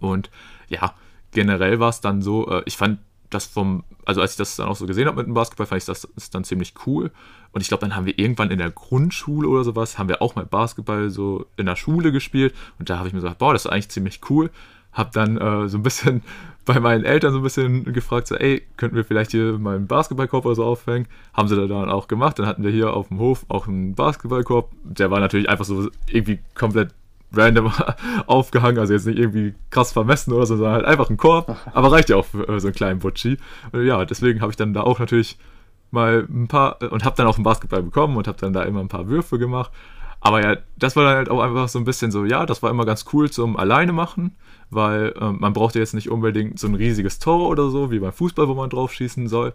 Und 0.00 0.30
ja, 0.68 0.94
generell 1.32 1.80
war 1.80 1.90
es 1.90 2.00
dann 2.00 2.22
so, 2.22 2.48
äh, 2.48 2.62
ich 2.64 2.76
fand 2.76 3.00
das 3.30 3.46
vom, 3.46 3.84
also 4.06 4.20
als 4.20 4.32
ich 4.32 4.36
das 4.38 4.56
dann 4.56 4.68
auch 4.68 4.76
so 4.76 4.86
gesehen 4.86 5.06
habe 5.06 5.18
mit 5.18 5.26
dem 5.26 5.34
Basketball, 5.34 5.66
fand 5.66 5.82
ich 5.82 5.86
das 5.86 6.08
dann 6.30 6.44
ziemlich 6.44 6.74
cool. 6.86 7.10
Und 7.52 7.60
ich 7.60 7.68
glaube, 7.68 7.82
dann 7.82 7.96
haben 7.96 8.06
wir 8.06 8.18
irgendwann 8.18 8.50
in 8.50 8.58
der 8.58 8.70
Grundschule 8.70 9.48
oder 9.48 9.64
sowas, 9.64 9.98
haben 9.98 10.08
wir 10.08 10.22
auch 10.22 10.34
mal 10.34 10.46
Basketball 10.46 11.10
so 11.10 11.46
in 11.56 11.66
der 11.66 11.76
Schule 11.76 12.12
gespielt. 12.12 12.54
Und 12.78 12.88
da 12.88 12.98
habe 12.98 13.08
ich 13.08 13.14
mir 13.14 13.20
gesagt, 13.20 13.38
boah, 13.38 13.52
das 13.52 13.64
ist 13.64 13.70
eigentlich 13.70 13.90
ziemlich 13.90 14.20
cool. 14.30 14.50
Hab 14.92 15.12
dann 15.12 15.36
äh, 15.36 15.68
so 15.68 15.78
ein 15.78 15.82
bisschen 15.82 16.22
bei 16.68 16.80
meinen 16.80 17.04
Eltern 17.04 17.32
so 17.32 17.38
ein 17.38 17.42
bisschen 17.42 17.92
gefragt, 17.94 18.26
so, 18.26 18.34
ey, 18.34 18.62
könnten 18.76 18.94
wir 18.94 19.04
vielleicht 19.04 19.30
hier 19.30 19.58
mal 19.58 19.74
einen 19.74 19.86
Basketballkorb 19.86 20.44
oder 20.44 20.54
so 20.54 20.64
aufhängen? 20.64 21.08
Haben 21.32 21.48
sie 21.48 21.56
dann 21.56 21.90
auch 21.90 22.08
gemacht. 22.08 22.38
Dann 22.38 22.46
hatten 22.46 22.62
wir 22.62 22.70
hier 22.70 22.92
auf 22.92 23.08
dem 23.08 23.18
Hof 23.18 23.46
auch 23.48 23.66
einen 23.66 23.94
Basketballkorb. 23.94 24.70
Der 24.82 25.10
war 25.10 25.18
natürlich 25.18 25.48
einfach 25.48 25.64
so 25.64 25.88
irgendwie 26.08 26.40
komplett 26.54 26.90
random 27.32 27.72
aufgehangen, 28.26 28.78
also 28.78 28.92
jetzt 28.92 29.06
nicht 29.06 29.18
irgendwie 29.18 29.54
krass 29.70 29.92
vermessen 29.92 30.32
oder 30.34 30.44
so, 30.44 30.56
sondern 30.56 30.74
halt 30.74 30.84
einfach 30.84 31.08
ein 31.08 31.16
Korb, 31.16 31.56
aber 31.72 31.90
reicht 31.90 32.10
ja 32.10 32.16
auch 32.16 32.24
für 32.26 32.46
äh, 32.48 32.60
so 32.60 32.68
einen 32.68 32.74
kleinen 32.74 33.00
Butchi. 33.00 33.38
Und 33.72 33.86
ja, 33.86 34.04
deswegen 34.04 34.42
habe 34.42 34.52
ich 34.52 34.56
dann 34.56 34.74
da 34.74 34.82
auch 34.82 34.98
natürlich 34.98 35.38
mal 35.90 36.26
ein 36.28 36.48
paar 36.48 36.82
und 36.82 37.04
habe 37.04 37.16
dann 37.16 37.26
auch 37.26 37.36
einen 37.36 37.44
Basketball 37.44 37.82
bekommen 37.82 38.16
und 38.16 38.28
habe 38.28 38.38
dann 38.38 38.52
da 38.52 38.62
immer 38.62 38.80
ein 38.80 38.88
paar 38.88 39.08
Würfe 39.08 39.38
gemacht. 39.38 39.72
Aber 40.20 40.42
ja, 40.42 40.56
das 40.76 40.96
war 40.96 41.04
dann 41.04 41.16
halt 41.16 41.30
auch 41.30 41.40
einfach 41.40 41.68
so 41.68 41.78
ein 41.78 41.84
bisschen 41.84 42.10
so, 42.10 42.24
ja, 42.24 42.44
das 42.44 42.62
war 42.62 42.70
immer 42.70 42.84
ganz 42.84 43.06
cool 43.12 43.30
zum 43.30 43.56
Alleine 43.56 43.92
machen, 43.92 44.36
weil 44.70 45.14
ähm, 45.20 45.38
man 45.40 45.52
brauchte 45.52 45.78
jetzt 45.78 45.94
nicht 45.94 46.10
unbedingt 46.10 46.58
so 46.58 46.66
ein 46.66 46.74
riesiges 46.74 47.18
Tor 47.18 47.48
oder 47.48 47.70
so, 47.70 47.90
wie 47.90 47.98
beim 47.98 48.12
Fußball, 48.12 48.48
wo 48.48 48.54
man 48.54 48.70
drauf 48.70 48.92
schießen 48.92 49.28
soll. 49.28 49.54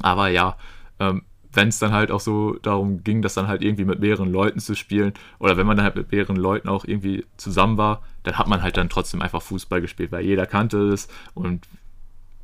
Aber 0.00 0.28
ja, 0.28 0.56
ähm, 1.00 1.22
wenn 1.52 1.68
es 1.68 1.78
dann 1.78 1.92
halt 1.92 2.10
auch 2.10 2.20
so 2.20 2.54
darum 2.62 3.02
ging, 3.02 3.22
das 3.22 3.34
dann 3.34 3.48
halt 3.48 3.62
irgendwie 3.62 3.84
mit 3.84 4.00
mehreren 4.00 4.30
Leuten 4.30 4.60
zu 4.60 4.74
spielen 4.74 5.12
oder 5.38 5.56
wenn 5.56 5.66
man 5.66 5.76
dann 5.76 5.84
halt 5.84 5.96
mit 5.96 6.12
mehreren 6.12 6.36
Leuten 6.36 6.68
auch 6.68 6.84
irgendwie 6.84 7.24
zusammen 7.36 7.78
war, 7.78 8.02
dann 8.22 8.38
hat 8.38 8.48
man 8.48 8.62
halt 8.62 8.76
dann 8.76 8.88
trotzdem 8.90 9.22
einfach 9.22 9.42
Fußball 9.42 9.80
gespielt, 9.80 10.12
weil 10.12 10.24
jeder 10.24 10.46
kannte 10.46 10.78
es 10.88 11.08
und 11.34 11.66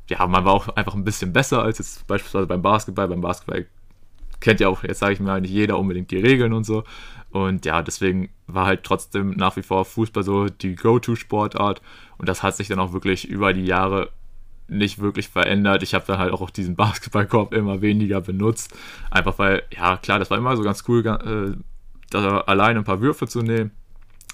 ja, 0.09 0.25
man 0.27 0.45
war 0.45 0.53
auch 0.53 0.69
einfach 0.69 0.95
ein 0.95 1.03
bisschen 1.03 1.33
besser 1.33 1.63
als 1.63 1.79
jetzt 1.79 2.05
beispielsweise 2.07 2.47
beim 2.47 2.61
Basketball. 2.61 3.07
Beim 3.07 3.21
Basketball 3.21 3.65
kennt 4.39 4.59
ja 4.59 4.67
auch, 4.67 4.83
jetzt 4.83 4.99
sage 4.99 5.13
ich 5.13 5.19
mal, 5.19 5.41
nicht 5.41 5.51
jeder 5.51 5.79
unbedingt 5.79 6.11
die 6.11 6.17
Regeln 6.17 6.53
und 6.53 6.63
so. 6.63 6.83
Und 7.35 7.65
ja, 7.65 7.81
deswegen 7.81 8.29
war 8.47 8.65
halt 8.65 8.83
trotzdem 8.83 9.31
nach 9.31 9.57
wie 9.57 9.61
vor 9.61 9.83
Fußball 9.83 10.23
so 10.23 10.47
die 10.47 10.73
Go-To-Sportart. 10.73 11.81
Und 12.17 12.29
das 12.29 12.43
hat 12.43 12.55
sich 12.55 12.69
dann 12.69 12.79
auch 12.79 12.93
wirklich 12.93 13.27
über 13.27 13.51
die 13.51 13.65
Jahre 13.65 14.09
nicht 14.69 14.99
wirklich 14.99 15.27
verändert. 15.27 15.83
Ich 15.83 15.93
habe 15.93 16.05
dann 16.07 16.17
halt 16.17 16.31
auch 16.31 16.49
diesen 16.49 16.77
Basketballkorb 16.77 17.53
immer 17.53 17.81
weniger 17.81 18.21
benutzt. 18.21 18.73
Einfach 19.11 19.37
weil, 19.37 19.63
ja 19.77 19.97
klar, 19.97 20.17
das 20.17 20.29
war 20.29 20.37
immer 20.37 20.55
so 20.55 20.63
ganz 20.63 20.85
cool, 20.87 21.05
äh, 21.05 21.61
da 22.09 22.39
alleine 22.39 22.79
ein 22.79 22.85
paar 22.85 23.01
Würfe 23.01 23.27
zu 23.27 23.41
nehmen. 23.41 23.71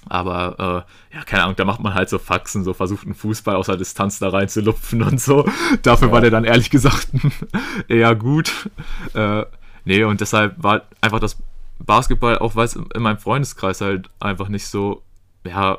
Aber 0.08 0.86
äh, 1.10 1.16
ja, 1.16 1.24
keine 1.24 1.42
Ahnung, 1.42 1.56
da 1.56 1.64
macht 1.64 1.80
man 1.80 1.94
halt 1.94 2.08
so 2.08 2.20
Faxen, 2.20 2.62
so 2.62 2.72
versucht 2.72 3.04
einen 3.04 3.16
Fußball 3.16 3.56
aus 3.56 3.66
der 3.66 3.78
Distanz 3.78 4.20
da 4.20 4.28
rein 4.28 4.48
zu 4.48 4.60
lupfen 4.60 5.02
und 5.08 5.20
so. 5.20 5.44
Dafür 5.82 6.06
ja. 6.06 6.14
war 6.14 6.20
der 6.20 6.30
dann 6.30 6.44
ehrlich 6.44 6.70
gesagt 6.70 7.08
eher 7.88 8.14
gut. 8.14 8.70
Äh, 9.14 9.44
nee, 9.84 10.04
und 10.04 10.20
deshalb 10.20 10.62
war 10.62 10.82
einfach 11.00 11.18
das 11.18 11.36
Basketball, 11.84 12.38
auch 12.38 12.56
weil 12.56 12.66
es 12.66 12.76
in 12.76 13.02
meinem 13.02 13.18
Freundeskreis 13.18 13.80
halt 13.80 14.10
einfach 14.20 14.48
nicht 14.48 14.66
so, 14.66 15.02
ja, 15.46 15.78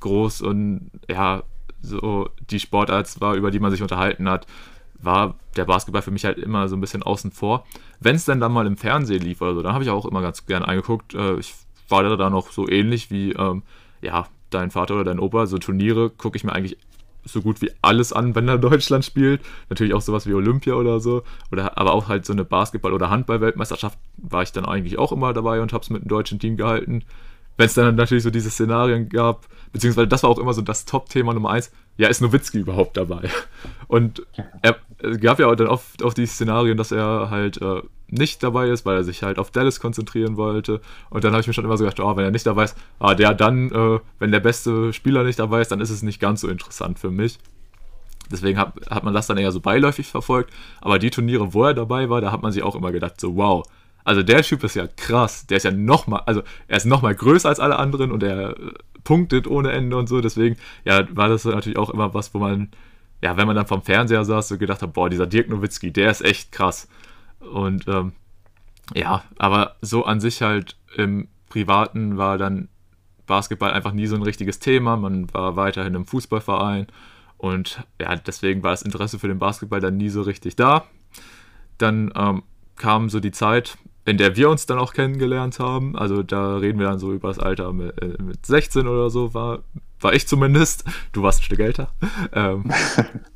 groß 0.00 0.42
und 0.42 0.90
ja, 1.08 1.42
so 1.80 2.28
die 2.50 2.60
Sportart 2.60 3.20
war, 3.20 3.34
über 3.34 3.50
die 3.50 3.60
man 3.60 3.70
sich 3.70 3.82
unterhalten 3.82 4.28
hat, 4.28 4.46
war 5.00 5.34
der 5.56 5.64
Basketball 5.64 6.02
für 6.02 6.10
mich 6.10 6.24
halt 6.24 6.38
immer 6.38 6.68
so 6.68 6.76
ein 6.76 6.80
bisschen 6.80 7.02
außen 7.02 7.32
vor. 7.32 7.66
Wenn 8.00 8.16
es 8.16 8.24
dann 8.24 8.40
dann 8.40 8.52
mal 8.52 8.66
im 8.66 8.76
Fernsehen 8.76 9.22
lief 9.22 9.40
oder 9.40 9.54
so, 9.54 9.62
dann 9.62 9.74
habe 9.74 9.84
ich 9.84 9.90
auch 9.90 10.06
immer 10.06 10.22
ganz 10.22 10.46
gern 10.46 10.64
eingeguckt. 10.64 11.14
Äh, 11.14 11.36
ich 11.38 11.54
war 11.88 12.02
da 12.16 12.30
noch 12.30 12.52
so 12.52 12.68
ähnlich 12.68 13.10
wie, 13.10 13.32
ähm, 13.32 13.62
ja, 14.00 14.26
dein 14.50 14.70
Vater 14.70 14.94
oder 14.94 15.04
dein 15.04 15.18
Opa. 15.18 15.46
So 15.46 15.58
Turniere 15.58 16.10
gucke 16.10 16.36
ich 16.36 16.44
mir 16.44 16.52
eigentlich 16.52 16.78
so 17.24 17.42
gut 17.42 17.62
wie 17.62 17.70
alles 17.82 18.12
an, 18.12 18.34
wenn 18.34 18.48
er 18.48 18.58
Deutschland 18.58 19.04
spielt. 19.04 19.40
Natürlich 19.70 19.94
auch 19.94 20.00
sowas 20.00 20.26
wie 20.26 20.34
Olympia 20.34 20.74
oder 20.74 21.00
so. 21.00 21.22
Oder, 21.50 21.78
aber 21.78 21.92
auch 21.92 22.08
halt 22.08 22.26
so 22.26 22.32
eine 22.32 22.44
Basketball- 22.44 22.92
oder 22.92 23.10
Handball-Weltmeisterschaft 23.10 23.98
war 24.16 24.42
ich 24.42 24.52
dann 24.52 24.66
eigentlich 24.66 24.98
auch 24.98 25.12
immer 25.12 25.32
dabei 25.32 25.60
und 25.60 25.72
habe 25.72 25.82
es 25.82 25.90
mit 25.90 26.02
dem 26.02 26.08
deutschen 26.08 26.38
Team 26.38 26.56
gehalten. 26.56 27.04
Wenn 27.56 27.66
es 27.66 27.74
dann 27.74 27.94
natürlich 27.94 28.24
so 28.24 28.30
diese 28.30 28.50
Szenarien 28.50 29.08
gab, 29.08 29.46
beziehungsweise 29.72 30.08
das 30.08 30.22
war 30.22 30.30
auch 30.30 30.38
immer 30.38 30.54
so 30.54 30.62
das 30.62 30.84
Top-Thema 30.84 31.34
Nummer 31.34 31.50
eins. 31.50 31.70
Ja, 31.96 32.08
ist 32.08 32.20
Nowitzki 32.20 32.58
überhaupt 32.58 32.96
dabei? 32.96 33.28
Und 33.86 34.26
er, 34.62 34.76
gab 35.18 35.38
ja 35.38 35.54
dann 35.54 35.66
oft 35.66 36.02
auch 36.02 36.14
die 36.14 36.26
Szenarien, 36.26 36.76
dass 36.76 36.90
er 36.92 37.28
halt 37.30 37.60
äh, 37.60 37.82
nicht 38.08 38.42
dabei 38.42 38.68
ist, 38.68 38.86
weil 38.86 38.96
er 38.96 39.04
sich 39.04 39.22
halt 39.22 39.38
auf 39.38 39.50
Dallas 39.50 39.80
konzentrieren 39.80 40.36
wollte. 40.36 40.80
Und 41.10 41.24
dann 41.24 41.32
habe 41.32 41.40
ich 41.40 41.46
mir 41.46 41.52
schon 41.52 41.64
immer 41.64 41.76
so 41.76 41.84
gedacht, 41.84 42.00
oh, 42.00 42.16
wenn 42.16 42.24
er 42.24 42.30
nicht 42.30 42.46
dabei 42.46 42.64
ist, 42.64 42.76
ah, 42.98 43.14
der 43.14 43.34
dann, 43.34 43.70
äh, 43.70 44.00
wenn 44.18 44.32
der 44.32 44.40
beste 44.40 44.92
Spieler 44.92 45.24
nicht 45.24 45.38
dabei 45.38 45.60
ist, 45.60 45.72
dann 45.72 45.80
ist 45.80 45.90
es 45.90 46.02
nicht 46.02 46.20
ganz 46.20 46.42
so 46.42 46.48
interessant 46.48 46.98
für 46.98 47.10
mich. 47.10 47.38
Deswegen 48.30 48.58
hat, 48.58 48.74
hat 48.88 49.04
man 49.04 49.14
das 49.14 49.26
dann 49.26 49.38
eher 49.38 49.52
so 49.52 49.60
beiläufig 49.60 50.08
verfolgt. 50.08 50.52
Aber 50.80 50.98
die 50.98 51.10
Turniere, 51.10 51.52
wo 51.52 51.64
er 51.64 51.74
dabei 51.74 52.08
war, 52.08 52.20
da 52.20 52.32
hat 52.32 52.42
man 52.42 52.52
sich 52.52 52.62
auch 52.62 52.74
immer 52.74 52.92
gedacht, 52.92 53.20
so 53.20 53.36
wow. 53.36 53.64
Also 54.04 54.22
der 54.22 54.42
Typ 54.42 54.64
ist 54.64 54.74
ja 54.74 54.86
krass. 54.86 55.46
Der 55.46 55.58
ist 55.58 55.64
ja 55.64 55.70
nochmal, 55.70 56.22
also 56.26 56.42
er 56.68 56.76
ist 56.76 56.86
nochmal 56.86 57.14
größer 57.14 57.48
als 57.48 57.60
alle 57.60 57.78
anderen 57.78 58.10
und 58.10 58.22
er 58.22 58.56
punktet 59.04 59.46
ohne 59.46 59.72
Ende 59.72 59.96
und 59.96 60.08
so. 60.08 60.20
Deswegen, 60.20 60.56
ja, 60.84 61.04
war 61.16 61.28
das 61.28 61.44
natürlich 61.44 61.78
auch 61.78 61.90
immer 61.90 62.14
was, 62.14 62.34
wo 62.34 62.38
man, 62.38 62.68
ja, 63.20 63.36
wenn 63.36 63.46
man 63.46 63.56
dann 63.56 63.66
vom 63.66 63.82
Fernseher 63.82 64.24
saß, 64.24 64.48
so 64.48 64.58
gedacht 64.58 64.82
hat, 64.82 64.92
boah, 64.92 65.10
dieser 65.10 65.26
Dirk 65.26 65.48
Nowitzki, 65.48 65.92
der 65.92 66.10
ist 66.10 66.22
echt 66.22 66.52
krass. 66.52 66.88
Und 67.40 67.86
ähm, 67.88 68.12
ja, 68.94 69.24
aber 69.38 69.76
so 69.80 70.04
an 70.04 70.20
sich 70.20 70.42
halt 70.42 70.76
im 70.96 71.28
Privaten 71.48 72.16
war 72.16 72.38
dann 72.38 72.68
Basketball 73.26 73.72
einfach 73.72 73.92
nie 73.92 74.06
so 74.06 74.16
ein 74.16 74.22
richtiges 74.22 74.58
Thema. 74.58 74.96
Man 74.96 75.32
war 75.32 75.56
weiterhin 75.56 75.94
im 75.94 76.06
Fußballverein 76.06 76.86
und 77.38 77.82
ja, 78.00 78.14
deswegen 78.16 78.62
war 78.62 78.70
das 78.70 78.82
Interesse 78.82 79.18
für 79.18 79.28
den 79.28 79.38
Basketball 79.38 79.80
dann 79.80 79.96
nie 79.96 80.08
so 80.08 80.22
richtig 80.22 80.56
da. 80.56 80.84
Dann 81.78 82.12
ähm, 82.14 82.42
kam 82.76 83.08
so 83.08 83.20
die 83.20 83.32
Zeit, 83.32 83.76
in 84.04 84.18
der 84.18 84.36
wir 84.36 84.50
uns 84.50 84.66
dann 84.66 84.78
auch 84.78 84.92
kennengelernt 84.92 85.58
haben. 85.58 85.96
Also 85.96 86.22
da 86.22 86.56
reden 86.56 86.78
wir 86.78 86.86
dann 86.88 86.98
so 86.98 87.12
über 87.12 87.28
das 87.28 87.38
Alter 87.38 87.72
mit, 87.72 88.00
äh, 88.02 88.20
mit 88.22 88.44
16 88.44 88.86
oder 88.86 89.10
so, 89.10 89.34
war, 89.34 89.60
war 90.00 90.12
ich 90.12 90.26
zumindest. 90.26 90.84
Du 91.12 91.22
warst 91.22 91.40
ein 91.40 91.44
Stück 91.44 91.60
älter. 91.60 91.88
Ähm, 92.32 92.70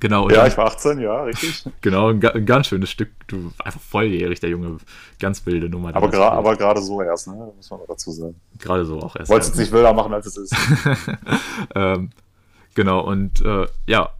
Genau. 0.00 0.28
Ja, 0.28 0.46
ich 0.46 0.56
war 0.56 0.66
18, 0.66 0.98
ja, 0.98 1.22
richtig. 1.22 1.64
Genau, 1.80 2.08
ein, 2.08 2.24
ein, 2.24 2.46
ganz 2.46 2.66
schönes 2.66 2.90
Stück. 2.90 3.10
Du 3.28 3.52
einfach 3.62 3.80
volljährig, 3.80 4.40
der 4.40 4.50
Junge, 4.50 4.78
ganz 5.20 5.44
wilde 5.46 5.68
Nummer. 5.68 5.94
Aber, 5.94 6.08
gra 6.08 6.30
aber 6.30 6.56
gerade 6.56 6.82
so 6.82 7.00
erst, 7.00 7.28
ne? 7.28 7.52
muss 7.54 7.70
man 7.70 7.80
dazu 7.86 8.10
sagen. 8.10 8.34
Gerade 8.58 8.84
so 8.84 8.98
auch 9.00 9.14
erst. 9.14 9.30
Wolltest 9.30 9.52
es 9.52 9.58
nicht 9.58 9.72
wilder 9.72 9.92
machen, 9.92 10.12
als 10.12 10.26
es 10.26 10.36
ist. 10.36 10.56
ähm, 11.74 12.10
genau, 12.74 13.00
und 13.00 13.40
äh, 13.42 13.66
ja, 13.86 14.10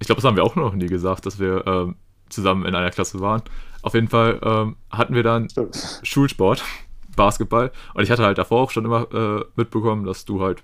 ich 0.00 0.06
glaube, 0.06 0.20
das 0.20 0.28
haben 0.28 0.36
wir 0.36 0.44
auch 0.44 0.56
noch 0.56 0.74
nie 0.74 0.86
gesagt, 0.86 1.26
dass 1.26 1.38
wir 1.38 1.66
ähm, 1.66 1.96
zusammen 2.28 2.66
in 2.66 2.74
einer 2.74 2.90
Klasse 2.90 3.20
waren. 3.20 3.42
Auf 3.82 3.94
jeden 3.94 4.08
Fall 4.08 4.40
ähm, 4.42 4.76
hatten 4.90 5.14
wir 5.14 5.22
dann 5.22 5.48
Stimmt. 5.48 6.00
Schulsport, 6.02 6.64
Basketball. 7.16 7.70
Und 7.94 8.02
ich 8.02 8.10
hatte 8.10 8.24
halt 8.24 8.38
davor 8.38 8.62
auch 8.62 8.70
schon 8.70 8.84
immer 8.84 9.12
äh, 9.12 9.44
mitbekommen, 9.56 10.04
dass 10.04 10.24
du 10.24 10.42
halt 10.42 10.62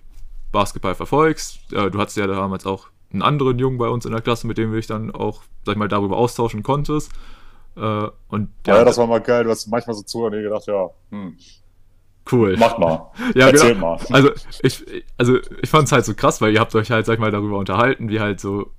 Basketball 0.53 0.95
verfolgst. 0.95 1.73
Äh, 1.73 1.91
du 1.91 1.99
hattest 1.99 2.17
ja 2.17 2.27
damals 2.27 2.67
auch 2.67 2.89
einen 3.12 3.23
anderen 3.23 3.59
Jungen 3.59 3.79
bei 3.79 3.89
uns 3.89 4.05
in 4.05 4.12
der 4.12 4.21
Klasse, 4.21 4.47
mit 4.47 4.59
dem 4.59 4.71
du 4.71 4.77
dich 4.77 4.87
dann 4.87 5.15
auch, 5.15 5.43
sag 5.65 5.75
ich 5.75 5.79
mal, 5.79 5.89
darüber 5.89 6.17
austauschen 6.17 6.62
konntest. 6.62 7.12
Äh, 7.77 8.09
und, 8.29 8.51
ja, 8.67 8.77
ja, 8.77 8.85
das 8.85 8.99
war 8.99 9.07
mal 9.07 9.21
geil. 9.21 9.45
Du 9.45 9.51
hast 9.51 9.67
manchmal 9.69 9.95
so 9.95 10.03
zuhören 10.03 10.35
und 10.35 10.43
gedacht, 10.43 10.67
ja, 10.67 10.91
hm. 11.11 11.37
Cool. 12.31 12.57
Mach 12.59 12.79
mal. 12.79 13.11
ja, 13.35 13.49
Erzähl 13.49 13.75
genau. 13.75 13.97
mal. 13.97 14.01
Also 14.11 14.31
ich, 14.62 14.85
also 15.19 15.39
ich 15.61 15.69
fand 15.69 15.85
es 15.85 15.93
halt 15.93 16.05
so 16.05 16.15
krass, 16.15 16.41
weil 16.41 16.55
ihr 16.55 16.61
habt 16.61 16.75
euch 16.75 16.91
halt, 16.91 17.05
sag 17.05 17.15
ich 17.15 17.21
mal, 17.21 17.31
darüber 17.31 17.59
unterhalten, 17.59 18.09
wie 18.09 18.21
halt 18.21 18.41
so 18.41 18.71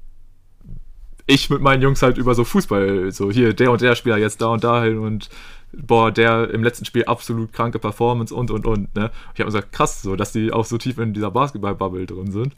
ich 1.28 1.50
mit 1.50 1.62
meinen 1.62 1.82
Jungs 1.82 2.02
halt 2.02 2.18
über 2.18 2.36
so 2.36 2.44
Fußball, 2.44 3.12
so 3.12 3.32
hier, 3.32 3.54
der 3.54 3.72
und 3.72 3.82
der 3.82 3.96
Spieler 3.96 4.18
jetzt 4.18 4.42
da 4.42 4.48
und 4.48 4.64
dahin 4.64 5.00
und 5.00 5.30
boah, 5.74 6.12
der 6.12 6.50
im 6.52 6.64
letzten 6.64 6.86
Spiel 6.86 7.06
absolut 7.06 7.52
kranke 7.54 7.80
Performance 7.80 8.34
und 8.34 8.52
und 8.52 8.66
und, 8.66 8.96
ne? 8.96 9.12
Ich 9.34 9.40
habe 9.40 9.44
mir 9.44 9.58
gesagt, 9.58 9.72
krass, 9.72 10.02
so, 10.02 10.16
dass 10.16 10.32
die 10.32 10.52
auch 10.52 10.66
so 10.66 10.78
tief 10.78 10.98
in 10.98 11.14
dieser 11.14 11.32
Basketball-Bubble 11.32 12.06
drin 12.06 12.32
sind. 12.32 12.56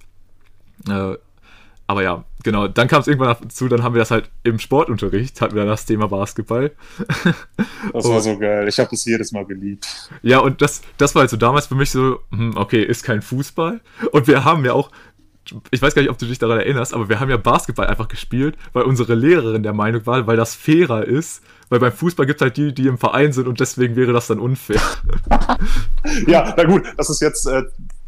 Äh, 0.89 1.17
aber 1.89 2.03
ja, 2.03 2.25
genau, 2.43 2.67
dann 2.67 2.89
kam 2.89 2.99
es 2.99 3.07
irgendwann 3.07 3.37
dazu, 3.41 3.69
dann 3.69 3.81
haben 3.81 3.95
wir 3.95 3.99
das 3.99 4.11
halt 4.11 4.29
im 4.43 4.59
Sportunterricht, 4.59 5.39
hatten 5.39 5.55
wir 5.55 5.63
das 5.63 5.85
Thema 5.85 6.07
Basketball. 6.07 6.71
Das 7.93 8.05
war 8.09 8.19
so 8.19 8.37
geil, 8.37 8.67
ich 8.67 8.77
habe 8.79 8.89
das 8.89 9.05
jedes 9.05 9.31
Mal 9.31 9.45
geliebt. 9.45 10.11
Ja, 10.21 10.39
und 10.39 10.61
das, 10.61 10.81
das 10.97 11.15
war 11.15 11.21
halt 11.21 11.29
so 11.29 11.37
damals 11.37 11.67
für 11.67 11.75
mich 11.75 11.89
so, 11.89 12.19
hm, 12.31 12.57
okay, 12.57 12.83
ist 12.83 13.03
kein 13.03 13.21
Fußball. 13.21 13.79
Und 14.11 14.27
wir 14.27 14.43
haben 14.43 14.65
ja 14.65 14.73
auch, 14.73 14.91
ich 15.71 15.81
weiß 15.81 15.95
gar 15.95 16.01
nicht, 16.01 16.11
ob 16.11 16.17
du 16.17 16.25
dich 16.25 16.39
daran 16.39 16.59
erinnerst, 16.59 16.93
aber 16.93 17.09
wir 17.09 17.19
haben 17.19 17.29
ja 17.29 17.37
Basketball 17.37 17.87
einfach 17.87 18.07
gespielt, 18.07 18.57
weil 18.73 18.83
unsere 18.83 19.15
Lehrerin 19.15 19.63
der 19.63 19.73
Meinung 19.73 20.05
war, 20.05 20.27
weil 20.27 20.37
das 20.37 20.55
fairer 20.55 21.05
ist, 21.05 21.43
weil 21.69 21.79
beim 21.79 21.91
Fußball 21.91 22.25
gibt 22.25 22.41
es 22.41 22.43
halt 22.43 22.57
die, 22.57 22.73
die 22.73 22.87
im 22.87 22.97
Verein 22.97 23.33
sind 23.33 23.47
und 23.47 23.59
deswegen 23.59 23.95
wäre 23.95 24.13
das 24.13 24.27
dann 24.27 24.39
unfair. 24.39 24.81
ja, 26.27 26.53
na 26.55 26.63
gut, 26.63 26.83
das 26.97 27.09
ist 27.09 27.21
jetzt 27.21 27.45
äh, 27.47 27.63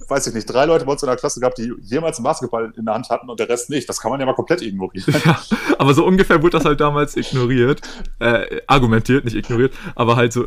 weiß 0.10 0.28
ich 0.28 0.34
nicht, 0.34 0.46
drei 0.46 0.66
Leute 0.66 0.86
bei 0.86 0.92
uns 0.92 1.04
in 1.04 1.08
der 1.08 1.16
Klasse 1.16 1.40
gehabt, 1.40 1.58
die 1.58 1.74
jemals 1.82 2.18
einen 2.18 2.24
Basketball 2.24 2.74
in 2.76 2.86
der 2.86 2.96
Hand 2.96 3.10
hatten 3.10 3.30
und 3.30 3.40
der 3.40 3.50
Rest 3.50 3.70
nicht. 3.70 3.88
Das 3.88 4.00
kann 4.00 4.12
man 4.12 4.20
ja 4.20 4.26
mal 4.26 4.34
komplett 4.34 4.62
ignorieren. 4.62 5.16
Ja, 5.26 5.40
aber 5.78 5.94
so 5.94 6.06
ungefähr 6.06 6.42
wurde 6.42 6.58
das 6.58 6.66
halt 6.66 6.80
damals 6.80 7.16
ignoriert. 7.18 7.82
Äh, 8.20 8.62
argumentiert, 8.68 9.26
nicht 9.26 9.36
ignoriert, 9.36 9.74
aber 9.96 10.16
halt 10.16 10.34
so. 10.34 10.46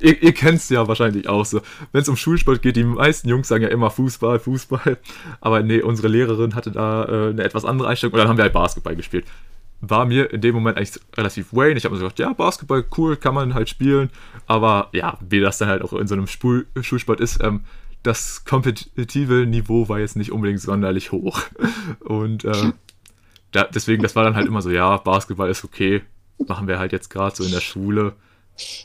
Ihr, 0.00 0.22
ihr 0.22 0.32
kennt 0.32 0.58
es 0.58 0.68
ja 0.68 0.86
wahrscheinlich 0.86 1.28
auch 1.28 1.44
so. 1.44 1.60
Wenn 1.92 2.02
es 2.02 2.08
um 2.08 2.16
Schulsport 2.16 2.62
geht, 2.62 2.76
die 2.76 2.84
meisten 2.84 3.28
Jungs 3.28 3.48
sagen 3.48 3.62
ja 3.62 3.70
immer 3.70 3.90
Fußball, 3.90 4.38
Fußball. 4.38 4.98
Aber 5.40 5.62
nee, 5.62 5.80
unsere 5.80 6.08
Lehrerin 6.08 6.54
hatte 6.54 6.70
da 6.70 7.04
äh, 7.04 7.30
eine 7.30 7.44
etwas 7.44 7.64
andere 7.64 7.88
Einstellung 7.88 8.14
und 8.14 8.18
dann 8.18 8.28
haben 8.28 8.36
wir 8.36 8.44
halt 8.44 8.52
Basketball 8.52 8.96
gespielt 8.96 9.24
war 9.80 10.06
mir 10.06 10.32
in 10.32 10.40
dem 10.40 10.54
Moment 10.54 10.76
eigentlich 10.76 10.98
relativ 11.16 11.52
Wayne. 11.52 11.76
Ich 11.76 11.84
habe 11.84 11.94
mir 11.94 11.98
so 11.98 12.04
gedacht, 12.04 12.18
ja, 12.18 12.32
Basketball, 12.32 12.84
cool, 12.96 13.16
kann 13.16 13.34
man 13.34 13.54
halt 13.54 13.68
spielen. 13.68 14.10
Aber 14.46 14.88
ja, 14.92 15.18
wie 15.20 15.40
das 15.40 15.58
dann 15.58 15.68
halt 15.68 15.82
auch 15.82 15.92
in 15.92 16.06
so 16.06 16.14
einem 16.14 16.26
Spul 16.26 16.66
Schulsport 16.80 17.20
ist, 17.20 17.42
ähm, 17.42 17.64
das 18.02 18.44
kompetitive 18.44 19.46
Niveau 19.46 19.88
war 19.88 19.98
jetzt 19.98 20.16
nicht 20.16 20.32
unbedingt 20.32 20.60
sonderlich 20.60 21.12
hoch. 21.12 21.40
Und 22.00 22.44
äh, 22.44 22.72
da, 23.52 23.64
deswegen, 23.64 24.02
das 24.02 24.16
war 24.16 24.24
dann 24.24 24.36
halt 24.36 24.46
immer 24.46 24.62
so, 24.62 24.70
ja, 24.70 24.96
Basketball 24.96 25.50
ist 25.50 25.64
okay, 25.64 26.02
machen 26.46 26.68
wir 26.68 26.78
halt 26.78 26.92
jetzt 26.92 27.10
gerade 27.10 27.34
so 27.34 27.44
in 27.44 27.50
der 27.50 27.60
Schule. 27.60 28.14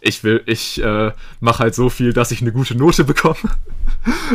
Ich 0.01 0.23
will, 0.23 0.43
ich 0.45 0.81
äh, 0.83 1.11
mache 1.39 1.59
halt 1.59 1.75
so 1.75 1.89
viel, 1.89 2.13
dass 2.13 2.31
ich 2.31 2.41
eine 2.41 2.51
gute 2.51 2.75
Note 2.75 3.03
bekomme. 3.03 3.37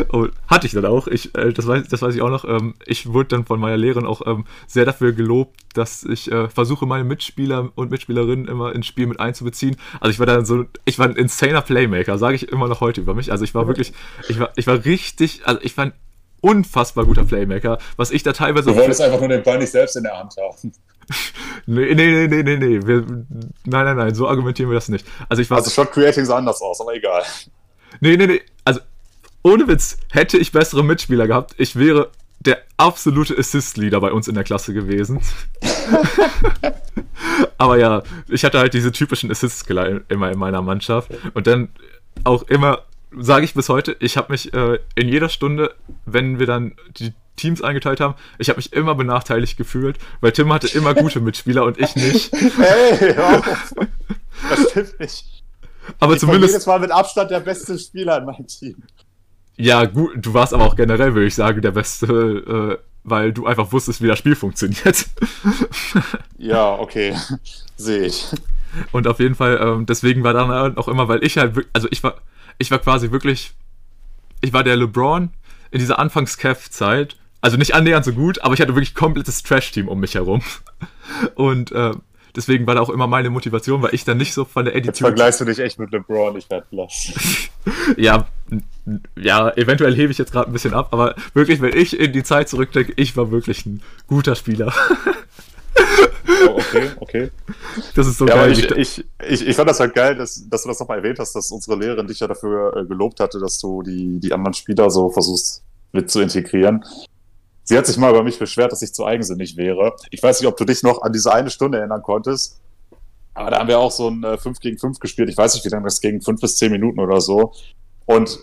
Und 0.09 0.31
hatte 0.47 0.67
ich 0.67 0.73
dann 0.73 0.85
auch. 0.85 1.07
Ich, 1.07 1.35
äh, 1.35 1.53
das, 1.53 1.67
weiß, 1.67 1.87
das 1.87 2.01
weiß 2.01 2.15
ich 2.15 2.21
auch 2.21 2.29
noch. 2.29 2.45
Ähm, 2.45 2.75
ich 2.85 3.11
wurde 3.13 3.29
dann 3.29 3.45
von 3.45 3.59
meiner 3.59 3.77
Lehrerin 3.77 4.05
auch 4.05 4.25
ähm, 4.25 4.45
sehr 4.65 4.85
dafür 4.85 5.13
gelobt, 5.13 5.59
dass 5.73 6.03
ich 6.03 6.31
äh, 6.31 6.49
versuche, 6.49 6.85
meine 6.85 7.03
Mitspieler 7.03 7.71
und 7.75 7.91
Mitspielerinnen 7.91 8.47
immer 8.47 8.73
ins 8.73 8.87
Spiel 8.87 9.07
mit 9.07 9.19
einzubeziehen. 9.19 9.77
Also 9.99 10.11
ich 10.11 10.19
war 10.19 10.25
dann 10.25 10.45
so, 10.45 10.65
ich 10.85 10.97
war 10.99 11.07
ein 11.07 11.15
insaner 11.15 11.61
Playmaker, 11.61 12.17
sage 12.17 12.35
ich 12.35 12.49
immer 12.49 12.67
noch 12.67 12.81
heute 12.81 13.01
über 13.01 13.13
mich. 13.13 13.31
Also 13.31 13.43
ich 13.43 13.53
war 13.53 13.67
wirklich, 13.67 13.93
ich 14.29 14.39
war, 14.39 14.51
ich 14.55 14.67
war 14.67 14.85
richtig, 14.85 15.41
also 15.45 15.61
ich 15.61 15.77
war 15.77 15.87
ein 15.87 15.93
unfassbar 16.41 17.05
guter 17.05 17.23
Playmaker, 17.23 17.77
was 17.95 18.11
ich 18.11 18.23
da 18.23 18.33
teilweise. 18.33 18.69
Du 18.69 18.75
wolltest 18.75 19.01
einfach 19.01 19.19
nur 19.19 19.29
den 19.29 19.43
Ball 19.43 19.57
nicht 19.57 19.71
selbst 19.71 19.95
in 19.95 20.03
der 20.03 20.17
Hand 20.17 20.35
haben. 20.37 20.71
nee, 21.65 21.93
nee, 21.93 22.27
nee, 22.27 22.43
nee, 22.43 22.57
nee, 22.57 22.79
wir, 22.85 23.01
nein, 23.01 23.85
nein, 23.85 23.97
nein, 23.97 24.15
so 24.15 24.27
argumentieren 24.27 24.69
wir 24.69 24.75
das 24.75 24.89
nicht. 24.89 25.05
Also 25.29 25.41
ich 25.41 25.49
war. 25.49 25.57
Also 25.57 25.69
Shot 25.69 25.91
Creating 25.91 26.25
sah 26.25 26.37
anders 26.37 26.61
aus, 26.61 26.81
aber 26.81 26.95
egal. 26.95 27.23
Nee, 27.99 28.17
nee, 28.17 28.27
nee, 28.27 28.41
also 28.65 28.81
ohne 29.43 29.67
Witz, 29.67 29.97
hätte 30.11 30.37
ich 30.37 30.51
bessere 30.51 30.83
Mitspieler 30.83 31.27
gehabt, 31.27 31.55
ich 31.57 31.75
wäre 31.75 32.11
der 32.39 32.61
absolute 32.77 33.37
Assist-Leader 33.37 33.99
bei 34.01 34.11
uns 34.11 34.27
in 34.27 34.35
der 34.35 34.43
Klasse 34.43 34.73
gewesen. 34.73 35.21
aber 37.57 37.77
ja, 37.77 38.03
ich 38.27 38.43
hatte 38.43 38.59
halt 38.59 38.73
diese 38.73 38.91
typischen 38.91 39.31
Assist-Skiller 39.31 40.01
immer 40.09 40.31
in 40.31 40.37
meiner 40.37 40.61
Mannschaft 40.61 41.09
und 41.33 41.47
dann 41.47 41.69
auch 42.23 42.43
immer 42.43 42.83
sage 43.11 43.45
ich 43.45 43.53
bis 43.53 43.69
heute, 43.69 43.95
ich 43.99 44.17
habe 44.17 44.31
mich 44.31 44.53
äh, 44.53 44.79
in 44.95 45.07
jeder 45.07 45.29
Stunde, 45.29 45.73
wenn 46.05 46.39
wir 46.39 46.45
dann 46.45 46.73
die 46.97 47.13
Teams 47.37 47.61
eingeteilt 47.61 48.01
haben, 48.01 48.15
ich 48.37 48.49
habe 48.49 48.57
mich 48.57 48.73
immer 48.73 48.95
benachteiligt 48.95 49.57
gefühlt, 49.57 49.97
weil 50.19 50.33
Tim 50.33 50.51
hatte 50.51 50.67
immer 50.67 50.93
gute 50.93 51.21
Mitspieler 51.21 51.63
und 51.63 51.79
ich 51.79 51.95
nicht. 51.95 52.31
Hey. 52.57 53.15
Das 54.49 54.69
stimmt 54.71 54.99
nicht. 54.99 55.43
Aber 55.99 56.13
ich 56.13 56.19
zumindest. 56.19 56.53
jedes 56.53 56.65
Mal 56.65 56.79
mit 56.79 56.91
Abstand 56.91 57.31
der 57.31 57.39
beste 57.39 57.77
Spieler 57.79 58.17
in 58.17 58.25
meinem 58.25 58.47
Team. 58.47 58.83
Ja, 59.55 59.85
gut, 59.85 60.13
du 60.17 60.33
warst 60.33 60.53
aber 60.53 60.65
auch 60.65 60.75
generell, 60.75 61.13
würde 61.13 61.27
ich 61.27 61.35
sagen, 61.35 61.61
der 61.61 61.71
beste, 61.71 62.77
äh, 62.77 62.83
weil 63.03 63.33
du 63.33 63.47
einfach 63.47 63.71
wusstest, 63.71 64.01
wie 64.01 64.07
das 64.07 64.19
Spiel 64.19 64.35
funktioniert. 64.35 65.05
ja, 66.37 66.73
okay. 66.75 67.15
Sehe 67.75 68.05
ich. 68.05 68.27
Und 68.91 69.07
auf 69.07 69.19
jeden 69.19 69.35
Fall, 69.35 69.59
ähm, 69.61 69.85
deswegen 69.85 70.23
war 70.23 70.33
dann 70.33 70.77
auch 70.77 70.87
immer, 70.87 71.07
weil 71.07 71.23
ich 71.23 71.37
halt, 71.37 71.55
also 71.73 71.87
ich 71.89 72.03
war, 72.03 72.17
ich 72.57 72.69
war 72.69 72.79
quasi 72.79 73.11
wirklich, 73.11 73.53
ich 74.41 74.53
war 74.53 74.63
der 74.63 74.75
LeBron 74.75 75.31
in 75.71 75.79
dieser 75.79 75.99
Anfangs-Kev-Zeit. 75.99 77.17
Also 77.41 77.57
nicht 77.57 77.75
annähernd 77.75 78.05
so 78.05 78.13
gut, 78.13 78.41
aber 78.41 78.53
ich 78.53 78.61
hatte 78.61 78.73
wirklich 78.75 78.95
komplettes 78.95 79.43
Trash-Team 79.43 79.87
um 79.87 79.99
mich 79.99 80.15
herum. 80.15 80.41
Und 81.35 81.71
äh, 81.71 81.91
deswegen 82.35 82.65
war 82.65 82.75
da 82.75 82.81
auch 82.81 82.89
immer 82.89 83.07
meine 83.07 83.29
Motivation, 83.29 83.81
weil 83.81 83.93
ich 83.93 84.05
dann 84.05 84.17
nicht 84.17 84.33
so 84.33 84.45
von 84.45 84.65
der 84.65 84.75
Edition. 84.75 84.93
Jetzt 84.93 84.99
vergleichst 84.99 85.41
du 85.41 85.45
dich 85.45 85.59
echt 85.59 85.79
mit 85.79 85.91
LeBron, 85.91 86.35
ich 86.37 86.49
werde 86.49 86.65
blass. 86.69 87.11
ja, 87.97 88.27
ja, 89.15 89.49
eventuell 89.55 89.95
hebe 89.95 90.11
ich 90.11 90.17
jetzt 90.17 90.31
gerade 90.31 90.49
ein 90.49 90.53
bisschen 90.53 90.73
ab, 90.73 90.89
aber 90.91 91.15
wirklich, 91.33 91.61
wenn 91.61 91.75
ich 91.75 91.99
in 91.99 92.13
die 92.13 92.23
Zeit 92.23 92.49
zurückdenke, 92.49 92.93
ich 92.95 93.15
war 93.17 93.31
wirklich 93.31 93.65
ein 93.65 93.81
guter 94.07 94.35
Spieler. 94.35 94.73
Oh, 96.47 96.57
okay, 96.57 96.89
okay. 96.99 97.31
Das 97.95 98.07
ist 98.07 98.17
so 98.17 98.27
ja, 98.27 98.35
geil. 98.35 98.51
Ich, 98.51 98.71
ich, 98.71 99.05
ich, 99.27 99.47
ich, 99.47 99.55
fand 99.55 99.69
das 99.69 99.79
halt 99.79 99.93
geil, 99.93 100.15
dass, 100.15 100.47
dass 100.49 100.63
du 100.63 100.69
das 100.69 100.79
nochmal 100.79 100.97
erwähnt 100.99 101.19
hast, 101.19 101.33
dass 101.33 101.51
unsere 101.51 101.77
Lehrerin 101.77 102.07
dich 102.07 102.19
ja 102.19 102.27
dafür 102.27 102.75
äh, 102.75 102.85
gelobt 102.85 103.19
hatte, 103.19 103.39
dass 103.39 103.59
du 103.59 103.81
die, 103.83 104.19
die 104.19 104.33
anderen 104.33 104.53
Spieler 104.53 104.89
so 104.89 105.09
versuchst 105.09 105.63
mit 105.91 106.09
zu 106.11 106.21
integrieren. 106.21 106.83
Sie 107.67 107.77
hat 107.77 107.85
sich 107.85 107.97
mal 107.97 108.11
über 108.11 108.23
mich 108.23 108.39
beschwert, 108.39 108.71
dass 108.71 108.81
ich 108.81 108.93
zu 108.93 109.05
eigensinnig 109.05 109.57
wäre. 109.57 109.93
Ich 110.09 110.23
weiß 110.23 110.39
nicht, 110.39 110.47
ob 110.47 110.55
du 110.55 110.63
dich 110.63 110.83
noch 110.83 111.01
an 111.01 111.11
diese 111.11 111.33
eine 111.33 111.49
Stunde 111.49 111.79
erinnern 111.79 112.01
konntest. 112.01 112.61
Aber 113.33 113.51
da 113.51 113.59
haben 113.59 113.67
wir 113.67 113.77
auch 113.77 113.91
so 113.91 114.07
ein 114.07 114.23
äh, 114.23 114.37
5 114.37 114.61
gegen 114.61 114.77
5 114.77 114.99
gespielt. 114.99 115.27
Ich 115.27 115.35
weiß 115.35 115.53
nicht, 115.53 115.65
wie 115.65 115.69
lange 115.69 115.83
das 115.83 115.99
ging, 115.99 116.21
5 116.21 116.39
bis 116.39 116.55
10 116.55 116.71
Minuten 116.71 117.01
oder 117.01 117.19
so. 117.19 117.51
Und 118.05 118.39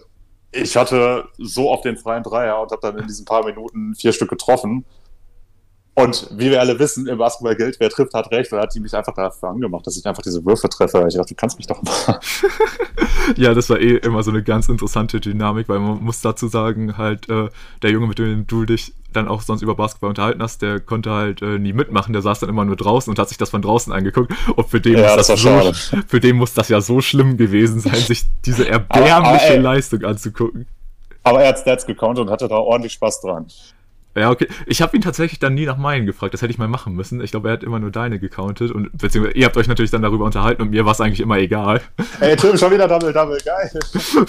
ich 0.53 0.77
hatte 0.77 1.25
so 1.39 1.71
oft 1.71 1.87
den 1.87 1.97
freien 1.97 2.23
Dreier 2.23 2.61
und 2.61 2.71
habe 2.71 2.83
dann 2.83 2.99
in 2.99 3.07
diesen 3.07 3.25
paar 3.25 3.47
Minuten 3.47 3.95
vier 3.95 4.13
Stück 4.13 4.29
getroffen. 4.29 4.85
Und 5.97 6.29
wie 6.33 6.51
wir 6.51 6.61
alle 6.61 6.77
wissen, 6.81 7.07
im 7.07 7.19
Basketball 7.19 7.55
gilt, 7.55 7.79
wer 7.79 7.89
trifft, 7.89 8.15
hat 8.15 8.31
recht. 8.33 8.53
Und 8.53 8.59
hat 8.59 8.75
die 8.75 8.81
mich 8.81 8.95
einfach 8.95 9.15
dafür 9.15 9.51
angemacht, 9.51 9.87
dass 9.87 9.97
ich 9.97 10.05
einfach 10.05 10.25
diese 10.25 10.45
Würfe 10.45 10.69
treffe. 10.69 11.05
Ich 11.09 11.15
dachte, 11.15 11.29
du 11.29 11.35
kannst 11.37 11.57
mich 11.57 11.69
doch 11.69 11.81
mal. 11.83 12.19
ja, 13.37 13.55
das 13.55 13.71
war 13.71 13.79
eh 13.79 13.99
immer 13.99 14.25
so 14.25 14.33
eine 14.33 14.43
ganz 14.43 14.69
interessante 14.69 15.21
Dynamik, 15.21 15.69
weil 15.69 15.79
man 15.79 16.03
muss 16.03 16.21
dazu 16.21 16.49
sagen, 16.49 16.99
halt, 16.99 17.29
äh, 17.29 17.49
der 17.83 17.91
Junge, 17.91 18.09
mit 18.09 18.19
dem 18.19 18.45
du 18.47 18.65
dich 18.65 18.93
dann 19.13 19.29
auch 19.29 19.43
sonst 19.43 19.63
über 19.63 19.77
Basketball 19.77 20.09
unterhalten 20.09 20.43
hast, 20.43 20.63
der 20.63 20.81
konnte 20.81 21.13
halt 21.13 21.43
äh, 21.43 21.61
nie 21.61 21.73
mitmachen, 21.73 22.13
der 22.13 22.23
saß 22.23 22.41
dann 22.41 22.49
immer 22.49 22.65
nur 22.65 22.75
draußen 22.75 23.09
und 23.09 23.19
hat 23.21 23.29
sich 23.29 23.39
das 23.39 23.51
von 23.51 23.63
draußen 23.63 23.93
angeguckt. 23.93 24.33
Und 24.57 24.69
für 24.69 24.81
den, 24.81 24.99
ja, 24.99 25.15
muss, 25.17 25.29
das 25.29 25.41
so, 25.41 25.73
für 26.09 26.19
den 26.19 26.37
muss 26.37 26.55
das 26.55 26.69
ja 26.71 26.81
so 26.81 27.01
schlimm 27.03 27.37
gewesen 27.37 27.79
sein, 27.79 27.95
sich 27.95 28.25
diese 28.45 28.69
erbärmliche 28.69 29.15
aber, 29.15 29.53
aber, 29.53 29.59
Leistung 29.59 30.05
anzugucken. 30.05 30.67
Aber 31.23 31.43
er 31.43 31.51
hat 31.51 31.61
Stats 31.61 31.87
gecountet 31.87 32.27
und 32.27 32.31
hatte 32.33 32.49
da 32.49 32.57
ordentlich 32.57 32.95
Spaß 32.95 33.21
dran. 33.21 33.47
Ja, 34.15 34.31
okay. 34.31 34.49
Ich 34.67 34.81
habe 34.81 34.97
ihn 34.97 35.03
tatsächlich 35.03 35.41
dann 35.41 35.55
nie 35.55 35.67
nach 35.67 35.77
meinen 35.77 36.07
gefragt. 36.07 36.35
Das 36.35 36.43
hätte 36.43 36.53
ich 36.53 36.59
mal 36.59 36.69
machen 36.69 36.95
müssen. 36.95 37.21
Ich 37.21 37.33
glaube, 37.33 37.49
er 37.49 37.55
hat 37.55 37.65
immer 37.65 37.81
nur 37.81 37.91
deine 37.91 38.19
gecountet. 38.19 38.71
Und 38.71 38.97
beziehungsweise 38.97 39.37
ihr 39.37 39.47
habt 39.47 39.57
euch 39.57 39.67
natürlich 39.67 39.91
dann 39.91 40.03
darüber 40.03 40.25
unterhalten 40.25 40.63
und 40.63 40.71
mir 40.71 40.85
war 40.85 40.93
es 40.93 41.01
eigentlich 41.01 41.21
immer 41.21 41.39
egal. 41.39 41.81
Ey, 42.21 42.37
Tim, 42.37 42.57
schon 42.57 42.73
wieder 42.73 42.87
Double, 42.87 43.13
Double, 43.13 43.39
geil. 43.45 43.71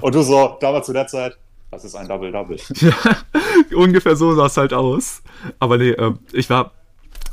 und 0.00 0.14
du 0.14 0.22
so, 0.22 0.56
damals 0.60 0.86
zu 0.86 0.92
der 0.92 1.06
Zeit, 1.06 1.36
das 1.70 1.84
ist 1.84 1.94
ein 1.94 2.08
Double, 2.08 2.32
Double. 2.32 2.56
ja, 2.80 3.76
ungefähr 3.76 4.16
so 4.16 4.34
sah 4.34 4.46
es 4.46 4.56
halt 4.56 4.72
aus. 4.72 5.22
Aber 5.58 5.76
nee, 5.76 5.90
äh, 5.90 6.12
ich 6.32 6.48
war 6.48 6.72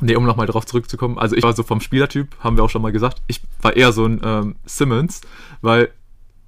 Nee, 0.02 0.16
um 0.16 0.26
nochmal 0.26 0.48
drauf 0.48 0.66
zurückzukommen, 0.66 1.18
also 1.18 1.36
ich 1.36 1.44
war 1.44 1.54
so 1.54 1.64
vom 1.64 1.80
Spielertyp, 1.80 2.36
haben 2.40 2.58
wir 2.58 2.64
auch 2.64 2.70
schon 2.70 2.82
mal 2.82 2.92
gesagt, 2.92 3.22
ich 3.28 3.42
war 3.62 3.76
eher 3.76 3.94
so 3.94 4.06
ein 4.06 4.22
ähm, 4.24 4.56
Simmons, 4.66 5.22
weil 5.62 5.90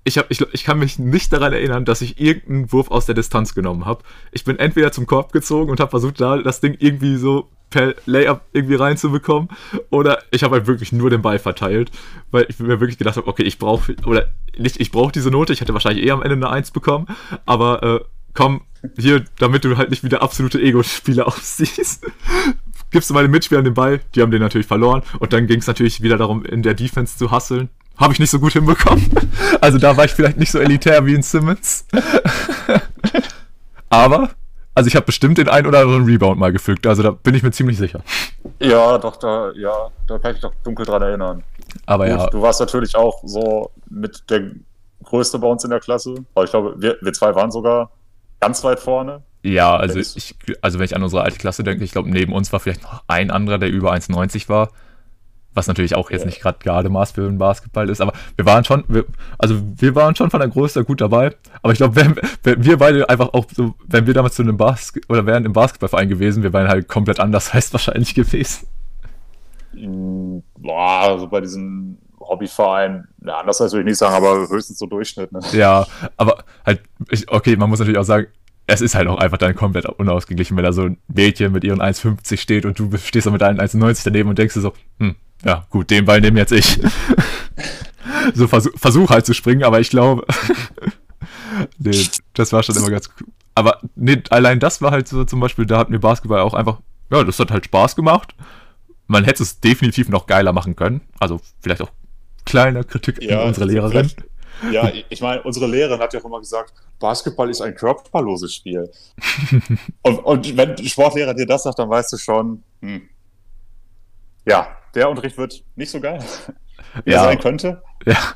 ich, 0.06 0.20
hab, 0.20 0.30
ich, 0.30 0.40
ich 0.54 0.64
kann 0.64 0.80
mich 0.80 1.00
nicht 1.00 1.34
daran 1.34 1.52
erinnern, 1.52 1.84
dass 1.84 2.02
ich 2.02 2.22
irgendeinen 2.22 2.72
Wurf 2.72 2.92
aus 2.92 3.08
der 3.08 3.16
Distanz 3.16 3.56
genommen 3.56 3.86
habe. 3.86 4.04
Ich 4.32 4.44
bin 4.44 4.58
entweder 4.60 4.92
zum 4.92 5.08
Korb 5.08 5.34
gezogen 5.34 5.72
und 5.72 5.80
habe 5.80 5.90
versucht, 5.90 6.22
da 6.22 6.38
das 6.38 6.62
Ding 6.62 6.78
irgendwie 6.80 7.18
so 7.18 7.50
per 7.72 7.96
Layup 8.06 8.42
irgendwie 8.54 8.76
reinzubekommen, 8.76 9.50
oder 9.90 10.20
ich 10.30 10.44
habe 10.44 10.56
halt 10.56 10.68
wirklich 10.68 10.92
nur 10.92 11.10
den 11.10 11.24
Ball 11.24 11.40
verteilt, 11.40 11.90
weil 12.30 12.46
ich 12.48 12.60
mir 12.60 12.80
wirklich 12.80 13.00
gedacht 13.00 13.18
habe, 13.18 13.28
okay, 13.28 13.44
ich 13.44 13.58
brauche, 13.58 13.96
oder 14.06 14.32
nicht, 14.56 14.80
ich 14.80 14.92
brauche 14.92 15.12
diese 15.12 15.32
Note, 15.32 15.52
ich 15.52 15.62
hätte 15.62 15.74
wahrscheinlich 15.74 16.06
eher 16.06 16.14
am 16.14 16.22
Ende 16.22 16.36
eine 16.36 16.50
1 16.50 16.70
bekommen, 16.70 17.08
aber 17.48 17.84
äh, 17.84 18.00
komm, 18.36 18.62
hier, 18.98 19.26
damit 19.40 19.66
du 19.66 19.76
halt 19.76 19.90
nicht 19.90 20.04
wieder 20.04 20.22
absolute 20.22 20.62
Ego-Spieler 20.62 21.28
aussiehst, 21.28 22.06
gibst 22.92 23.10
du 23.10 23.16
meine 23.16 23.28
Mitspieler 23.28 23.64
den 23.64 23.74
Ball, 23.74 24.02
die 24.14 24.22
haben 24.22 24.32
den 24.32 24.42
natürlich 24.42 24.68
verloren, 24.68 25.02
und 25.18 25.34
dann 25.34 25.48
ging 25.48 25.60
es 25.60 25.68
natürlich 25.68 26.02
wieder 26.04 26.18
darum, 26.18 26.46
in 26.46 26.62
der 26.62 26.76
Defense 26.76 27.18
zu 27.18 27.32
hasseln 27.32 27.70
habe 27.98 28.14
ich 28.14 28.20
nicht 28.20 28.32
so 28.32 28.40
gut 28.40 28.54
hinbekommen. 28.54 29.10
Also 29.62 29.78
da 29.78 29.96
war 29.98 30.06
ich 30.06 30.12
vielleicht 30.12 30.38
nicht 30.38 30.52
so 30.52 30.60
elitär 30.60 31.06
wie 31.06 31.16
in 31.16 31.22
Simmons. 31.22 31.86
Aber, 33.90 34.30
also 34.74 34.88
ich 34.88 34.96
habe 34.96 35.06
bestimmt 35.06 35.38
den 35.38 35.48
einen 35.50 35.66
oder 35.66 35.80
anderen 35.80 36.06
Rebound 36.06 36.40
mal 36.40 36.52
gefügt. 36.52 36.86
Also 36.86 37.04
da 37.04 37.12
bin 37.12 37.34
ich 37.36 37.44
mir 37.44 37.52
ziemlich 37.52 37.78
sicher. 37.78 38.02
Ja, 38.60 38.98
doch, 38.98 39.16
da, 39.16 39.52
ja, 39.54 39.90
da 40.08 40.20
kann 40.20 40.32
ich 40.32 40.36
mich 40.36 40.42
doch 40.42 40.54
dunkel 40.64 40.86
dran 40.86 41.02
erinnern. 41.02 41.44
Aber 41.86 42.08
Gut, 42.08 42.20
ja. 42.20 42.28
Du 42.28 42.42
warst 42.42 42.60
natürlich 42.60 42.96
auch 42.96 43.22
so 43.24 43.72
mit 43.90 44.30
der 44.30 44.52
Größte 45.04 45.40
bei 45.40 45.48
uns 45.48 45.64
in 45.64 45.70
der 45.70 45.80
Klasse. 45.80 46.16
Aber 46.34 46.46
ich 46.46 46.52
glaube, 46.52 46.76
wir, 46.78 46.98
wir 47.02 47.14
zwei 47.14 47.34
waren 47.36 47.52
sogar 47.52 47.92
ganz 48.40 48.64
weit 48.64 48.80
vorne. 48.80 49.24
Ja, 49.44 49.76
also 49.76 50.00
ich, 50.00 50.36
also 50.62 50.80
wenn 50.80 50.86
ich 50.86 50.96
an 50.96 51.04
unsere 51.04 51.22
alte 51.22 51.38
Klasse 51.38 51.64
denke, 51.64 51.84
ich 51.84 51.92
glaube, 51.92 52.10
neben 52.10 52.34
uns 52.34 52.52
war 52.52 52.60
vielleicht 52.60 52.84
noch 52.84 53.04
ein 53.08 53.30
anderer, 53.30 53.60
der 53.60 53.70
über 53.70 53.94
1,90 53.94 54.50
war 54.50 54.70
was 55.56 55.68
natürlich 55.68 55.96
auch 55.96 56.12
jetzt 56.12 56.26
nicht 56.26 56.42
gerade 56.42 56.60
Gardemaß 56.64 57.12
für 57.12 57.22
den 57.22 57.38
Basketball 57.38 57.90
ist, 57.90 58.02
aber 58.02 58.14
wir 58.36 58.46
waren 58.46 58.64
schon, 58.64 58.84
wir, 58.88 59.06
also 59.38 59.56
wir 59.78 59.96
waren 59.96 60.16
schon 60.16 60.30
von 60.30 60.40
der 60.40 60.50
Größe 60.50 60.84
gut 60.84 61.02
dabei, 61.02 61.34
aber 61.62 61.74
ich 61.74 61.78
glaube, 61.78 61.96
wenn, 61.96 62.16
wenn, 62.44 62.64
wir 62.64 62.78
beide 62.78 63.10
einfach 63.10 63.34
auch 63.34 63.46
so, 63.52 63.74
wenn 63.88 64.06
wir 64.06 64.14
damals 64.14 64.36
zu 64.36 64.44
einem 64.44 64.58
Basket 64.58 65.10
oder 65.10 65.26
wären 65.26 65.46
im 65.46 65.54
Basketballverein 65.54 66.10
gewesen, 66.10 66.44
wir 66.44 66.54
wären 66.54 66.68
halt 66.68 66.88
komplett 66.88 67.20
anders 67.20 67.54
heißt 67.54 67.74
wahrscheinlich 67.74 68.14
gewesen. 68.14 68.68
Mm, 69.74 70.40
boah, 70.58 71.02
also 71.02 71.28
bei 71.28 71.42
diesem 71.42 71.98
Hobbyverein, 72.20 73.08
ja, 73.26 73.40
anders 73.40 73.60
heißt 73.60 73.74
würde 73.74 73.82
ich 73.82 73.92
nicht 73.92 73.98
sagen, 73.98 74.16
aber 74.16 74.48
höchstens 74.50 74.78
so 74.78 74.86
Durchschnitt, 74.86 75.32
ne? 75.32 75.40
Ja, 75.54 75.88
aber 76.18 76.44
halt, 76.66 76.82
ich, 77.10 77.32
okay, 77.32 77.56
man 77.56 77.70
muss 77.70 77.80
natürlich 77.80 78.00
auch 78.00 78.04
sagen, 78.04 78.28
es 78.68 78.82
ist 78.82 78.96
halt 78.96 79.08
auch 79.08 79.20
einfach 79.20 79.38
dann 79.38 79.56
komplett 79.56 79.86
unausgeglichen, 79.86 80.58
wenn 80.58 80.64
da 80.64 80.74
so 80.74 80.84
ein 80.84 80.98
Mädchen 81.08 81.52
mit 81.52 81.64
ihren 81.64 81.82
1,50 81.82 82.38
steht 82.38 82.66
und 82.66 82.80
du 82.80 82.90
stehst 82.98 83.28
da 83.28 83.32
mit 83.32 83.42
deinen 83.42 83.60
1,90 83.60 84.04
daneben 84.06 84.30
und 84.30 84.40
denkst 84.40 84.56
dir 84.56 84.62
so, 84.62 84.74
hm, 85.00 85.16
ja, 85.44 85.66
gut, 85.70 85.90
den 85.90 86.06
Ball 86.06 86.22
nehme 86.22 86.40
jetzt 86.40 86.52
ich. 86.52 86.80
so 88.34 88.48
versuch, 88.48 88.72
versuch 88.76 89.10
halt 89.10 89.26
zu 89.26 89.34
springen, 89.34 89.64
aber 89.64 89.80
ich 89.80 89.90
glaube. 89.90 90.26
nee, 91.78 92.06
das 92.34 92.54
war 92.54 92.64
schon 92.64 92.76
immer 92.76 92.90
ganz 92.90 93.10
cool. 93.20 93.28
Aber 93.56 93.80
nee, 93.96 94.22
allein 94.30 94.60
das 94.60 94.82
war 94.82 94.92
halt 94.92 95.08
so 95.08 95.24
zum 95.24 95.40
Beispiel, 95.40 95.66
da 95.66 95.78
hat 95.78 95.90
mir 95.90 96.00
Basketball 96.00 96.42
auch 96.42 96.54
einfach, 96.54 96.82
ja, 97.10 97.24
das 97.24 97.40
hat 97.40 97.52
halt 97.52 97.66
Spaß 97.66 97.96
gemacht. 97.96 98.36
Man 99.08 99.24
hätte 99.24 99.44
es 99.44 99.60
definitiv 99.60 100.10
noch 100.10 100.26
geiler 100.26 100.52
machen 100.52 100.76
können. 100.76 101.02
Also 101.20 101.40
vielleicht 101.62 101.82
auch 101.82 101.92
kleine 102.46 102.84
Kritik 102.84 103.22
ja, 103.22 103.42
an 103.42 103.50
unsere 103.50 103.66
Lehrerin. 103.66 104.12
Ja, 104.72 104.92
ich 105.10 105.22
meine, 105.22 105.44
unsere 105.44 105.68
Lehrerin 105.68 106.00
hat 106.00 106.14
ja 106.14 106.20
auch 106.20 106.26
immer 106.26 106.40
gesagt, 106.40 106.74
Basketball 107.00 107.50
ist 107.50 107.62
ein 107.62 107.76
körperloses 107.76 108.56
Spiel. 108.56 108.90
und, 110.02 110.20
und 110.20 110.58
wenn 110.58 110.72
ein 110.72 110.88
Sportlehrer 110.88 111.34
dir 111.34 111.46
das 111.46 111.64
sagt, 111.64 111.80
dann 111.80 111.90
weißt 111.90 112.14
du 112.14 112.18
schon, 112.18 112.64
hm, 112.82 113.10
ja, 114.46 114.68
der 114.96 115.10
Unterricht 115.10 115.38
wird 115.38 115.64
nicht 115.76 115.92
so 115.92 116.00
geil. 116.00 116.20
wie 117.04 117.12
ja, 117.12 117.20
er 117.20 117.24
sein 117.26 117.40
könnte. 117.40 117.84
Ja, 118.06 118.36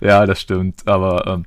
ja 0.00 0.26
das 0.26 0.40
stimmt. 0.40 0.86
Aber 0.86 1.26
ähm, 1.26 1.46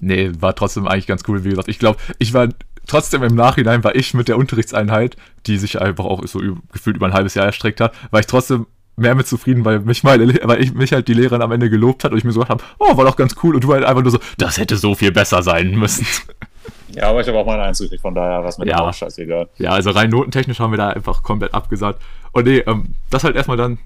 nee, 0.00 0.32
war 0.38 0.54
trotzdem 0.56 0.88
eigentlich 0.88 1.06
ganz 1.06 1.22
cool. 1.28 1.44
Wie 1.44 1.50
gesagt, 1.50 1.68
ich 1.68 1.78
glaube, 1.78 1.98
ich 2.18 2.32
war 2.32 2.48
trotzdem 2.86 3.22
im 3.22 3.34
Nachhinein, 3.34 3.84
war 3.84 3.94
ich 3.94 4.14
mit 4.14 4.28
der 4.28 4.38
Unterrichtseinheit, 4.38 5.16
die 5.46 5.58
sich 5.58 5.80
einfach 5.80 6.04
auch 6.04 6.26
so 6.26 6.40
gefühlt 6.72 6.96
über 6.96 7.06
ein 7.06 7.12
halbes 7.12 7.34
Jahr 7.34 7.46
erstreckt 7.46 7.80
hat, 7.80 7.94
war 8.10 8.20
ich 8.20 8.26
trotzdem 8.26 8.66
mehr 8.96 9.14
mit 9.14 9.26
zufrieden, 9.26 9.64
weil 9.64 9.80
mich 9.80 10.02
meine, 10.02 10.26
weil 10.44 10.62
ich 10.62 10.72
mich 10.72 10.92
halt 10.92 11.08
die 11.08 11.14
Lehrerin 11.14 11.42
am 11.42 11.52
Ende 11.52 11.68
gelobt 11.68 12.04
hat 12.04 12.12
und 12.12 12.18
ich 12.18 12.24
mir 12.24 12.32
so 12.32 12.40
gedacht 12.40 12.62
habe, 12.62 12.64
oh, 12.78 12.96
war 12.96 13.04
doch 13.04 13.16
ganz 13.16 13.34
cool 13.42 13.54
und 13.54 13.64
du 13.64 13.72
halt 13.72 13.84
einfach 13.84 14.02
nur 14.02 14.12
so, 14.12 14.20
das 14.38 14.58
hätte 14.58 14.76
so 14.76 14.94
viel 14.94 15.12
besser 15.12 15.42
sein 15.42 15.72
müssen. 15.72 16.06
Ja, 16.88 17.10
aber 17.10 17.20
ich 17.20 17.28
habe 17.28 17.38
auch 17.38 17.46
meine 17.46 17.62
Einzüchtig, 17.62 18.00
von 18.00 18.14
daher 18.14 18.44
was 18.44 18.58
mit 18.58 18.68
ja. 18.68 18.80
dem 18.80 18.92
scheißegal. 18.92 19.48
Ja, 19.58 19.70
also 19.70 19.90
rein 19.90 20.10
notentechnisch 20.10 20.60
haben 20.60 20.72
wir 20.72 20.78
da 20.78 20.90
einfach 20.90 21.22
komplett 21.22 21.54
abgesagt. 21.54 22.00
Und 22.32 22.46
nee, 22.46 22.58
ähm, 22.58 22.94
das 23.10 23.24
halt 23.24 23.36
erstmal 23.36 23.56
dann 23.56 23.78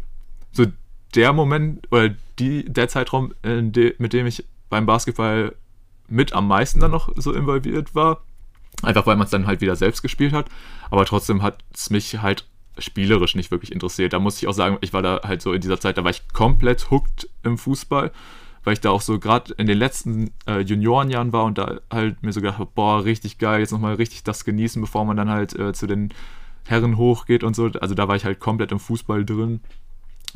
so 0.53 0.67
der 1.15 1.33
Moment 1.33 1.91
oder 1.91 2.11
die, 2.39 2.65
der 2.65 2.89
Zeitraum, 2.89 3.33
de, 3.43 3.95
mit 3.99 4.13
dem 4.13 4.27
ich 4.27 4.45
beim 4.69 4.87
Basketball 4.87 5.55
mit 6.09 6.33
am 6.33 6.49
meisten 6.49 6.81
dann 6.81 6.91
noch 6.91 7.11
so 7.17 7.33
involviert 7.33 7.95
war. 7.95 8.23
Einfach 8.83 9.07
weil 9.07 9.17
man 9.17 9.25
es 9.25 9.31
dann 9.31 9.47
halt 9.47 9.61
wieder 9.61 9.77
selbst 9.77 10.03
gespielt 10.03 10.33
hat. 10.33 10.47
Aber 10.91 11.05
trotzdem 11.05 11.43
hat 11.43 11.59
es 11.75 11.91
mich 11.91 12.21
halt 12.23 12.45
spielerisch 12.79 13.35
nicht 13.35 13.51
wirklich 13.51 13.73
interessiert. 13.73 14.13
Da 14.13 14.19
muss 14.19 14.39
ich 14.39 14.47
auch 14.47 14.53
sagen, 14.53 14.79
ich 14.81 14.93
war 14.93 15.03
da 15.03 15.21
halt 15.25 15.43
so 15.43 15.53
in 15.53 15.61
dieser 15.61 15.81
Zeit, 15.81 15.99
da 15.99 16.05
war 16.05 16.11
ich 16.11 16.29
komplett 16.33 16.91
hooked 16.91 17.29
im 17.43 17.59
Fußball 17.59 18.13
weil 18.69 18.75
ich 18.75 18.81
da 18.83 18.91
auch 18.91 19.01
so 19.01 19.19
gerade 19.19 19.55
in 19.55 19.67
den 19.67 19.79
letzten 19.79 20.31
äh, 20.47 20.61
Juniorenjahren 20.61 21.33
war 21.33 21.45
und 21.45 21.57
da 21.57 21.81
halt 21.91 22.23
mir 22.23 22.35
so 22.35 22.43
gedacht 22.43 22.59
habe, 22.59 22.71
boah, 22.75 23.03
richtig 23.03 23.39
geil, 23.39 23.61
jetzt 23.61 23.73
nochmal 23.73 23.95
richtig 23.95 24.25
das 24.25 24.45
genießen, 24.45 24.83
bevor 24.83 25.07
man 25.07 25.17
dann 25.17 25.31
halt 25.31 25.59
äh, 25.59 25.73
zu 25.73 25.87
den 25.87 26.13
Herren 26.67 26.99
hochgeht 26.99 27.45
und 27.45 27.57
so. 27.57 27.71
Also 27.81 27.95
da 27.95 28.09
war 28.09 28.17
ich 28.17 28.27
halt 28.27 28.41
komplett 28.41 28.71
im 28.71 28.79
Fußball 28.79 29.25
drin. 29.25 29.61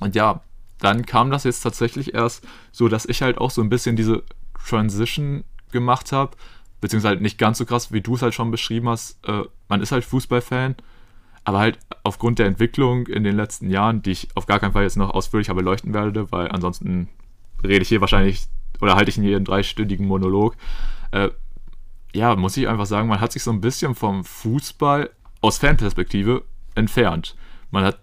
Und 0.01 0.15
ja, 0.15 0.41
dann 0.79 1.05
kam 1.05 1.31
das 1.31 1.45
jetzt 1.45 1.61
tatsächlich 1.61 2.15
erst 2.15 2.43
so, 2.71 2.89
dass 2.89 3.05
ich 3.05 3.21
halt 3.21 3.37
auch 3.37 3.51
so 3.51 3.61
ein 3.61 3.69
bisschen 3.69 3.97
diese 3.97 4.23
Transition 4.67 5.45
gemacht 5.71 6.11
habe, 6.13 6.35
beziehungsweise 6.81 7.21
nicht 7.21 7.37
ganz 7.37 7.59
so 7.59 7.67
krass, 7.67 7.93
wie 7.93 8.01
du 8.01 8.15
es 8.15 8.23
halt 8.23 8.33
schon 8.33 8.51
beschrieben 8.51 8.89
hast. 8.89 9.23
Äh, 9.29 9.43
man 9.69 9.83
ist 9.83 9.93
halt 9.93 10.07
Fußballfan, 10.07 10.77
aber 11.45 11.59
halt 11.59 11.79
aufgrund 12.03 12.39
der 12.39 12.47
Entwicklung 12.47 13.09
in 13.09 13.25
den 13.25 13.37
letzten 13.37 13.69
Jahren, 13.69 14.01
die 14.01 14.13
ich 14.13 14.29
auf 14.37 14.47
gar 14.47 14.59
keinen 14.59 14.73
Fall 14.73 14.85
jetzt 14.85 14.97
noch 14.97 15.11
ausführlicher 15.11 15.53
beleuchten 15.53 15.93
werde, 15.93 16.33
weil 16.33 16.49
ansonsten 16.49 17.11
rede 17.65 17.83
ich 17.83 17.89
hier 17.89 18.01
wahrscheinlich 18.01 18.49
oder 18.81 18.97
halte 18.97 19.11
ich 19.11 19.15
hier 19.15 19.37
einen 19.37 19.45
dreistündigen 19.45 20.07
Monolog. 20.07 20.57
Äh, 21.13 21.31
ja, 22.15 22.37
muss 22.37 22.57
ich 22.57 22.69
einfach 22.69 22.87
sagen, 22.87 23.09
man 23.09 23.21
hat 23.21 23.33
sich 23.33 23.43
so 23.43 23.51
ein 23.51 23.61
bisschen 23.61 23.95
vom 23.95 24.25
Fußball 24.25 25.11
aus 25.41 25.59
Fanperspektive 25.59 26.45
entfernt. 26.75 27.37
Man 27.71 27.85
hat, 27.85 28.01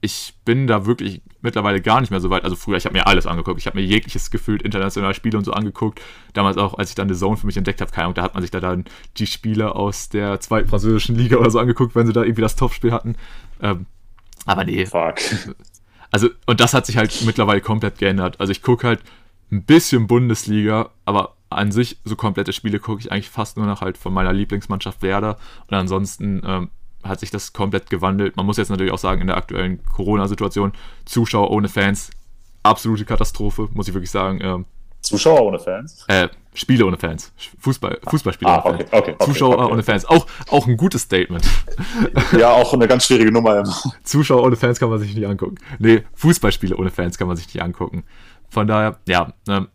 ich 0.00 0.34
bin 0.44 0.66
da 0.66 0.86
wirklich 0.86 1.22
mittlerweile 1.40 1.80
gar 1.80 2.00
nicht 2.00 2.10
mehr 2.10 2.20
so 2.20 2.30
weit. 2.30 2.44
Also 2.44 2.56
früher, 2.56 2.76
ich 2.76 2.84
habe 2.84 2.94
mir 2.94 3.06
alles 3.06 3.26
angeguckt. 3.26 3.58
Ich 3.58 3.66
habe 3.66 3.78
mir 3.78 3.84
jegliches 3.84 4.30
gefühlt 4.30 4.62
internationale 4.62 5.14
Spiele 5.14 5.38
und 5.38 5.44
so 5.44 5.52
angeguckt. 5.52 6.00
Damals 6.32 6.56
auch, 6.56 6.74
als 6.78 6.90
ich 6.90 6.94
dann 6.94 7.08
The 7.08 7.14
Zone 7.18 7.36
für 7.36 7.46
mich 7.46 7.56
entdeckt 7.56 7.80
habe, 7.80 7.90
keine 7.90 8.04
Ahnung, 8.04 8.14
da 8.14 8.22
hat 8.22 8.34
man 8.34 8.42
sich 8.42 8.50
da 8.50 8.60
dann 8.60 8.84
die 9.16 9.26
Spiele 9.26 9.74
aus 9.74 10.08
der 10.08 10.40
zweiten 10.40 10.68
französischen 10.68 11.16
Liga 11.16 11.36
oder 11.36 11.50
so 11.50 11.58
angeguckt, 11.58 11.94
wenn 11.94 12.06
sie 12.06 12.12
da 12.12 12.22
irgendwie 12.22 12.42
das 12.42 12.56
Topspiel 12.56 12.92
hatten. 12.92 13.16
Ähm, 13.60 13.86
aber 14.44 14.64
nee. 14.64 14.86
Fuck. 14.86 15.16
Also, 16.12 16.28
und 16.46 16.60
das 16.60 16.74
hat 16.74 16.86
sich 16.86 16.96
halt 16.96 17.22
mittlerweile 17.24 17.60
komplett 17.60 17.98
geändert. 17.98 18.38
Also 18.38 18.52
ich 18.52 18.62
gucke 18.62 18.86
halt 18.86 19.00
ein 19.50 19.64
bisschen 19.64 20.06
Bundesliga, 20.06 20.90
aber 21.04 21.36
an 21.50 21.72
sich 21.72 21.98
so 22.04 22.16
komplette 22.16 22.52
Spiele 22.52 22.78
gucke 22.78 23.00
ich 23.00 23.10
eigentlich 23.10 23.30
fast 23.30 23.56
nur 23.56 23.66
noch 23.66 23.80
halt 23.80 23.98
von 23.98 24.12
meiner 24.12 24.32
Lieblingsmannschaft 24.32 25.02
Werder. 25.02 25.38
Und 25.68 25.74
ansonsten 25.74 26.42
ähm, 26.44 26.70
hat 27.02 27.20
sich 27.20 27.30
das 27.30 27.52
komplett 27.52 27.90
gewandelt. 27.90 28.36
Man 28.36 28.46
muss 28.46 28.58
jetzt 28.58 28.70
natürlich 28.70 28.92
auch 28.92 28.98
sagen, 28.98 29.20
in 29.20 29.26
der 29.26 29.36
aktuellen 29.36 29.84
Corona-Situation, 29.84 30.72
Zuschauer 31.04 31.50
ohne 31.50 31.68
Fans, 31.68 32.10
absolute 32.62 33.04
Katastrophe, 33.04 33.68
muss 33.72 33.88
ich 33.88 33.94
wirklich 33.94 34.10
sagen. 34.10 34.40
Ähm, 34.42 34.64
Zuschauer 35.12 35.42
ohne 35.42 35.58
Fans? 35.58 36.04
Äh, 36.08 36.28
Spiele 36.54 36.84
ohne 36.84 36.98
Fans. 36.98 37.32
Fußball, 37.58 38.00
Fußballspiele 38.08 38.50
ah, 38.50 38.62
ohne 38.64 38.78
Fans. 38.78 38.92
Okay, 38.92 39.14
okay, 39.14 39.24
Zuschauer 39.24 39.70
ohne 39.70 39.82
Fans. 39.82 40.04
Auch, 40.04 40.26
auch 40.50 40.66
ein 40.66 40.76
gutes 40.76 41.02
Statement. 41.02 41.44
Ja, 42.38 42.50
auch 42.52 42.72
eine 42.72 42.88
ganz 42.88 43.06
schwierige 43.06 43.30
Nummer 43.32 43.58
immer. 43.58 43.74
Zuschauer 44.04 44.42
ohne 44.42 44.56
Fans 44.56 44.78
kann 44.78 44.88
man 44.88 44.98
sich 44.98 45.14
nicht 45.14 45.26
angucken. 45.26 45.56
Nee, 45.78 46.02
Fußballspiele 46.14 46.76
ohne 46.76 46.90
Fans 46.90 47.18
kann 47.18 47.28
man 47.28 47.36
sich 47.36 47.46
nicht 47.46 47.62
angucken. 47.62 48.04
Von 48.48 48.66
daher, 48.66 48.98
ja, 49.06 49.32
ähm, 49.48 49.68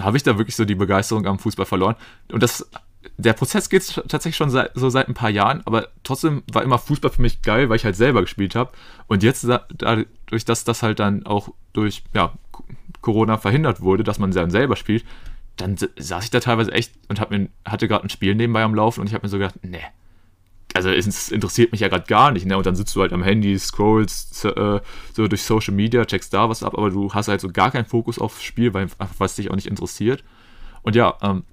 habe 0.00 0.16
ich 0.16 0.22
da 0.22 0.36
wirklich 0.38 0.56
so 0.56 0.64
die 0.64 0.74
Begeisterung 0.74 1.26
am 1.26 1.38
Fußball 1.38 1.66
verloren. 1.66 1.96
Und 2.32 2.42
das, 2.42 2.68
der 3.16 3.32
Prozess 3.32 3.68
geht 3.68 3.94
tatsächlich 4.08 4.36
schon 4.36 4.50
seit, 4.50 4.72
so 4.74 4.88
seit 4.90 5.08
ein 5.08 5.14
paar 5.14 5.30
Jahren, 5.30 5.62
aber 5.64 5.88
trotzdem 6.02 6.42
war 6.52 6.62
immer 6.62 6.78
Fußball 6.78 7.10
für 7.10 7.22
mich 7.22 7.42
geil, 7.42 7.68
weil 7.68 7.76
ich 7.76 7.84
halt 7.84 7.96
selber 7.96 8.22
gespielt 8.22 8.54
habe. 8.54 8.72
Und 9.06 9.22
jetzt, 9.22 9.46
dadurch, 9.46 10.44
dass 10.44 10.64
das 10.64 10.82
halt 10.82 10.98
dann 10.98 11.26
auch 11.26 11.50
durch, 11.72 12.02
ja, 12.14 12.32
Corona 13.00 13.36
verhindert 13.36 13.80
wurde, 13.80 14.04
dass 14.04 14.18
man 14.18 14.30
dann 14.30 14.50
selber 14.50 14.76
spielt, 14.76 15.04
dann 15.56 15.76
saß 15.76 16.24
ich 16.24 16.30
da 16.30 16.40
teilweise 16.40 16.72
echt 16.72 16.92
und 17.08 17.20
hab 17.20 17.30
mir, 17.30 17.48
hatte 17.64 17.86
gerade 17.86 18.04
ein 18.04 18.10
Spiel 18.10 18.34
nebenbei 18.34 18.62
am 18.62 18.74
Laufen 18.74 19.00
und 19.00 19.06
ich 19.06 19.14
habe 19.14 19.24
mir 19.26 19.30
so 19.30 19.38
gedacht, 19.38 19.62
ne, 19.62 19.80
also 20.74 20.90
es 20.90 21.30
interessiert 21.30 21.70
mich 21.70 21.82
ja 21.82 21.88
gerade 21.88 22.06
gar 22.06 22.32
nicht, 22.32 22.46
ne? 22.46 22.56
Und 22.56 22.66
dann 22.66 22.74
sitzt 22.74 22.96
du 22.96 23.00
halt 23.00 23.12
am 23.12 23.22
Handy, 23.22 23.56
scrollst 23.56 24.44
äh, 24.44 24.80
so 25.12 25.28
durch 25.28 25.42
Social 25.44 25.72
Media, 25.72 26.04
checkst 26.04 26.34
da 26.34 26.48
was 26.48 26.64
ab, 26.64 26.76
aber 26.76 26.90
du 26.90 27.14
hast 27.14 27.28
halt 27.28 27.40
so 27.40 27.48
gar 27.48 27.70
keinen 27.70 27.84
Fokus 27.84 28.18
aufs 28.18 28.42
Spiel, 28.42 28.74
weil 28.74 28.88
was 29.18 29.36
dich 29.36 29.52
auch 29.52 29.54
nicht 29.54 29.68
interessiert. 29.68 30.24
Und 30.82 30.96
ja, 30.96 31.16
ähm, 31.22 31.44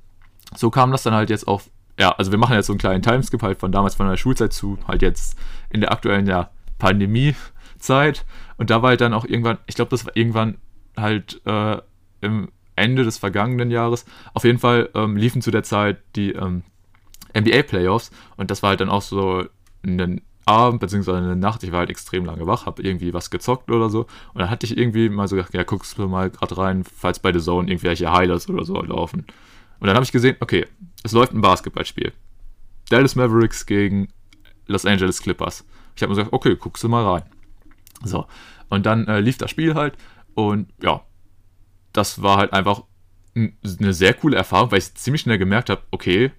so 0.56 0.70
kam 0.70 0.92
das 0.92 1.04
dann 1.04 1.14
halt 1.14 1.30
jetzt 1.30 1.48
auf, 1.48 1.70
ja, 2.00 2.12
also 2.12 2.32
wir 2.32 2.40
machen 2.40 2.56
jetzt 2.56 2.68
so 2.68 2.74
einen 2.74 2.80
kleinen 2.80 3.02
Timeskip 3.02 3.42
halt 3.42 3.60
von 3.60 3.72
damals 3.72 3.96
von 3.96 4.08
der 4.08 4.18
Schulzeit 4.18 4.54
zu 4.54 4.78
halt 4.88 5.02
jetzt 5.02 5.38
in 5.70 5.82
der 5.82 5.92
aktuellen 5.92 6.28
ja, 6.28 6.50
Pandemie-Zeit. 6.78 8.26
Und 8.58 8.70
da 8.70 8.82
war 8.82 8.90
halt 8.90 9.02
dann 9.02 9.14
auch 9.14 9.26
irgendwann, 9.26 9.58
ich 9.68 9.76
glaube, 9.76 9.90
das 9.90 10.06
war 10.06 10.16
irgendwann 10.16 10.58
halt 10.98 11.42
äh, 11.46 11.78
im 12.22 12.50
Ende 12.76 13.04
des 13.04 13.18
vergangenen 13.18 13.72
Jahres. 13.72 14.06
Auf 14.34 14.44
jeden 14.44 14.60
Fall 14.60 14.90
ähm, 14.96 15.18
liefen 15.18 15.42
zu 15.42 15.52
der 15.52 15.64
Zeit 15.64 15.98
die 16.16 16.32
ähm, 16.32 16.64
NBA-Playoffs 17.38 18.12
und 18.38 18.52
das 18.52 18.64
war 18.64 18.72
halt 18.72 18.82
dann 18.82 18.90
auch 18.90 19.02
so 19.02 19.46
ein 19.84 20.22
Abend 20.46 20.80
bzw. 20.80 21.12
eine 21.14 21.36
Nacht. 21.36 21.64
Ich 21.64 21.72
war 21.72 21.80
halt 21.80 21.90
extrem 21.90 22.26
lange 22.26 22.48
wach, 22.48 22.66
habe 22.66 22.82
irgendwie 22.82 23.14
was 23.14 23.30
gezockt 23.30 23.70
oder 23.72 23.90
so 23.90 24.02
und 24.34 24.40
dann 24.40 24.50
hatte 24.50 24.66
ich 24.66 24.78
irgendwie 24.78 25.10
mal 25.10 25.28
so 25.28 25.36
gedacht, 25.36 25.54
ja, 25.54 25.64
guckst 25.64 25.98
du 25.98 26.08
mal 26.08 26.30
gerade 26.30 26.58
rein, 26.58 26.84
falls 26.84 27.20
bei 27.20 27.32
The 27.32 27.40
Zone 27.40 27.70
irgendwelche 27.70 28.12
Highlights 28.12 28.50
oder 28.50 28.66
so 28.66 28.82
laufen. 28.82 29.26
Und 29.82 29.88
dann 29.88 29.96
habe 29.96 30.06
ich 30.06 30.12
gesehen, 30.12 30.38
okay, 30.40 30.68
es 31.04 31.12
läuft 31.12 31.34
ein 31.34 31.42
Basketballspiel. 31.42 32.14
Dallas 32.90 33.16
Mavericks 33.16 33.66
gegen 33.66 34.10
Los 34.68 34.86
Angeles 34.86 35.22
Clippers. 35.22 35.66
Ich 35.96 36.04
habe 36.04 36.12
mir 36.12 36.18
gesagt, 36.18 36.34
okay, 36.34 36.56
guckst 36.56 36.84
du 36.84 36.88
mal 36.88 37.04
rein. 37.04 37.24
So, 38.04 38.28
und 38.70 38.86
dann 38.86 39.08
äh, 39.08 39.20
lief 39.20 39.40
das 39.40 39.50
Spiel 39.52 39.74
halt 39.74 39.98
und 40.36 40.72
ja, 40.82 41.02
das 41.94 42.22
war 42.22 42.38
halt 42.38 42.54
einfach 42.54 42.84
eine 43.36 43.94
sehr 43.94 44.14
coole 44.14 44.38
Erfahrung, 44.38 44.72
weil 44.72 44.80
ich 44.80 44.94
ziemlich 44.96 45.22
schnell 45.22 45.38
gemerkt 45.38 45.70
habe, 45.70 45.82
okay, 45.92 46.32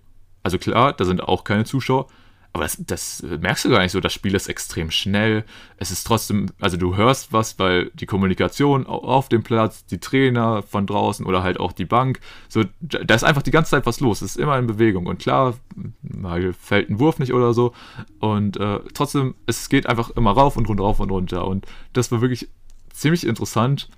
also 0.42 0.58
klar, 0.58 0.92
da 0.92 1.04
sind 1.04 1.22
auch 1.22 1.44
keine 1.44 1.64
Zuschauer, 1.64 2.06
aber 2.54 2.64
das, 2.64 2.76
das, 2.80 3.22
merkst 3.22 3.64
du 3.64 3.70
gar 3.70 3.80
nicht 3.80 3.92
so. 3.92 4.00
Das 4.00 4.12
Spiel 4.12 4.34
ist 4.34 4.48
extrem 4.48 4.90
schnell. 4.90 5.44
Es 5.78 5.90
ist 5.90 6.04
trotzdem, 6.04 6.50
also 6.60 6.76
du 6.76 6.96
hörst 6.96 7.32
was, 7.32 7.58
weil 7.58 7.90
die 7.94 8.04
Kommunikation 8.04 8.86
auf 8.86 9.30
dem 9.30 9.42
Platz, 9.42 9.86
die 9.86 9.98
Trainer 9.98 10.62
von 10.62 10.86
draußen 10.86 11.24
oder 11.24 11.42
halt 11.42 11.58
auch 11.58 11.72
die 11.72 11.86
Bank, 11.86 12.20
so, 12.48 12.64
da 12.80 13.14
ist 13.14 13.24
einfach 13.24 13.40
die 13.40 13.52
ganze 13.52 13.70
Zeit 13.70 13.86
was 13.86 14.00
los. 14.00 14.20
Es 14.20 14.32
ist 14.32 14.36
immer 14.36 14.58
in 14.58 14.66
Bewegung. 14.66 15.06
Und 15.06 15.18
klar, 15.18 15.54
mal 16.02 16.52
fällt 16.52 16.90
ein 16.90 16.98
Wurf 16.98 17.18
nicht 17.18 17.32
oder 17.32 17.54
so. 17.54 17.72
Und 18.20 18.58
äh, 18.58 18.80
trotzdem, 18.92 19.34
es 19.46 19.70
geht 19.70 19.86
einfach 19.86 20.10
immer 20.10 20.32
rauf 20.32 20.58
und 20.58 20.68
runter, 20.68 20.84
rauf 20.84 21.00
und 21.00 21.10
runter. 21.10 21.46
Und 21.46 21.64
das 21.94 22.12
war 22.12 22.20
wirklich 22.20 22.48
ziemlich 22.92 23.26
interessant, 23.26 23.88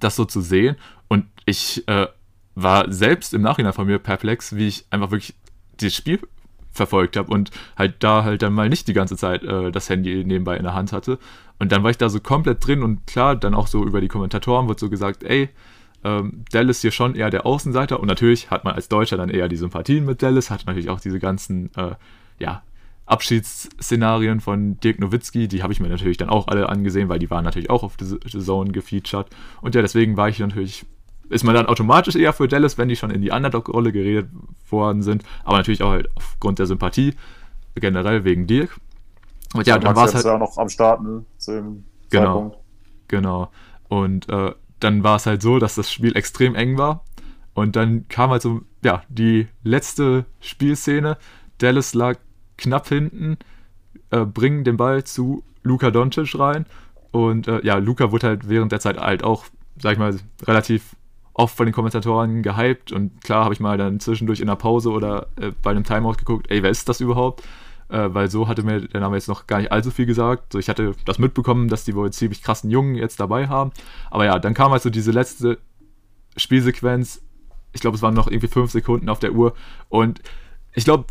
das 0.00 0.16
so 0.16 0.24
zu 0.24 0.40
sehen. 0.40 0.74
Und 1.06 1.26
ich 1.46 1.86
äh, 1.86 2.08
war 2.56 2.92
selbst 2.92 3.32
im 3.32 3.42
Nachhinein 3.42 3.74
von 3.74 3.86
mir 3.86 4.00
perplex, 4.00 4.56
wie 4.56 4.66
ich 4.66 4.86
einfach 4.90 5.12
wirklich 5.12 5.34
das 5.76 5.94
Spiel 5.94 6.18
verfolgt 6.72 7.16
habe 7.16 7.32
und 7.32 7.50
halt 7.76 7.96
da 8.00 8.24
halt 8.24 8.42
dann 8.42 8.52
mal 8.52 8.68
nicht 8.68 8.88
die 8.88 8.92
ganze 8.92 9.16
Zeit 9.16 9.42
äh, 9.42 9.70
das 9.72 9.88
Handy 9.88 10.24
nebenbei 10.24 10.56
in 10.56 10.62
der 10.62 10.74
Hand 10.74 10.92
hatte. 10.92 11.18
Und 11.58 11.72
dann 11.72 11.82
war 11.82 11.90
ich 11.90 11.98
da 11.98 12.08
so 12.08 12.20
komplett 12.20 12.66
drin 12.66 12.82
und 12.82 13.06
klar, 13.06 13.36
dann 13.36 13.54
auch 13.54 13.66
so 13.66 13.84
über 13.84 14.00
die 14.00 14.08
Kommentatoren 14.08 14.68
wird 14.68 14.80
so 14.80 14.88
gesagt, 14.88 15.22
ey, 15.24 15.50
ähm, 16.04 16.44
Dallas 16.50 16.80
hier 16.80 16.90
schon 16.90 17.14
eher 17.14 17.30
der 17.30 17.44
Außenseiter 17.44 18.00
und 18.00 18.06
natürlich 18.06 18.50
hat 18.50 18.64
man 18.64 18.74
als 18.74 18.88
Deutscher 18.88 19.16
dann 19.16 19.28
eher 19.28 19.48
die 19.48 19.56
Sympathien 19.56 20.06
mit 20.06 20.22
Dallas, 20.22 20.50
hat 20.50 20.64
natürlich 20.66 20.88
auch 20.88 21.00
diese 21.00 21.18
ganzen, 21.18 21.70
äh, 21.76 21.94
ja, 22.38 22.62
Abschiedsszenarien 23.10 24.40
von 24.40 24.78
Dirk 24.78 25.00
Nowitzki, 25.00 25.48
die 25.48 25.64
habe 25.64 25.72
ich 25.72 25.80
mir 25.80 25.88
natürlich 25.88 26.16
dann 26.16 26.30
auch 26.30 26.46
alle 26.46 26.68
angesehen, 26.68 27.08
weil 27.08 27.18
die 27.18 27.28
waren 27.28 27.44
natürlich 27.44 27.68
auch 27.68 27.82
auf 27.82 27.96
The 28.00 28.18
Zone 28.20 28.70
gefeatured. 28.70 29.26
Und 29.60 29.74
ja, 29.74 29.82
deswegen 29.82 30.16
war 30.16 30.28
ich 30.28 30.38
natürlich, 30.38 30.86
ist 31.30 31.44
man 31.44 31.54
dann 31.54 31.66
automatisch 31.66 32.16
eher 32.16 32.32
für 32.32 32.48
Dallas, 32.48 32.78
wenn 32.78 32.88
die 32.88 32.96
schon 32.96 33.10
in 33.10 33.22
die 33.22 33.30
Underdog-Rolle 33.30 33.92
geredet 33.92 34.28
worden 34.68 35.02
sind, 35.02 35.24
aber 35.44 35.58
natürlich 35.58 35.82
auch 35.82 35.90
halt 35.90 36.08
aufgrund 36.16 36.58
der 36.58 36.66
Sympathie, 36.66 37.14
generell 37.74 38.24
wegen 38.24 38.46
Dirk. 38.46 38.76
Und 39.54 39.66
ja, 39.66 39.78
dann 39.78 39.96
war 39.96 40.06
es 40.06 40.14
halt 40.14 40.24
ja 40.24 40.38
noch 40.38 40.58
am 40.58 40.68
Starten 40.68 41.26
zu 41.38 41.52
dem 41.52 41.84
genau, 42.10 42.24
Zeitpunkt. 42.24 42.56
Genau. 43.08 43.50
Und 43.88 44.28
äh, 44.28 44.52
dann 44.78 45.02
war 45.02 45.16
es 45.16 45.26
halt 45.26 45.42
so, 45.42 45.58
dass 45.58 45.74
das 45.74 45.90
Spiel 45.90 46.16
extrem 46.16 46.54
eng 46.54 46.78
war. 46.78 47.04
Und 47.54 47.74
dann 47.74 48.06
kam 48.08 48.30
halt 48.30 48.42
so, 48.42 48.62
ja, 48.84 49.02
die 49.08 49.48
letzte 49.64 50.24
Spielszene. 50.40 51.16
Dallas 51.58 51.94
lag 51.94 52.18
knapp 52.56 52.88
hinten, 52.88 53.38
äh, 54.10 54.24
bringen 54.24 54.64
den 54.64 54.76
Ball 54.76 55.04
zu 55.04 55.42
Luka 55.62 55.90
Doncic 55.90 56.38
rein. 56.38 56.66
Und 57.10 57.48
äh, 57.48 57.64
ja, 57.64 57.76
Luka 57.78 58.12
wurde 58.12 58.28
halt 58.28 58.48
während 58.48 58.70
der 58.70 58.80
Zeit 58.80 58.98
halt 58.98 59.24
auch 59.24 59.46
sag 59.80 59.92
ich 59.92 59.98
mal, 59.98 60.16
relativ 60.42 60.96
oft 61.40 61.56
von 61.56 61.66
den 61.66 61.72
Kommentatoren 61.72 62.42
gehypt 62.42 62.92
und 62.92 63.22
klar 63.24 63.44
habe 63.44 63.54
ich 63.54 63.60
mal 63.60 63.78
dann 63.78 63.98
zwischendurch 63.98 64.40
in 64.40 64.46
der 64.46 64.56
Pause 64.56 64.90
oder 64.90 65.28
äh, 65.40 65.52
bei 65.62 65.70
einem 65.70 65.84
Timeout 65.84 66.14
geguckt, 66.18 66.50
ey, 66.50 66.62
wer 66.62 66.70
ist 66.70 66.88
das 66.88 67.00
überhaupt? 67.00 67.42
Äh, 67.88 68.12
weil 68.12 68.30
so 68.30 68.46
hatte 68.46 68.62
mir 68.62 68.82
der 68.82 69.00
Name 69.00 69.16
jetzt 69.16 69.26
noch 69.26 69.46
gar 69.46 69.58
nicht 69.58 69.72
allzu 69.72 69.90
viel 69.90 70.04
gesagt. 70.04 70.52
So, 70.52 70.58
ich 70.58 70.68
hatte 70.68 70.94
das 71.06 71.18
mitbekommen, 71.18 71.68
dass 71.68 71.84
die 71.84 71.94
wohl 71.94 72.12
ziemlich 72.12 72.42
krassen 72.42 72.70
Jungen 72.70 72.94
jetzt 72.94 73.18
dabei 73.20 73.48
haben. 73.48 73.72
Aber 74.10 74.26
ja, 74.26 74.38
dann 74.38 74.52
kam 74.52 74.70
halt 74.70 74.82
so 74.82 74.90
diese 74.90 75.12
letzte 75.12 75.58
Spielsequenz. 76.36 77.22
Ich 77.72 77.80
glaube, 77.80 77.96
es 77.96 78.02
waren 78.02 78.14
noch 78.14 78.28
irgendwie 78.28 78.48
fünf 78.48 78.70
Sekunden 78.70 79.08
auf 79.08 79.18
der 79.18 79.32
Uhr. 79.32 79.54
Und 79.88 80.20
ich 80.74 80.84
glaube, 80.84 81.06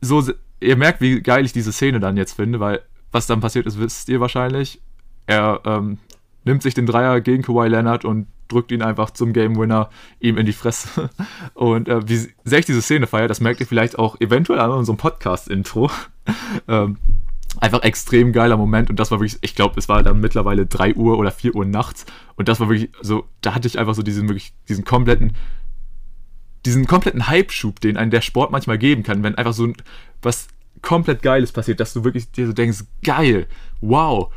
so, 0.00 0.24
ihr 0.60 0.76
merkt, 0.76 1.02
wie 1.02 1.20
geil 1.20 1.44
ich 1.44 1.52
diese 1.52 1.72
Szene 1.72 2.00
dann 2.00 2.16
jetzt 2.16 2.32
finde, 2.32 2.58
weil 2.58 2.80
was 3.12 3.26
dann 3.26 3.40
passiert 3.40 3.66
ist, 3.66 3.78
wisst 3.78 4.08
ihr 4.08 4.20
wahrscheinlich. 4.20 4.80
Er 5.26 5.60
ähm, 5.66 5.98
nimmt 6.44 6.62
sich 6.62 6.74
den 6.74 6.86
Dreier 6.86 7.20
gegen 7.20 7.42
Kawhi 7.42 7.68
Leonard 7.68 8.04
und 8.04 8.26
drückt 8.48 8.72
ihn 8.72 8.82
einfach 8.82 9.10
zum 9.10 9.32
Game 9.32 9.56
Winner 9.56 9.90
ihm 10.20 10.36
in 10.38 10.46
die 10.46 10.52
Fresse. 10.52 11.10
Und 11.54 11.88
äh, 11.88 12.08
wie 12.08 12.28
sehr 12.44 12.58
ich 12.58 12.66
diese 12.66 12.82
Szene 12.82 13.06
feiere, 13.06 13.28
das 13.28 13.40
merkt 13.40 13.60
ihr 13.60 13.66
vielleicht 13.66 13.98
auch 13.98 14.20
eventuell 14.20 14.60
an 14.60 14.70
unserem 14.70 14.96
Podcast-Intro. 14.96 15.90
ähm, 16.68 16.98
einfach 17.60 17.82
extrem 17.82 18.32
geiler 18.32 18.56
Moment 18.56 18.90
und 18.90 19.00
das 19.00 19.10
war 19.10 19.20
wirklich, 19.20 19.38
ich 19.40 19.54
glaube, 19.54 19.78
es 19.78 19.88
war 19.88 20.02
dann 20.02 20.20
mittlerweile 20.20 20.66
3 20.66 20.94
Uhr 20.94 21.18
oder 21.18 21.30
4 21.30 21.54
Uhr 21.54 21.64
nachts 21.64 22.04
und 22.36 22.48
das 22.48 22.60
war 22.60 22.68
wirklich 22.68 22.90
so, 23.00 23.26
da 23.40 23.54
hatte 23.54 23.66
ich 23.66 23.78
einfach 23.78 23.94
so 23.94 24.02
diesen 24.02 24.28
wirklich, 24.28 24.52
diesen 24.68 24.84
kompletten, 24.84 25.34
diesen 26.66 26.86
kompletten 26.86 27.26
Hype-Schub, 27.26 27.80
den 27.80 27.96
einem 27.96 28.10
der 28.10 28.20
Sport 28.20 28.52
manchmal 28.52 28.78
geben 28.78 29.02
kann, 29.02 29.22
wenn 29.22 29.34
einfach 29.36 29.54
so 29.54 29.72
was 30.22 30.48
komplett 30.82 31.22
Geiles 31.22 31.52
passiert, 31.52 31.80
dass 31.80 31.92
du 31.92 32.04
wirklich 32.04 32.30
dir 32.30 32.46
so 32.46 32.52
denkst, 32.52 32.84
geil, 33.02 33.46
wow, 33.80 34.32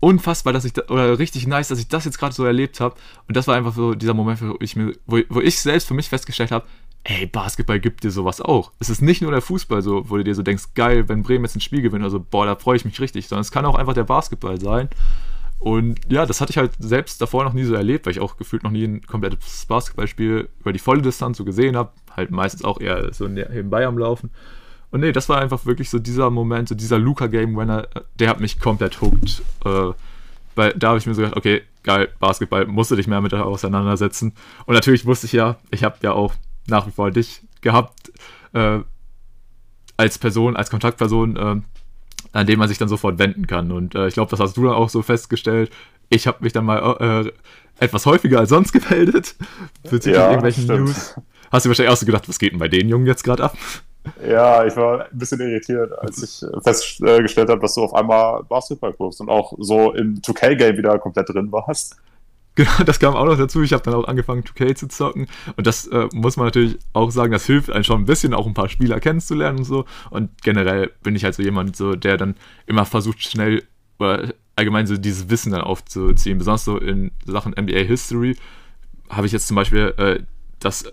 unfassbar, 0.00 0.52
dass 0.52 0.64
ich 0.64 0.72
da, 0.72 0.82
oder 0.88 1.18
richtig 1.18 1.46
nice, 1.46 1.68
dass 1.68 1.78
ich 1.78 1.88
das 1.88 2.04
jetzt 2.04 2.18
gerade 2.18 2.34
so 2.34 2.44
erlebt 2.44 2.80
habe. 2.80 2.94
Und 3.28 3.36
das 3.36 3.46
war 3.46 3.56
einfach 3.56 3.74
so 3.74 3.94
dieser 3.94 4.14
Moment, 4.14 4.40
wo 4.42 4.56
ich 4.60 4.76
mir, 4.76 4.94
wo, 5.06 5.20
wo 5.28 5.40
ich 5.40 5.60
selbst 5.60 5.86
für 5.86 5.94
mich 5.94 6.08
festgestellt 6.08 6.50
habe, 6.50 6.66
ey, 7.04 7.26
Basketball 7.26 7.80
gibt 7.80 8.04
dir 8.04 8.10
sowas 8.10 8.40
auch. 8.40 8.72
Es 8.78 8.90
ist 8.90 9.02
nicht 9.02 9.22
nur 9.22 9.30
der 9.30 9.42
Fußball 9.42 9.82
so, 9.82 10.08
wo 10.10 10.16
du 10.16 10.24
dir 10.24 10.34
so 10.34 10.42
denkst, 10.42 10.74
geil, 10.74 11.08
wenn 11.08 11.22
Bremen 11.22 11.44
jetzt 11.44 11.56
ein 11.56 11.60
Spiel 11.60 11.82
gewinnt, 11.82 12.04
also 12.04 12.20
boah, 12.20 12.46
da 12.46 12.56
freue 12.56 12.76
ich 12.76 12.84
mich 12.84 13.00
richtig, 13.00 13.28
sondern 13.28 13.42
es 13.42 13.52
kann 13.52 13.64
auch 13.64 13.74
einfach 13.76 13.94
der 13.94 14.04
Basketball 14.04 14.60
sein. 14.60 14.88
Und 15.58 16.00
ja, 16.10 16.24
das 16.24 16.40
hatte 16.40 16.50
ich 16.50 16.56
halt 16.56 16.72
selbst 16.78 17.20
davor 17.20 17.44
noch 17.44 17.52
nie 17.52 17.64
so 17.64 17.74
erlebt, 17.74 18.06
weil 18.06 18.12
ich 18.12 18.20
auch 18.20 18.38
gefühlt 18.38 18.62
noch 18.62 18.70
nie 18.70 18.84
ein 18.84 19.02
komplettes 19.02 19.66
Basketballspiel 19.66 20.48
über 20.58 20.72
die 20.72 20.78
volle 20.78 21.02
Distanz 21.02 21.36
so 21.36 21.44
gesehen 21.44 21.76
habe. 21.76 21.92
Halt 22.16 22.30
meistens 22.30 22.64
auch 22.64 22.80
eher 22.80 23.12
so 23.12 23.28
nebenbei 23.28 23.86
am 23.86 23.98
Laufen. 23.98 24.30
Und 24.90 25.00
nee, 25.00 25.12
das 25.12 25.28
war 25.28 25.40
einfach 25.40 25.66
wirklich 25.66 25.88
so 25.88 25.98
dieser 25.98 26.30
Moment, 26.30 26.68
so 26.68 26.74
dieser 26.74 26.98
Luca-Game-Winner, 26.98 27.88
der 28.18 28.28
hat 28.28 28.40
mich 28.40 28.58
komplett 28.58 29.00
hooked. 29.00 29.42
Äh, 29.64 29.92
weil 30.56 30.74
da 30.74 30.88
habe 30.88 30.98
ich 30.98 31.06
mir 31.06 31.14
so 31.14 31.22
gedacht, 31.22 31.36
okay, 31.36 31.62
geil, 31.82 32.08
Basketball, 32.18 32.66
musst 32.66 32.90
du 32.90 32.96
dich 32.96 33.06
mehr 33.06 33.20
mit 33.20 33.32
auseinandersetzen. 33.32 34.34
Und 34.66 34.74
natürlich 34.74 35.06
wusste 35.06 35.26
ich 35.26 35.32
ja, 35.32 35.56
ich 35.70 35.84
habe 35.84 35.96
ja 36.02 36.12
auch 36.12 36.34
nach 36.66 36.86
wie 36.86 36.90
vor 36.90 37.10
dich 37.10 37.42
gehabt, 37.60 38.12
äh, 38.52 38.80
als 39.96 40.18
Person, 40.18 40.56
als 40.56 40.70
Kontaktperson, 40.70 41.36
äh, 41.36 41.56
an 42.32 42.46
dem 42.46 42.58
man 42.58 42.68
sich 42.68 42.78
dann 42.78 42.88
sofort 42.88 43.18
wenden 43.18 43.46
kann. 43.46 43.70
Und 43.70 43.94
äh, 43.94 44.08
ich 44.08 44.14
glaube, 44.14 44.30
das 44.30 44.40
hast 44.40 44.56
du 44.56 44.64
dann 44.64 44.74
auch 44.74 44.88
so 44.88 45.02
festgestellt. 45.02 45.70
Ich 46.08 46.26
habe 46.26 46.38
mich 46.42 46.52
dann 46.52 46.64
mal 46.64 46.96
äh, 47.26 47.32
etwas 47.84 48.06
häufiger 48.06 48.40
als 48.40 48.50
sonst 48.50 48.72
gemeldet 48.72 49.36
bezüglich 49.82 50.16
ja, 50.16 50.28
irgendwelchen 50.28 50.64
stimmt. 50.64 50.80
News. 50.80 51.14
Hast 51.50 51.64
du 51.64 51.70
wahrscheinlich 51.70 51.92
auch 51.92 51.96
so 51.96 52.06
gedacht, 52.06 52.28
was 52.28 52.38
geht 52.38 52.52
denn 52.52 52.58
bei 52.58 52.68
den 52.68 52.88
Jungen 52.88 53.06
jetzt 53.06 53.24
gerade 53.24 53.44
ab? 53.44 53.56
Ja, 54.26 54.64
ich 54.64 54.76
war 54.76 55.04
ein 55.10 55.18
bisschen 55.18 55.40
irritiert, 55.40 55.92
als 55.98 56.22
ich 56.22 56.46
festgestellt 56.62 57.50
habe, 57.50 57.60
dass 57.60 57.74
du 57.74 57.82
auf 57.82 57.94
einmal 57.94 58.42
Basketball 58.44 58.92
guckst 58.92 59.20
und 59.20 59.28
auch 59.28 59.52
so 59.58 59.92
im 59.92 60.20
2K-Game 60.22 60.76
wieder 60.76 60.98
komplett 60.98 61.28
drin 61.28 61.52
warst. 61.52 61.96
Genau, 62.56 62.82
das 62.84 62.98
kam 62.98 63.14
auch 63.14 63.24
noch 63.24 63.38
dazu. 63.38 63.62
Ich 63.62 63.72
habe 63.72 63.82
dann 63.82 63.94
auch 63.94 64.04
angefangen, 64.04 64.42
2K 64.42 64.74
zu 64.74 64.88
zocken. 64.88 65.28
Und 65.56 65.66
das 65.66 65.86
äh, 65.86 66.08
muss 66.12 66.36
man 66.36 66.46
natürlich 66.46 66.78
auch 66.92 67.10
sagen, 67.10 67.32
das 67.32 67.46
hilft 67.46 67.70
einem 67.70 67.84
schon 67.84 68.02
ein 68.02 68.06
bisschen, 68.06 68.34
auch 68.34 68.46
ein 68.46 68.54
paar 68.54 68.68
Spieler 68.68 69.00
kennenzulernen 69.00 69.58
und 69.58 69.64
so. 69.64 69.84
Und 70.10 70.42
generell 70.42 70.90
bin 71.02 71.14
ich 71.14 71.24
halt 71.24 71.34
so 71.34 71.42
jemand, 71.42 71.76
so, 71.76 71.94
der 71.94 72.16
dann 72.16 72.34
immer 72.66 72.84
versucht, 72.84 73.22
schnell 73.22 73.62
oder 73.98 74.32
allgemein 74.56 74.86
so 74.86 74.96
dieses 74.96 75.30
Wissen 75.30 75.52
dann 75.52 75.60
aufzuziehen. 75.60 76.38
Besonders 76.38 76.64
so 76.64 76.76
in 76.78 77.12
Sachen 77.24 77.52
NBA 77.52 77.80
History 77.80 78.36
habe 79.08 79.26
ich 79.26 79.32
jetzt 79.32 79.46
zum 79.46 79.54
Beispiel 79.54 79.94
äh, 79.96 80.22
das 80.58 80.82
äh, 80.82 80.92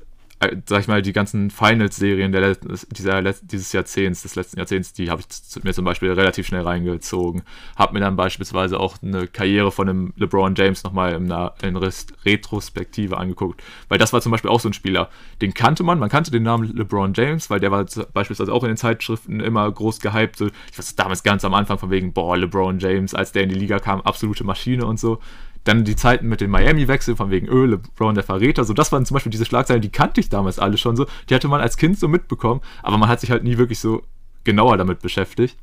sag 0.67 0.81
ich 0.81 0.87
mal, 0.87 1.01
die 1.01 1.13
ganzen 1.13 1.49
Finals-Serien 1.49 2.31
dieser, 2.31 3.33
dieses 3.41 3.73
Jahrzehnts, 3.73 4.21
des 4.21 4.35
letzten 4.35 4.59
Jahrzehnts, 4.59 4.93
die 4.93 5.09
habe 5.09 5.21
ich 5.21 5.63
mir 5.63 5.73
zum 5.73 5.83
Beispiel 5.83 6.11
relativ 6.11 6.45
schnell 6.45 6.61
reingezogen. 6.61 7.41
Habe 7.75 7.93
mir 7.93 8.01
dann 8.01 8.15
beispielsweise 8.15 8.79
auch 8.79 8.97
eine 9.01 9.27
Karriere 9.27 9.71
von 9.71 9.89
einem 9.89 10.13
LeBron 10.15 10.53
James 10.53 10.83
nochmal 10.83 11.13
in, 11.13 11.33
in 11.67 11.75
Retrospektive 11.75 13.17
angeguckt. 13.17 13.63
Weil 13.89 13.97
das 13.97 14.13
war 14.13 14.21
zum 14.21 14.31
Beispiel 14.31 14.51
auch 14.51 14.59
so 14.59 14.69
ein 14.69 14.73
Spieler, 14.73 15.09
den 15.41 15.55
kannte 15.55 15.81
man, 15.83 15.97
man 15.97 16.09
kannte 16.09 16.29
den 16.29 16.43
Namen 16.43 16.75
LeBron 16.75 17.13
James, 17.15 17.49
weil 17.49 17.59
der 17.59 17.71
war 17.71 17.85
beispielsweise 18.13 18.53
auch 18.53 18.63
in 18.63 18.69
den 18.69 18.77
Zeitschriften 18.77 19.39
immer 19.39 19.71
groß 19.71 20.01
gehypt. 20.01 20.37
So, 20.37 20.47
ich 20.71 20.77
weiß 20.77 20.95
damals 20.95 21.23
ganz 21.23 21.45
am 21.45 21.55
Anfang 21.55 21.79
von 21.79 21.89
wegen, 21.89 22.13
boah, 22.13 22.37
LeBron 22.37 22.77
James, 22.77 23.15
als 23.15 23.31
der 23.31 23.43
in 23.43 23.49
die 23.49 23.55
Liga 23.55 23.79
kam, 23.79 24.01
absolute 24.01 24.43
Maschine 24.43 24.85
und 24.85 24.99
so. 24.99 25.19
Dann 25.67 25.83
die 25.83 25.97
Zeiten 25.97 26.29
mit 26.29 26.39
den 26.39 26.49
Miami-Wechsel, 26.49 27.17
von 27.17 27.29
wegen 27.29 27.47
Öl, 27.47 27.71
LeBron 27.71 28.15
der 28.15 28.23
Verräter, 28.23 28.63
so 28.63 28.73
das 28.73 28.93
waren 28.93 29.05
zum 29.05 29.15
Beispiel 29.15 29.31
diese 29.31 29.43
Schlagzeilen, 29.43 29.81
die 29.81 29.89
kannte 29.89 30.21
ich 30.21 30.29
damals 30.29 30.59
alle 30.59 30.77
schon 30.77 30.95
so. 30.95 31.05
Die 31.29 31.35
hatte 31.35 31.49
man 31.49 31.59
als 31.59 31.75
Kind 31.75 31.99
so 31.99 32.07
mitbekommen, 32.07 32.61
aber 32.83 32.97
man 32.97 33.09
hat 33.09 33.19
sich 33.19 33.31
halt 33.31 33.43
nie 33.43 33.57
wirklich 33.57 33.79
so 33.79 34.03
genauer 34.45 34.77
damit 34.77 35.01
beschäftigt. 35.01 35.57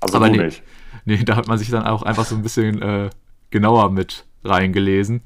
Also 0.00 0.18
aber 0.18 0.28
nee, 0.28 0.36
nicht. 0.36 0.62
Nee, 1.06 1.24
da 1.24 1.36
hat 1.36 1.48
man 1.48 1.56
sich 1.56 1.70
dann 1.70 1.86
auch 1.86 2.02
einfach 2.02 2.26
so 2.26 2.34
ein 2.34 2.42
bisschen 2.42 2.82
äh, 2.82 3.08
genauer 3.48 3.90
mit 3.90 4.26
reingelesen. 4.44 5.22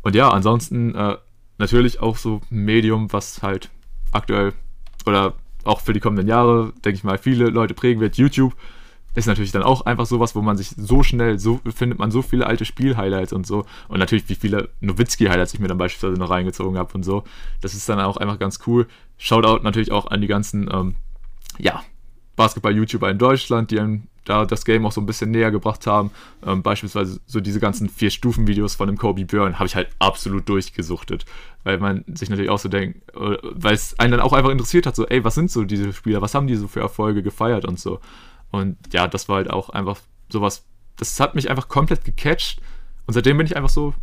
Und 0.00 0.14
ja, 0.14 0.30
ansonsten 0.30 0.94
äh, 0.94 1.18
natürlich 1.58 2.00
auch 2.00 2.16
so 2.16 2.40
ein 2.50 2.64
Medium, 2.64 3.12
was 3.12 3.42
halt 3.42 3.68
aktuell 4.10 4.54
oder 5.04 5.34
auch 5.64 5.82
für 5.82 5.92
die 5.92 6.00
kommenden 6.00 6.28
Jahre, 6.28 6.72
denke 6.82 6.96
ich 6.96 7.04
mal, 7.04 7.18
viele 7.18 7.50
Leute 7.50 7.74
prägen 7.74 8.00
wird, 8.00 8.16
YouTube 8.16 8.54
ist 9.14 9.26
natürlich 9.26 9.52
dann 9.52 9.62
auch 9.62 9.86
einfach 9.86 10.06
sowas, 10.06 10.34
wo 10.34 10.42
man 10.42 10.56
sich 10.56 10.74
so 10.76 11.02
schnell, 11.02 11.38
so 11.38 11.60
findet 11.74 11.98
man 11.98 12.10
so 12.10 12.22
viele 12.22 12.46
alte 12.46 12.64
Spiel-Highlights 12.64 13.32
und 13.32 13.46
so. 13.46 13.66
Und 13.88 13.98
natürlich, 13.98 14.28
wie 14.28 14.34
viele 14.34 14.70
Nowitzki-Highlights 14.80 15.54
ich 15.54 15.60
mir 15.60 15.68
dann 15.68 15.78
beispielsweise 15.78 16.18
noch 16.18 16.30
reingezogen 16.30 16.78
habe 16.78 16.92
und 16.94 17.02
so. 17.02 17.24
Das 17.60 17.74
ist 17.74 17.88
dann 17.88 18.00
auch 18.00 18.16
einfach 18.16 18.38
ganz 18.38 18.60
cool. 18.66 18.86
Shoutout 19.18 19.62
natürlich 19.62 19.92
auch 19.92 20.06
an 20.06 20.20
die 20.20 20.28
ganzen, 20.28 20.70
ähm, 20.72 20.94
ja, 21.58 21.82
Basketball-YouTuber 22.36 23.10
in 23.10 23.18
Deutschland, 23.18 23.70
die 23.70 23.80
einem 23.80 24.04
da 24.24 24.44
das 24.44 24.64
Game 24.64 24.86
auch 24.86 24.92
so 24.92 25.00
ein 25.00 25.06
bisschen 25.06 25.30
näher 25.30 25.50
gebracht 25.50 25.86
haben. 25.86 26.10
Ähm, 26.46 26.62
beispielsweise 26.62 27.20
so 27.26 27.40
diese 27.40 27.60
ganzen 27.60 27.88
Vier-Stufen-Videos 27.88 28.76
von 28.76 28.86
dem 28.86 28.96
Kobe 28.96 29.24
Björn 29.24 29.58
habe 29.58 29.66
ich 29.66 29.74
halt 29.74 29.88
absolut 29.98 30.48
durchgesuchtet. 30.48 31.24
Weil 31.64 31.78
man 31.78 32.04
sich 32.14 32.30
natürlich 32.30 32.50
auch 32.50 32.58
so 32.58 32.68
denkt, 32.68 33.08
äh, 33.14 33.36
weil 33.42 33.74
es 33.74 33.98
einen 33.98 34.12
dann 34.12 34.20
auch 34.20 34.32
einfach 34.32 34.50
interessiert 34.50 34.86
hat, 34.86 34.96
so, 34.96 35.06
ey, 35.06 35.24
was 35.24 35.34
sind 35.34 35.50
so 35.50 35.64
diese 35.64 35.92
Spieler, 35.92 36.22
was 36.22 36.34
haben 36.34 36.46
die 36.46 36.56
so 36.56 36.68
für 36.68 36.80
Erfolge 36.80 37.22
gefeiert 37.22 37.64
und 37.64 37.78
so. 37.78 38.00
Und 38.50 38.76
ja, 38.92 39.06
das 39.06 39.28
war 39.28 39.36
halt 39.36 39.50
auch 39.50 39.70
einfach 39.70 40.00
sowas, 40.28 40.64
das 40.96 41.18
hat 41.20 41.34
mich 41.34 41.50
einfach 41.50 41.68
komplett 41.68 42.04
gecatcht. 42.04 42.60
Und 43.06 43.14
seitdem 43.14 43.36
bin 43.38 43.46
ich 43.46 43.56
einfach 43.56 43.70
so, 43.70 43.94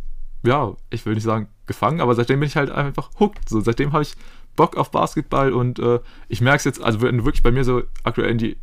ja, 0.42 0.74
ich 0.90 1.04
will 1.06 1.14
nicht 1.14 1.24
sagen 1.24 1.48
gefangen, 1.66 2.00
aber 2.00 2.14
seitdem 2.14 2.40
bin 2.40 2.48
ich 2.48 2.56
halt 2.56 2.70
einfach 2.70 3.10
hooked. 3.18 3.48
So, 3.48 3.60
seitdem 3.60 3.92
habe 3.92 4.02
ich 4.02 4.14
Bock 4.56 4.76
auf 4.76 4.90
Basketball 4.90 5.52
und 5.52 5.78
äh, 5.78 6.00
ich 6.28 6.40
merke 6.40 6.58
es 6.58 6.64
jetzt, 6.64 6.82
also 6.82 7.00
wenn 7.00 7.18
du 7.18 7.24
wirklich 7.24 7.42
bei 7.42 7.52
mir 7.52 7.64
so 7.64 7.82
aktuell 8.02 8.30
in 8.30 8.38
die 8.38 8.56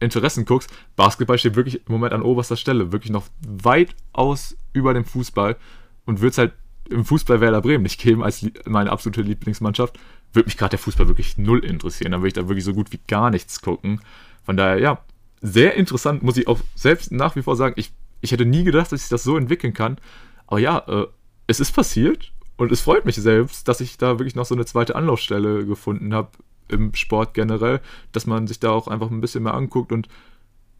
Interessen 0.00 0.44
guckst, 0.44 0.70
Basketball 0.96 1.38
steht 1.38 1.56
wirklich 1.56 1.86
im 1.86 1.92
Moment 1.92 2.12
an 2.12 2.22
oberster 2.22 2.56
Stelle, 2.56 2.92
wirklich 2.92 3.12
noch 3.12 3.24
weitaus 3.46 4.56
über 4.72 4.92
dem 4.92 5.04
Fußball 5.04 5.56
und 6.04 6.20
wird 6.20 6.32
es 6.32 6.38
halt 6.38 6.52
im 6.90 7.04
Fußball 7.04 7.40
Werder 7.40 7.62
Bremen 7.62 7.82
nicht 7.82 8.00
geben 8.00 8.22
als 8.22 8.46
meine 8.66 8.90
absolute 8.90 9.22
Lieblingsmannschaft, 9.22 9.98
würde 10.32 10.46
mich 10.46 10.56
gerade 10.56 10.70
der 10.70 10.78
Fußball 10.78 11.08
wirklich 11.08 11.38
null 11.38 11.64
interessieren. 11.64 12.12
Dann 12.12 12.20
würde 12.20 12.28
ich 12.28 12.34
da 12.34 12.48
wirklich 12.48 12.64
so 12.64 12.74
gut 12.74 12.92
wie 12.92 13.00
gar 13.06 13.30
nichts 13.30 13.60
gucken. 13.60 14.00
Von 14.44 14.56
daher, 14.56 14.78
ja, 14.78 15.00
sehr 15.40 15.74
interessant, 15.74 16.22
muss 16.22 16.36
ich 16.36 16.48
auch 16.48 16.60
selbst 16.74 17.12
nach 17.12 17.36
wie 17.36 17.42
vor 17.42 17.56
sagen. 17.56 17.74
Ich, 17.76 17.92
ich 18.20 18.32
hätte 18.32 18.46
nie 18.46 18.64
gedacht, 18.64 18.92
dass 18.92 19.02
ich 19.02 19.08
das 19.08 19.22
so 19.22 19.36
entwickeln 19.36 19.74
kann. 19.74 19.98
Aber 20.46 20.58
ja, 20.58 20.78
äh, 20.86 21.06
es 21.46 21.60
ist 21.60 21.72
passiert 21.72 22.32
und 22.56 22.72
es 22.72 22.80
freut 22.80 23.04
mich 23.04 23.16
selbst, 23.16 23.68
dass 23.68 23.80
ich 23.80 23.98
da 23.98 24.18
wirklich 24.18 24.34
noch 24.34 24.46
so 24.46 24.54
eine 24.54 24.64
zweite 24.64 24.96
Anlaufstelle 24.96 25.66
gefunden 25.66 26.14
habe 26.14 26.30
im 26.68 26.94
Sport 26.94 27.34
generell, 27.34 27.80
dass 28.12 28.26
man 28.26 28.46
sich 28.46 28.58
da 28.58 28.70
auch 28.70 28.88
einfach 28.88 29.10
ein 29.10 29.20
bisschen 29.20 29.44
mehr 29.44 29.54
anguckt 29.54 29.92
und 29.92 30.08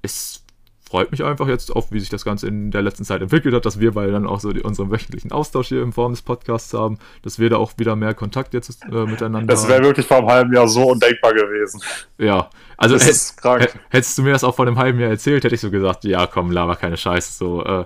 es 0.03 0.45
freut 0.89 1.11
mich 1.11 1.25
einfach 1.25 1.49
jetzt 1.49 1.75
auf, 1.75 1.91
wie 1.91 1.99
sich 1.99 2.11
das 2.11 2.25
Ganze 2.25 2.47
in 2.47 2.71
der 2.71 2.81
letzten 2.81 3.05
Zeit 3.05 3.21
entwickelt 3.21 3.55
hat, 3.55 3.67
dass 3.67 3.81
wir 3.81 3.93
beide 3.93 4.13
dann 4.13 4.27
auch 4.27 4.39
so 4.39 4.53
die, 4.53 4.63
unseren 4.63 4.91
wöchentlichen 4.91 5.33
Austausch 5.33 5.69
hier 5.69 5.83
in 5.83 5.93
Form 5.93 6.13
des 6.13 6.23
Podcasts 6.23 6.73
haben, 6.75 6.99
dass 7.23 7.39
wir 7.39 7.51
da 7.51 7.57
auch 7.57 7.73
wieder 7.77 7.97
mehr 7.97 8.15
Kontakt 8.15 8.55
jetzt 8.55 8.85
äh, 8.85 8.87
miteinander 9.05 9.53
das 9.53 9.63
haben. 9.63 9.69
Das 9.69 9.69
wäre 9.69 9.83
wirklich 9.83 10.07
vor 10.07 10.19
einem 10.19 10.29
halben 10.29 10.53
Jahr 10.55 10.69
so 10.69 10.85
undenkbar 10.91 11.35
gewesen. 11.35 11.83
Ja, 12.19 12.51
also 12.77 12.95
das 12.95 13.09
ist 13.09 13.37
krank. 13.43 13.69
hättest 13.91 14.17
du 14.17 14.23
mir 14.23 14.33
das 14.33 14.45
auch 14.45 14.55
vor 14.55 14.67
einem 14.67 14.79
halben 14.79 15.01
Jahr 15.01 15.11
erzählt, 15.11 15.43
hätte 15.43 15.57
ich 15.57 15.61
so 15.61 15.71
gesagt, 15.71 16.05
ja 16.05 16.27
komm, 16.27 16.53
laber 16.53 16.77
keine 16.77 16.97
Scheiße, 16.97 17.37
so, 17.37 17.65
äh, 17.65 17.85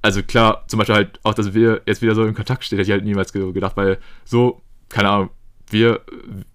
also 0.00 0.22
klar, 0.22 0.64
zum 0.68 0.78
Beispiel 0.78 0.94
halt 0.94 1.20
auch, 1.24 1.34
dass 1.34 1.54
wir 1.54 1.82
jetzt 1.86 2.02
wieder 2.02 2.14
so 2.14 2.24
in 2.24 2.34
Kontakt 2.34 2.62
stehen, 2.62 2.78
hätte 2.78 2.88
ich 2.88 2.92
halt 2.92 3.04
niemals 3.04 3.32
gedacht, 3.32 3.76
weil 3.76 3.98
so, 4.24 4.60
keine 4.88 5.10
Ahnung, 5.10 5.30
wir 5.70 6.02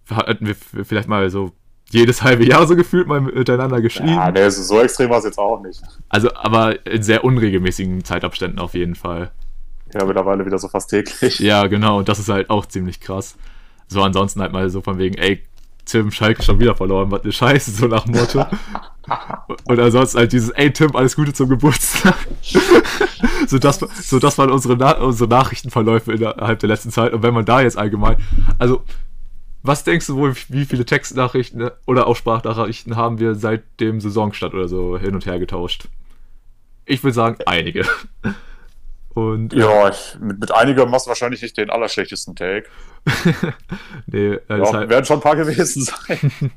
hatten 0.09 0.45
wir 0.45 0.55
vielleicht 0.85 1.09
mal 1.09 1.29
so 1.29 1.51
jedes 1.91 2.21
halbe 2.21 2.45
Jahr 2.45 2.67
so 2.67 2.75
gefühlt 2.75 3.07
mal 3.07 3.21
miteinander 3.21 3.81
geschrieben. 3.81 4.09
Ja, 4.09 4.31
nee, 4.31 4.49
so 4.49 4.79
extrem 4.79 5.09
war 5.09 5.19
es 5.19 5.25
jetzt 5.25 5.39
auch 5.39 5.61
nicht. 5.61 5.81
Also, 6.07 6.29
aber 6.35 6.85
in 6.85 7.03
sehr 7.03 7.23
unregelmäßigen 7.23 8.03
Zeitabständen 8.03 8.59
auf 8.59 8.73
jeden 8.73 8.95
Fall. 8.95 9.31
Ja, 9.93 10.05
mittlerweile 10.05 10.45
wieder 10.45 10.59
so 10.59 10.67
fast 10.67 10.89
täglich. 10.91 11.39
Ja, 11.39 11.65
genau, 11.67 11.97
und 11.99 12.07
das 12.07 12.19
ist 12.19 12.29
halt 12.29 12.49
auch 12.49 12.65
ziemlich 12.65 12.99
krass. 12.99 13.35
So 13.87 14.03
ansonsten 14.03 14.41
halt 14.41 14.51
mal 14.51 14.69
so 14.69 14.81
von 14.81 14.99
wegen, 14.99 15.15
ey, 15.15 15.43
Tim, 15.85 16.11
Schalke 16.11 16.43
schon 16.43 16.59
wieder 16.59 16.75
verloren, 16.75 17.09
was 17.09 17.23
eine 17.23 17.31
Scheiße, 17.31 17.71
so 17.71 17.87
nach 17.87 18.03
dem 18.03 18.15
Motto. 18.15 18.45
Und 19.65 19.79
ansonsten 19.79 20.19
halt 20.19 20.31
dieses, 20.31 20.51
ey 20.51 20.71
Tim, 20.71 20.95
alles 20.95 21.15
Gute 21.15 21.33
zum 21.33 21.49
Geburtstag. 21.49 22.15
so, 23.47 23.57
das, 23.57 23.79
so 23.79 24.19
das 24.19 24.37
waren 24.37 24.51
unsere, 24.51 24.77
Na 24.77 24.99
unsere 24.99 25.27
Nachrichtenverläufe 25.27 26.13
innerhalb 26.13 26.59
der 26.59 26.69
letzten 26.69 26.91
Zeit. 26.91 27.11
Und 27.13 27.23
wenn 27.23 27.33
man 27.33 27.45
da 27.45 27.61
jetzt 27.61 27.75
allgemein, 27.75 28.17
also 28.59 28.83
was 29.61 29.83
denkst 29.83 30.07
du 30.07 30.15
wohl, 30.15 30.35
wie 30.47 30.65
viele 30.65 30.85
Textnachrichten 30.85 31.69
oder 31.85 32.07
auch 32.07 32.15
Sprachnachrichten 32.15 32.95
haben 32.95 33.19
wir 33.19 33.35
seit 33.35 33.63
dem 33.79 33.99
Saisonstart 33.99 34.53
oder 34.53 34.67
so 34.67 34.97
hin 34.97 35.15
und 35.15 35.25
her 35.25 35.39
getauscht? 35.39 35.87
Ich 36.85 37.03
würde 37.03 37.13
sagen, 37.13 37.37
einige. 37.45 37.85
Und, 39.15 39.53
ja, 39.53 39.89
ich, 39.89 40.17
mit, 40.19 40.39
mit 40.39 40.51
einiger 40.51 40.85
machst 40.85 41.07
du 41.07 41.09
wahrscheinlich 41.09 41.41
nicht 41.41 41.57
den 41.57 41.69
allerschlechtesten 41.69 42.35
Take. 42.35 42.69
nee, 44.05 44.33
äh, 44.33 44.39
ja, 44.47 44.71
halt, 44.71 44.89
werden 44.89 45.03
schon 45.03 45.17
ein 45.17 45.23
paar 45.23 45.35
gewesen 45.35 45.83
sein. 45.83 46.31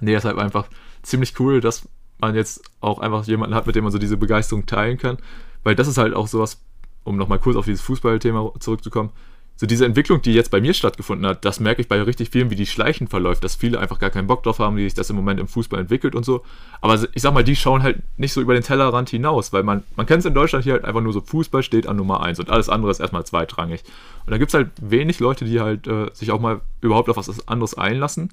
nee, 0.00 0.14
ist 0.14 0.24
halt 0.24 0.38
einfach 0.38 0.68
ziemlich 1.02 1.38
cool, 1.40 1.60
dass 1.60 1.86
man 2.18 2.34
jetzt 2.34 2.62
auch 2.80 2.98
einfach 3.00 3.24
jemanden 3.26 3.54
hat, 3.54 3.66
mit 3.66 3.76
dem 3.76 3.84
man 3.84 3.92
so 3.92 3.98
diese 3.98 4.16
Begeisterung 4.16 4.64
teilen 4.64 4.96
kann. 4.96 5.18
Weil 5.64 5.74
das 5.74 5.88
ist 5.88 5.98
halt 5.98 6.14
auch 6.14 6.28
sowas, 6.28 6.62
um 7.04 7.16
nochmal 7.16 7.40
kurz 7.40 7.56
auf 7.56 7.66
dieses 7.66 7.82
Fußballthema 7.82 8.52
zurückzukommen, 8.60 9.10
so 9.58 9.66
diese 9.66 9.86
Entwicklung, 9.86 10.20
die 10.20 10.34
jetzt 10.34 10.50
bei 10.50 10.60
mir 10.60 10.74
stattgefunden 10.74 11.26
hat, 11.26 11.44
das 11.46 11.60
merke 11.60 11.80
ich 11.80 11.88
bei 11.88 12.00
richtig 12.02 12.28
vielen, 12.28 12.50
wie 12.50 12.56
die 12.56 12.66
Schleichen 12.66 13.08
verläuft, 13.08 13.42
dass 13.42 13.56
viele 13.56 13.80
einfach 13.80 13.98
gar 13.98 14.10
keinen 14.10 14.26
Bock 14.26 14.42
drauf 14.42 14.58
haben, 14.58 14.76
wie 14.76 14.84
sich 14.84 14.92
das 14.92 15.08
im 15.08 15.16
Moment 15.16 15.40
im 15.40 15.48
Fußball 15.48 15.80
entwickelt 15.80 16.14
und 16.14 16.24
so. 16.24 16.44
Aber 16.82 17.02
ich 17.14 17.22
sag 17.22 17.32
mal, 17.32 17.42
die 17.42 17.56
schauen 17.56 17.82
halt 17.82 18.02
nicht 18.18 18.34
so 18.34 18.42
über 18.42 18.52
den 18.52 18.62
Tellerrand 18.62 19.08
hinaus, 19.08 19.54
weil 19.54 19.62
man, 19.62 19.82
man 19.96 20.04
kennt 20.04 20.20
es 20.20 20.26
in 20.26 20.34
Deutschland 20.34 20.64
hier 20.64 20.74
halt 20.74 20.84
einfach 20.84 21.00
nur 21.00 21.14
so, 21.14 21.22
Fußball 21.22 21.62
steht 21.62 21.86
an 21.86 21.96
Nummer 21.96 22.22
1 22.22 22.38
und 22.38 22.50
alles 22.50 22.68
andere 22.68 22.90
ist 22.90 23.00
erstmal 23.00 23.24
zweitrangig. 23.24 23.82
Und 24.26 24.30
da 24.30 24.36
gibt 24.36 24.50
es 24.50 24.54
halt 24.54 24.70
wenig 24.80 25.20
Leute, 25.20 25.46
die 25.46 25.58
halt 25.58 25.86
äh, 25.86 26.10
sich 26.12 26.32
auch 26.32 26.40
mal 26.40 26.60
überhaupt 26.82 27.08
auf 27.08 27.16
was 27.16 27.48
anderes 27.48 27.78
einlassen. 27.78 28.30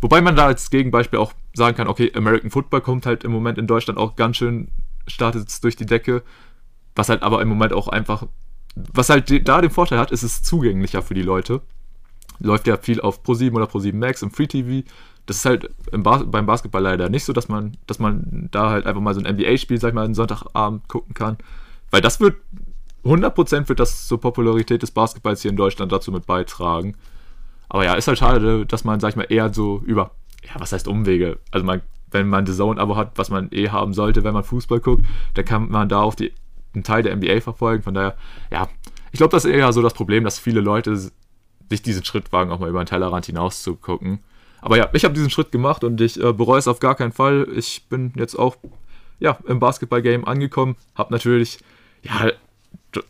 Wobei 0.00 0.20
man 0.20 0.34
da 0.34 0.46
als 0.46 0.70
Gegenbeispiel 0.70 1.20
auch 1.20 1.32
sagen 1.54 1.76
kann, 1.76 1.86
okay, 1.86 2.10
American 2.16 2.50
Football 2.50 2.80
kommt 2.80 3.06
halt 3.06 3.22
im 3.22 3.30
Moment 3.30 3.58
in 3.58 3.68
Deutschland 3.68 3.98
auch 3.98 4.16
ganz 4.16 4.36
schön, 4.36 4.68
startet 5.06 5.62
durch 5.62 5.76
die 5.76 5.86
Decke, 5.86 6.22
was 6.96 7.08
halt 7.08 7.22
aber 7.22 7.42
im 7.42 7.48
Moment 7.48 7.72
auch 7.72 7.86
einfach 7.86 8.26
was 8.92 9.10
halt 9.10 9.48
da 9.48 9.60
den 9.60 9.70
Vorteil 9.70 9.98
hat, 9.98 10.10
ist 10.10 10.22
es 10.22 10.42
zugänglicher 10.42 11.02
für 11.02 11.14
die 11.14 11.22
Leute. 11.22 11.62
Läuft 12.40 12.66
ja 12.66 12.76
viel 12.76 13.00
auf 13.00 13.22
Pro7 13.22 13.52
oder 13.52 13.66
Pro7 13.66 13.94
Max 13.94 14.22
im 14.22 14.30
Free 14.30 14.46
TV. 14.46 14.88
Das 15.26 15.36
ist 15.36 15.44
halt 15.44 15.70
Bas 15.90 16.22
beim 16.26 16.46
Basketball 16.46 16.82
leider 16.82 17.08
nicht 17.08 17.24
so, 17.24 17.32
dass 17.32 17.48
man, 17.48 17.76
dass 17.86 17.98
man 17.98 18.48
da 18.50 18.70
halt 18.70 18.86
einfach 18.86 19.00
mal 19.00 19.14
so 19.14 19.20
ein 19.20 19.34
NBA-Spiel, 19.34 19.80
sag 19.80 19.88
ich 19.88 19.94
mal, 19.94 20.04
einen 20.04 20.14
Sonntagabend 20.14 20.88
gucken 20.88 21.14
kann. 21.14 21.36
Weil 21.90 22.00
das 22.00 22.20
wird, 22.20 22.36
100% 23.04 23.68
wird 23.68 23.80
das 23.80 24.06
zur 24.06 24.20
Popularität 24.20 24.82
des 24.82 24.90
Basketballs 24.90 25.42
hier 25.42 25.50
in 25.50 25.56
Deutschland 25.56 25.92
dazu 25.92 26.12
mit 26.12 26.26
beitragen. 26.26 26.96
Aber 27.68 27.84
ja, 27.84 27.94
ist 27.94 28.08
halt 28.08 28.18
schade, 28.18 28.66
dass 28.66 28.84
man, 28.84 29.00
sag 29.00 29.10
ich 29.10 29.16
mal, 29.16 29.26
eher 29.28 29.52
so 29.52 29.82
über, 29.84 30.12
ja, 30.44 30.58
was 30.58 30.72
heißt 30.72 30.88
Umwege? 30.88 31.38
Also 31.50 31.66
man, 31.66 31.82
wenn 32.10 32.28
man 32.28 32.46
The 32.46 32.54
Zone-Abo 32.54 32.96
hat, 32.96 33.12
was 33.16 33.30
man 33.30 33.48
eh 33.52 33.68
haben 33.68 33.92
sollte, 33.92 34.24
wenn 34.24 34.34
man 34.34 34.44
Fußball 34.44 34.80
guckt, 34.80 35.04
dann 35.34 35.44
kann 35.44 35.68
man 35.68 35.88
da 35.88 36.00
auf 36.00 36.16
die 36.16 36.32
einen 36.78 36.84
Teil 36.84 37.02
der 37.02 37.16
NBA 37.16 37.40
verfolgen. 37.40 37.82
Von 37.82 37.94
daher, 37.94 38.16
ja, 38.50 38.68
ich 39.12 39.18
glaube, 39.18 39.32
das 39.32 39.44
ist 39.44 39.52
eher 39.52 39.72
so 39.72 39.82
das 39.82 39.94
Problem, 39.94 40.24
dass 40.24 40.38
viele 40.38 40.60
Leute 40.60 40.96
sich 40.96 41.82
diesen 41.82 42.04
Schritt 42.04 42.32
wagen, 42.32 42.50
auch 42.50 42.58
mal 42.58 42.68
über 42.68 42.82
den 42.82 42.86
Tellerrand 42.86 43.26
hinaus 43.26 43.62
zu 43.62 43.76
gucken. 43.76 44.20
Aber 44.60 44.76
ja, 44.76 44.88
ich 44.92 45.04
habe 45.04 45.14
diesen 45.14 45.30
Schritt 45.30 45.52
gemacht 45.52 45.84
und 45.84 46.00
ich 46.00 46.20
äh, 46.22 46.32
bereue 46.32 46.58
es 46.58 46.68
auf 46.68 46.80
gar 46.80 46.94
keinen 46.94 47.12
Fall. 47.12 47.46
Ich 47.54 47.88
bin 47.88 48.12
jetzt 48.16 48.36
auch 48.36 48.56
ja, 49.20 49.38
im 49.46 49.58
Basketball-Game 49.58 50.24
angekommen, 50.24 50.76
habe 50.94 51.12
natürlich 51.12 51.58
ja, 52.02 52.30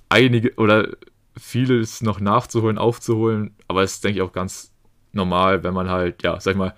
einige 0.09 0.55
oder 0.57 0.89
vieles 1.36 2.03
noch 2.03 2.20
nachzuholen, 2.20 2.78
aufzuholen, 2.78 3.55
aber 3.69 3.82
es 3.82 3.95
ist, 3.95 4.05
denke 4.05 4.19
ich, 4.19 4.23
auch 4.23 4.32
ganz 4.32 4.73
normal, 5.12 5.62
wenn 5.62 5.74
man 5.74 5.89
halt, 5.89 6.23
ja, 6.23 6.40
sag 6.40 6.53
ich 6.53 6.59
mal, 6.59 6.74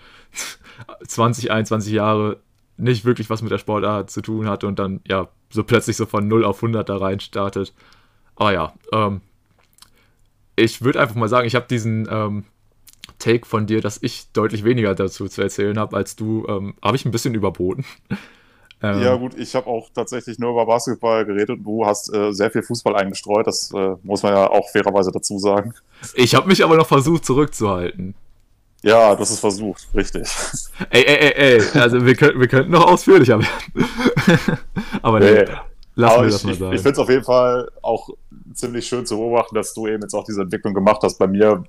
20, 1.07 1.51
21 1.51 1.93
Jahre 1.93 2.41
nicht 2.81 3.05
wirklich 3.05 3.31
was 3.31 3.43
mit 3.43 3.53
der 3.53 3.59
Sportart 3.59 4.11
zu 4.11 4.23
tun 4.23 4.49
hatte 4.49 4.67
und 4.67 4.79
dann, 4.79 5.01
ja, 5.07 5.29
so 5.51 5.65
plötzlich 5.65 5.97
so 5.97 6.07
von 6.07 6.27
0 6.29 6.45
auf 6.45 6.63
100 6.63 6.89
da 6.89 6.97
rein 6.97 7.21
startet. 7.21 7.75
Aber 8.37 8.53
ja, 8.53 8.75
ähm, 8.93 9.21
ich 10.57 10.83
würde 10.83 11.01
einfach 11.01 11.15
mal 11.15 11.29
sagen, 11.29 11.47
ich 11.47 11.55
habe 11.55 11.67
diesen 11.69 12.09
ähm, 12.11 12.45
Take 13.19 13.47
von 13.47 13.67
dir, 13.67 13.81
dass 13.81 14.03
ich 14.03 14.33
deutlich 14.33 14.65
weniger 14.65 14.95
dazu 14.95 15.29
zu 15.29 15.43
erzählen 15.43 15.79
habe 15.79 15.97
als 15.97 16.17
du, 16.17 16.47
ähm, 16.49 16.75
habe 16.83 16.97
ich 16.97 17.05
ein 17.05 17.11
bisschen 17.11 17.35
überboten. 17.35 17.85
Ähm, 18.83 19.03
ja, 19.03 19.15
gut, 19.15 19.35
ich 19.37 19.55
habe 19.55 19.67
auch 19.67 19.91
tatsächlich 19.95 20.39
nur 20.39 20.53
über 20.53 20.65
Basketball 20.65 21.27
geredet 21.27 21.51
und 21.51 21.65
du 21.65 21.85
hast 21.85 22.15
äh, 22.15 22.33
sehr 22.33 22.51
viel 22.51 22.63
Fußball 22.63 22.97
eingestreut. 22.97 23.47
Das 23.47 23.71
äh, 23.75 23.97
muss 24.03 24.23
man 24.23 24.33
ja 24.33 24.49
auch 24.49 24.71
fairerweise 24.71 25.13
dazu 25.13 25.39
sagen. 25.39 25.75
Ich 26.15 26.35
habe 26.35 26.49
mich 26.49 26.65
aber 26.65 26.77
noch 26.77 26.87
versucht 26.87 27.27
zurückzuhalten. 27.27 28.15
Ja, 28.83 29.15
das 29.15 29.31
ist 29.31 29.41
versucht, 29.41 29.87
richtig. 29.95 30.27
Ey, 30.91 31.05
ey, 31.05 31.17
ey, 31.17 31.59
ey, 31.59 31.81
also 31.81 32.05
wir, 32.05 32.15
können, 32.15 32.41
wir 32.41 32.49
könnten 32.49 32.73
noch 32.73 32.87
ausführlicher 32.87 33.39
werden. 33.39 33.49
Aber 35.03 35.21
nee, 35.21 35.33
nee. 35.33 35.45
lassen 35.97 36.15
Aber 36.15 36.25
wir 36.25 36.31
das 36.31 36.45
mal 36.45 36.55
sagen. 36.55 36.73
Ich, 36.73 36.77
ich 36.77 36.83
finde 36.83 36.93
es 36.93 36.99
auf 36.99 37.11
jeden 37.11 37.25
Fall 37.25 37.71
auch 37.83 38.09
ziemlich 38.55 38.87
schön 38.87 39.05
zu 39.05 39.17
beobachten, 39.17 39.55
dass 39.55 39.75
du 39.75 39.87
eben 39.87 40.01
jetzt 40.03 40.15
auch 40.15 40.25
diese 40.25 40.41
Entwicklung 40.43 40.73
gemacht 40.73 41.03
hast. 41.03 41.19
Bei 41.19 41.27
mir 41.27 41.63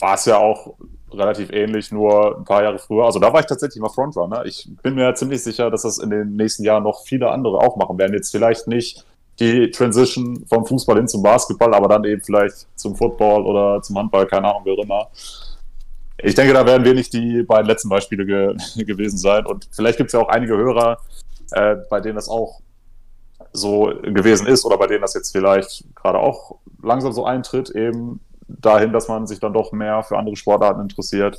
war 0.00 0.14
es 0.14 0.24
ja 0.24 0.38
auch 0.38 0.74
relativ 1.12 1.50
ähnlich, 1.50 1.92
nur 1.92 2.38
ein 2.38 2.44
paar 2.44 2.62
Jahre 2.62 2.78
früher. 2.78 3.04
Also 3.04 3.18
da 3.18 3.32
war 3.32 3.40
ich 3.40 3.46
tatsächlich 3.46 3.80
mal 3.80 3.88
Frontrunner. 3.88 4.44
Ich 4.46 4.68
bin 4.82 4.94
mir 4.94 5.14
ziemlich 5.14 5.42
sicher, 5.42 5.70
dass 5.70 5.82
das 5.82 5.98
in 5.98 6.10
den 6.10 6.36
nächsten 6.36 6.64
Jahren 6.64 6.82
noch 6.82 7.02
viele 7.04 7.30
andere 7.30 7.58
auch 7.58 7.76
machen 7.76 7.98
werden. 7.98 8.14
Jetzt 8.14 8.30
vielleicht 8.30 8.66
nicht 8.68 9.04
die 9.40 9.70
Transition 9.70 10.44
vom 10.48 10.66
Fußball 10.66 10.96
hin 10.96 11.08
zum 11.08 11.22
Basketball, 11.22 11.72
aber 11.74 11.88
dann 11.88 12.04
eben 12.04 12.22
vielleicht 12.22 12.66
zum 12.76 12.96
Football 12.96 13.44
oder 13.44 13.80
zum 13.82 13.98
Handball, 13.98 14.26
keine 14.26 14.48
Ahnung, 14.48 14.62
wie 14.64 14.72
auch 14.72 14.82
immer. 14.82 15.08
Ich 16.22 16.34
denke, 16.34 16.52
da 16.52 16.66
werden 16.66 16.84
wir 16.84 16.94
nicht 16.94 17.12
die 17.12 17.42
beiden 17.42 17.66
letzten 17.66 17.88
Beispiele 17.88 18.26
ge 18.26 18.56
gewesen 18.84 19.18
sein. 19.18 19.46
Und 19.46 19.68
vielleicht 19.70 19.98
gibt 19.98 20.08
es 20.08 20.12
ja 20.14 20.20
auch 20.20 20.28
einige 20.28 20.56
Hörer, 20.56 20.98
äh, 21.52 21.76
bei 21.88 22.00
denen 22.00 22.16
das 22.16 22.28
auch 22.28 22.60
so 23.52 23.92
gewesen 24.02 24.46
ist 24.46 24.64
oder 24.64 24.76
bei 24.78 24.86
denen 24.86 25.00
das 25.00 25.14
jetzt 25.14 25.30
vielleicht 25.30 25.84
gerade 25.94 26.18
auch 26.18 26.56
langsam 26.82 27.12
so 27.12 27.24
eintritt, 27.24 27.70
eben 27.70 28.20
dahin, 28.48 28.92
dass 28.92 29.08
man 29.08 29.26
sich 29.26 29.40
dann 29.40 29.52
doch 29.52 29.72
mehr 29.72 30.02
für 30.02 30.18
andere 30.18 30.36
Sportarten 30.36 30.80
interessiert. 30.80 31.38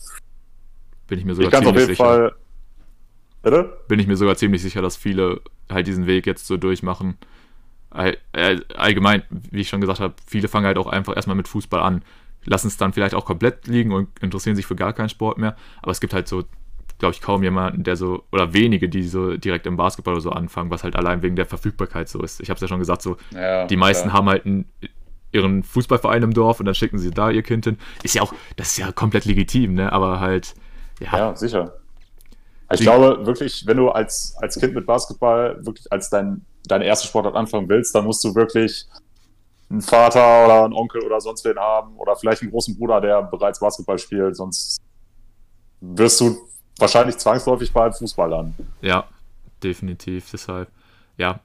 Bin 1.08 1.20
ich 1.20 1.26
mir 1.26 1.36
sogar 1.36 1.62
ich 1.62 1.66
ziemlich 1.66 1.86
sicher. 1.86 2.04
Fall... 2.04 2.32
Bitte? 3.42 3.78
Bin 3.88 4.00
ich 4.00 4.08
mir 4.08 4.18
sogar 4.18 4.36
ziemlich 4.36 4.62
sicher, 4.62 4.82
dass 4.82 4.96
viele 4.96 5.42
halt 5.70 5.88
diesen 5.88 6.08
Weg 6.08 6.26
jetzt 6.26 6.46
so 6.46 6.58
durchmachen. 6.58 7.18
Allgemein, 8.76 9.24
wie 9.30 9.62
ich 9.62 9.70
schon 9.70 9.82
gesagt 9.82 10.00
habe, 10.00 10.14
viele 10.26 10.48
fangen 10.48 10.68
halt 10.68 10.78
auch 10.78 10.88
einfach 10.88 11.16
erstmal 11.16 11.36
mit 11.36 11.48
Fußball 11.48 11.80
an 11.80 12.04
lassen 12.46 12.68
es 12.68 12.78
dann 12.78 12.94
vielleicht 12.94 13.16
auch 13.16 13.26
komplett 13.26 13.68
liegen 13.68 13.92
und 13.92 14.08
interessieren 14.22 14.56
sich 14.56 14.66
für 14.66 14.76
gar 14.76 14.94
keinen 14.94 15.10
Sport 15.10 15.38
mehr. 15.38 15.56
Aber 15.82 15.92
es 15.92 16.00
gibt 16.00 16.14
halt 16.14 16.28
so, 16.28 16.44
glaube 17.00 17.14
ich, 17.14 17.22
kaum 17.22 17.44
jemanden, 17.44 17.84
der 17.84 17.96
so, 17.96 18.24
oder 18.32 18.54
wenige, 18.54 18.90
die 18.90 19.04
so 19.04 19.38
direkt 19.38 19.66
im 19.68 19.78
Basketball 19.78 20.14
oder 20.14 20.22
so 20.22 20.32
anfangen, 20.32 20.70
was 20.70 20.84
halt 20.84 20.96
allein 20.96 21.22
wegen 21.22 21.36
der 21.36 21.46
Verfügbarkeit 21.46 22.10
so 22.10 22.22
ist. 22.22 22.42
Ich 22.42 22.50
habe 22.50 22.56
es 22.56 22.62
ja 22.62 22.68
schon 22.68 22.80
gesagt, 22.80 23.02
so, 23.02 23.18
ja, 23.32 23.68
die 23.68 23.78
meisten 23.78 24.10
ja. 24.10 24.14
haben 24.14 24.30
halt 24.30 24.46
einen, 24.46 24.66
ihren 25.32 25.64
Fußballverein 25.64 26.24
im 26.24 26.34
Dorf 26.34 26.60
und 26.60 26.66
dann 26.66 26.76
schicken 26.76 26.98
sie 26.98 27.12
da 27.12 27.30
ihr 27.30 27.44
Kind 27.44 27.66
hin. 27.66 27.78
Ist 28.04 28.16
ja 28.16 28.22
auch, 28.22 28.34
das 28.56 28.70
ist 28.70 28.78
ja 28.78 28.92
komplett 28.92 29.26
legitim, 29.26 29.76
ne? 29.76 29.92
Aber 29.92 30.20
halt, 30.20 30.56
ja. 31.00 31.18
Ja, 31.18 31.36
sicher. 31.36 31.74
Ich 32.72 32.82
glaube 32.82 33.26
wirklich, 33.26 33.66
wenn 33.66 33.78
du 33.78 33.90
als, 33.90 34.36
als 34.40 34.60
Kind 34.60 34.76
mit 34.76 34.86
Basketball 34.86 35.66
wirklich 35.66 35.92
als 35.92 36.10
dein, 36.10 36.46
deine 36.68 36.86
erste 36.86 37.08
Sportart 37.08 37.36
anfangen 37.36 37.68
willst, 37.68 37.96
dann 37.96 38.06
musst 38.06 38.24
du 38.24 38.36
wirklich 38.36 38.86
einen 39.70 39.82
Vater 39.82 40.46
oder 40.46 40.66
einen 40.66 40.74
Onkel 40.74 41.04
oder 41.04 41.22
sonst 41.22 41.46
wen 41.46 41.58
haben 41.58 41.96
oder 41.98 42.16
vielleicht 42.16 42.42
einen 42.42 42.52
großen 42.52 42.78
Bruder, 42.78 43.00
der 43.02 43.22
bereits 43.24 43.60
Basketball 43.60 44.00
spielt, 44.00 44.36
sonst 44.36 44.80
wirst 45.82 46.20
du 46.22 46.38
wahrscheinlich 46.78 47.18
zwangsläufig 47.18 47.72
beim 47.72 47.94
Fußball 47.94 48.30
landen. 48.30 48.74
Ja, 48.82 49.06
definitiv. 49.64 50.30
Deshalb, 50.32 50.70
ja, 51.18 51.40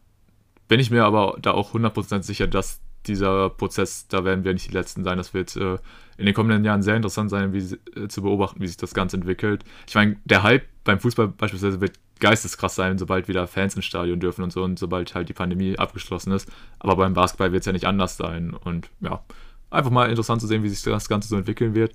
bin 0.69 0.81
ich 0.81 0.91
mir 0.91 1.05
aber 1.05 1.37
da 1.41 1.53
auch 1.53 1.75
100% 1.75 2.23
sicher, 2.23 2.47
dass 2.47 2.81
dieser 3.07 3.51
Prozess, 3.51 4.09
da 4.09 4.25
werden 4.25 4.45
wir 4.45 4.53
nicht 4.53 4.69
die 4.69 4.75
Letzten 4.75 5.05
sein. 5.05 5.17
Das 5.17 5.35
wird 5.35 5.57
äh, 5.57 5.79
in 6.17 6.27
den 6.27 6.35
kommenden 6.35 6.65
Jahren 6.65 6.83
sehr 6.83 6.97
interessant 6.97 7.31
sein, 7.31 7.53
wie, 7.53 7.59
äh, 7.99 8.09
zu 8.09 8.23
beobachten, 8.23 8.61
wie 8.61 8.67
sich 8.67 8.77
das 8.77 8.95
Ganze 8.95 9.17
entwickelt. 9.17 9.65
Ich 9.87 9.95
meine, 9.95 10.17
der 10.25 10.43
Hype 10.43 10.65
beim 10.85 11.01
Fußball 11.01 11.29
beispielsweise 11.29 11.81
wird 11.81 11.99
geisteskrass 12.21 12.75
sein, 12.75 12.99
sobald 12.99 13.29
wieder 13.29 13.47
Fans 13.47 13.75
ins 13.75 13.85
Stadion 13.85 14.21
dürfen 14.21 14.43
und 14.43 14.53
so 14.53 14.63
und 14.63 14.79
sobald 14.79 15.15
halt 15.15 15.29
die 15.29 15.35
Pandemie 15.35 15.79
abgeschlossen 15.79 16.33
ist. 16.33 16.51
Aber 16.79 16.97
beim 16.97 17.15
Basketball 17.15 17.53
wird 17.53 17.61
es 17.61 17.67
ja 17.67 17.73
nicht 17.73 17.87
anders 17.87 18.17
sein. 18.17 18.55
Und 18.55 18.91
ja, 19.01 19.23
einfach 19.71 19.91
mal 19.91 20.09
interessant 20.09 20.41
zu 20.41 20.47
sehen, 20.47 20.63
wie 20.63 20.69
sich 20.69 20.83
das 20.83 21.09
Ganze 21.09 21.29
so 21.29 21.37
entwickeln 21.37 21.75
wird. 21.75 21.93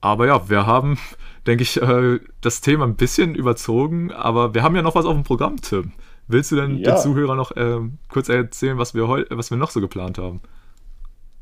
Aber 0.00 0.26
ja, 0.26 0.48
wir 0.48 0.66
haben, 0.66 0.98
denke 1.46 1.62
ich, 1.62 1.80
äh, 1.80 2.20
das 2.40 2.60
Thema 2.60 2.84
ein 2.84 2.96
bisschen 2.96 3.34
überzogen, 3.34 4.12
aber 4.12 4.54
wir 4.54 4.62
haben 4.62 4.76
ja 4.76 4.82
noch 4.82 4.94
was 4.94 5.06
auf 5.06 5.14
dem 5.14 5.24
Programm, 5.24 5.60
Tim. 5.60 5.92
Willst 6.28 6.52
du 6.52 6.56
denn 6.56 6.78
ja. 6.78 6.92
den 6.92 7.00
Zuhörern 7.00 7.38
noch 7.38 7.56
äh, 7.56 7.80
kurz 8.08 8.28
erzählen, 8.28 8.78
was 8.78 8.94
wir, 8.94 9.08
was 9.30 9.50
wir 9.50 9.56
noch 9.56 9.70
so 9.70 9.80
geplant 9.80 10.18
haben? 10.18 10.42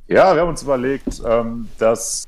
Ja, 0.07 0.35
wir 0.35 0.43
haben 0.43 0.51
uns 0.51 0.63
überlegt, 0.63 1.21
ähm, 1.27 1.69
dass 1.79 2.25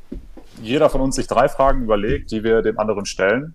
jeder 0.60 0.90
von 0.90 1.01
uns 1.01 1.14
sich 1.14 1.28
drei 1.28 1.48
Fragen 1.48 1.85
überlegt, 1.85 2.32
die 2.32 2.43
wir 2.43 2.62
dem 2.62 2.78
anderen 2.78 3.06
stellen. 3.06 3.55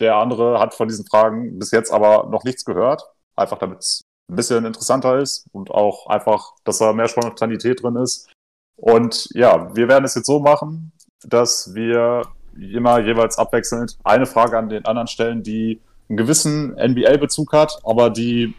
Der 0.00 0.16
andere 0.16 0.58
hat 0.58 0.74
von 0.74 0.88
diesen 0.88 1.06
Fragen 1.06 1.58
bis 1.58 1.70
jetzt 1.70 1.92
aber 1.92 2.28
noch 2.30 2.44
nichts 2.44 2.64
gehört. 2.64 3.02
Einfach 3.36 3.58
damit 3.58 3.80
es 3.80 4.00
ein 4.30 4.36
bisschen 4.36 4.64
interessanter 4.64 5.18
ist 5.18 5.46
und 5.52 5.70
auch 5.70 6.06
einfach, 6.06 6.52
dass 6.64 6.78
da 6.78 6.94
mehr 6.94 7.08
Spontanität 7.08 7.82
drin 7.82 7.96
ist. 7.96 8.32
Und 8.76 9.28
ja, 9.34 9.74
wir 9.76 9.88
werden 9.88 10.04
es 10.04 10.14
jetzt 10.14 10.26
so 10.26 10.40
machen, 10.40 10.92
dass 11.22 11.74
wir 11.74 12.22
immer 12.56 13.00
jeweils 13.00 13.38
abwechselnd 13.38 13.98
eine 14.02 14.26
Frage 14.26 14.56
an 14.56 14.70
den 14.70 14.86
anderen 14.86 15.08
stellen, 15.08 15.42
die 15.42 15.80
einen 16.08 16.16
gewissen 16.16 16.74
NBA-Bezug 16.74 17.52
hat, 17.52 17.78
aber 17.84 18.10
die 18.10 18.54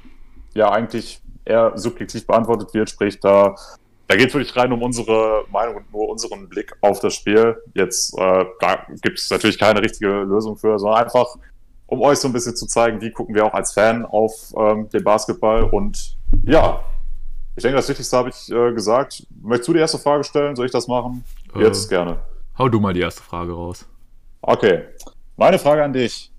ja 0.54 0.72
eigentlich 0.72 1.22
eher 1.46 1.74
subjektiv 1.76 2.26
beantwortet 2.26 2.74
wird, 2.74 2.90
sprich 2.90 3.20
da 3.20 3.56
da 4.08 4.16
geht 4.16 4.30
es 4.30 4.34
wirklich 4.36 4.56
rein 4.56 4.72
um 4.72 4.84
unsere 4.84 5.46
Meinung 5.52 5.78
und 5.78 5.92
nur 5.92 6.10
unseren 6.10 6.48
Blick 6.48 6.76
auf 6.82 7.00
das 7.00 7.16
Spiel. 7.16 7.58
Jetzt 7.74 8.18
äh, 8.18 8.46
da 8.60 8.86
gibt 9.02 9.20
es 9.20 9.30
natürlich 9.30 9.58
keine 9.58 9.82
richtige 9.82 10.10
Lösung 10.24 10.58
für, 10.58 10.78
sondern 10.78 11.04
einfach, 11.04 11.26
um 11.88 12.02
euch 12.02 12.20
so 12.20 12.28
ein 12.28 12.34
bisschen 12.34 12.56
zu 12.56 12.68
zeigen, 12.68 13.02
wie 13.02 13.12
gucken 13.12 13.34
wir 13.34 13.46
auch 13.46 13.54
als 13.54 13.74
Fan 13.74 14.06
auf 14.06 14.54
ähm, 14.58 14.90
den 14.90 15.04
Basketball. 15.04 15.64
Und 15.64 16.18
ja, 16.46 16.84
ich 17.56 17.64
denke, 17.64 17.78
das 17.78 17.90
Wichtigste 17.90 18.18
habe 18.18 18.30
ich 18.30 18.52
äh, 18.52 18.74
gesagt. 18.74 19.26
Möchtest 19.42 19.70
du 19.70 19.74
die 19.74 19.80
erste 19.80 19.98
Frage 19.98 20.24
stellen? 20.24 20.56
Soll 20.56 20.68
ich 20.68 20.72
das 20.72 20.88
machen? 20.88 21.24
Jetzt 21.56 21.88
äh, 21.88 21.90
gerne. 21.90 22.20
Hau 22.58 22.70
du 22.70 22.80
mal 22.80 22.94
die 22.94 23.02
erste 23.02 23.24
Frage 23.24 23.54
raus. 23.54 23.86
Okay. 24.42 24.84
Meine 25.36 25.58
Frage 25.58 25.84
an 25.84 25.94
dich. 25.94 26.32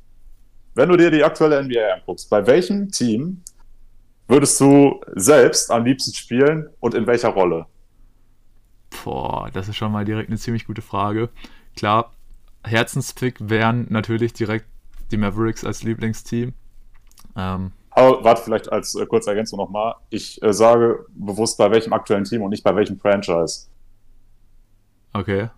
Wenn 0.76 0.90
du 0.90 0.98
dir 0.98 1.10
die 1.10 1.24
aktuelle 1.24 1.62
NBA 1.64 1.94
anguckst, 1.94 2.28
bei 2.28 2.46
welchem 2.46 2.90
Team 2.90 3.40
würdest 4.28 4.60
du 4.60 5.00
selbst 5.14 5.70
am 5.70 5.86
liebsten 5.86 6.12
spielen 6.12 6.68
und 6.80 6.94
in 6.94 7.06
welcher 7.06 7.30
Rolle? 7.30 7.64
Boah, 9.02 9.48
das 9.50 9.68
ist 9.68 9.76
schon 9.76 9.90
mal 9.90 10.04
direkt 10.04 10.28
eine 10.28 10.36
ziemlich 10.36 10.66
gute 10.66 10.82
Frage. 10.82 11.30
Klar, 11.76 12.12
Herzenspick 12.62 13.36
wären 13.40 13.86
natürlich 13.88 14.34
direkt 14.34 14.66
die 15.10 15.16
Mavericks 15.16 15.64
als 15.64 15.82
Lieblingsteam. 15.82 16.52
Ähm, 17.36 17.72
Aber 17.88 18.22
warte, 18.22 18.42
vielleicht 18.42 18.70
als 18.70 18.94
äh, 18.96 19.06
kurze 19.06 19.30
Ergänzung 19.30 19.58
nochmal. 19.58 19.94
Ich 20.10 20.42
äh, 20.42 20.52
sage 20.52 21.06
bewusst 21.14 21.56
bei 21.56 21.70
welchem 21.70 21.94
aktuellen 21.94 22.24
Team 22.24 22.42
und 22.42 22.50
nicht 22.50 22.62
bei 22.64 22.76
welchem 22.76 22.98
Franchise. 22.98 23.68
Okay. 25.14 25.48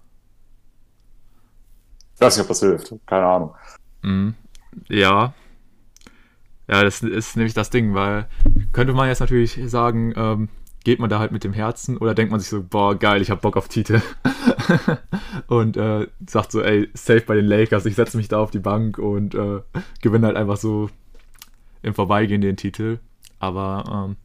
Ich 2.14 2.20
weiß 2.20 2.36
nicht, 2.36 2.44
ob 2.44 2.48
das 2.48 2.60
hilft. 2.60 2.94
Keine 3.04 3.26
Ahnung. 3.26 3.54
Mm, 4.02 4.30
ja, 4.88 5.34
ja, 6.68 6.84
das 6.84 7.02
ist 7.02 7.36
nämlich 7.36 7.54
das 7.54 7.70
Ding, 7.70 7.94
weil 7.94 8.28
könnte 8.72 8.92
man 8.92 9.08
jetzt 9.08 9.20
natürlich 9.20 9.58
sagen, 9.66 10.12
ähm, 10.16 10.48
geht 10.84 11.00
man 11.00 11.10
da 11.10 11.18
halt 11.18 11.32
mit 11.32 11.42
dem 11.44 11.54
Herzen 11.54 11.96
oder 11.96 12.14
denkt 12.14 12.30
man 12.30 12.40
sich 12.40 12.50
so, 12.50 12.62
boah, 12.62 12.94
geil, 12.94 13.22
ich 13.22 13.30
hab 13.30 13.40
Bock 13.40 13.56
auf 13.56 13.68
Titel. 13.68 14.00
und 15.46 15.76
äh, 15.76 16.06
sagt 16.26 16.52
so, 16.52 16.62
ey, 16.62 16.88
safe 16.94 17.22
bei 17.22 17.34
den 17.34 17.46
Lakers, 17.46 17.86
ich 17.86 17.94
setze 17.94 18.16
mich 18.16 18.28
da 18.28 18.38
auf 18.38 18.50
die 18.50 18.58
Bank 18.58 18.98
und 18.98 19.34
äh, 19.34 19.60
gewinne 20.02 20.26
halt 20.26 20.36
einfach 20.36 20.58
so 20.58 20.90
im 21.82 21.94
Vorbeigehen 21.94 22.42
den 22.42 22.56
Titel. 22.56 22.98
Aber 23.38 24.08
ähm, 24.10 24.16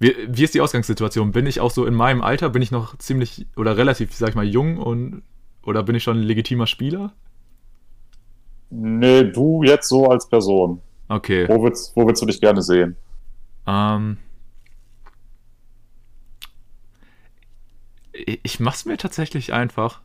wie, 0.00 0.14
wie 0.28 0.44
ist 0.44 0.54
die 0.54 0.60
Ausgangssituation? 0.60 1.32
Bin 1.32 1.46
ich 1.46 1.60
auch 1.60 1.70
so 1.70 1.86
in 1.86 1.94
meinem 1.94 2.20
Alter, 2.20 2.50
bin 2.50 2.62
ich 2.62 2.70
noch 2.70 2.96
ziemlich 2.98 3.46
oder 3.56 3.76
relativ, 3.76 4.14
sag 4.14 4.30
ich 4.30 4.34
mal, 4.34 4.46
jung 4.46 4.76
und 4.76 5.22
oder 5.62 5.82
bin 5.82 5.96
ich 5.96 6.02
schon 6.02 6.18
ein 6.18 6.22
legitimer 6.22 6.66
Spieler? 6.66 7.12
Nee, 8.70 9.24
du 9.24 9.62
jetzt 9.62 9.88
so 9.88 10.08
als 10.08 10.28
Person. 10.28 10.80
Okay. 11.08 11.48
Wo 11.48 11.62
willst, 11.62 11.96
wo 11.96 12.06
willst 12.06 12.20
du 12.22 12.26
dich 12.26 12.40
gerne 12.40 12.62
sehen? 12.62 12.96
Ähm. 13.66 14.18
Ich 18.12 18.60
mach's 18.60 18.84
mir 18.84 18.96
tatsächlich 18.96 19.52
einfach. 19.52 20.00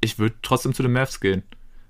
Ich 0.00 0.18
würde 0.18 0.34
trotzdem 0.42 0.74
zu 0.74 0.82
den 0.82 0.92
Mavs 0.92 1.20
gehen. 1.20 1.42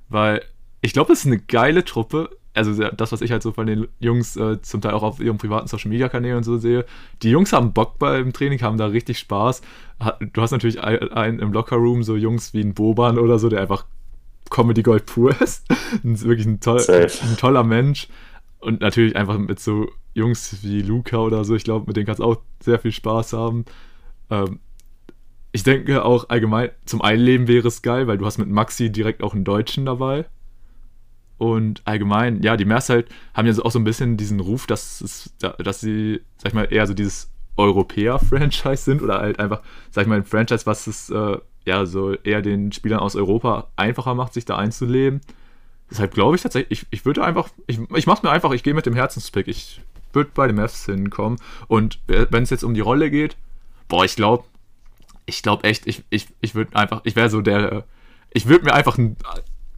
Weil 0.08 0.42
ich 0.80 0.92
glaube, 0.92 1.12
es 1.12 1.20
ist 1.20 1.26
eine 1.26 1.38
geile 1.38 1.84
Truppe. 1.84 2.30
Also 2.54 2.88
das, 2.90 3.10
was 3.10 3.20
ich 3.20 3.32
halt 3.32 3.42
so 3.42 3.50
von 3.50 3.66
den 3.66 3.88
Jungs 3.98 4.36
äh, 4.36 4.62
zum 4.62 4.80
Teil 4.80 4.92
auch 4.92 5.02
auf 5.02 5.18
ihren 5.18 5.38
privaten 5.38 5.66
Social 5.66 5.90
Media 5.90 6.08
Kanälen 6.08 6.36
und 6.36 6.44
so 6.44 6.56
sehe. 6.56 6.86
Die 7.22 7.30
Jungs 7.30 7.52
haben 7.52 7.72
Bock 7.72 7.98
beim 7.98 8.32
Training, 8.32 8.62
haben 8.62 8.78
da 8.78 8.86
richtig 8.86 9.18
Spaß. 9.18 9.62
Du 10.32 10.40
hast 10.40 10.52
natürlich 10.52 10.80
einen 10.80 11.40
im 11.40 11.52
Lockerroom, 11.52 12.04
so 12.04 12.16
Jungs 12.16 12.54
wie 12.54 12.60
ein 12.60 12.74
Boban 12.74 13.18
oder 13.18 13.40
so, 13.40 13.48
der 13.48 13.60
einfach 13.60 13.86
Comedy 14.50 14.82
Gold 14.82 15.06
pur 15.06 15.40
ist. 15.40 15.66
wirklich 16.02 16.46
ein, 16.46 16.60
toll, 16.60 16.84
ein, 16.88 17.36
toller 17.36 17.64
Mensch. 17.64 18.08
Und 18.60 18.80
natürlich 18.80 19.16
einfach 19.16 19.38
mit 19.38 19.60
so 19.60 19.90
Jungs 20.14 20.62
wie 20.62 20.80
Luca 20.80 21.18
oder 21.18 21.44
so, 21.44 21.54
ich 21.54 21.64
glaube, 21.64 21.86
mit 21.86 21.96
denen 21.96 22.06
kannst 22.06 22.20
du 22.20 22.24
auch 22.24 22.36
sehr 22.60 22.78
viel 22.78 22.92
Spaß 22.92 23.34
haben. 23.34 23.64
Ähm, 24.30 24.60
ich 25.52 25.62
denke 25.62 26.04
auch 26.04 26.30
allgemein, 26.30 26.70
zum 26.84 27.02
Einleben 27.02 27.46
wäre 27.46 27.68
es 27.68 27.82
geil, 27.82 28.06
weil 28.06 28.18
du 28.18 28.26
hast 28.26 28.38
mit 28.38 28.48
Maxi 28.48 28.90
direkt 28.90 29.22
auch 29.22 29.34
einen 29.34 29.44
Deutschen 29.44 29.86
dabei. 29.86 30.26
Und 31.36 31.82
allgemein, 31.84 32.42
ja, 32.42 32.56
die 32.56 32.64
Mers 32.64 32.88
halt 32.88 33.08
haben 33.34 33.46
ja 33.46 33.54
auch 33.62 33.70
so 33.70 33.78
ein 33.78 33.84
bisschen 33.84 34.16
diesen 34.16 34.40
Ruf, 34.40 34.66
dass, 34.66 35.00
es, 35.00 35.34
dass 35.38 35.80
sie, 35.80 36.22
sag 36.38 36.48
ich 36.48 36.54
mal, 36.54 36.68
eher 36.72 36.86
so 36.86 36.94
dieses 36.94 37.30
Europäer-Franchise 37.56 38.82
sind 38.82 39.02
oder 39.02 39.18
halt 39.18 39.38
einfach, 39.38 39.62
sag 39.90 40.02
ich 40.02 40.08
mal, 40.08 40.16
ein 40.16 40.24
Franchise, 40.24 40.66
was 40.66 40.86
es 40.86 41.10
äh, 41.10 41.38
ja, 41.64 41.86
so 41.86 42.14
eher 42.14 42.42
den 42.42 42.72
Spielern 42.72 43.00
aus 43.00 43.16
Europa 43.16 43.68
einfacher 43.76 44.14
macht, 44.14 44.34
sich 44.34 44.44
da 44.44 44.56
einzuleben. 44.56 45.20
Deshalb 45.90 46.14
glaube 46.14 46.36
ich 46.36 46.42
tatsächlich, 46.42 46.82
ich, 46.82 46.86
ich 46.90 47.04
würde 47.06 47.24
einfach, 47.24 47.48
ich, 47.66 47.78
ich 47.94 48.06
mache 48.06 48.26
mir 48.26 48.32
einfach, 48.32 48.52
ich 48.52 48.62
gehe 48.62 48.74
mit 48.74 48.86
dem 48.86 48.94
Herzenspick. 48.94 49.48
Ich 49.48 49.80
würde 50.12 50.30
bei 50.34 50.46
den 50.46 50.56
Mavs 50.56 50.86
hinkommen. 50.86 51.38
Und 51.68 51.98
wenn 52.06 52.42
es 52.42 52.50
jetzt 52.50 52.64
um 52.64 52.74
die 52.74 52.80
Rolle 52.80 53.10
geht, 53.10 53.36
boah, 53.88 54.04
ich 54.04 54.16
glaube, 54.16 54.44
ich 55.26 55.42
glaube 55.42 55.64
echt, 55.64 55.86
ich, 55.86 56.04
ich, 56.10 56.28
ich 56.40 56.54
würde 56.54 56.76
einfach, 56.76 57.00
ich 57.04 57.16
wäre 57.16 57.30
so 57.30 57.40
der, 57.40 57.84
ich 58.32 58.46
würde 58.46 58.66
mir 58.66 58.74
einfach 58.74 58.98
einen 58.98 59.16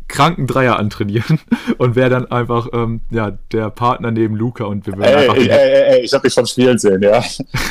kranken 0.08 0.46
Dreier 0.46 0.78
antrainieren 0.78 1.40
und 1.78 1.96
wäre 1.96 2.10
dann 2.10 2.30
einfach 2.30 2.68
ähm, 2.72 3.00
ja, 3.10 3.32
der 3.52 3.70
Partner 3.70 4.10
neben 4.10 4.36
Luca 4.36 4.64
und 4.64 4.86
wir 4.86 4.94
würden 4.94 5.04
ey, 5.04 5.14
einfach. 5.14 5.36
Ey, 5.36 5.48
ey, 5.48 5.82
ey, 5.94 6.00
ich 6.04 6.12
habe 6.12 6.26
dich 6.26 6.34
schon 6.34 6.46
spielen 6.46 6.78
sehen, 6.78 7.02
ja. 7.02 7.22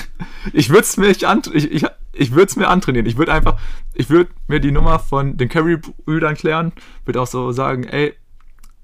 ich 0.53 0.69
würde 0.69 0.81
es 0.81 0.97
mir 0.97 1.07
nicht 1.07 1.23
an, 1.25 1.41
ich, 1.53 1.71
ich, 1.71 1.85
ich 2.15 2.31
würde 2.31 2.45
es 2.45 2.55
mir 2.55 2.67
antrainieren. 2.67 3.05
Ich 3.05 3.17
würde 3.17 3.33
einfach, 3.33 3.59
ich 3.93 4.09
würde 4.09 4.31
mir 4.47 4.59
die 4.59 4.71
Nummer 4.71 4.99
von 4.99 5.37
den 5.37 5.49
Curry-Brüdern 5.49 6.35
klären, 6.35 6.71
würde 7.05 7.21
auch 7.21 7.27
so 7.27 7.51
sagen, 7.51 7.83
ey, 7.83 8.13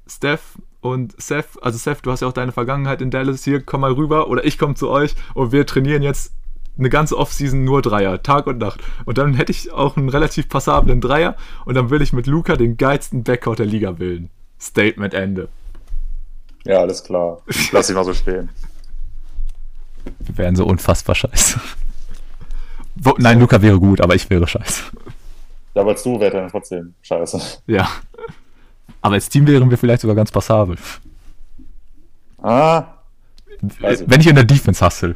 Steph 0.08 0.58
und 0.82 1.20
Seth, 1.22 1.62
also 1.62 1.78
Seth, 1.78 2.06
du 2.06 2.12
hast 2.12 2.22
ja 2.22 2.28
auch 2.28 2.34
deine 2.34 2.52
Vergangenheit 2.52 3.02
in 3.02 3.12
Dallas, 3.12 3.44
hier, 3.44 3.62
komm 3.62 3.82
mal 3.82 3.94
rüber 3.94 4.28
oder 4.28 4.46
ich 4.46 4.58
komme 4.58 4.76
zu 4.76 4.90
euch 4.90 5.16
und 5.34 5.52
wir 5.52 5.66
trainieren 5.66 6.04
jetzt 6.04 6.34
eine 6.78 6.90
ganze 6.90 7.18
Offseason 7.18 7.64
nur 7.64 7.82
Dreier, 7.82 8.24
Tag 8.24 8.48
und 8.48 8.58
Nacht. 8.58 8.82
Und 9.06 9.18
dann 9.18 9.34
hätte 9.34 9.52
ich 9.52 9.72
auch 9.72 9.98
einen 9.98 10.10
relativ 10.10 10.50
passablen 10.50 11.02
Dreier 11.02 11.36
und 11.66 11.76
dann 11.76 11.90
will 11.90 12.02
ich 12.02 12.14
mit 12.14 12.28
Luca 12.28 12.56
den 12.56 12.78
geilsten 12.78 13.24
Backcourt 13.24 13.60
der 13.60 13.66
Liga 13.66 13.92
bilden. 13.92 14.30
Statement 14.60 15.14
Ende. 15.14 15.50
Ja, 16.64 16.80
alles 16.80 17.04
klar. 17.04 17.42
Lass 17.72 17.90
ich 17.90 17.96
mal 17.96 18.06
so 18.06 18.14
stehen. 18.14 18.50
Wir 20.20 20.38
wären 20.38 20.56
so 20.56 20.66
unfassbar 20.66 21.16
scheiße. 21.16 21.60
Wo, 23.04 23.16
nein, 23.18 23.40
Luca 23.40 23.60
wäre 23.62 23.80
gut, 23.80 24.00
aber 24.00 24.14
ich 24.14 24.30
wäre 24.30 24.48
scheiße. 24.48 24.84
Ja, 25.74 25.82
aber 25.82 25.92
als 25.92 26.04
du 26.04 26.20
wäre 26.20 26.38
dann 26.38 26.50
trotzdem 26.50 26.94
scheiße. 27.02 27.42
Ja. 27.66 27.90
Aber 29.02 29.16
als 29.16 29.28
Team 29.28 29.48
wären 29.48 29.72
wir 29.72 29.78
vielleicht 29.78 30.02
sogar 30.02 30.16
ganz 30.16 30.32
passabel. 30.32 30.78
Ah. 32.44 32.84
Wenn 33.80 34.22
ich 34.22 34.28
in 34.28 34.36
der 34.36 34.44
Defense 34.44 34.86
hustle. 34.86 35.16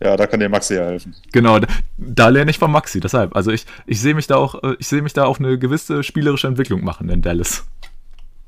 Ja, 0.00 0.16
da 0.16 0.26
kann 0.28 0.38
dir 0.38 0.48
Maxi 0.48 0.74
helfen. 0.74 1.14
Genau, 1.32 1.58
da, 1.58 1.66
da 1.96 2.28
lerne 2.28 2.50
ich 2.52 2.58
von 2.58 2.70
Maxi, 2.70 3.00
deshalb. 3.00 3.34
Also 3.34 3.50
ich, 3.50 3.66
ich 3.86 4.00
sehe 4.00 4.14
mich 4.14 4.28
da 4.28 4.36
auch, 4.36 4.62
äh, 4.62 4.76
ich 4.78 4.86
sehe 4.86 5.02
mich 5.02 5.12
da 5.12 5.24
auch 5.24 5.40
eine 5.40 5.58
gewisse 5.58 6.04
spielerische 6.04 6.46
Entwicklung 6.46 6.84
machen 6.84 7.08
in 7.08 7.22
Dallas. 7.22 7.64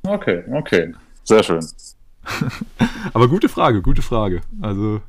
Okay, 0.04 0.44
okay. 0.52 0.94
Sehr 1.24 1.42
schön. 1.42 1.64
Aber 3.12 3.28
gute 3.28 3.48
Frage, 3.48 3.82
gute 3.82 4.02
Frage. 4.02 4.42
Also 4.60 5.00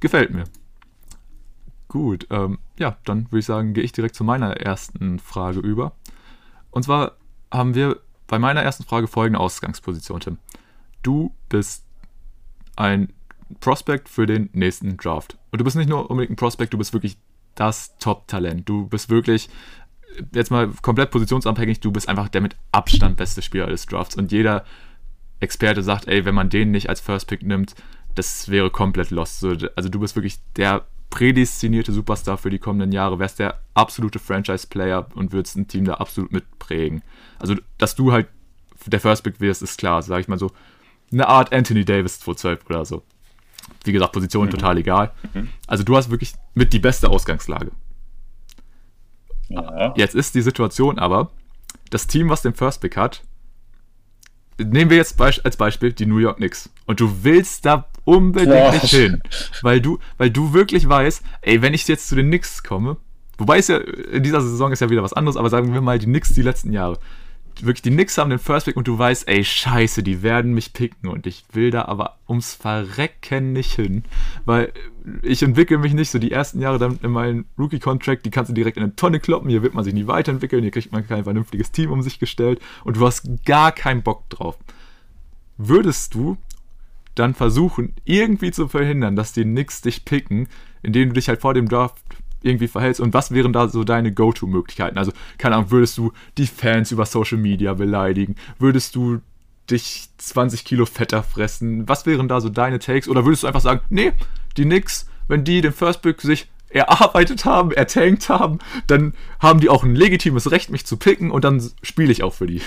gefällt 0.00 0.30
mir. 0.30 0.44
Gut, 1.88 2.26
ähm, 2.30 2.58
ja, 2.78 2.98
dann 3.04 3.24
würde 3.26 3.38
ich 3.38 3.46
sagen, 3.46 3.72
gehe 3.72 3.82
ich 3.82 3.92
direkt 3.92 4.14
zu 4.14 4.24
meiner 4.24 4.58
ersten 4.58 5.18
Frage 5.18 5.60
über. 5.60 5.92
Und 6.70 6.82
zwar 6.82 7.16
haben 7.50 7.74
wir 7.74 8.00
bei 8.26 8.38
meiner 8.38 8.62
ersten 8.62 8.84
Frage 8.84 9.08
folgende 9.08 9.40
Ausgangsposition, 9.40 10.20
Tim. 10.20 10.38
Du 11.02 11.34
bist 11.48 11.84
ein 12.76 13.12
Prospect 13.60 14.08
für 14.08 14.26
den 14.26 14.50
nächsten 14.52 14.98
Draft. 14.98 15.38
Und 15.50 15.60
du 15.60 15.64
bist 15.64 15.76
nicht 15.76 15.88
nur 15.88 16.10
unbedingt 16.10 16.32
ein 16.32 16.36
Prospect, 16.36 16.74
du 16.74 16.78
bist 16.78 16.92
wirklich 16.92 17.16
das 17.54 17.96
Top-Talent. 17.98 18.68
Du 18.68 18.86
bist 18.86 19.08
wirklich, 19.08 19.48
jetzt 20.34 20.50
mal 20.50 20.68
komplett 20.82 21.10
positionsabhängig, 21.10 21.80
du 21.80 21.90
bist 21.90 22.08
einfach 22.08 22.28
der 22.28 22.42
mit 22.42 22.54
Abstand 22.70 23.16
beste 23.16 23.40
Spieler 23.40 23.66
des 23.66 23.86
Drafts. 23.86 24.16
Und 24.16 24.30
jeder 24.30 24.64
Experte 25.40 25.82
sagt, 25.82 26.06
ey, 26.06 26.26
wenn 26.26 26.34
man 26.34 26.50
den 26.50 26.70
nicht 26.70 26.90
als 26.90 27.00
First 27.00 27.28
Pick 27.28 27.42
nimmt, 27.42 27.74
das 28.14 28.50
wäre 28.50 28.70
komplett 28.70 29.10
lost. 29.10 29.42
Also 29.76 29.88
du 29.88 30.00
bist 30.00 30.16
wirklich 30.16 30.38
der 30.56 30.84
prädestinierte 31.10 31.92
Superstar 31.92 32.38
für 32.38 32.50
die 32.50 32.58
kommenden 32.58 32.92
Jahre, 32.92 33.18
wärst 33.18 33.38
der 33.38 33.60
absolute 33.74 34.18
Franchise-Player 34.18 35.08
und 35.14 35.32
würdest 35.32 35.56
ein 35.56 35.68
Team 35.68 35.84
da 35.84 35.94
absolut 35.94 36.32
mitprägen. 36.32 37.02
Also, 37.38 37.54
dass 37.78 37.94
du 37.94 38.12
halt 38.12 38.28
der 38.86 39.00
First 39.00 39.24
Pick 39.24 39.40
wirst, 39.40 39.62
ist 39.62 39.78
klar, 39.78 40.02
sag 40.02 40.20
ich 40.20 40.28
mal 40.28 40.38
so. 40.38 40.50
Eine 41.10 41.26
Art 41.28 41.52
Anthony 41.52 41.84
Davis 41.84 42.20
212 42.20 42.66
oder 42.68 42.84
so. 42.84 43.02
Wie 43.84 43.92
gesagt, 43.92 44.12
Position 44.12 44.46
mhm. 44.46 44.50
total 44.50 44.78
egal. 44.78 45.12
Mhm. 45.34 45.48
Also, 45.66 45.84
du 45.84 45.96
hast 45.96 46.10
wirklich 46.10 46.34
mit 46.54 46.72
die 46.72 46.78
beste 46.78 47.08
Ausgangslage. 47.08 47.72
Ja. 49.48 49.94
Jetzt 49.96 50.14
ist 50.14 50.34
die 50.34 50.42
Situation 50.42 50.98
aber, 50.98 51.30
das 51.90 52.06
Team, 52.06 52.28
was 52.28 52.42
den 52.42 52.54
First 52.54 52.82
Pick 52.82 52.96
hat, 52.96 53.22
nehmen 54.58 54.90
wir 54.90 54.96
jetzt 54.96 55.20
als 55.20 55.56
Beispiel 55.56 55.92
die 55.92 56.06
New 56.06 56.18
York 56.18 56.36
Knicks. 56.36 56.70
Und 56.86 57.00
du 57.00 57.22
willst 57.22 57.64
da 57.64 57.88
unbedingt 58.04 58.72
nicht 58.72 58.94
hin. 58.94 59.22
Weil 59.62 59.80
du, 59.80 59.98
weil 60.16 60.30
du 60.30 60.52
wirklich 60.52 60.88
weißt, 60.88 61.22
ey, 61.42 61.62
wenn 61.62 61.74
ich 61.74 61.86
jetzt 61.88 62.08
zu 62.08 62.16
den 62.16 62.26
Knicks 62.26 62.62
komme, 62.62 62.96
wobei 63.36 63.58
es 63.58 63.68
ja 63.68 63.78
in 63.78 64.22
dieser 64.22 64.40
Saison 64.40 64.72
ist 64.72 64.80
ja 64.80 64.90
wieder 64.90 65.02
was 65.02 65.12
anderes, 65.12 65.36
aber 65.36 65.50
sagen 65.50 65.72
wir 65.72 65.80
mal 65.80 65.98
die 65.98 66.06
Knicks 66.06 66.32
die 66.34 66.42
letzten 66.42 66.72
Jahre 66.72 66.98
wirklich 67.64 67.82
die 67.82 67.90
Knicks 67.90 68.18
haben 68.18 68.30
den 68.30 68.38
First 68.38 68.66
Pick 68.66 68.76
und 68.76 68.88
du 68.88 68.98
weißt, 68.98 69.28
ey, 69.28 69.44
scheiße, 69.44 70.02
die 70.02 70.22
werden 70.22 70.54
mich 70.54 70.72
picken 70.72 71.08
und 71.08 71.26
ich 71.26 71.44
will 71.52 71.70
da 71.70 71.84
aber 71.86 72.18
ums 72.28 72.54
Verrecken 72.54 73.52
nicht 73.52 73.72
hin, 73.72 74.04
weil 74.44 74.72
ich 75.22 75.42
entwickle 75.42 75.78
mich 75.78 75.94
nicht 75.94 76.10
so 76.10 76.18
die 76.18 76.32
ersten 76.32 76.60
Jahre 76.60 76.78
dann 76.78 76.98
in 77.02 77.10
meinem 77.10 77.46
Rookie-Contract, 77.58 78.24
die 78.24 78.30
kannst 78.30 78.50
du 78.50 78.54
direkt 78.54 78.76
in 78.76 78.82
eine 78.82 78.96
Tonne 78.96 79.20
kloppen, 79.20 79.50
hier 79.50 79.62
wird 79.62 79.74
man 79.74 79.84
sich 79.84 79.94
nie 79.94 80.06
weiterentwickeln, 80.06 80.62
hier 80.62 80.72
kriegt 80.72 80.92
man 80.92 81.06
kein 81.06 81.24
vernünftiges 81.24 81.72
Team 81.72 81.90
um 81.90 82.02
sich 82.02 82.18
gestellt 82.18 82.60
und 82.84 82.96
du 82.96 83.06
hast 83.06 83.44
gar 83.44 83.72
keinen 83.72 84.02
Bock 84.02 84.28
drauf. 84.30 84.56
Würdest 85.56 86.14
du 86.14 86.36
dann 87.14 87.34
versuchen, 87.34 87.94
irgendwie 88.04 88.52
zu 88.52 88.68
verhindern, 88.68 89.16
dass 89.16 89.32
die 89.32 89.42
Knicks 89.42 89.80
dich 89.80 90.04
picken, 90.04 90.48
indem 90.82 91.08
du 91.08 91.14
dich 91.14 91.28
halt 91.28 91.40
vor 91.40 91.54
dem 91.54 91.68
Draft 91.68 91.98
irgendwie 92.42 92.68
verhältst 92.68 93.00
und 93.00 93.14
was 93.14 93.30
wären 93.32 93.52
da 93.52 93.68
so 93.68 93.84
deine 93.84 94.12
Go-To-Möglichkeiten? 94.12 94.98
Also, 94.98 95.12
keine 95.38 95.56
Ahnung, 95.56 95.70
würdest 95.70 95.98
du 95.98 96.12
die 96.36 96.46
Fans 96.46 96.92
über 96.92 97.06
Social 97.06 97.38
Media 97.38 97.74
beleidigen? 97.74 98.36
Würdest 98.58 98.94
du 98.94 99.20
dich 99.70 100.08
20 100.18 100.64
Kilo 100.64 100.86
fetter 100.86 101.22
fressen? 101.22 101.88
Was 101.88 102.06
wären 102.06 102.28
da 102.28 102.40
so 102.40 102.48
deine 102.48 102.78
Takes? 102.78 103.08
Oder 103.08 103.24
würdest 103.24 103.42
du 103.42 103.46
einfach 103.46 103.60
sagen, 103.60 103.80
nee, 103.90 104.12
die 104.56 104.64
Knicks, 104.64 105.08
wenn 105.26 105.44
die 105.44 105.60
den 105.60 105.72
First 105.72 106.02
Pick 106.02 106.20
sich 106.20 106.48
erarbeitet 106.70 107.44
haben, 107.44 107.72
ertankt 107.72 108.28
haben, 108.28 108.58
dann 108.86 109.14
haben 109.40 109.60
die 109.60 109.68
auch 109.68 109.84
ein 109.84 109.94
legitimes 109.94 110.50
Recht, 110.50 110.70
mich 110.70 110.86
zu 110.86 110.96
picken 110.96 111.30
und 111.30 111.44
dann 111.44 111.62
spiele 111.82 112.12
ich 112.12 112.22
auch 112.22 112.34
für 112.34 112.46
die. 112.46 112.60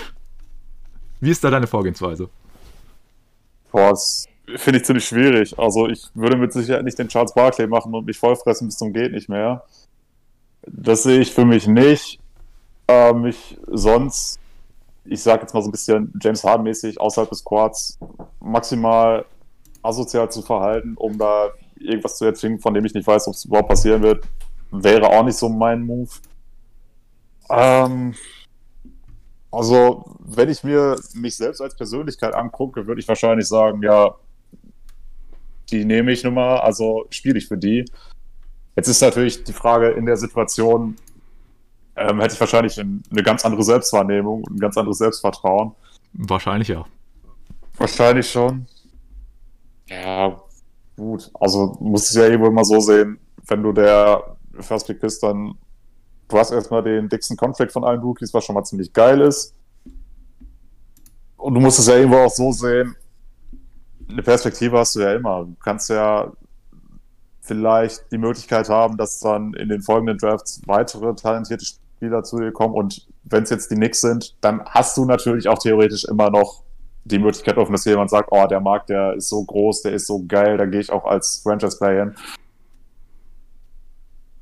Wie 1.19 1.30
ist 1.30 1.43
da 1.43 1.52
deine 1.52 1.68
Vorgehensweise? 1.68 2.30
Boah, 3.72 3.95
finde 4.57 4.80
ich 4.80 4.86
ziemlich 4.86 5.06
schwierig. 5.06 5.57
Also 5.57 5.88
ich 5.88 6.10
würde 6.14 6.38
mit 6.38 6.53
Sicherheit 6.53 6.84
nicht 6.84 6.99
den 6.99 7.07
Charles 7.07 7.34
Barkley 7.34 7.68
machen 7.68 7.94
und 7.94 8.06
mich 8.06 8.18
vollfressen 8.18 8.68
bis 8.68 8.78
zum 8.78 8.94
geht 8.94 9.11
nicht 9.11 9.30
mehr. 9.30 9.64
Das 10.68 11.03
sehe 11.03 11.19
ich 11.19 11.34
für 11.34 11.45
mich 11.45 11.68
nicht. 11.68 12.19
Äh, 12.88 13.14
mich 13.14 13.57
sonst, 13.68 14.40
ich 15.06 15.22
sage 15.22 15.41
jetzt 15.41 15.53
mal 15.53 15.61
so 15.61 15.69
ein 15.69 15.72
bisschen 15.72 16.14
James 16.22 16.44
Harden 16.44 16.64
mäßig 16.64 16.99
außerhalb 16.99 17.30
des 17.30 17.44
Quads 17.44 17.98
maximal 18.40 19.26
asozial 19.82 20.30
zu 20.32 20.41
verhalten, 20.41 20.95
um 20.98 21.18
da 21.18 21.49
irgendwas 21.80 22.18
zu 22.18 22.26
erzwingen, 22.26 22.60
von 22.60 22.73
dem 22.73 22.86
ich 22.86 22.94
nicht 22.94 23.07
weiß, 23.07 23.28
ob 23.28 23.34
es 23.34 23.45
überhaupt 23.45 23.69
passieren 23.69 24.02
wird, 24.02 24.26
wäre 24.72 25.07
auch 25.07 25.23
nicht 25.23 25.38
so 25.38 25.49
mein 25.49 25.82
Move. 25.82 26.10
Ähm, 27.49 28.14
also, 29.52 30.06
wenn 30.19 30.49
ich 30.49 30.64
mir 30.64 30.98
mich 31.14 31.36
selbst 31.36 31.61
als 31.61 31.76
Persönlichkeit 31.76 32.34
angucke, 32.34 32.88
würde 32.88 33.02
ich 33.02 33.07
wahrscheinlich 33.07 33.48
sagen, 33.48 33.82
ja, 33.84 34.15
die 35.72 35.85
nehme 35.85 36.11
ich 36.11 36.23
nun 36.23 36.34
mal, 36.34 36.60
also 36.60 37.06
spiele 37.10 37.38
ich 37.38 37.48
für 37.48 37.57
die. 37.57 37.85
Jetzt 38.76 38.88
ist 38.88 39.02
natürlich 39.02 39.43
die 39.43 39.53
Frage 39.53 39.89
in 39.91 40.06
der 40.06 40.18
Situation, 40.18 40.95
ähm, 41.95 42.19
hätte 42.19 42.34
ich 42.34 42.39
wahrscheinlich 42.39 42.80
eine 42.80 43.23
ganz 43.23 43.45
andere 43.45 43.64
Selbstwahrnehmung, 43.64 44.43
ein 44.49 44.60
ganz 44.60 44.77
anderes 44.77 44.98
Selbstvertrauen. 44.98 45.73
Wahrscheinlich 46.14 46.69
ja. 46.69 46.85
Wahrscheinlich 47.77 48.30
schon. 48.30 48.65
Ja, 49.88 50.41
gut. 50.95 51.30
Also 51.34 51.77
muss 51.80 52.10
ich 52.10 52.15
ja 52.15 52.26
irgendwo 52.26 52.48
immer 52.48 52.64
so 52.64 52.80
sehen, 52.80 53.19
wenn 53.48 53.64
du 53.64 53.72
der 53.72 54.38
First 54.60 54.88
Pick 54.88 54.99
bist, 54.99 55.22
dann 55.23 55.56
du 56.27 56.38
hast 56.38 56.52
erstmal 56.52 56.84
den 56.84 57.10
dicksten 57.10 57.35
Contract 57.35 57.72
von 57.72 57.84
allen 57.84 58.02
Rookies, 58.02 58.34
was 58.34 58.45
schon 58.45 58.56
mal 58.56 58.64
ziemlich 58.64 58.91
geil 58.93 59.22
ist. 59.22 59.53
Und 61.38 61.56
du 61.56 61.60
musst 61.60 61.80
es 61.80 61.88
ja 61.88 61.95
irgendwo 61.95 62.18
auch 62.18 62.30
so 62.30 62.52
sehen, 62.52 62.95
eine 64.12 64.24
Perspektive 64.24 64.78
hast 64.78 64.96
du 64.96 65.02
ja 65.02 65.14
immer. 65.14 65.46
Du 65.46 65.56
kannst 65.64 65.90
ja 65.90 66.32
vielleicht 67.42 68.12
die 68.12 68.18
Möglichkeit 68.18 68.70
haben, 68.70 68.98
dass 68.98 69.20
dann 69.20 69.54
in 69.54 69.70
den 69.70 69.82
folgenden 69.82 70.18
Drafts 70.18 70.62
weitere 70.66 71.16
talentierte 71.16 71.66
Spieler 71.66 72.24
zu 72.24 72.40
dir 72.40 72.52
kommen. 72.52 72.76
Und 72.76 73.08
wenn 73.24 73.44
es 73.44 73.50
jetzt 73.50 73.72
die 73.72 73.76
Knicks 73.76 74.02
sind, 74.02 74.36
dann 74.42 74.64
hast 74.66 74.98
du 74.98 75.06
natürlich 75.06 75.48
auch 75.48 75.58
theoretisch 75.58 76.06
immer 76.06 76.30
noch 76.30 76.64
die 77.04 77.20
Möglichkeit 77.20 77.58
offen, 77.58 77.72
dass 77.72 77.86
jemand 77.86 78.10
sagt, 78.10 78.30
oh, 78.32 78.46
der 78.46 78.60
Markt, 78.60 78.90
der 78.90 79.16
ist 79.16 79.30
so 79.30 79.44
groß, 79.44 79.82
der 79.82 79.94
ist 79.94 80.08
so 80.08 80.24
geil, 80.28 80.58
da 80.58 80.66
gehe 80.66 80.80
ich 80.80 80.92
auch 80.92 81.06
als 81.06 81.42
Franchise-Player 81.44 82.06
hin. 82.06 82.16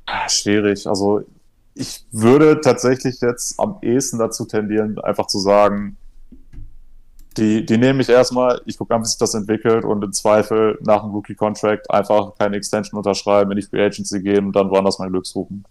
Ah, 0.06 0.28
schwierig. 0.28 0.86
Also 0.86 1.22
ich 1.74 2.04
würde 2.10 2.60
tatsächlich 2.60 3.20
jetzt 3.20 3.58
am 3.58 3.78
ehesten 3.80 4.18
dazu 4.18 4.44
tendieren, 4.44 4.98
einfach 5.00 5.26
zu 5.26 5.38
sagen, 5.38 5.96
die, 7.36 7.64
die 7.64 7.78
nehme 7.78 8.02
ich 8.02 8.08
erstmal, 8.08 8.60
ich 8.66 8.76
gucke 8.76 8.94
an, 8.94 9.02
wie 9.02 9.06
sich 9.06 9.18
das 9.18 9.34
entwickelt 9.34 9.84
und 9.84 10.02
im 10.02 10.12
Zweifel 10.12 10.78
nach 10.82 11.02
dem 11.02 11.10
Rookie-Contract 11.12 11.90
einfach 11.90 12.34
keine 12.38 12.56
Extension 12.56 12.98
unterschreiben, 12.98 13.50
in 13.52 13.56
die 13.56 13.62
Free 13.62 13.84
Agency 13.84 14.20
gehen 14.20 14.46
und 14.46 14.56
dann 14.56 14.70
woanders 14.70 14.98
mein 14.98 15.10
Glück 15.10 15.26
suchen. 15.26 15.64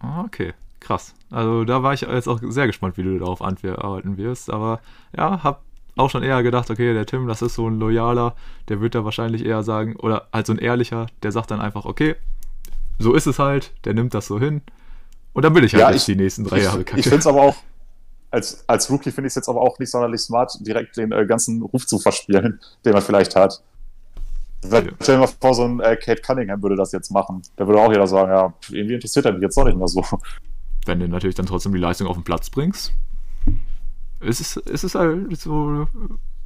Ah, 0.00 0.22
okay, 0.24 0.52
krass. 0.80 1.14
Also 1.30 1.64
da 1.64 1.82
war 1.82 1.94
ich 1.94 2.02
jetzt 2.02 2.28
auch 2.28 2.40
sehr 2.42 2.66
gespannt, 2.66 2.98
wie 2.98 3.02
du 3.02 3.18
darauf 3.18 3.40
arbeiten 3.40 4.16
wirst, 4.18 4.50
aber 4.50 4.80
ja, 5.16 5.42
hab 5.42 5.62
auch 5.96 6.10
schon 6.10 6.22
eher 6.22 6.42
gedacht, 6.42 6.70
okay, 6.70 6.92
der 6.92 7.06
Tim, 7.06 7.28
das 7.28 7.40
ist 7.40 7.54
so 7.54 7.68
ein 7.68 7.78
loyaler, 7.78 8.34
der 8.68 8.80
wird 8.80 8.94
da 8.94 9.04
wahrscheinlich 9.04 9.44
eher 9.44 9.62
sagen, 9.62 9.96
oder 9.96 10.28
halt 10.32 10.46
so 10.46 10.52
ein 10.52 10.58
ehrlicher, 10.58 11.06
der 11.22 11.32
sagt 11.32 11.50
dann 11.50 11.60
einfach, 11.60 11.84
okay, 11.84 12.16
so 12.98 13.14
ist 13.14 13.26
es 13.26 13.38
halt, 13.38 13.72
der 13.84 13.94
nimmt 13.94 14.14
das 14.14 14.26
so 14.26 14.38
hin. 14.38 14.62
Und 15.32 15.44
dann 15.44 15.54
will 15.54 15.64
ich 15.64 15.74
halt 15.74 15.82
ja, 15.82 15.92
ich, 15.92 16.04
die 16.04 16.16
nächsten 16.16 16.44
drei 16.44 16.62
Jahre 16.62 16.84
kacke. 16.84 17.00
Ich 17.00 17.06
finde 17.06 17.18
es 17.20 17.26
aber 17.26 17.42
auch, 17.42 17.56
als, 18.34 18.68
als 18.68 18.90
Rookie 18.90 19.10
finde 19.10 19.28
ich 19.28 19.32
es 19.32 19.36
jetzt 19.36 19.48
aber 19.48 19.60
auch 19.60 19.78
nicht 19.78 19.90
sonderlich 19.90 20.20
smart, 20.20 20.54
direkt 20.60 20.96
den 20.96 21.12
äh, 21.12 21.24
ganzen 21.24 21.62
Ruf 21.62 21.86
zu 21.86 21.98
verspielen, 21.98 22.60
den 22.84 22.92
man 22.92 23.02
vielleicht 23.02 23.36
hat. 23.36 23.62
Ja. 24.64 24.82
Stell 25.00 25.16
dir 25.16 25.20
mal 25.20 25.26
vor, 25.26 25.54
so 25.54 25.64
ein 25.64 25.80
äh, 25.80 25.96
Kate 25.96 26.22
Cunningham 26.22 26.62
würde 26.62 26.76
das 26.76 26.92
jetzt 26.92 27.10
machen. 27.10 27.42
Da 27.56 27.66
würde 27.66 27.80
auch 27.80 27.92
jeder 27.92 28.06
sagen, 28.06 28.30
ja, 28.30 28.52
irgendwie 28.70 28.94
interessiert 28.94 29.26
er 29.26 29.32
mich 29.32 29.42
jetzt 29.42 29.56
doch 29.56 29.64
nicht 29.64 29.76
mehr 29.76 29.88
so. 29.88 30.02
Wenn 30.86 31.00
du 31.00 31.08
natürlich 31.08 31.34
dann 31.34 31.46
trotzdem 31.46 31.72
die 31.72 31.78
Leistung 31.78 32.06
auf 32.06 32.16
den 32.16 32.24
Platz 32.24 32.50
bringst, 32.50 32.92
ist 34.20 34.40
es, 34.40 34.56
ist 34.56 34.84
es 34.84 34.94
halt 34.94 35.36
so. 35.36 35.86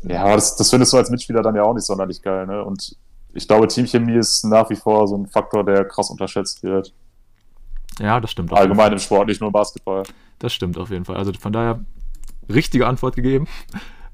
Ja, 0.02 0.24
aber 0.24 0.34
das, 0.34 0.56
das 0.56 0.70
findest 0.70 0.92
du 0.92 0.96
als 0.96 1.10
Mitspieler 1.10 1.42
dann 1.42 1.54
ja 1.54 1.62
auch 1.62 1.74
nicht 1.74 1.86
sonderlich 1.86 2.22
geil, 2.22 2.46
ne? 2.46 2.64
Und 2.64 2.96
ich 3.34 3.46
glaube, 3.46 3.68
Teamchemie 3.68 4.16
ist 4.16 4.44
nach 4.44 4.68
wie 4.70 4.76
vor 4.76 5.06
so 5.06 5.16
ein 5.16 5.26
Faktor, 5.26 5.64
der 5.64 5.84
krass 5.84 6.10
unterschätzt 6.10 6.62
wird. 6.62 6.92
Ja, 7.98 8.20
das 8.20 8.30
stimmt. 8.30 8.52
Allgemein 8.52 8.92
im 8.92 8.98
Sport, 8.98 9.28
nicht 9.28 9.40
nur 9.40 9.50
Basketball. 9.50 10.02
Das 10.38 10.52
stimmt 10.52 10.78
auf 10.78 10.90
jeden 10.90 11.04
Fall. 11.04 11.16
Also 11.16 11.32
von 11.32 11.52
daher 11.52 11.80
richtige 12.48 12.86
Antwort 12.86 13.16
gegeben. 13.16 13.46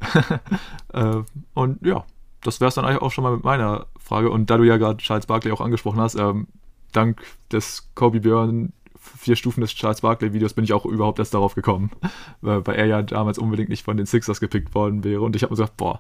äh, 0.93 1.17
und 1.55 1.85
ja, 1.87 2.05
das 2.43 2.61
wäre 2.61 2.69
es 2.69 2.75
dann 2.75 2.85
eigentlich 2.85 3.03
auch 3.03 3.11
schon 3.11 3.25
mal 3.25 3.35
mit 3.35 3.45
meiner 3.45 3.87
Frage. 3.99 4.31
Und 4.31 4.51
da 4.51 4.57
du 4.57 4.65
ja 4.65 4.77
gerade 4.77 4.99
Charles 4.99 5.27
Barkley 5.27 5.53
auch 5.53 5.61
angesprochen 5.61 6.01
hast, 6.01 6.15
ähm, 6.15 6.47
dank 6.93 7.23
des 7.51 7.91
Kobe 7.95 8.21
Björn 8.21 8.73
vier 8.99 9.37
Stufen 9.37 9.61
des 9.61 9.75
Charles 9.75 10.01
Barkley 10.01 10.33
Videos 10.33 10.55
bin 10.55 10.65
ich 10.65 10.73
auch 10.73 10.87
überhaupt 10.87 11.19
erst 11.19 11.35
darauf 11.35 11.55
gekommen, 11.55 11.91
weil, 12.41 12.67
weil 12.67 12.77
er 12.77 12.87
ja 12.87 13.03
damals 13.03 13.39
unbedingt 13.39 13.69
nicht 13.69 13.85
von 13.85 13.97
den 13.97 14.07
Sixers 14.07 14.41
gepickt 14.41 14.75
worden 14.75 15.05
wäre. 15.05 15.21
Und 15.23 15.37
ich 15.37 15.43
habe 15.43 15.53
mir 15.53 15.57
gesagt, 15.57 15.77
boah, 15.77 15.99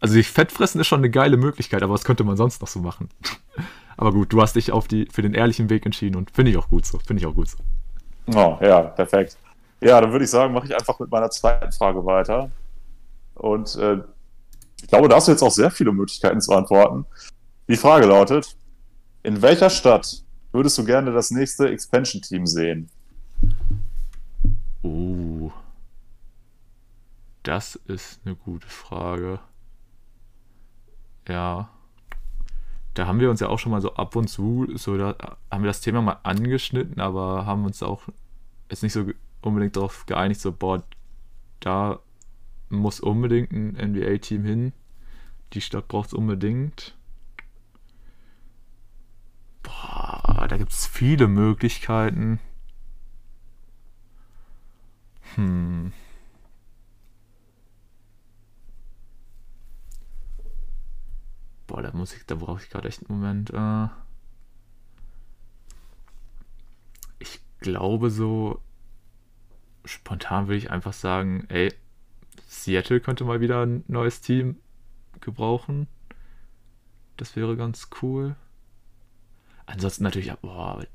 also 0.00 0.14
sich 0.14 0.28
Fettfressen 0.28 0.80
ist 0.80 0.86
schon 0.86 1.00
eine 1.00 1.10
geile 1.10 1.36
Möglichkeit, 1.36 1.82
aber 1.82 1.94
was 1.94 2.04
könnte 2.04 2.24
man 2.24 2.36
sonst 2.36 2.60
noch 2.60 2.68
so 2.68 2.80
machen? 2.80 3.08
aber 3.96 4.12
gut, 4.12 4.32
du 4.32 4.40
hast 4.40 4.56
dich 4.56 4.72
auf 4.72 4.88
die, 4.88 5.08
für 5.12 5.22
den 5.22 5.34
ehrlichen 5.34 5.70
Weg 5.70 5.86
entschieden 5.86 6.16
und 6.16 6.30
finde 6.30 6.50
ich 6.50 6.56
auch 6.56 6.68
gut 6.68 6.86
so. 6.86 6.98
Finde 6.98 7.20
ich 7.20 7.26
auch 7.26 7.34
gut 7.34 7.48
so. 7.48 7.58
Oh, 8.34 8.58
ja, 8.60 8.82
perfekt. 8.82 9.36
Ja, 9.80 10.00
dann 10.00 10.12
würde 10.12 10.24
ich 10.24 10.30
sagen, 10.30 10.54
mache 10.54 10.66
ich 10.66 10.74
einfach 10.74 10.98
mit 10.98 11.10
meiner 11.10 11.30
zweiten 11.30 11.72
Frage 11.72 12.04
weiter. 12.04 12.50
Und 13.34 13.76
äh, 13.76 13.98
ich 14.80 14.88
glaube, 14.88 15.08
da 15.08 15.16
hast 15.16 15.28
du 15.28 15.32
jetzt 15.32 15.42
auch 15.42 15.50
sehr 15.50 15.70
viele 15.70 15.92
Möglichkeiten 15.92 16.40
zu 16.40 16.52
antworten. 16.52 17.04
Die 17.68 17.76
Frage 17.76 18.06
lautet: 18.06 18.56
In 19.22 19.42
welcher 19.42 19.70
Stadt 19.70 20.22
würdest 20.52 20.78
du 20.78 20.84
gerne 20.84 21.12
das 21.12 21.30
nächste 21.30 21.68
Expansion-Team 21.68 22.46
sehen? 22.46 22.90
Uh. 24.82 25.50
Das 27.42 27.76
ist 27.86 28.20
eine 28.24 28.36
gute 28.36 28.68
Frage. 28.68 29.38
Ja. 31.28 31.68
Da 32.94 33.06
haben 33.06 33.20
wir 33.20 33.30
uns 33.30 33.40
ja 33.40 33.48
auch 33.48 33.58
schon 33.58 33.72
mal 33.72 33.80
so 33.80 33.94
ab 33.94 34.14
und 34.16 34.28
zu, 34.28 34.68
so 34.74 34.96
da 34.96 35.16
haben 35.50 35.62
wir 35.64 35.68
das 35.68 35.80
Thema 35.80 36.00
mal 36.00 36.20
angeschnitten, 36.22 37.00
aber 37.00 37.44
haben 37.44 37.64
uns 37.64 37.82
auch 37.82 38.02
jetzt 38.70 38.82
nicht 38.82 38.92
so 38.92 39.06
unbedingt 39.42 39.76
darauf 39.76 40.06
geeinigt, 40.06 40.40
so, 40.40 40.52
boah, 40.52 40.82
da 41.60 41.98
muss 42.68 43.00
unbedingt 43.00 43.52
ein 43.52 43.76
NBA-Team 43.76 44.44
hin. 44.44 44.72
Die 45.52 45.60
Stadt 45.60 45.88
braucht 45.88 46.08
es 46.08 46.14
unbedingt. 46.14 46.96
Boah, 49.62 50.46
da 50.48 50.56
gibt 50.56 50.72
es 50.72 50.86
viele 50.86 51.28
Möglichkeiten. 51.28 52.40
Hm. 55.34 55.92
Boah, 61.74 61.82
da 61.82 61.90
muss 61.92 62.14
ich, 62.14 62.24
da 62.24 62.36
brauche 62.36 62.62
ich 62.62 62.70
gerade 62.70 62.86
echt 62.86 63.00
einen 63.00 63.18
Moment. 63.18 63.50
Äh 63.50 63.88
ich 67.18 67.40
glaube 67.58 68.10
so, 68.10 68.62
spontan 69.84 70.46
würde 70.46 70.58
ich 70.58 70.70
einfach 70.70 70.92
sagen, 70.92 71.46
ey, 71.48 71.74
Seattle 72.46 73.00
könnte 73.00 73.24
mal 73.24 73.40
wieder 73.40 73.66
ein 73.66 73.82
neues 73.88 74.20
Team 74.20 74.60
gebrauchen. 75.20 75.88
Das 77.16 77.34
wäre 77.34 77.56
ganz 77.56 77.90
cool. 78.02 78.36
Ansonsten 79.66 80.04
natürlich, 80.04 80.32
boah, 80.42 80.86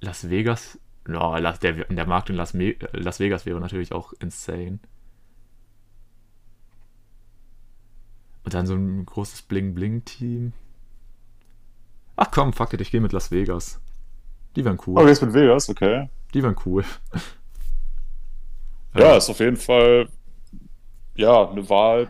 Las 0.00 0.30
Vegas. 0.30 0.78
Oh, 1.10 1.36
der, 1.36 1.72
der 1.84 2.06
Markt 2.06 2.30
in 2.30 2.36
Las, 2.36 2.54
Las 2.92 3.20
Vegas 3.20 3.44
wäre 3.44 3.60
natürlich 3.60 3.92
auch 3.92 4.14
insane. 4.14 4.78
Und 8.44 8.54
dann 8.54 8.66
so 8.66 8.74
ein 8.74 9.06
großes 9.06 9.42
Bling-Bling-Team. 9.42 10.52
Ach 12.16 12.30
komm, 12.30 12.52
fuck 12.52 12.72
it, 12.74 12.80
ich 12.80 12.90
gehe 12.90 13.00
mit 13.00 13.12
Las 13.12 13.30
Vegas. 13.30 13.80
Die 14.56 14.64
wären 14.64 14.78
cool. 14.86 15.00
Oh, 15.00 15.06
jetzt 15.06 15.22
mit 15.22 15.32
Vegas, 15.32 15.68
okay. 15.68 16.08
Die 16.34 16.42
wären 16.42 16.56
cool. 16.66 16.84
ja, 18.94 19.16
ist 19.16 19.30
auf 19.30 19.40
jeden 19.40 19.56
Fall 19.56 20.08
ja 21.14 21.48
eine 21.48 21.68
Wahl 21.68 22.08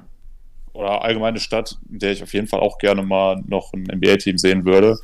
oder 0.73 1.03
allgemeine 1.03 1.39
Stadt, 1.39 1.79
in 1.91 1.99
der 1.99 2.13
ich 2.13 2.23
auf 2.23 2.33
jeden 2.33 2.47
Fall 2.47 2.61
auch 2.61 2.79
gerne 2.79 3.03
mal 3.03 3.43
noch 3.47 3.73
ein 3.73 3.83
NBA-Team 3.83 4.39
sehen 4.39 4.65
würde. 4.65 4.99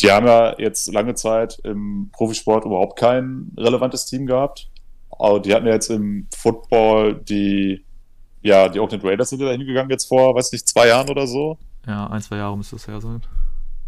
Die 0.00 0.10
haben 0.10 0.26
ja 0.26 0.58
jetzt 0.58 0.92
lange 0.92 1.14
Zeit 1.14 1.58
im 1.62 2.10
Profisport 2.12 2.64
überhaupt 2.64 2.98
kein 2.98 3.52
relevantes 3.56 4.06
Team 4.06 4.26
gehabt. 4.26 4.70
Aber 5.10 5.40
die 5.40 5.54
hatten 5.54 5.66
ja 5.66 5.74
jetzt 5.74 5.90
im 5.90 6.26
Football 6.34 7.14
die, 7.14 7.84
ja, 8.44 8.68
die 8.68 8.78
Oakland 8.78 9.02
Raiders 9.02 9.30
sind 9.30 9.40
ja 9.40 9.46
da 9.46 9.52
hingegangen 9.52 9.90
jetzt 9.90 10.04
vor, 10.04 10.34
weiß 10.34 10.52
nicht, 10.52 10.68
zwei 10.68 10.88
Jahren 10.88 11.08
oder 11.08 11.26
so. 11.26 11.58
Ja, 11.86 12.06
ein, 12.08 12.20
zwei 12.20 12.36
Jahre 12.36 12.56
müsste 12.56 12.76
das 12.76 12.86
her 12.86 13.00
sein. 13.00 13.22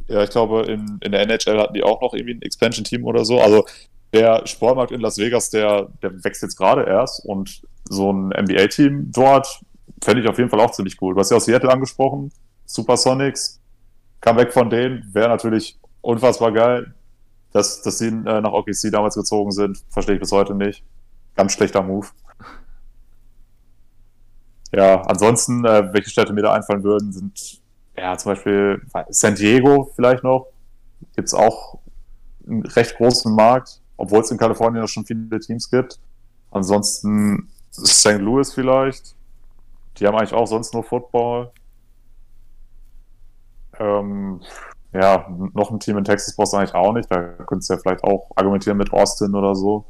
Ja, 0.09 0.23
ich 0.23 0.31
glaube, 0.31 0.63
in, 0.63 0.99
in 1.03 1.13
der 1.13 1.21
NHL 1.21 1.61
hatten 1.61 1.75
die 1.75 1.83
auch 1.83 2.01
noch 2.01 2.15
irgendwie 2.15 2.35
ein 2.35 2.43
Expansion-Team 2.43 3.05
oder 3.05 3.25
so. 3.25 3.41
Also 3.41 3.67
der 4.15 4.47
Sportmarkt 4.47 4.93
in 4.93 5.01
Las 5.01 5.19
Vegas, 5.19 5.51
der, 5.51 5.89
der 6.03 6.25
wächst 6.25 6.43
jetzt 6.43 6.57
gerade 6.57 6.85
erst 6.85 7.25
und 7.27 7.63
so 7.89 8.11
ein 8.13 8.29
NBA-Team 8.29 9.13
dort 9.13 9.61
fände 10.03 10.23
ich 10.23 10.29
auf 10.29 10.39
jeden 10.39 10.51
Fall 10.51 10.61
auch 10.61 10.71
ziemlich 10.71 11.01
cool. 11.03 11.15
Du 11.15 11.21
hast 11.21 11.31
ja 11.31 11.37
aus 11.37 11.45
Seattle 11.45 11.71
angesprochen, 11.71 12.33
Supersonics, 12.65 13.61
kam 14.21 14.37
weg 14.37 14.53
von 14.53 14.71
denen, 14.71 15.09
wäre 15.13 15.29
natürlich 15.29 15.79
unfassbar 16.01 16.53
geil. 16.53 16.95
Dass, 17.53 17.81
dass 17.81 17.99
sie 17.99 18.09
äh, 18.09 18.41
nach 18.41 18.53
OKC 18.53 18.91
damals 18.91 19.15
gezogen 19.15 19.51
sind, 19.51 19.83
verstehe 19.89 20.17
ich 20.17 20.21
bis 20.21 20.33
heute 20.33 20.55
nicht. 20.55 20.83
Ganz 21.37 21.53
schlechter 21.53 21.83
Move. 21.83 22.07
Ja, 24.73 25.03
ansonsten, 25.03 25.65
äh, 25.65 25.93
welche 25.93 26.11
Städte 26.11 26.33
mir 26.33 26.43
da 26.43 26.53
einfallen 26.53 26.83
würden, 26.83 27.13
sind 27.13 27.61
ja 27.97 28.17
zum 28.17 28.33
Beispiel 28.33 28.83
San 29.09 29.35
Diego 29.35 29.91
vielleicht 29.95 30.25
noch. 30.25 30.49
Gibt 31.15 31.29
es 31.29 31.35
auch 31.35 31.79
einen 32.47 32.65
recht 32.65 32.97
großen 32.97 33.35
Markt, 33.35 33.81
obwohl 33.97 34.21
es 34.21 34.31
in 34.31 34.39
Kalifornien 34.39 34.87
schon 34.89 35.05
viele 35.05 35.41
Teams 35.41 35.71
gibt. 35.71 35.99
Ansonsten 36.51 37.49
St. 37.73 38.19
Louis 38.19 38.53
vielleicht. 38.53 39.15
Die 39.99 40.07
haben 40.07 40.17
eigentlich 40.17 40.35
auch 40.35 40.47
sonst 40.47 40.75
nur 40.75 40.85
Football. 40.85 41.51
Ähm, 43.79 44.41
ja, 44.93 45.27
noch 45.53 45.71
ein 45.71 45.81
Team 45.81 45.99
in 45.99 46.05
Texas 46.05 46.35
brauchst 46.35 46.53
du 46.53 46.59
eigentlich 46.59 46.75
auch 46.75 46.93
nicht. 46.93 47.11
Da 47.11 47.23
könntest 47.47 47.71
du 47.71 47.75
ja 47.75 47.81
vielleicht 47.81 48.05
auch 48.05 48.31
argumentieren 48.35 48.79
mit 48.79 48.93
Austin 48.93 49.35
oder 49.35 49.55
so. 49.55 49.85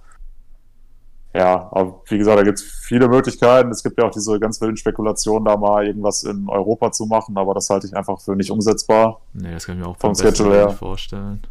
Ja, 1.35 1.69
aber 1.70 2.01
wie 2.07 2.16
gesagt, 2.19 2.39
da 2.39 2.43
gibt 2.43 2.59
es 2.59 2.65
viele 2.65 3.09
Möglichkeiten. 3.09 3.70
Es 3.70 3.82
gibt 3.82 3.98
ja 3.98 4.07
auch 4.07 4.11
diese 4.11 4.40
ganz 4.40 4.61
wilden 4.61 4.77
Spekulationen, 4.77 5.44
da 5.44 5.57
mal 5.57 5.86
irgendwas 5.86 6.23
in 6.23 6.48
Europa 6.48 6.93
zu 6.93 7.05
machen, 7.05 7.36
aber 7.36 7.53
das 7.53 7.69
halte 7.69 7.86
ich 7.86 7.94
einfach 7.94 8.20
für 8.20 8.35
nicht 8.35 8.51
umsetzbar. 8.51 9.20
Nee, 9.35 9.53
das 9.53 9.66
kann 9.66 9.77
ich 9.77 9.85
mir 9.85 9.90
auch 9.90 9.97
vom 9.98 10.15
Schedule 10.15 10.55
her 10.55 10.70
vorstellen. 10.70 11.43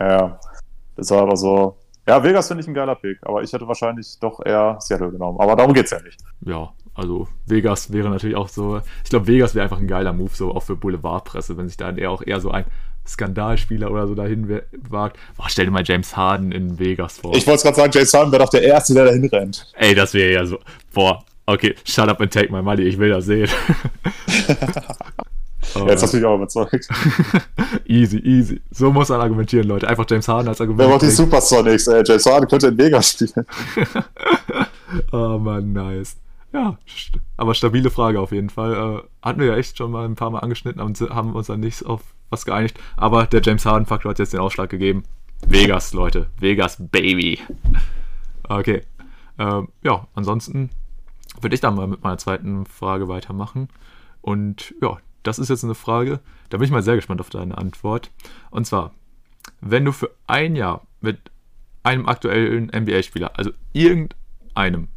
Ja, 0.00 0.38
deshalb 0.96 1.28
also, 1.28 1.76
ja, 2.06 2.22
Vegas 2.22 2.48
finde 2.48 2.62
ich 2.62 2.68
ein 2.68 2.74
geiler 2.74 2.94
Pick, 2.94 3.18
aber 3.22 3.42
ich 3.42 3.52
hätte 3.52 3.68
wahrscheinlich 3.68 4.18
doch 4.18 4.40
eher 4.44 4.78
Seattle 4.80 5.10
genommen. 5.10 5.38
Aber 5.40 5.56
darum 5.56 5.74
geht 5.74 5.84
es 5.84 5.90
ja 5.90 6.00
nicht. 6.00 6.18
Ja, 6.40 6.70
also 6.94 7.28
Vegas 7.44 7.92
wäre 7.92 8.08
natürlich 8.08 8.36
auch 8.36 8.48
so, 8.48 8.80
ich 9.04 9.10
glaube, 9.10 9.26
Vegas 9.26 9.54
wäre 9.54 9.64
einfach 9.64 9.78
ein 9.78 9.86
geiler 9.86 10.14
Move, 10.14 10.30
so 10.32 10.54
auch 10.54 10.62
für 10.62 10.74
Boulevardpresse, 10.74 11.56
wenn 11.58 11.68
sich 11.68 11.76
da 11.76 11.90
eher 11.90 12.10
auch 12.10 12.22
eher 12.24 12.40
so 12.40 12.50
ein 12.50 12.64
Skandalspieler 13.08 13.90
oder 13.90 14.06
so 14.06 14.14
dahin 14.14 14.60
wagt. 14.88 15.18
Boah, 15.36 15.48
stell 15.48 15.64
dir 15.64 15.70
mal 15.70 15.82
James 15.84 16.16
Harden 16.16 16.52
in 16.52 16.78
Vegas 16.78 17.18
vor. 17.18 17.34
Ich 17.34 17.46
wollte 17.46 17.62
gerade 17.62 17.76
sagen, 17.76 17.92
James 17.92 18.12
Harden 18.12 18.32
wäre 18.32 18.44
doch 18.44 18.50
der 18.50 18.62
Erste, 18.62 18.94
der 18.94 19.06
dahin 19.06 19.26
rennt. 19.26 19.66
Ey, 19.74 19.94
das 19.94 20.14
wäre 20.14 20.32
ja 20.32 20.46
so. 20.46 20.58
Boah, 20.92 21.24
okay, 21.46 21.74
shut 21.84 22.08
up 22.08 22.20
and 22.20 22.32
take 22.32 22.52
my 22.52 22.62
money, 22.62 22.82
ich 22.82 22.98
will 22.98 23.10
das 23.10 23.24
sehen. 23.24 23.48
oh. 25.74 25.86
Jetzt 25.86 26.02
hast 26.02 26.12
du 26.12 26.18
mich 26.18 26.26
auch 26.26 26.36
überzeugt. 26.36 26.88
easy, 27.86 28.18
easy. 28.18 28.60
So 28.70 28.92
muss 28.92 29.08
man 29.08 29.20
argumentieren, 29.20 29.66
Leute. 29.66 29.88
Einfach 29.88 30.06
James 30.08 30.28
Harden 30.28 30.48
als 30.48 30.60
Argument. 30.60 30.80
Wer 30.80 30.88
macht 30.88 31.02
die 31.02 31.10
Supersonics, 31.10 31.86
ey? 31.86 32.02
James 32.06 32.26
Harden 32.26 32.48
könnte 32.48 32.68
in 32.68 32.78
Vegas 32.78 33.10
spielen. 33.10 33.46
oh 35.12 35.38
man, 35.38 35.72
nice. 35.72 36.16
Ja, 36.52 36.78
aber 37.36 37.54
stabile 37.54 37.90
Frage 37.90 38.20
auf 38.20 38.32
jeden 38.32 38.50
Fall. 38.50 38.72
Äh, 38.74 39.26
hatten 39.26 39.40
wir 39.40 39.48
ja 39.48 39.56
echt 39.56 39.76
schon 39.76 39.90
mal 39.90 40.06
ein 40.06 40.14
paar 40.14 40.30
Mal 40.30 40.40
angeschnitten 40.40 40.80
und 40.80 40.98
haben 41.00 41.34
uns 41.34 41.48
dann 41.48 41.60
nicht 41.60 41.84
auf 41.84 42.02
was 42.30 42.46
geeinigt. 42.46 42.78
Aber 42.96 43.26
der 43.26 43.42
James 43.42 43.66
Harden-Faktor 43.66 44.10
hat 44.10 44.18
jetzt 44.18 44.32
den 44.32 44.40
Ausschlag 44.40 44.70
gegeben. 44.70 45.02
Vegas, 45.46 45.92
Leute. 45.92 46.28
Vegas, 46.38 46.76
Baby. 46.78 47.38
Okay. 48.44 48.82
Ähm, 49.38 49.68
ja, 49.82 50.06
ansonsten 50.14 50.70
würde 51.40 51.54
ich 51.54 51.60
dann 51.60 51.74
mal 51.74 51.86
mit 51.86 52.02
meiner 52.02 52.18
zweiten 52.18 52.66
Frage 52.66 53.08
weitermachen. 53.08 53.68
Und 54.20 54.74
ja, 54.80 54.98
das 55.22 55.38
ist 55.38 55.50
jetzt 55.50 55.64
eine 55.64 55.74
Frage, 55.74 56.20
da 56.48 56.58
bin 56.58 56.64
ich 56.64 56.70
mal 56.70 56.82
sehr 56.82 56.96
gespannt 56.96 57.20
auf 57.20 57.30
deine 57.30 57.58
Antwort. 57.58 58.10
Und 58.50 58.66
zwar, 58.66 58.92
wenn 59.60 59.84
du 59.84 59.92
für 59.92 60.10
ein 60.26 60.56
Jahr 60.56 60.86
mit 61.00 61.18
einem 61.82 62.06
aktuellen 62.06 62.70
NBA-Spieler, 62.74 63.32
also 63.38 63.50
irgendeinem, 63.72 64.88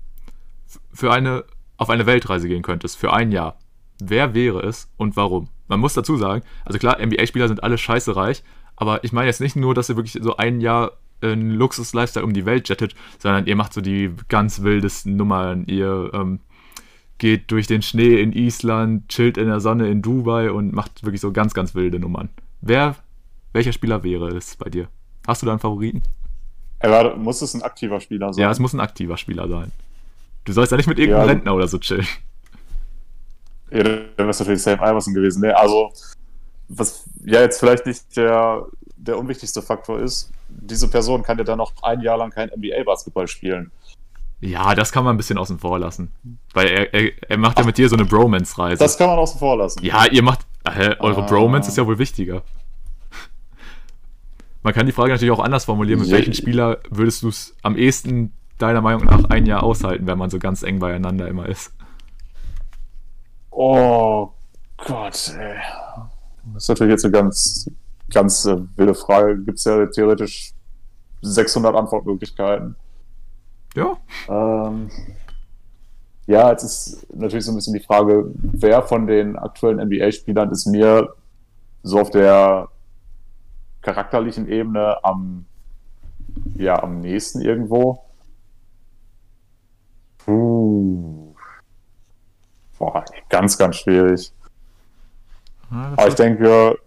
für 0.93 1.11
eine, 1.11 1.45
auf 1.77 1.89
eine 1.89 2.05
Weltreise 2.05 2.47
gehen 2.47 2.61
könntest, 2.61 2.97
für 2.97 3.13
ein 3.13 3.31
Jahr, 3.31 3.57
wer 4.01 4.33
wäre 4.33 4.61
es 4.61 4.89
und 4.97 5.15
warum? 5.15 5.49
Man 5.67 5.79
muss 5.79 5.93
dazu 5.93 6.17
sagen, 6.17 6.43
also 6.65 6.79
klar, 6.79 6.97
NBA-Spieler 6.99 7.47
sind 7.47 7.63
alle 7.63 7.77
scheiße 7.77 8.15
reich, 8.15 8.43
aber 8.75 9.03
ich 9.03 9.13
meine 9.13 9.27
jetzt 9.27 9.41
nicht 9.41 9.55
nur, 9.55 9.73
dass 9.73 9.89
ihr 9.89 9.95
wirklich 9.95 10.21
so 10.21 10.37
ein 10.37 10.59
Jahr 10.59 10.93
einen 11.21 11.51
Luxus-Lifestyle 11.51 12.25
um 12.25 12.33
die 12.33 12.45
Welt 12.45 12.67
jettet, 12.69 12.95
sondern 13.19 13.45
ihr 13.45 13.55
macht 13.55 13.73
so 13.73 13.81
die 13.81 14.11
ganz 14.27 14.63
wildesten 14.63 15.15
Nummern. 15.15 15.65
Ihr 15.67 16.09
ähm, 16.13 16.39
geht 17.19 17.51
durch 17.51 17.67
den 17.67 17.83
Schnee 17.83 18.21
in 18.21 18.33
Island, 18.33 19.07
chillt 19.09 19.37
in 19.37 19.45
der 19.45 19.59
Sonne 19.59 19.87
in 19.89 20.01
Dubai 20.01 20.51
und 20.51 20.73
macht 20.73 21.03
wirklich 21.03 21.21
so 21.21 21.31
ganz, 21.31 21.53
ganz 21.53 21.75
wilde 21.75 21.99
Nummern. 21.99 22.29
Wer, 22.61 22.95
welcher 23.53 23.71
Spieler 23.71 24.03
wäre 24.03 24.29
es 24.29 24.55
bei 24.55 24.69
dir? 24.69 24.87
Hast 25.27 25.41
du 25.41 25.45
da 25.45 25.51
einen 25.51 25.59
Favoriten? 25.59 26.01
Ja, 26.83 27.15
muss 27.15 27.43
es 27.43 27.53
ein 27.53 27.61
aktiver 27.61 27.99
Spieler 27.99 28.33
sein? 28.33 28.41
Ja, 28.41 28.49
es 28.49 28.59
muss 28.59 28.73
ein 28.73 28.79
aktiver 28.79 29.17
Spieler 29.17 29.47
sein. 29.47 29.71
Du 30.45 30.53
sollst 30.53 30.71
ja 30.71 30.77
nicht 30.77 30.87
mit 30.87 30.99
irgendeinem 30.99 31.27
ja. 31.27 31.33
Rentner 31.33 31.55
oder 31.55 31.67
so 31.67 31.77
chillen. 31.77 32.07
Ja, 33.69 33.83
dann 33.83 34.09
wäre 34.17 34.29
es 34.29 34.39
natürlich 34.39 34.61
Sam 34.61 34.79
Iverson 34.79 35.13
gewesen. 35.13 35.41
Ne? 35.41 35.55
Also, 35.55 35.91
was 36.67 37.05
ja 37.23 37.41
jetzt 37.41 37.59
vielleicht 37.59 37.85
nicht 37.85 38.17
der, 38.17 38.65
der 38.97 39.17
unwichtigste 39.17 39.61
Faktor 39.61 39.99
ist, 39.99 40.31
diese 40.49 40.89
Person 40.89 41.23
kann 41.23 41.37
ja 41.37 41.43
dann 41.43 41.57
noch 41.57 41.71
ein 41.83 42.01
Jahr 42.01 42.17
lang 42.17 42.31
kein 42.31 42.49
NBA-Basketball 42.49 43.27
spielen. 43.27 43.71
Ja, 44.41 44.73
das 44.73 44.91
kann 44.91 45.03
man 45.03 45.15
ein 45.15 45.17
bisschen 45.17 45.37
außen 45.37 45.59
vor 45.59 45.77
lassen. 45.77 46.11
Weil 46.53 46.67
er, 46.67 46.93
er, 46.93 47.11
er 47.29 47.37
macht 47.37 47.59
ja 47.59 47.63
mit 47.63 47.77
dir 47.77 47.87
so 47.87 47.95
eine 47.95 48.05
Bromance-Reise. 48.05 48.79
Das 48.79 48.97
kann 48.97 49.07
man 49.07 49.19
außen 49.19 49.39
vor 49.39 49.55
lassen. 49.57 49.85
Ja, 49.85 50.05
ihr 50.07 50.23
macht. 50.23 50.47
Äh, 50.63 50.95
eure 50.99 51.23
ah. 51.23 51.25
Bromance 51.27 51.69
ist 51.69 51.77
ja 51.77 51.85
wohl 51.85 51.99
wichtiger. 51.99 52.43
Man 54.63 54.73
kann 54.73 54.85
die 54.85 54.91
Frage 54.91 55.11
natürlich 55.11 55.31
auch 55.31 55.39
anders 55.43 55.65
formulieren. 55.65 56.01
Mit 56.01 56.11
welchem 56.11 56.33
Spieler 56.33 56.79
würdest 56.89 57.23
du 57.23 57.29
es 57.29 57.55
am 57.61 57.75
ehesten 57.75 58.33
deiner 58.61 58.81
Meinung 58.81 59.05
nach 59.05 59.25
ein 59.25 59.45
Jahr 59.45 59.63
aushalten, 59.63 60.07
wenn 60.07 60.17
man 60.17 60.29
so 60.29 60.39
ganz 60.39 60.63
eng 60.63 60.79
beieinander 60.79 61.27
immer 61.27 61.47
ist? 61.47 61.73
Oh 63.51 64.29
Gott, 64.77 65.33
ey. 65.37 65.57
Das 66.53 66.63
ist 66.63 66.69
natürlich 66.69 66.91
jetzt 66.91 67.05
eine 67.05 67.11
ganz, 67.11 67.69
ganz 68.11 68.45
äh, 68.45 68.57
wilde 68.75 68.95
Frage. 68.95 69.37
Gibt 69.39 69.59
es 69.59 69.65
ja 69.65 69.85
theoretisch 69.85 70.53
600 71.21 71.75
Antwortmöglichkeiten. 71.75 72.75
Ja. 73.75 73.97
Ähm, 74.27 74.89
ja, 76.27 76.51
jetzt 76.51 76.63
ist 76.63 77.13
natürlich 77.13 77.45
so 77.45 77.51
ein 77.51 77.55
bisschen 77.55 77.73
die 77.73 77.83
Frage, 77.83 78.31
wer 78.35 78.81
von 78.83 79.07
den 79.07 79.37
aktuellen 79.37 79.79
NBA-Spielern 79.79 80.51
ist 80.51 80.65
mir 80.65 81.13
so 81.83 81.99
auf 81.99 82.09
der 82.09 82.69
charakterlichen 83.81 84.47
Ebene 84.47 85.03
am, 85.03 85.45
ja, 86.55 86.81
am 86.81 86.99
nächsten 86.99 87.41
irgendwo. 87.41 88.03
Puh. 90.25 91.33
Boah, 92.77 93.05
ganz, 93.29 93.57
ganz 93.57 93.75
schwierig. 93.77 94.31
Ja, 95.69 95.93
Aber 95.95 96.07
ich 96.07 96.15
denke, 96.15 96.79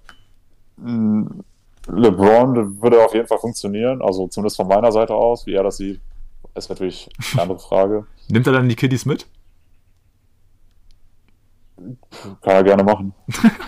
LeBron 1.87 2.83
würde 2.83 3.05
auf 3.05 3.15
jeden 3.15 3.27
Fall 3.27 3.39
funktionieren, 3.39 4.03
also 4.03 4.27
zumindest 4.29 4.57
von 4.57 4.69
meiner 4.69 4.91
Seite 4.93 5.15
aus, 5.15 5.47
wie 5.47 5.55
er 5.55 5.63
das 5.63 5.77
sieht, 5.77 6.01
ist 6.55 6.69
natürlich 6.69 7.09
eine 7.33 7.43
andere 7.43 7.59
Frage. 7.59 8.07
Nimmt 8.29 8.47
er 8.47 8.53
dann 8.55 8.69
die 8.69 8.77
Kiddies 8.77 9.07
mit? 9.07 9.27
Kann 11.77 12.55
er 12.55 12.65
gerne 12.65 12.85
machen. 12.85 13.15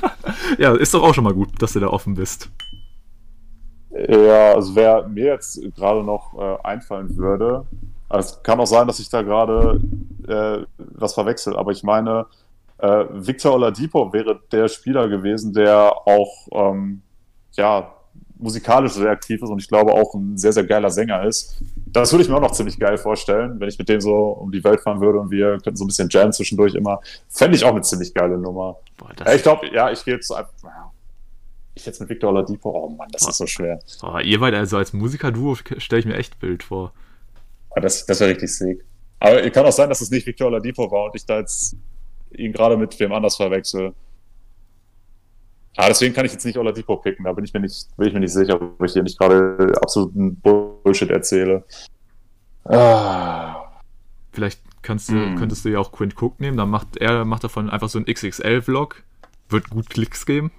ja, 0.58 0.74
ist 0.74 0.94
doch 0.94 1.02
auch 1.02 1.14
schon 1.14 1.24
mal 1.24 1.34
gut, 1.34 1.60
dass 1.60 1.72
du 1.72 1.80
da 1.80 1.88
offen 1.88 2.14
bist. 2.14 2.50
Ja, 3.90 4.52
also 4.52 4.74
wer 4.74 5.08
mir 5.08 5.26
jetzt 5.26 5.60
gerade 5.74 6.02
noch 6.04 6.34
äh, 6.38 6.62
einfallen 6.62 7.16
würde, 7.16 7.66
also 8.08 8.34
es 8.36 8.42
kann 8.42 8.60
auch 8.60 8.66
sein, 8.66 8.86
dass 8.86 8.98
ich 8.98 9.08
da 9.08 9.22
gerade 9.22 9.80
äh, 10.28 10.64
was 10.76 11.14
verwechsel, 11.14 11.56
aber 11.56 11.72
ich 11.72 11.82
meine, 11.82 12.26
äh, 12.78 13.04
Victor 13.10 13.54
Oladipo 13.54 14.12
wäre 14.12 14.40
der 14.52 14.68
Spieler 14.68 15.08
gewesen, 15.08 15.52
der 15.52 15.92
auch 16.06 16.48
ähm, 16.52 17.02
ja, 17.54 17.92
musikalisch 18.38 18.92
sehr 18.92 19.10
aktiv 19.10 19.42
ist 19.42 19.48
und 19.48 19.60
ich 19.60 19.68
glaube 19.68 19.92
auch 19.92 20.14
ein 20.14 20.36
sehr, 20.36 20.52
sehr 20.52 20.64
geiler 20.64 20.90
Sänger 20.90 21.24
ist. 21.24 21.56
Das 21.86 22.12
würde 22.12 22.22
ich 22.22 22.28
mir 22.28 22.36
auch 22.36 22.42
noch 22.42 22.52
ziemlich 22.52 22.78
geil 22.78 22.98
vorstellen, 22.98 23.58
wenn 23.58 23.68
ich 23.68 23.78
mit 23.78 23.88
dem 23.88 24.00
so 24.00 24.14
um 24.14 24.52
die 24.52 24.62
Welt 24.62 24.80
fahren 24.80 25.00
würde 25.00 25.18
und 25.18 25.30
wir 25.30 25.58
könnten 25.58 25.76
so 25.76 25.84
ein 25.84 25.88
bisschen 25.88 26.08
Jam 26.10 26.32
zwischendurch 26.32 26.74
immer. 26.74 27.00
Fände 27.28 27.56
ich 27.56 27.64
auch 27.64 27.70
eine 27.70 27.80
ziemlich 27.80 28.12
geile 28.12 28.36
Nummer. 28.36 28.76
Boah, 28.98 29.10
ich 29.34 29.42
glaube, 29.42 29.68
ja, 29.72 29.90
ich 29.90 30.04
gehe 30.04 30.14
jetzt 30.14 30.30
einfach. 30.30 30.52
Ich 31.74 31.84
jetzt 31.84 32.00
mit 32.00 32.08
Victor 32.08 32.30
Oladipo, 32.30 32.70
oh 32.70 32.88
Mann, 32.88 33.08
das 33.12 33.26
oh, 33.26 33.30
ist 33.30 33.36
so 33.36 33.46
schwer. 33.46 33.80
Oh, 34.02 34.18
ihr 34.18 34.40
beide, 34.40 34.56
also 34.56 34.78
als 34.78 34.94
Musiker-Duo 34.94 35.56
stelle 35.56 36.00
ich 36.00 36.06
mir 36.06 36.16
echt 36.16 36.40
Bild 36.40 36.62
vor. 36.62 36.92
Ja, 37.76 37.82
das 37.82 38.06
das 38.06 38.18
wäre 38.20 38.30
richtig 38.30 38.52
sick. 38.52 38.84
Aber 39.20 39.48
kann 39.50 39.66
auch 39.66 39.72
sein, 39.72 39.88
dass 39.88 40.00
es 40.00 40.10
nicht 40.10 40.26
Victor 40.26 40.48
Oladipo 40.48 40.90
war 40.90 41.04
und 41.04 41.14
ich 41.14 41.24
da 41.24 41.38
jetzt 41.38 41.76
ihn 42.32 42.52
gerade 42.52 42.76
mit 42.76 42.98
wem 42.98 43.12
anders 43.12 43.36
verwechsel. 43.36 43.94
Ah, 45.76 45.88
deswegen 45.88 46.14
kann 46.14 46.24
ich 46.24 46.32
jetzt 46.32 46.44
nicht 46.44 46.56
Oladipo 46.56 46.96
picken, 46.96 47.24
da 47.26 47.32
bin 47.32 47.44
ich 47.44 47.52
mir 47.52 47.60
nicht, 47.60 47.94
bin 47.96 48.08
ich 48.08 48.14
mir 48.14 48.20
nicht 48.20 48.32
sicher, 48.32 48.60
ob 48.60 48.82
ich 48.82 48.94
hier 48.94 49.02
nicht 49.02 49.18
gerade 49.18 49.72
absoluten 49.82 50.36
Bullshit 50.36 51.10
erzähle. 51.10 51.64
Ah. 52.64 53.66
Vielleicht 54.32 54.60
kannst 54.80 55.10
du, 55.10 55.14
mm. 55.14 55.36
könntest 55.36 55.64
du 55.64 55.68
ja 55.68 55.78
auch 55.78 55.92
Quint 55.92 56.20
Cook 56.20 56.40
nehmen, 56.40 56.56
dann 56.56 56.70
macht 56.70 56.96
er 56.96 57.26
macht 57.26 57.44
davon 57.44 57.68
einfach 57.68 57.90
so 57.90 57.98
einen 57.98 58.06
XXL-Vlog, 58.06 59.02
wird 59.50 59.68
gut 59.68 59.90
Klicks 59.90 60.24
geben. 60.24 60.50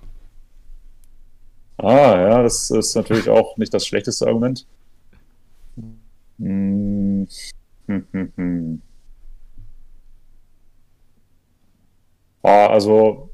Ah, 1.77 2.19
ja, 2.19 2.43
das 2.43 2.69
ist 2.69 2.95
natürlich 2.95 3.29
auch 3.29 3.57
nicht 3.57 3.73
das 3.73 3.87
schlechteste 3.87 4.27
Argument. 4.27 4.67
Hm. 6.39 7.27
Hm, 7.87 8.05
hm, 8.11 8.31
hm. 8.35 8.81
Ah, 12.43 12.67
also 12.67 13.29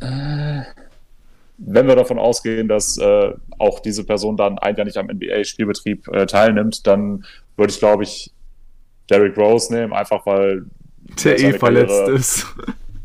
äh, 0.00 0.62
wenn 1.58 1.86
wir 1.86 1.96
davon 1.96 2.18
ausgehen, 2.18 2.68
dass 2.68 2.98
äh, 2.98 3.32
auch 3.58 3.80
diese 3.80 4.04
Person 4.04 4.36
dann 4.36 4.58
ein 4.58 4.76
Jahr 4.76 4.84
nicht 4.84 4.96
am 4.96 5.06
NBA-Spielbetrieb 5.06 6.08
äh, 6.08 6.26
teilnimmt, 6.26 6.86
dann 6.86 7.24
würde 7.56 7.72
ich, 7.72 7.78
glaube 7.78 8.02
ich, 8.02 8.32
Derrick 9.08 9.36
Rose 9.36 9.72
nehmen, 9.72 9.92
einfach 9.92 10.26
weil 10.26 10.64
der 11.22 11.38
eh 11.38 11.52
verletzt 11.52 11.90
Karriere, 11.90 12.12
ist. 12.12 12.46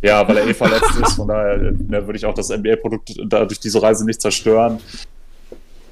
Ja, 0.01 0.27
weil 0.27 0.37
er 0.37 0.47
eh 0.47 0.53
verletzt 0.53 0.95
ist. 1.01 1.13
Von 1.13 1.27
daher 1.27 1.57
ne, 1.57 2.05
würde 2.07 2.15
ich 2.15 2.25
auch 2.25 2.33
das 2.33 2.49
NBA-Produkt 2.49 3.15
dadurch 3.25 3.59
diese 3.59 3.81
Reise 3.81 4.05
nicht 4.05 4.21
zerstören. 4.21 4.79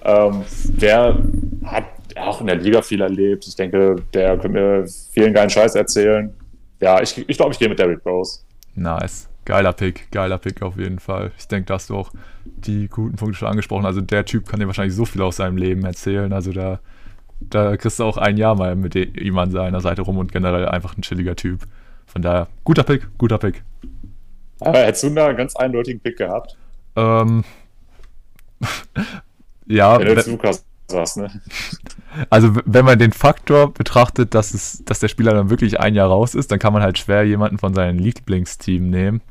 Ähm, 0.03 0.44
der 0.68 1.18
hat 1.65 1.86
auch 2.15 2.41
in 2.41 2.48
der 2.48 2.56
Liga 2.56 2.82
viel 2.82 3.02
erlebt. 3.02 3.48
Ich 3.48 3.56
denke, 3.56 3.98
der 4.14 4.38
könnte 4.38 4.49
mir 4.49 4.86
vielen 5.11 5.34
geilen 5.34 5.49
Scheiß 5.49 5.76
erzählen. 5.76 6.34
Ja, 6.80 7.02
ich, 7.02 7.18
ich 7.28 7.38
glaube, 7.38 7.52
ich 7.53 7.60
gehe 7.60 7.69
mit 7.69 7.80
Derrick 7.80 8.06
Rose. 8.06 8.41
Nice. 8.76 9.30
Geiler 9.45 9.72
Pick, 9.74 10.11
geiler 10.11 10.38
Pick 10.38 10.61
auf 10.61 10.78
jeden 10.78 10.99
Fall. 10.99 11.32
Ich 11.38 11.48
denke, 11.48 11.68
da 11.68 11.76
hast 11.76 11.90
du 11.90 11.95
auch 11.95 12.11
die 12.44 12.90
guten 12.90 13.15
Punkte 13.15 13.38
schon 13.38 13.48
angesprochen. 13.48 13.86
Also 13.86 14.02
der 14.02 14.26
Typ 14.26 14.48
kann 14.48 14.60
dir 14.60 14.68
wahrscheinlich 14.68 14.95
so 14.95 15.06
viel 15.06 15.22
aus 15.22 15.38
seinem 15.38 15.56
Leben 15.56 15.86
erzählen. 15.86 16.34
Also 16.34 16.52
da, 16.52 16.80
da 17.40 17.78
kriegst 17.78 17.99
du 17.99 18.03
auch 18.03 18.18
ein 18.18 18.36
Jahr 18.36 18.56
mal 18.56 18.76
mit 18.76 18.95
ihm 18.95 19.38
an 19.38 19.52
seiner 19.52 19.80
Seite 19.80 20.02
rum 20.02 20.18
und 20.18 20.34
generell 20.34 20.68
einfach 20.68 20.98
ein 20.98 21.02
chilliger 21.02 21.36
Typ. 21.36 21.61
Von 22.06 22.22
daher, 22.22 22.48
guter 22.65 22.84
Pick, 22.84 23.07
guter 23.18 23.38
Pick. 23.38 23.64
Aber 24.60 24.80
hättest 24.80 25.03
du 25.03 25.10
da 25.11 25.28
einen 25.28 25.38
ganz 25.38 25.56
eindeutigen 25.56 26.02
Pick 26.02 26.18
gehabt? 26.18 26.57
Ähm, 26.98 27.44
ja. 29.68 29.99
Wenn 29.99 30.07
du 30.07 30.14
jetzt 30.14 30.27
Lukas 30.27 30.65
sagst, 30.88 31.18
ne? 31.18 31.41
Also 32.30 32.56
wenn 32.65 32.85
man 32.85 32.98
den 32.98 33.11
Faktor 33.11 33.73
betrachtet, 33.73 34.34
dass, 34.34 34.53
es, 34.53 34.84
dass 34.85 34.99
der 34.99 35.07
Spieler 35.07 35.34
dann 35.34 35.49
wirklich 35.49 35.80
ein 35.80 35.94
Jahr 35.94 36.07
raus 36.07 36.34
ist, 36.35 36.52
dann 36.52 36.60
kann 36.60 36.73
man 36.73 36.81
halt 36.81 36.98
schwer 36.98 37.23
jemanden 37.23 37.57
von 37.57 37.73
seinem 37.73 37.99
Lieblingsteam 37.99 38.89
nehmen. 38.89 39.22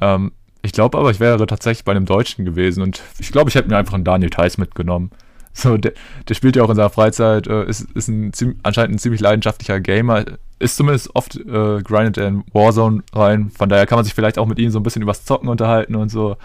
Ähm, 0.00 0.32
ich 0.62 0.72
glaube 0.72 0.98
aber, 0.98 1.10
ich 1.10 1.20
wäre 1.20 1.46
tatsächlich 1.46 1.84
bei 1.84 1.92
einem 1.92 2.06
Deutschen 2.06 2.44
gewesen 2.44 2.82
und 2.82 3.02
ich 3.18 3.32
glaube, 3.32 3.50
ich 3.50 3.54
hätte 3.54 3.68
mir 3.68 3.76
einfach 3.76 3.94
einen 3.94 4.04
Daniel 4.04 4.30
Theiss 4.30 4.58
mitgenommen. 4.58 5.10
So, 5.54 5.76
der, 5.76 5.92
der 6.26 6.34
spielt 6.34 6.56
ja 6.56 6.62
auch 6.62 6.70
in 6.70 6.76
seiner 6.76 6.88
Freizeit, 6.88 7.46
äh, 7.46 7.66
ist, 7.66 7.82
ist 7.90 8.08
ein, 8.08 8.32
anscheinend 8.62 8.94
ein 8.94 8.98
ziemlich 8.98 9.20
leidenschaftlicher 9.20 9.80
Gamer, 9.80 10.24
ist 10.58 10.78
zumindest 10.78 11.14
oft 11.14 11.36
äh, 11.36 11.82
grindet 11.82 12.16
in 12.16 12.42
Warzone 12.54 13.02
rein. 13.12 13.50
Von 13.50 13.68
daher 13.68 13.84
kann 13.84 13.98
man 13.98 14.06
sich 14.06 14.14
vielleicht 14.14 14.38
auch 14.38 14.46
mit 14.46 14.58
ihm 14.58 14.70
so 14.70 14.80
ein 14.80 14.82
bisschen 14.82 15.02
übers 15.02 15.26
Zocken 15.26 15.50
unterhalten 15.50 15.94
und 15.94 16.08
so. 16.08 16.38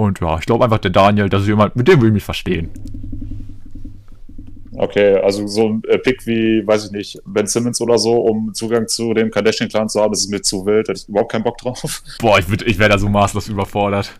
Und 0.00 0.18
ja, 0.20 0.38
ich 0.38 0.46
glaube 0.46 0.64
einfach, 0.64 0.78
der 0.78 0.90
Daniel, 0.90 1.28
das 1.28 1.42
ist 1.42 1.48
jemand, 1.48 1.76
mit 1.76 1.86
dem 1.86 2.00
will 2.00 2.08
ich 2.08 2.14
mich 2.14 2.24
verstehen. 2.24 2.70
Okay, 4.72 5.16
also 5.16 5.46
so 5.46 5.68
ein 5.68 5.82
äh, 5.88 5.98
Pick 5.98 6.26
wie, 6.26 6.66
weiß 6.66 6.86
ich 6.86 6.90
nicht, 6.92 7.20
Ben 7.26 7.46
Simmons 7.46 7.82
oder 7.82 7.98
so, 7.98 8.16
um 8.16 8.54
Zugang 8.54 8.88
zu 8.88 9.12
dem 9.12 9.30
Kardashian-Clan 9.30 9.90
zu 9.90 10.00
haben, 10.00 10.10
das 10.12 10.20
ist 10.20 10.30
mir 10.30 10.40
zu 10.40 10.64
wild, 10.64 10.88
da 10.88 10.92
hätte 10.92 11.02
ich 11.02 11.08
überhaupt 11.08 11.32
keinen 11.32 11.44
Bock 11.44 11.58
drauf. 11.58 12.02
Boah, 12.20 12.38
ich, 12.38 12.46
ich 12.62 12.78
wäre 12.78 12.88
da 12.88 12.98
so 12.98 13.10
maßlos 13.10 13.48
überfordert. 13.48 14.18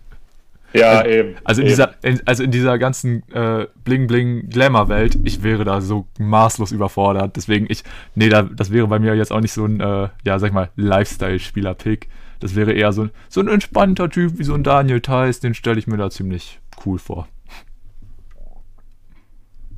Ja, 0.75 1.01
in, 1.01 1.13
eben. 1.13 1.35
Also 1.45 1.63
in, 1.63 1.69
eben. 1.69 1.77
Dieser, 1.77 1.95
in, 2.03 2.21
also 2.27 2.43
in 2.43 2.51
dieser 2.51 2.79
ganzen 2.79 3.23
äh, 3.33 3.67
Bling-Bling-Glamour-Welt, 3.85 5.19
ich 5.25 5.43
wäre 5.43 5.65
da 5.65 5.81
so 5.81 6.07
maßlos 6.19 6.73
überfordert. 6.73 7.37
Deswegen, 7.37 7.65
ich, 7.71 7.85
nee, 8.15 8.29
da, 8.29 8.43
das 8.43 8.71
wäre 8.71 8.87
bei 8.87 8.99
mir 8.99 9.15
jetzt 9.15 9.33
auch 9.33 9.41
nicht 9.41 9.53
so 9.53 9.65
ein, 9.65 9.81
äh, 9.81 10.09
ja, 10.25 10.39
sag 10.39 10.49
ich 10.49 10.53
mal, 10.53 10.69
Lifestyle-Spieler-Pick. 10.77 12.09
Das 12.41 12.57
wäre 12.57 12.73
eher 12.73 12.93
so, 12.93 13.09
so 13.29 13.41
ein 13.41 13.49
entspannter 13.49 14.09
Typ 14.09 14.39
wie 14.39 14.45
so 14.45 14.55
ein 14.55 14.65
Daniel 14.65 15.01
Theiss, 15.01 15.41
den 15.41 15.55
stelle 15.55 15.79
ich 15.79 15.87
mir 15.87 15.99
da 15.99 16.11
ziemlich 16.11 16.61
cool 16.85 16.99
vor. 16.99 17.29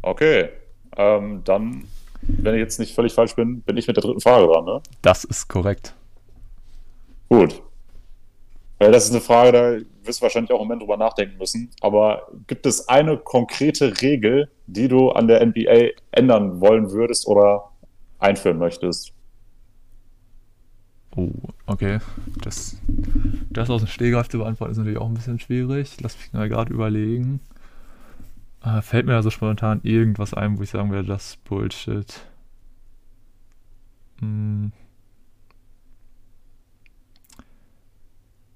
Okay, 0.00 0.48
ähm, 0.96 1.42
dann, 1.44 1.84
wenn 2.22 2.54
ich 2.54 2.60
jetzt 2.60 2.78
nicht 2.78 2.94
völlig 2.94 3.12
falsch 3.12 3.34
bin, 3.36 3.62
bin 3.62 3.76
ich 3.76 3.86
mit 3.86 3.96
der 3.96 4.02
dritten 4.02 4.20
Frage 4.20 4.46
dran, 4.46 4.64
ne? 4.64 4.80
Das 5.02 5.24
ist 5.24 5.48
korrekt. 5.48 5.94
Gut. 7.28 7.62
Weil 8.78 8.90
das 8.90 9.04
ist 9.04 9.12
eine 9.12 9.20
Frage, 9.20 9.52
da 9.52 10.06
wirst 10.06 10.20
du 10.20 10.22
wahrscheinlich 10.24 10.50
auch 10.50 10.60
im 10.60 10.66
Moment 10.66 10.82
drüber 10.82 10.96
nachdenken 10.96 11.38
müssen. 11.38 11.70
Aber 11.80 12.26
gibt 12.48 12.66
es 12.66 12.88
eine 12.88 13.16
konkrete 13.16 14.02
Regel, 14.02 14.50
die 14.66 14.88
du 14.88 15.10
an 15.10 15.28
der 15.28 15.44
NBA 15.46 15.92
ändern 16.10 16.60
wollen 16.60 16.90
würdest 16.90 17.28
oder 17.28 17.70
einführen 18.18 18.58
möchtest? 18.58 19.12
Oh, 21.14 21.30
okay. 21.66 21.98
Das, 22.42 22.76
das 23.50 23.68
aus 23.68 23.82
dem 23.82 23.88
Stehgreif 23.88 24.28
zu 24.28 24.38
beantworten 24.38 24.72
ist 24.72 24.78
natürlich 24.78 24.98
auch 24.98 25.08
ein 25.08 25.14
bisschen 25.14 25.38
schwierig. 25.38 25.96
Lass 26.00 26.16
mich 26.16 26.32
mal 26.32 26.48
gerade 26.48 26.72
überlegen. 26.72 27.40
Äh, 28.64 28.80
fällt 28.80 29.06
mir 29.06 29.12
da 29.12 29.22
so 29.22 29.30
spontan 29.30 29.80
irgendwas 29.82 30.34
ein, 30.34 30.58
wo 30.58 30.62
ich 30.62 30.70
sagen 30.70 30.90
würde, 30.90 31.08
das 31.08 31.30
ist 31.30 31.44
Bullshit. 31.44 32.26
Hm. 34.20 34.72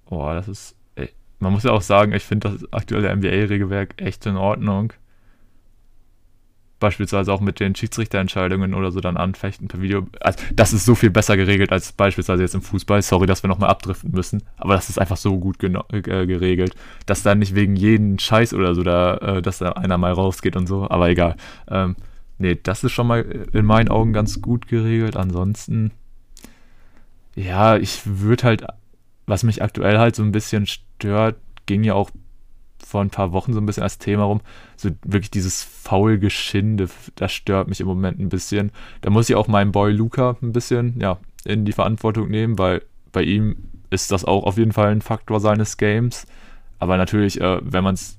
Boah, 0.07 0.35
das 0.35 0.49
ist. 0.49 0.77
Ey, 0.95 1.11
man 1.41 1.53
muss 1.53 1.65
ja 1.65 1.73
auch 1.73 1.83
sagen, 1.83 2.13
ich 2.13 2.23
finde 2.23 2.51
das 2.51 2.73
aktuelle 2.73 3.15
NBA-Regelwerk 3.15 4.01
echt 4.01 4.25
in 4.25 4.37
Ordnung 4.37 4.93
beispielsweise 6.87 7.33
auch 7.33 7.41
mit 7.41 7.59
den 7.59 7.75
Schiedsrichterentscheidungen 7.75 8.73
oder 8.73 8.93
so 8.93 9.01
dann 9.01 9.17
anfechten 9.17 9.67
per 9.67 9.81
Video. 9.81 10.07
Also 10.21 10.39
das 10.55 10.73
ist 10.73 10.85
so 10.85 10.95
viel 10.95 11.11
besser 11.11 11.37
geregelt 11.37 11.73
als 11.73 11.91
beispielsweise 11.91 12.43
jetzt 12.43 12.55
im 12.55 12.63
Fußball. 12.63 13.03
Sorry, 13.03 13.27
dass 13.27 13.43
wir 13.43 13.49
nochmal 13.49 13.71
abdriften 13.71 14.13
müssen, 14.13 14.45
aber 14.57 14.75
das 14.75 14.89
ist 14.89 15.01
einfach 15.01 15.17
so 15.17 15.37
gut 15.41 15.63
äh, 15.65 15.73
geregelt, 16.01 16.77
dass 17.05 17.25
da 17.25 17.35
nicht 17.35 17.57
wegen 17.57 17.75
jeden 17.75 18.21
Scheiß 18.21 18.55
oder 18.55 18.77
so 18.77 18.85
da, 18.85 19.17
äh, 19.17 19.43
dass 19.43 19.59
da 19.59 19.73
einer 19.73 19.99
mal 19.99 20.13
rausgeht 20.13 20.55
und 20.55 20.69
so, 20.69 20.89
aber 20.89 21.09
egal. 21.09 21.35
Ähm, 21.69 21.97
nee, 22.39 22.57
das 22.63 22.85
ist 22.85 22.93
schon 22.93 23.09
mal 23.09 23.23
in 23.53 23.65
meinen 23.65 23.89
Augen 23.89 24.13
ganz 24.13 24.41
gut 24.41 24.69
geregelt. 24.69 25.17
Ansonsten, 25.17 25.91
ja, 27.35 27.77
ich 27.77 28.03
würde 28.05 28.45
halt, 28.45 28.65
was 29.27 29.43
mich 29.43 29.61
aktuell 29.61 29.99
halt 29.99 30.15
so 30.15 30.23
ein 30.23 30.31
bisschen 30.31 30.69
stört, 30.69 31.35
ging 31.67 31.83
ja 31.83 31.95
auch 31.95 32.11
vor 32.87 33.01
ein 33.01 33.11
paar 33.11 33.33
Wochen 33.33 33.53
so 33.53 33.61
ein 33.61 33.67
bisschen 33.67 33.83
als 33.83 33.99
Thema 33.99 34.25
rum. 34.25 34.41
So 34.77 34.91
wirklich 35.03 35.31
dieses 35.31 35.65
Faulgeschinde, 35.65 36.89
das 37.17 37.33
stört 37.33 37.67
mich 37.67 37.81
im 37.81 37.89
Moment 37.89 38.21
ein 38.21 38.29
bisschen. 38.29 38.71
Da 39.01 39.11
muss 39.11 39.29
ich 39.29 39.35
auch 39.35 39.49
meinen 39.49 39.73
Boy 39.73 39.93
Luca 39.93 40.37
ein 40.41 40.53
bisschen, 40.53 40.95
ja, 41.01 41.19
in 41.45 41.65
die 41.65 41.73
Verantwortung 41.73 42.29
nehmen, 42.29 42.59
weil 42.59 42.83
bei 43.11 43.23
ihm 43.23 43.57
ist 43.91 44.13
das 44.13 44.25
auch 44.25 44.45
auf 44.45 44.57
jeden 44.57 44.73
Fall 44.73 44.93
ein 44.93 45.03
Faktor 45.03 45.41
seines 45.41 45.77
Games. 45.79 46.27
Aber 46.79 46.97
natürlich, 46.97 47.41
äh, 47.41 47.59
wenn 47.63 47.83
man 47.83 47.95
es, 47.95 48.19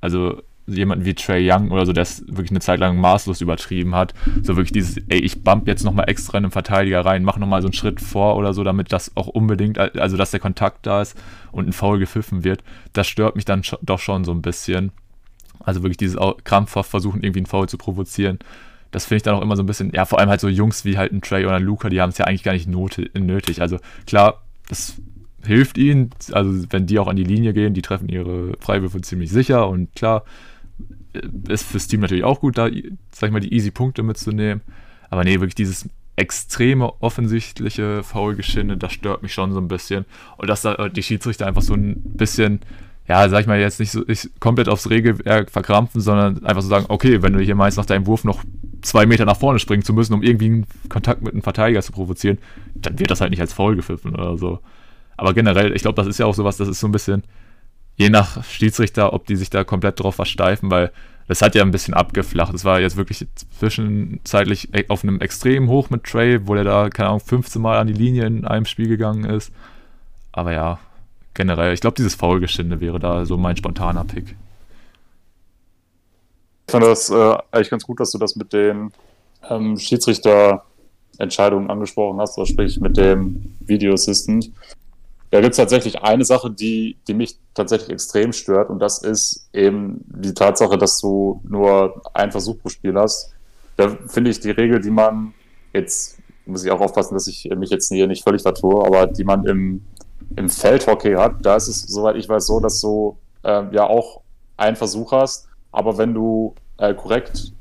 also 0.00 0.42
jemanden 0.68 1.04
wie 1.04 1.14
Trey 1.14 1.50
Young 1.50 1.70
oder 1.70 1.86
so, 1.86 1.92
der 1.92 2.02
es 2.02 2.22
wirklich 2.26 2.50
eine 2.50 2.60
Zeit 2.60 2.78
lang 2.78 3.00
maßlos 3.00 3.40
übertrieben 3.40 3.94
hat. 3.94 4.14
So 4.42 4.56
wirklich 4.56 4.72
dieses, 4.72 4.98
ey, 5.08 5.18
ich 5.18 5.42
bump 5.42 5.66
jetzt 5.66 5.84
nochmal 5.84 6.08
extra 6.08 6.38
in 6.38 6.44
einen 6.44 6.50
Verteidiger 6.50 7.04
rein, 7.04 7.24
mach 7.24 7.38
nochmal 7.38 7.62
so 7.62 7.68
einen 7.68 7.72
Schritt 7.72 8.00
vor 8.00 8.36
oder 8.36 8.54
so, 8.54 8.64
damit 8.64 8.92
das 8.92 9.16
auch 9.16 9.28
unbedingt, 9.28 9.78
also 9.78 10.16
dass 10.16 10.30
der 10.30 10.40
Kontakt 10.40 10.86
da 10.86 11.02
ist 11.02 11.16
und 11.52 11.66
ein 11.68 11.72
Foul 11.72 11.98
gepfiffen 11.98 12.44
wird. 12.44 12.62
Das 12.92 13.06
stört 13.06 13.34
mich 13.34 13.44
dann 13.44 13.62
doch 13.82 13.98
schon 13.98 14.24
so 14.24 14.32
ein 14.32 14.42
bisschen. 14.42 14.92
Also 15.60 15.82
wirklich 15.82 15.96
dieses 15.96 16.16
krampfhaft 16.44 16.90
versuchen, 16.90 17.22
irgendwie 17.22 17.40
einen 17.40 17.46
Foul 17.46 17.68
zu 17.68 17.78
provozieren. 17.78 18.38
Das 18.90 19.04
finde 19.04 19.16
ich 19.16 19.22
dann 19.24 19.34
auch 19.34 19.42
immer 19.42 19.56
so 19.56 19.62
ein 19.62 19.66
bisschen, 19.66 19.92
ja, 19.92 20.04
vor 20.04 20.18
allem 20.18 20.30
halt 20.30 20.40
so 20.40 20.48
Jungs 20.48 20.84
wie 20.84 20.96
halt 20.96 21.12
ein 21.12 21.20
Trey 21.20 21.44
oder 21.44 21.56
ein 21.56 21.62
Luca, 21.62 21.90
die 21.90 22.00
haben 22.00 22.10
es 22.10 22.18
ja 22.18 22.26
eigentlich 22.26 22.44
gar 22.44 22.52
nicht 22.52 22.68
nötig. 22.68 23.60
Also 23.60 23.78
klar, 24.06 24.42
das 24.68 24.94
hilft 25.44 25.76
ihnen, 25.78 26.10
also 26.32 26.64
wenn 26.70 26.86
die 26.86 26.98
auch 26.98 27.06
an 27.06 27.16
die 27.16 27.24
Linie 27.24 27.52
gehen, 27.52 27.74
die 27.74 27.82
treffen 27.82 28.08
ihre 28.08 28.54
Freiwürfe 28.60 29.00
ziemlich 29.00 29.30
sicher 29.30 29.68
und 29.68 29.94
klar, 29.94 30.24
ist 31.48 31.64
fürs 31.64 31.86
Team 31.88 32.00
natürlich 32.00 32.24
auch 32.24 32.40
gut, 32.40 32.58
da, 32.58 32.68
sag 33.10 33.28
ich 33.28 33.32
mal, 33.32 33.40
die 33.40 33.54
easy 33.54 33.70
Punkte 33.70 34.02
mitzunehmen. 34.02 34.62
Aber 35.10 35.24
nee, 35.24 35.40
wirklich 35.40 35.54
dieses 35.54 35.88
extreme 36.16 36.92
offensichtliche 37.00 38.02
Foulgeschinde, 38.02 38.76
das 38.76 38.92
stört 38.92 39.22
mich 39.22 39.32
schon 39.32 39.52
so 39.52 39.60
ein 39.60 39.68
bisschen. 39.68 40.04
Und 40.36 40.48
dass 40.48 40.62
da 40.62 40.88
die 40.88 41.02
Schiedsrichter 41.02 41.46
einfach 41.46 41.62
so 41.62 41.74
ein 41.74 42.02
bisschen, 42.02 42.60
ja, 43.06 43.28
sag 43.28 43.40
ich 43.40 43.46
mal, 43.46 43.58
jetzt 43.58 43.78
nicht 43.78 43.92
so 43.92 44.00
nicht 44.00 44.28
komplett 44.40 44.68
aufs 44.68 44.90
Regelwerk 44.90 45.50
verkrampfen, 45.50 46.00
sondern 46.00 46.44
einfach 46.44 46.62
so 46.62 46.68
sagen, 46.68 46.86
okay, 46.88 47.22
wenn 47.22 47.32
du 47.32 47.40
hier 47.40 47.54
meinst, 47.54 47.78
nach 47.78 47.86
deinem 47.86 48.06
Wurf 48.06 48.24
noch 48.24 48.42
zwei 48.82 49.06
Meter 49.06 49.24
nach 49.24 49.38
vorne 49.38 49.60
springen 49.60 49.84
zu 49.84 49.92
müssen, 49.92 50.12
um 50.12 50.22
irgendwie 50.22 50.46
einen 50.46 50.66
Kontakt 50.88 51.22
mit 51.22 51.32
einem 51.32 51.42
Verteidiger 51.42 51.82
zu 51.82 51.92
provozieren, 51.92 52.38
dann 52.74 52.98
wird 52.98 53.10
das 53.10 53.20
halt 53.20 53.30
nicht 53.30 53.40
als 53.40 53.52
Foul 53.52 53.76
gepfiffen 53.76 54.14
oder 54.14 54.36
so. 54.36 54.60
Aber 55.16 55.34
generell, 55.34 55.74
ich 55.74 55.82
glaube, 55.82 55.96
das 55.96 56.06
ist 56.06 56.18
ja 56.18 56.26
auch 56.26 56.34
sowas, 56.34 56.56
das 56.56 56.68
ist 56.68 56.80
so 56.80 56.88
ein 56.88 56.92
bisschen, 56.92 57.22
je 57.98 58.08
nach 58.10 58.42
Schiedsrichter, 58.44 59.12
ob 59.12 59.26
die 59.26 59.36
sich 59.36 59.50
da 59.50 59.64
komplett 59.64 60.00
drauf 60.00 60.14
versteifen, 60.14 60.70
weil 60.70 60.92
das 61.26 61.42
hat 61.42 61.54
ja 61.54 61.62
ein 61.62 61.72
bisschen 61.72 61.92
abgeflacht. 61.94 62.54
Es 62.54 62.64
war 62.64 62.80
jetzt 62.80 62.96
wirklich 62.96 63.26
zwischenzeitlich 63.58 64.72
e- 64.72 64.88
auf 64.88 65.02
einem 65.02 65.20
extrem 65.20 65.68
hoch 65.68 65.90
mit 65.90 66.04
Trey, 66.04 66.46
wo 66.46 66.54
er 66.54 66.64
da, 66.64 66.88
keine 66.88 67.10
Ahnung, 67.10 67.20
15 67.20 67.60
Mal 67.60 67.78
an 67.78 67.86
die 67.86 67.92
Linie 67.92 68.24
in 68.24 68.46
einem 68.46 68.64
Spiel 68.64 68.88
gegangen 68.88 69.24
ist. 69.24 69.52
Aber 70.32 70.52
ja, 70.52 70.78
generell, 71.34 71.74
ich 71.74 71.80
glaube, 71.80 71.96
dieses 71.96 72.14
Foulgeschinde 72.14 72.80
wäre 72.80 72.98
da 72.98 73.26
so 73.26 73.36
mein 73.36 73.56
spontaner 73.56 74.04
Pick. 74.04 74.36
Ich 76.66 76.72
fand 76.72 76.84
das 76.84 77.10
äh, 77.10 77.36
eigentlich 77.50 77.70
ganz 77.70 77.84
gut, 77.84 78.00
dass 78.00 78.12
du 78.12 78.18
das 78.18 78.36
mit 78.36 78.52
den 78.52 78.92
ähm, 79.50 79.76
Schiedsrichterentscheidungen 79.76 81.68
angesprochen 81.68 82.20
hast, 82.20 82.38
also 82.38 82.50
sprich 82.50 82.78
mit 82.80 82.96
dem 82.96 83.54
Video 83.60 83.92
Assistant. 83.92 84.50
Da 85.30 85.40
gibt 85.40 85.52
es 85.52 85.56
tatsächlich 85.58 86.00
eine 86.02 86.24
Sache, 86.24 86.50
die, 86.50 86.96
die 87.06 87.14
mich 87.14 87.38
tatsächlich 87.54 87.90
extrem 87.90 88.32
stört, 88.32 88.70
und 88.70 88.78
das 88.78 88.98
ist 88.98 89.48
eben 89.52 90.04
die 90.06 90.32
Tatsache, 90.32 90.78
dass 90.78 90.98
du 91.00 91.40
nur 91.44 92.00
einen 92.14 92.32
Versuch 92.32 92.58
pro 92.58 92.68
Spiel 92.70 92.94
hast. 92.96 93.34
Da 93.76 93.90
finde 94.06 94.30
ich 94.30 94.40
die 94.40 94.50
Regel, 94.50 94.80
die 94.80 94.90
man 94.90 95.34
jetzt, 95.74 96.18
muss 96.46 96.64
ich 96.64 96.70
auch 96.70 96.80
aufpassen, 96.80 97.14
dass 97.14 97.26
ich 97.26 97.48
mich 97.56 97.70
jetzt 97.70 97.88
hier 97.88 98.06
nicht 98.06 98.24
völlig 98.24 98.42
vertue, 98.42 98.84
aber 98.84 99.06
die 99.06 99.24
man 99.24 99.44
im, 99.44 99.84
im 100.36 100.48
Feldhockey 100.48 101.14
hat, 101.14 101.34
da 101.42 101.56
ist 101.56 101.68
es, 101.68 101.82
soweit 101.82 102.16
ich 102.16 102.28
weiß, 102.28 102.46
so, 102.46 102.60
dass 102.60 102.80
du 102.80 103.18
äh, 103.42 103.64
ja 103.74 103.86
auch 103.86 104.22
einen 104.56 104.76
Versuch 104.76 105.12
hast, 105.12 105.46
aber 105.72 105.98
wenn 105.98 106.14
du 106.14 106.54
äh, 106.78 106.94
korrekt 106.94 107.52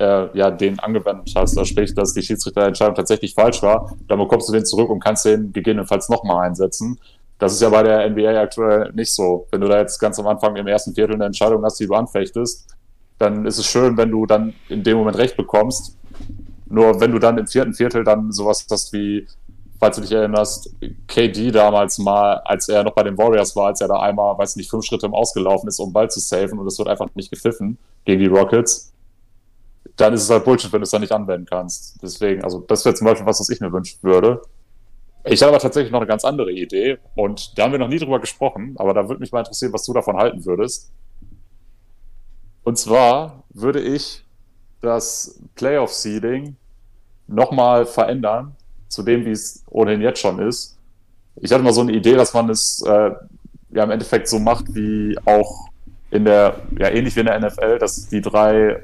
äh, 0.00 0.36
ja, 0.36 0.50
den 0.50 0.80
angewendet 0.80 1.32
hast, 1.36 1.56
da 1.56 1.64
sprich, 1.64 1.94
dass 1.94 2.14
die 2.14 2.22
Schiedsrichterentscheidung 2.22 2.94
tatsächlich 2.94 3.34
falsch 3.34 3.62
war, 3.62 3.94
dann 4.08 4.18
bekommst 4.18 4.48
du 4.48 4.52
den 4.52 4.64
zurück 4.64 4.88
und 4.88 5.00
kannst 5.00 5.26
den 5.26 5.52
gegebenenfalls 5.52 6.08
nochmal 6.08 6.46
einsetzen. 6.46 6.98
Das 7.38 7.52
ist 7.52 7.60
ja 7.60 7.68
bei 7.68 7.82
der 7.82 8.08
NBA 8.08 8.40
aktuell 8.40 8.92
nicht 8.94 9.12
so. 9.12 9.46
Wenn 9.50 9.60
du 9.60 9.68
da 9.68 9.78
jetzt 9.78 9.98
ganz 9.98 10.18
am 10.18 10.26
Anfang 10.26 10.56
im 10.56 10.66
ersten 10.66 10.94
Viertel 10.94 11.14
eine 11.14 11.26
Entscheidung 11.26 11.62
hast, 11.64 11.78
die 11.80 11.86
du 11.86 11.94
anfechtest, 11.94 12.66
dann 13.18 13.44
ist 13.44 13.58
es 13.58 13.66
schön, 13.66 13.96
wenn 13.98 14.10
du 14.10 14.24
dann 14.24 14.54
in 14.68 14.82
dem 14.82 14.96
Moment 14.96 15.18
recht 15.18 15.36
bekommst. 15.36 15.96
Nur 16.66 17.00
wenn 17.00 17.12
du 17.12 17.18
dann 17.18 17.36
im 17.36 17.46
vierten 17.46 17.74
Viertel 17.74 18.02
dann 18.02 18.32
sowas 18.32 18.66
hast 18.70 18.92
wie, 18.92 19.26
falls 19.78 19.96
du 19.96 20.02
dich 20.02 20.12
erinnerst, 20.12 20.74
KD 21.08 21.50
damals 21.50 21.98
mal, 21.98 22.40
als 22.44 22.68
er 22.68 22.84
noch 22.84 22.94
bei 22.94 23.02
den 23.02 23.18
Warriors 23.18 23.54
war, 23.56 23.66
als 23.66 23.80
er 23.80 23.88
da 23.88 24.00
einmal, 24.00 24.38
weiß 24.38 24.56
nicht, 24.56 24.70
fünf 24.70 24.84
Schritte 24.84 25.06
im 25.06 25.14
Ausgelaufen 25.14 25.68
ist, 25.68 25.78
um 25.78 25.92
Ball 25.92 26.10
zu 26.10 26.20
safen 26.20 26.58
und 26.58 26.66
es 26.66 26.78
wird 26.78 26.88
einfach 26.88 27.08
nicht 27.14 27.30
gepfiffen 27.30 27.76
gegen 28.04 28.20
die 28.20 28.28
Rockets 28.28 28.89
dann 29.96 30.14
ist 30.14 30.22
es 30.22 30.30
halt 30.30 30.44
Bullshit, 30.44 30.72
wenn 30.72 30.80
du 30.80 30.84
es 30.84 30.90
dann 30.90 31.00
nicht 31.00 31.12
anwenden 31.12 31.46
kannst. 31.46 32.02
Deswegen, 32.02 32.42
also 32.44 32.60
das 32.60 32.84
wäre 32.84 32.94
zum 32.94 33.06
Beispiel 33.06 33.26
was, 33.26 33.40
was 33.40 33.48
ich 33.50 33.60
mir 33.60 33.72
wünschen 33.72 33.98
würde. 34.02 34.42
Ich 35.24 35.42
habe 35.42 35.50
aber 35.50 35.60
tatsächlich 35.60 35.92
noch 35.92 36.00
eine 36.00 36.08
ganz 36.08 36.24
andere 36.24 36.50
Idee 36.50 36.98
und 37.14 37.58
da 37.58 37.64
haben 37.64 37.72
wir 37.72 37.78
noch 37.78 37.88
nie 37.88 37.98
drüber 37.98 38.20
gesprochen, 38.20 38.74
aber 38.78 38.94
da 38.94 39.06
würde 39.06 39.20
mich 39.20 39.32
mal 39.32 39.40
interessieren, 39.40 39.72
was 39.72 39.84
du 39.84 39.92
davon 39.92 40.16
halten 40.16 40.44
würdest. 40.46 40.90
Und 42.62 42.78
zwar 42.78 43.44
würde 43.50 43.80
ich 43.80 44.24
das 44.80 45.38
Playoff-Seeding 45.56 46.56
nochmal 47.26 47.84
verändern 47.84 48.54
zu 48.88 49.02
dem, 49.02 49.24
wie 49.26 49.30
es 49.30 49.62
ohnehin 49.68 50.00
jetzt 50.00 50.20
schon 50.20 50.38
ist. 50.40 50.78
Ich 51.36 51.52
hatte 51.52 51.62
mal 51.62 51.72
so 51.72 51.82
eine 51.82 51.92
Idee, 51.92 52.14
dass 52.14 52.32
man 52.32 52.48
es 52.48 52.82
äh, 52.86 53.10
ja 53.70 53.84
im 53.84 53.90
Endeffekt 53.90 54.28
so 54.28 54.38
macht 54.38 54.74
wie 54.74 55.16
auch 55.26 55.68
in 56.10 56.24
der, 56.24 56.60
ja 56.78 56.88
ähnlich 56.88 57.14
wie 57.14 57.20
in 57.20 57.26
der 57.26 57.38
NFL, 57.40 57.78
dass 57.78 58.08
die 58.08 58.20
drei 58.20 58.82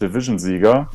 Division-Sieger 0.00 0.88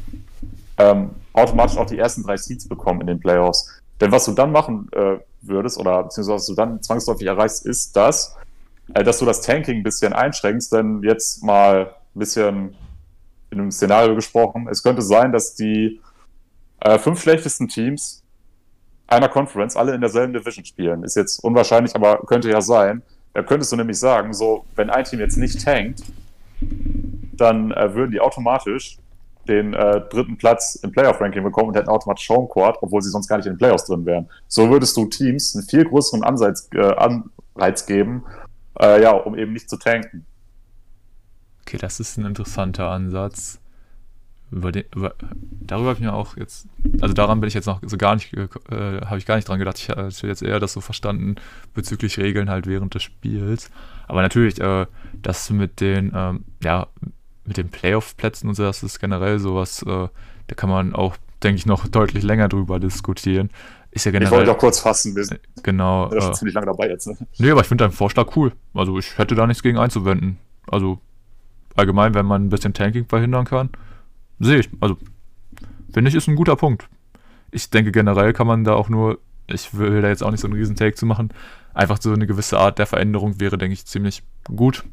ähm, 0.77 1.11
automatisch 1.33 1.77
auch 1.77 1.85
die 1.85 1.97
ersten 1.97 2.23
drei 2.23 2.37
Seeds 2.37 2.67
bekommen 2.67 3.01
in 3.01 3.07
den 3.07 3.19
Playoffs. 3.19 3.81
Denn 3.99 4.11
was 4.11 4.25
du 4.25 4.31
dann 4.31 4.51
machen 4.51 4.89
äh, 4.93 5.17
würdest, 5.41 5.77
oder 5.77 6.03
beziehungsweise 6.03 6.35
was 6.35 6.45
du 6.45 6.55
dann 6.55 6.81
zwangsläufig 6.81 7.27
erreichst, 7.27 7.65
ist 7.65 7.95
das, 7.95 8.35
äh, 8.93 9.03
dass 9.03 9.19
du 9.19 9.25
das 9.25 9.41
Tanking 9.41 9.77
ein 9.77 9.83
bisschen 9.83 10.13
einschränkst, 10.13 10.71
denn 10.71 11.03
jetzt 11.03 11.43
mal 11.43 11.93
ein 12.15 12.19
bisschen 12.19 12.75
in 13.51 13.59
einem 13.59 13.71
Szenario 13.71 14.15
gesprochen, 14.15 14.67
es 14.69 14.83
könnte 14.83 15.01
sein, 15.01 15.31
dass 15.31 15.55
die 15.55 15.99
äh, 16.81 16.97
fünf 16.97 17.21
schlechtesten 17.21 17.67
Teams 17.67 18.23
einer 19.07 19.27
Conference 19.27 19.75
alle 19.75 19.93
in 19.95 20.01
derselben 20.01 20.33
Division 20.33 20.63
spielen. 20.63 21.03
Ist 21.03 21.15
jetzt 21.15 21.43
unwahrscheinlich, 21.43 21.95
aber 21.95 22.19
könnte 22.25 22.49
ja 22.49 22.61
sein. 22.61 23.01
Da 23.33 23.43
könntest 23.43 23.71
du 23.71 23.75
nämlich 23.75 23.99
sagen, 23.99 24.33
so, 24.33 24.65
wenn 24.75 24.89
ein 24.89 25.03
Team 25.03 25.19
jetzt 25.19 25.37
nicht 25.37 25.63
tankt, 25.63 26.03
dann 27.39 27.71
äh, 27.71 27.93
würden 27.93 28.11
die 28.11 28.19
automatisch 28.19 28.97
den 29.47 29.73
äh, 29.73 30.01
dritten 30.09 30.37
Platz 30.37 30.75
im 30.75 30.91
Playoff-Ranking 30.91 31.43
bekommen 31.43 31.69
und 31.69 31.75
hätten 31.75 31.89
automatisch 31.89 32.29
Homecourt, 32.29 32.77
obwohl 32.81 33.01
sie 33.01 33.09
sonst 33.09 33.27
gar 33.27 33.37
nicht 33.37 33.47
in 33.47 33.53
den 33.53 33.57
Playoffs 33.57 33.85
drin 33.85 34.05
wären. 34.05 34.29
So 34.47 34.69
würdest 34.69 34.95
du 34.95 35.05
Teams 35.05 35.55
einen 35.55 35.65
viel 35.65 35.85
größeren 35.85 36.23
Ansatz, 36.23 36.69
äh, 36.73 36.79
Anreiz 36.79 37.85
geben, 37.85 38.23
äh, 38.79 39.01
ja, 39.01 39.11
um 39.11 39.35
eben 39.35 39.53
nicht 39.53 39.69
zu 39.69 39.77
tanken. 39.77 40.25
Okay, 41.61 41.77
das 41.77 41.99
ist 41.99 42.17
ein 42.17 42.25
interessanter 42.25 42.89
Ansatz. 42.89 43.59
Über 44.51 44.71
den, 44.71 44.85
über, 44.95 45.13
darüber 45.61 45.89
habe 45.89 45.99
ich 45.99 46.03
mir 46.03 46.13
auch 46.13 46.35
jetzt, 46.35 46.67
also 47.01 47.13
daran 47.13 47.39
bin 47.39 47.47
ich 47.47 47.53
jetzt 47.53 47.67
noch 47.67 47.81
so 47.85 47.97
gar 47.97 48.15
nicht, 48.15 48.33
äh, 48.33 48.47
habe 48.71 49.19
ich 49.19 49.27
gar 49.27 49.35
nicht 49.35 49.47
dran 49.47 49.59
gedacht. 49.59 49.77
Ich 49.77 49.89
habe 49.89 50.09
jetzt 50.23 50.41
eher 50.41 50.59
das 50.59 50.73
so 50.73 50.81
verstanden 50.81 51.35
bezüglich 51.75 52.17
Regeln 52.17 52.49
halt 52.49 52.65
während 52.65 52.95
des 52.95 53.03
Spiels. 53.03 53.69
Aber 54.07 54.23
natürlich, 54.23 54.59
äh, 54.59 54.87
das 55.21 55.51
mit 55.51 55.81
den, 55.81 56.11
ähm, 56.15 56.45
ja, 56.63 56.87
mit 57.49 57.57
den 57.57 57.69
Playoff-Plätzen 57.69 58.47
und 58.47 58.55
so, 58.55 58.63
das 58.63 58.83
ist 58.83 58.99
generell 58.99 59.39
sowas, 59.39 59.81
äh, 59.81 60.07
da 60.47 60.55
kann 60.55 60.69
man 60.69 60.93
auch, 60.93 61.17
denke 61.43 61.57
ich, 61.57 61.65
noch 61.65 61.87
deutlich 61.87 62.23
länger 62.23 62.47
drüber 62.47 62.79
diskutieren. 62.79 63.49
Ist 63.91 64.05
ja 64.05 64.11
generell, 64.11 64.31
ich 64.31 64.37
wollte 64.37 64.51
auch 64.51 64.57
kurz 64.57 64.79
fassen, 64.79 65.15
wir 65.15 65.25
sind 65.25 65.39
genau, 65.63 66.13
ja 66.13 66.21
schon 66.21 66.31
äh, 66.31 66.35
ziemlich 66.35 66.53
lange 66.53 66.67
dabei 66.67 66.89
jetzt. 66.89 67.07
Ne? 67.07 67.17
Nee, 67.39 67.49
aber 67.49 67.61
ich 67.61 67.67
finde 67.67 67.83
deinen 67.83 67.91
Vorschlag 67.91 68.35
cool. 68.35 68.53
Also 68.75 68.97
ich 68.99 69.17
hätte 69.17 69.33
da 69.33 69.47
nichts 69.47 69.63
gegen 69.63 69.79
einzuwenden. 69.79 70.37
Also 70.67 70.99
allgemein, 71.75 72.13
wenn 72.13 72.27
man 72.27 72.45
ein 72.45 72.49
bisschen 72.49 72.75
Tanking 72.75 73.05
verhindern 73.07 73.45
kann, 73.45 73.71
sehe 74.39 74.59
ich. 74.59 74.69
Also 74.79 74.97
finde 75.91 76.09
ich, 76.09 76.15
ist 76.15 76.27
ein 76.27 76.35
guter 76.35 76.55
Punkt. 76.55 76.87
Ich 77.49 77.71
denke 77.71 77.91
generell 77.91 78.31
kann 78.31 78.45
man 78.45 78.63
da 78.63 78.75
auch 78.75 78.89
nur, 78.89 79.17
ich 79.47 79.75
will 79.75 80.03
da 80.03 80.09
jetzt 80.09 80.21
auch 80.21 80.29
nicht 80.29 80.41
so 80.41 80.47
einen 80.47 80.55
riesen 80.55 80.75
Take 80.75 80.95
zu 80.95 81.07
machen, 81.07 81.33
einfach 81.73 81.99
so 81.99 82.13
eine 82.13 82.27
gewisse 82.27 82.59
Art 82.59 82.77
der 82.77 82.85
Veränderung 82.85 83.39
wäre, 83.39 83.57
denke 83.57 83.73
ich, 83.73 83.87
ziemlich 83.87 84.21
gut. 84.55 84.83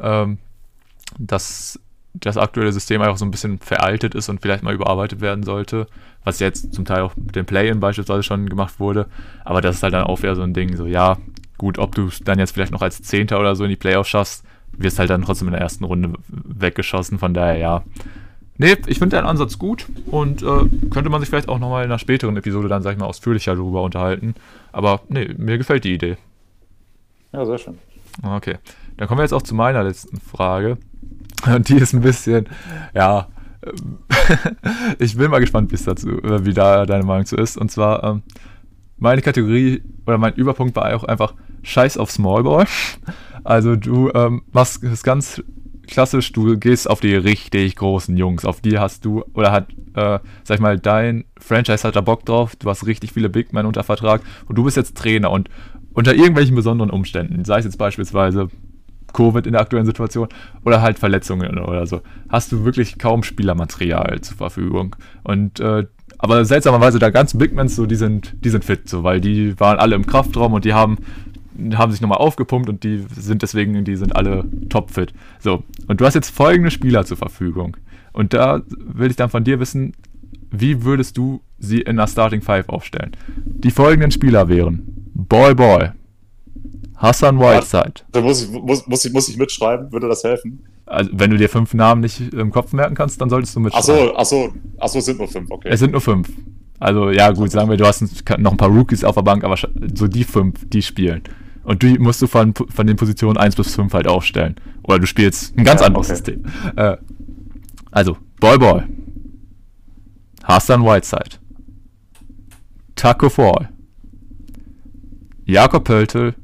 Ähm, 0.00 0.38
dass 1.18 1.78
das 2.14 2.36
aktuelle 2.36 2.72
System 2.72 3.00
einfach 3.00 3.16
so 3.16 3.24
ein 3.24 3.30
bisschen 3.30 3.58
veraltet 3.58 4.14
ist 4.14 4.28
und 4.28 4.40
vielleicht 4.40 4.62
mal 4.62 4.74
überarbeitet 4.74 5.20
werden 5.20 5.44
sollte, 5.44 5.86
was 6.24 6.40
jetzt 6.40 6.74
zum 6.74 6.84
Teil 6.84 7.02
auch 7.02 7.16
mit 7.16 7.34
dem 7.36 7.46
Play-In 7.46 7.80
beispielsweise 7.80 8.22
schon 8.22 8.48
gemacht 8.48 8.78
wurde, 8.78 9.06
aber 9.44 9.60
das 9.60 9.76
ist 9.76 9.82
halt 9.82 9.94
dann 9.94 10.04
auch 10.04 10.22
wieder 10.22 10.36
so 10.36 10.42
ein 10.42 10.54
Ding, 10.54 10.76
so 10.76 10.86
ja, 10.86 11.16
gut, 11.58 11.78
ob 11.78 11.94
du 11.94 12.08
es 12.08 12.20
dann 12.20 12.38
jetzt 12.38 12.52
vielleicht 12.52 12.72
noch 12.72 12.82
als 12.82 13.02
Zehnter 13.02 13.40
oder 13.40 13.56
so 13.56 13.64
in 13.64 13.70
die 13.70 13.76
Playoffs 13.76 14.10
schaffst, 14.10 14.44
wirst 14.72 14.98
halt 14.98 15.10
dann 15.10 15.22
trotzdem 15.22 15.48
in 15.48 15.52
der 15.52 15.60
ersten 15.62 15.84
Runde 15.84 16.12
weggeschossen, 16.28 17.18
von 17.18 17.34
daher 17.34 17.56
ja. 17.56 17.82
Nee, 18.58 18.76
ich 18.86 18.98
finde 18.98 19.16
deinen 19.16 19.26
Ansatz 19.26 19.58
gut 19.58 19.86
und 20.06 20.42
äh, 20.42 20.88
könnte 20.90 21.08
man 21.08 21.20
sich 21.20 21.30
vielleicht 21.30 21.48
auch 21.48 21.58
nochmal 21.58 21.84
in 21.84 21.90
einer 21.90 21.98
späteren 21.98 22.36
Episode 22.36 22.68
dann, 22.68 22.82
sag 22.82 22.92
ich 22.92 22.98
mal, 22.98 23.06
ausführlicher 23.06 23.54
darüber 23.54 23.82
unterhalten, 23.82 24.34
aber 24.70 25.00
nee, 25.08 25.34
mir 25.36 25.56
gefällt 25.56 25.84
die 25.84 25.94
Idee. 25.94 26.16
Ja, 27.32 27.46
sehr 27.46 27.58
schön. 27.58 27.78
Okay, 28.22 28.58
dann 28.98 29.08
kommen 29.08 29.18
wir 29.18 29.24
jetzt 29.24 29.32
auch 29.32 29.42
zu 29.42 29.54
meiner 29.54 29.82
letzten 29.82 30.20
Frage. 30.20 30.76
Und 31.46 31.68
die 31.68 31.76
ist 31.76 31.92
ein 31.92 32.00
bisschen, 32.00 32.48
ja, 32.94 33.28
ich 34.98 35.16
bin 35.16 35.30
mal 35.30 35.40
gespannt, 35.40 35.70
wie 35.70 35.76
es 35.76 35.84
dazu, 35.84 36.22
äh, 36.22 36.44
wie 36.44 36.52
da 36.52 36.86
deine 36.86 37.04
Meinung 37.04 37.26
zu 37.26 37.36
ist. 37.36 37.56
Und 37.56 37.70
zwar, 37.70 38.02
ähm, 38.04 38.22
meine 38.98 39.22
Kategorie 39.22 39.82
oder 40.06 40.18
mein 40.18 40.34
Überpunkt 40.34 40.76
war 40.76 40.94
auch 40.94 41.04
einfach 41.04 41.34
Scheiß 41.62 41.96
auf 41.96 42.10
Smallball. 42.10 42.66
Also 43.44 43.76
du 43.76 44.10
ähm, 44.14 44.42
machst 44.52 44.82
es 44.84 45.02
ganz 45.02 45.42
klassisch, 45.86 46.32
du 46.32 46.56
gehst 46.56 46.88
auf 46.88 47.00
die 47.00 47.14
richtig 47.14 47.76
großen 47.76 48.16
Jungs, 48.16 48.44
auf 48.44 48.60
die 48.60 48.78
hast 48.78 49.04
du, 49.04 49.24
oder 49.34 49.50
hat, 49.50 49.70
äh, 49.94 50.20
sag 50.44 50.54
ich 50.54 50.60
mal, 50.60 50.78
dein 50.78 51.24
Franchise 51.38 51.86
hat 51.86 51.96
da 51.96 52.00
Bock 52.00 52.24
drauf, 52.24 52.54
du 52.56 52.70
hast 52.70 52.86
richtig 52.86 53.12
viele 53.12 53.28
Big 53.28 53.52
Men 53.52 53.66
unter 53.66 53.82
Vertrag 53.82 54.22
und 54.46 54.56
du 54.56 54.64
bist 54.64 54.76
jetzt 54.76 54.96
Trainer 54.96 55.30
und 55.30 55.48
unter 55.92 56.14
irgendwelchen 56.14 56.54
besonderen 56.54 56.90
Umständen, 56.90 57.44
sei 57.44 57.58
es 57.58 57.64
jetzt 57.64 57.78
beispielsweise 57.78 58.48
Covid 59.12 59.46
in 59.46 59.52
der 59.52 59.62
aktuellen 59.62 59.86
Situation 59.86 60.28
oder 60.64 60.82
halt 60.82 60.98
Verletzungen 60.98 61.58
oder 61.58 61.86
so, 61.86 62.00
hast 62.28 62.52
du 62.52 62.64
wirklich 62.64 62.98
kaum 62.98 63.22
Spielermaterial 63.22 64.20
zur 64.20 64.36
Verfügung. 64.36 64.96
Und 65.22 65.60
äh, 65.60 65.86
aber 66.18 66.44
seltsamerweise 66.44 66.98
da 66.98 67.10
ganzen 67.10 67.38
Bigmans 67.38 67.74
so, 67.74 67.86
die 67.86 67.96
sind, 67.96 68.36
die 68.44 68.50
sind 68.50 68.64
fit, 68.64 68.88
so, 68.88 69.02
weil 69.02 69.20
die 69.20 69.58
waren 69.58 69.78
alle 69.78 69.96
im 69.96 70.06
Kraftraum 70.06 70.52
und 70.52 70.64
die 70.64 70.72
haben, 70.72 70.98
haben 71.74 71.90
sich 71.90 72.00
nochmal 72.00 72.18
aufgepumpt 72.18 72.68
und 72.68 72.84
die 72.84 73.04
sind 73.16 73.42
deswegen, 73.42 73.84
die 73.84 73.96
sind 73.96 74.14
alle 74.14 74.44
topfit. 74.68 75.12
So, 75.40 75.64
und 75.88 76.00
du 76.00 76.06
hast 76.06 76.14
jetzt 76.14 76.30
folgende 76.30 76.70
Spieler 76.70 77.04
zur 77.04 77.16
Verfügung. 77.16 77.76
Und 78.12 78.34
da 78.34 78.62
will 78.68 79.10
ich 79.10 79.16
dann 79.16 79.30
von 79.30 79.42
dir 79.42 79.58
wissen, 79.58 79.94
wie 80.52 80.84
würdest 80.84 81.16
du 81.16 81.42
sie 81.58 81.80
in 81.80 81.96
der 81.96 82.06
Starting 82.06 82.42
Five 82.42 82.68
aufstellen. 82.68 83.12
Die 83.36 83.70
folgenden 83.70 84.10
Spieler 84.10 84.48
wären 84.48 85.10
Ball 85.14 85.54
Ball, 85.54 85.94
Hassan 86.96 87.38
Whiteside. 87.38 87.94
Da 88.12 88.20
muss 88.20 88.42
ich, 88.42 88.50
muss, 88.50 88.86
muss, 88.86 89.04
ich, 89.04 89.12
muss 89.12 89.28
ich 89.28 89.36
mitschreiben? 89.36 89.92
Würde 89.92 90.08
das 90.08 90.22
helfen? 90.24 90.64
Also, 90.86 91.10
wenn 91.14 91.30
du 91.30 91.36
dir 91.36 91.48
fünf 91.48 91.74
Namen 91.74 92.00
nicht 92.00 92.32
im 92.32 92.50
Kopf 92.50 92.72
merken 92.72 92.94
kannst, 92.94 93.20
dann 93.20 93.30
solltest 93.30 93.56
du 93.56 93.60
mitschreiben. 93.60 94.14
Achso, 94.14 94.16
achso, 94.16 94.52
achso, 94.78 94.98
es 94.98 95.04
sind 95.04 95.18
nur 95.18 95.28
fünf, 95.28 95.50
okay. 95.50 95.68
Es 95.70 95.80
sind 95.80 95.92
nur 95.92 96.00
fünf. 96.00 96.28
Also, 96.78 97.10
ja, 97.10 97.30
gut, 97.30 97.50
sagen 97.50 97.70
wir, 97.70 97.76
du 97.76 97.86
hast 97.86 98.02
noch 98.38 98.50
ein 98.50 98.56
paar 98.56 98.68
Rookies 98.68 99.04
auf 99.04 99.14
der 99.14 99.22
Bank, 99.22 99.44
aber 99.44 99.56
so 99.94 100.08
die 100.08 100.24
fünf, 100.24 100.68
die 100.68 100.82
spielen. 100.82 101.22
Und 101.64 101.82
die 101.82 101.98
musst 101.98 102.20
du 102.20 102.26
von, 102.26 102.54
von 102.54 102.86
den 102.86 102.96
Positionen 102.96 103.36
1 103.36 103.54
bis 103.54 103.74
5 103.74 103.92
halt 103.94 104.08
aufstellen. 104.08 104.56
Oder 104.82 104.98
du 104.98 105.06
spielst 105.06 105.56
ein 105.56 105.64
ganz 105.64 105.80
ja, 105.80 105.86
anderes 105.86 106.08
okay. 106.08 106.16
System. 106.16 106.44
Äh, 106.76 106.96
also, 107.92 108.16
Ball 108.40 108.58
Ball. 108.58 108.88
Hassan 110.42 110.84
Whiteside. 110.84 111.38
Taco 112.96 113.30
Fall. 113.30 113.68
Jakob 115.44 115.84
Pöltl 115.84 116.34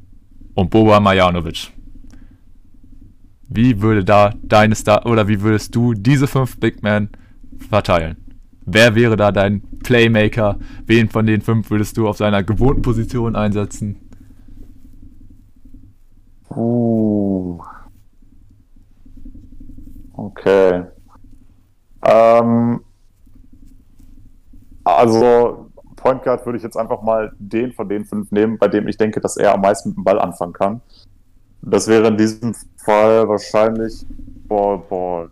und 0.59 0.70
Boba 0.70 0.98
Majanovic. 0.98 1.72
Wie 3.48 3.80
würde 3.80 4.05
da 4.05 4.35
deine 4.43 4.74
Star 4.74 5.06
oder 5.06 5.28
wie 5.28 5.40
würdest 5.40 5.72
du 5.76 5.94
diese 5.94 6.26
fünf 6.26 6.59
Big 6.59 6.82
Men 6.82 7.10
verteilen? 7.70 8.16
Wer 8.66 8.97
wäre 8.97 9.16
da 9.16 9.30
dein 9.30 9.62
Playmaker? 9.85 10.59
Wen 10.85 11.09
von 11.10 11.26
den 11.26 11.43
fünf 11.43 11.70
würdest 11.70 11.97
du 11.97 12.09
auf 12.09 12.16
seiner 12.16 12.43
gewohnten 12.43 12.82
Position 12.82 13.36
einsetzen? 13.36 14.01
Uh. 16.51 17.60
Okay. 20.14 20.86
Ähm, 22.02 22.80
also 24.82 25.68
Point 26.09 26.22
Guard 26.22 26.47
würde 26.47 26.56
ich 26.56 26.62
jetzt 26.62 26.76
einfach 26.78 27.02
mal 27.02 27.32
den 27.39 27.70
von 27.72 27.86
den 27.86 28.06
fünf 28.06 28.30
nehmen, 28.32 28.56
bei 28.56 28.68
dem 28.68 28.89
ich 28.89 28.97
denke, 28.97 29.20
dass 29.20 29.36
er 29.36 29.52
am 29.52 29.60
meisten 29.60 29.90
mit 29.90 29.98
dem 29.98 30.05
Ball 30.05 30.18
anfangen 30.18 30.55
kann. 30.55 30.80
Das 31.60 31.86
wäre 31.86 32.09
in 32.09 32.16
diesem 32.16 32.55
Fall 32.82 33.28
wahrscheinlich 33.28 34.06
Ball 34.47 34.78
Ball. 34.78 35.28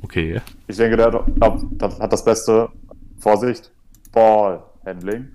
Okay. 0.00 0.40
Ich 0.68 0.76
denke, 0.76 0.96
der 0.96 1.26
hat, 1.40 2.12
das 2.12 2.24
beste 2.24 2.68
Vorsicht 3.18 3.72
Ball 4.12 4.62
Handling. 4.86 5.28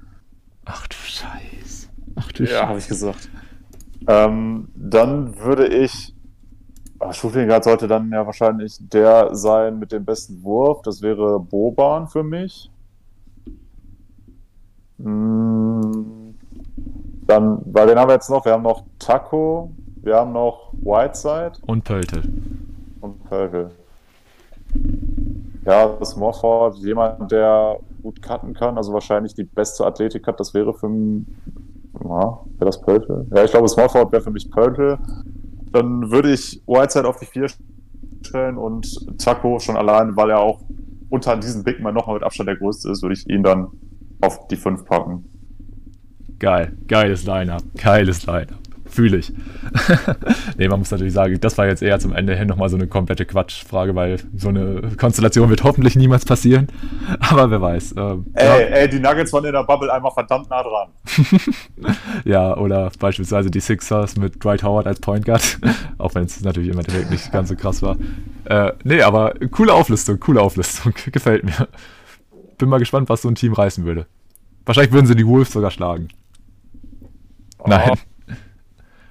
Ach 0.64 0.88
du 0.88 0.96
Scheiße. 0.96 1.90
Ach 2.16 2.32
du 2.32 2.46
Scheiße. 2.46 2.54
Ja, 2.54 2.70
habe 2.70 2.80
ich 2.80 2.88
gesagt. 2.88 3.30
Ähm, 4.08 4.70
dann 4.76 5.38
würde 5.40 5.68
ich. 5.68 6.16
Ach, 7.00 7.14
Shooting 7.14 7.50
Guard 7.50 7.66
sollte 7.66 7.90
dann 7.90 8.10
ja 8.12 8.26
wahrscheinlich 8.26 8.78
der 8.80 9.36
sein 9.36 9.78
mit 9.78 9.92
dem 9.92 10.06
besten 10.06 10.42
Wurf. 10.42 10.84
Das 10.84 11.02
wäre 11.02 11.38
Boban 11.38 12.08
für 12.08 12.24
mich. 12.24 12.72
Hm, 15.00 16.36
dann, 17.28 17.62
weil 17.66 17.88
den 17.88 18.00
haben 18.00 18.10
wir 18.10 18.16
jetzt 18.16 18.30
noch. 18.30 18.46
Wir 18.46 18.54
haben 18.54 18.64
noch 18.64 18.84
Taco, 19.00 19.72
wir 20.02 20.16
haben 20.16 20.34
noch 20.34 20.74
Whiteside. 20.74 21.54
Und 21.66 21.84
Pöltl. 21.84 22.22
Und 23.02 23.24
Pöltl. 23.26 23.72
Ja, 25.66 25.88
das 26.00 26.16
Morford, 26.16 26.78
jemand, 26.78 27.32
der 27.32 27.80
gut 28.02 28.22
cutten 28.22 28.54
kann, 28.54 28.78
also 28.78 28.94
wahrscheinlich 28.94 29.34
die 29.34 29.44
beste 29.44 29.86
Athletik 29.86 30.26
hat, 30.28 30.40
das 30.40 30.54
wäre 30.54 30.74
für 30.74 30.90
ja, 32.04 32.40
wäre 32.58 32.66
das 32.66 32.82
Pöltl? 32.82 33.28
Ja, 33.34 33.44
ich 33.44 33.52
glaube, 33.52 33.68
Smallford 33.68 34.12
wäre 34.12 34.22
für 34.22 34.32
mich 34.32 34.50
Pöltl. 34.52 34.98
Dann 35.72 36.12
würde 36.12 36.32
ich 36.32 36.62
Whiteside 36.68 37.08
auf 37.08 37.20
die 37.20 37.26
4 37.26 37.48
stellen 38.22 38.58
und 38.58 39.18
Taco 39.18 39.60
schon 39.60 39.78
allein, 39.78 40.16
weil 40.16 40.30
er 40.30 40.40
auch 40.40 40.62
unter 41.10 41.36
diesen 41.38 41.64
Big 41.64 41.80
Man 41.80 41.94
nochmal 41.94 42.16
mit 42.16 42.24
Abstand 42.24 42.50
der 42.50 42.58
größte 42.58 42.92
ist, 42.92 43.02
würde 43.02 43.14
ich 43.14 43.28
ihn 43.30 43.44
dann 43.44 43.70
auf 44.22 44.48
die 44.48 44.56
5 44.56 44.86
packen. 44.86 45.26
Geil, 46.40 46.78
geiles 46.88 47.26
Line-Up, 47.26 47.64
geiles 47.76 48.26
Line-Up 48.26 48.68
fühle 48.98 49.18
ich. 49.18 49.32
nee, 50.58 50.68
man 50.68 50.80
muss 50.80 50.92
natürlich 50.92 51.14
sagen, 51.14 51.40
das 51.40 51.58
war 51.58 51.68
jetzt 51.68 51.84
eher 51.84 52.00
zum 52.00 52.14
Ende 52.14 52.36
hin 52.36 52.48
nochmal 52.48 52.70
so 52.70 52.78
eine 52.78 52.88
komplette 52.88 53.26
Quatschfrage, 53.26 53.96
weil 53.96 54.20
so 54.36 54.50
eine 54.50 54.82
Konstellation 54.98 55.50
wird 55.50 55.64
hoffentlich 55.64 55.96
niemals 55.96 56.26
passieren. 56.26 56.68
Aber 57.20 57.52
wer 57.52 57.62
weiß. 57.62 57.94
Ähm, 57.98 58.26
ey, 58.34 58.46
ja. 58.46 58.56
ey, 58.56 58.90
die 58.90 59.00
Nuggets 59.00 59.32
waren 59.34 59.46
in 59.46 59.54
der 59.54 59.64
Bubble 59.64 59.94
einfach 59.94 60.14
verdammt 60.14 60.50
nah 60.50 60.64
dran. 60.64 60.90
ja, 62.26 62.58
oder 62.58 62.92
beispielsweise 63.00 63.52
die 63.52 63.60
Sixers 63.60 64.18
mit 64.18 64.44
Dwight 64.44 64.64
Howard 64.64 64.88
als 64.88 65.00
Point 65.00 65.26
Guard. 65.26 65.60
Auch 65.98 66.16
wenn 66.16 66.26
es 66.26 66.42
natürlich 66.42 66.70
im 66.70 66.80
Endeffekt 66.80 67.12
nicht 67.12 67.32
ganz 67.32 67.50
so 67.50 67.56
krass 67.56 67.82
war. 67.82 67.98
Äh, 68.46 68.74
nee, 68.84 69.02
aber 69.02 69.34
coole 69.52 69.74
Auflistung, 69.74 70.20
coole 70.20 70.42
Auflistung. 70.42 70.94
Gefällt 71.12 71.44
mir. 71.44 71.68
Bin 72.58 72.70
mal 72.70 72.80
gespannt, 72.80 73.10
was 73.10 73.22
so 73.22 73.30
ein 73.30 73.36
Team 73.36 73.54
reißen 73.54 73.86
würde. 73.86 74.08
Wahrscheinlich 74.66 74.92
würden 74.92 75.06
sie 75.06 75.16
die 75.16 75.28
Wolves 75.28 75.52
sogar 75.52 75.72
schlagen. 75.72 76.10
Oh. 77.60 77.66
Nein. 77.68 77.98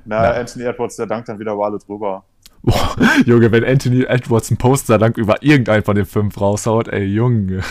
Na, 0.05 0.25
ja. 0.25 0.41
Anthony 0.41 0.65
Edwards, 0.65 0.97
der 0.97 1.07
dankt 1.07 1.29
dann 1.29 1.39
wieder 1.39 1.53
über 1.53 1.65
alle 1.67 1.79
drüber. 1.79 2.25
Boah, 2.63 2.97
Junge, 3.25 3.51
wenn 3.53 3.65
Anthony 3.65 4.05
Edwards 4.05 4.51
einen 4.51 4.59
Poster-Dank 4.59 5.19
über 5.19 5.43
irgendeinen 5.43 5.85
von 5.85 5.97
den 5.97 6.05
fünf 6.05 6.41
raushaut, 6.41 6.89
ey, 6.89 7.05
Junge. 7.05 7.63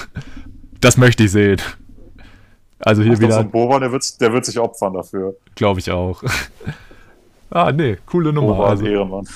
Das 0.79 0.97
möchte 0.97 1.23
ich 1.23 1.31
sehen. 1.31 1.61
Also 2.79 3.03
hier 3.03 3.13
Ach, 3.15 3.19
wieder. 3.19 3.33
So 3.33 3.39
ein 3.39 3.51
Boban, 3.51 3.81
der 3.81 3.91
wird, 3.91 4.21
der 4.21 4.31
wird 4.31 4.45
sich 4.45 4.59
opfern 4.59 4.93
dafür. 4.93 5.35
Glaube 5.55 5.79
ich 5.79 5.91
auch. 5.91 6.23
ah, 7.49 7.71
nee, 7.71 7.97
coole 8.05 8.31
Nummer. 8.31 8.53
Boban, 8.53 8.69
also, 8.69 8.85
Ehrenmann. 8.85 9.27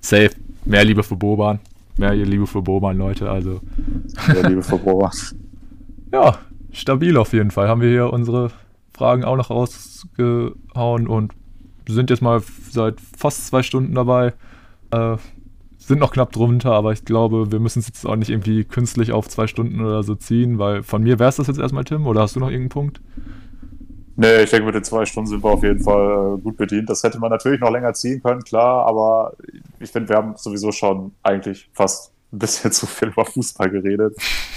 Safe. 0.00 0.30
Mehr 0.64 0.84
Liebe 0.84 1.02
für 1.02 1.16
Boban. 1.16 1.60
Mehr 1.96 2.14
Liebe 2.14 2.46
für 2.46 2.62
Boban, 2.62 2.96
Leute. 2.96 3.30
Also. 3.30 3.60
Mehr 4.28 4.48
Liebe 4.48 4.62
für 4.62 4.78
Boban. 4.78 5.10
ja, 6.12 6.38
stabil 6.72 7.16
auf 7.16 7.32
jeden 7.32 7.50
Fall. 7.50 7.68
Haben 7.68 7.80
wir 7.80 7.90
hier 7.90 8.12
unsere 8.12 8.50
Fragen 8.92 9.24
auch 9.24 9.36
noch 9.36 9.50
rausgehauen 9.50 11.08
und 11.08 11.32
sind 11.88 12.10
jetzt 12.10 12.22
mal 12.22 12.42
seit 12.70 13.00
fast 13.00 13.46
zwei 13.46 13.62
Stunden 13.62 13.94
dabei. 13.94 14.34
Äh, 14.90 15.16
sind 15.78 15.98
noch 15.98 16.12
knapp 16.12 16.32
drunter, 16.32 16.72
aber 16.72 16.92
ich 16.92 17.04
glaube, 17.04 17.50
wir 17.50 17.58
müssen 17.58 17.80
es 17.80 17.88
jetzt 17.88 18.06
auch 18.06 18.16
nicht 18.16 18.30
irgendwie 18.30 18.64
künstlich 18.64 19.12
auf 19.12 19.28
zwei 19.28 19.46
Stunden 19.46 19.80
oder 19.80 20.02
so 20.02 20.14
ziehen, 20.14 20.58
weil 20.58 20.82
von 20.82 21.02
mir 21.02 21.18
wäre 21.18 21.30
es 21.30 21.36
das 21.36 21.48
jetzt 21.48 21.58
erstmal, 21.58 21.84
Tim, 21.84 22.06
oder 22.06 22.20
hast 22.20 22.36
du 22.36 22.40
noch 22.40 22.50
irgendeinen 22.50 22.68
Punkt? 22.68 23.00
Nee, 24.16 24.42
ich 24.42 24.50
denke, 24.50 24.66
mit 24.66 24.74
den 24.74 24.84
zwei 24.84 25.06
Stunden 25.06 25.28
sind 25.28 25.42
wir 25.42 25.50
auf 25.50 25.62
jeden 25.62 25.80
Fall 25.80 26.36
äh, 26.36 26.40
gut 26.40 26.58
bedient. 26.58 26.90
Das 26.90 27.02
hätte 27.02 27.18
man 27.18 27.30
natürlich 27.30 27.60
noch 27.60 27.70
länger 27.70 27.94
ziehen 27.94 28.22
können, 28.22 28.42
klar, 28.42 28.86
aber 28.86 29.32
ich 29.80 29.90
finde, 29.90 30.10
wir 30.10 30.16
haben 30.16 30.34
sowieso 30.36 30.70
schon 30.72 31.12
eigentlich 31.22 31.70
fast 31.72 32.09
ein 32.32 32.38
bisschen 32.38 32.72
zu 32.72 32.86
viel 32.86 33.08
über 33.08 33.24
Fußball 33.24 33.70
geredet. 33.70 34.16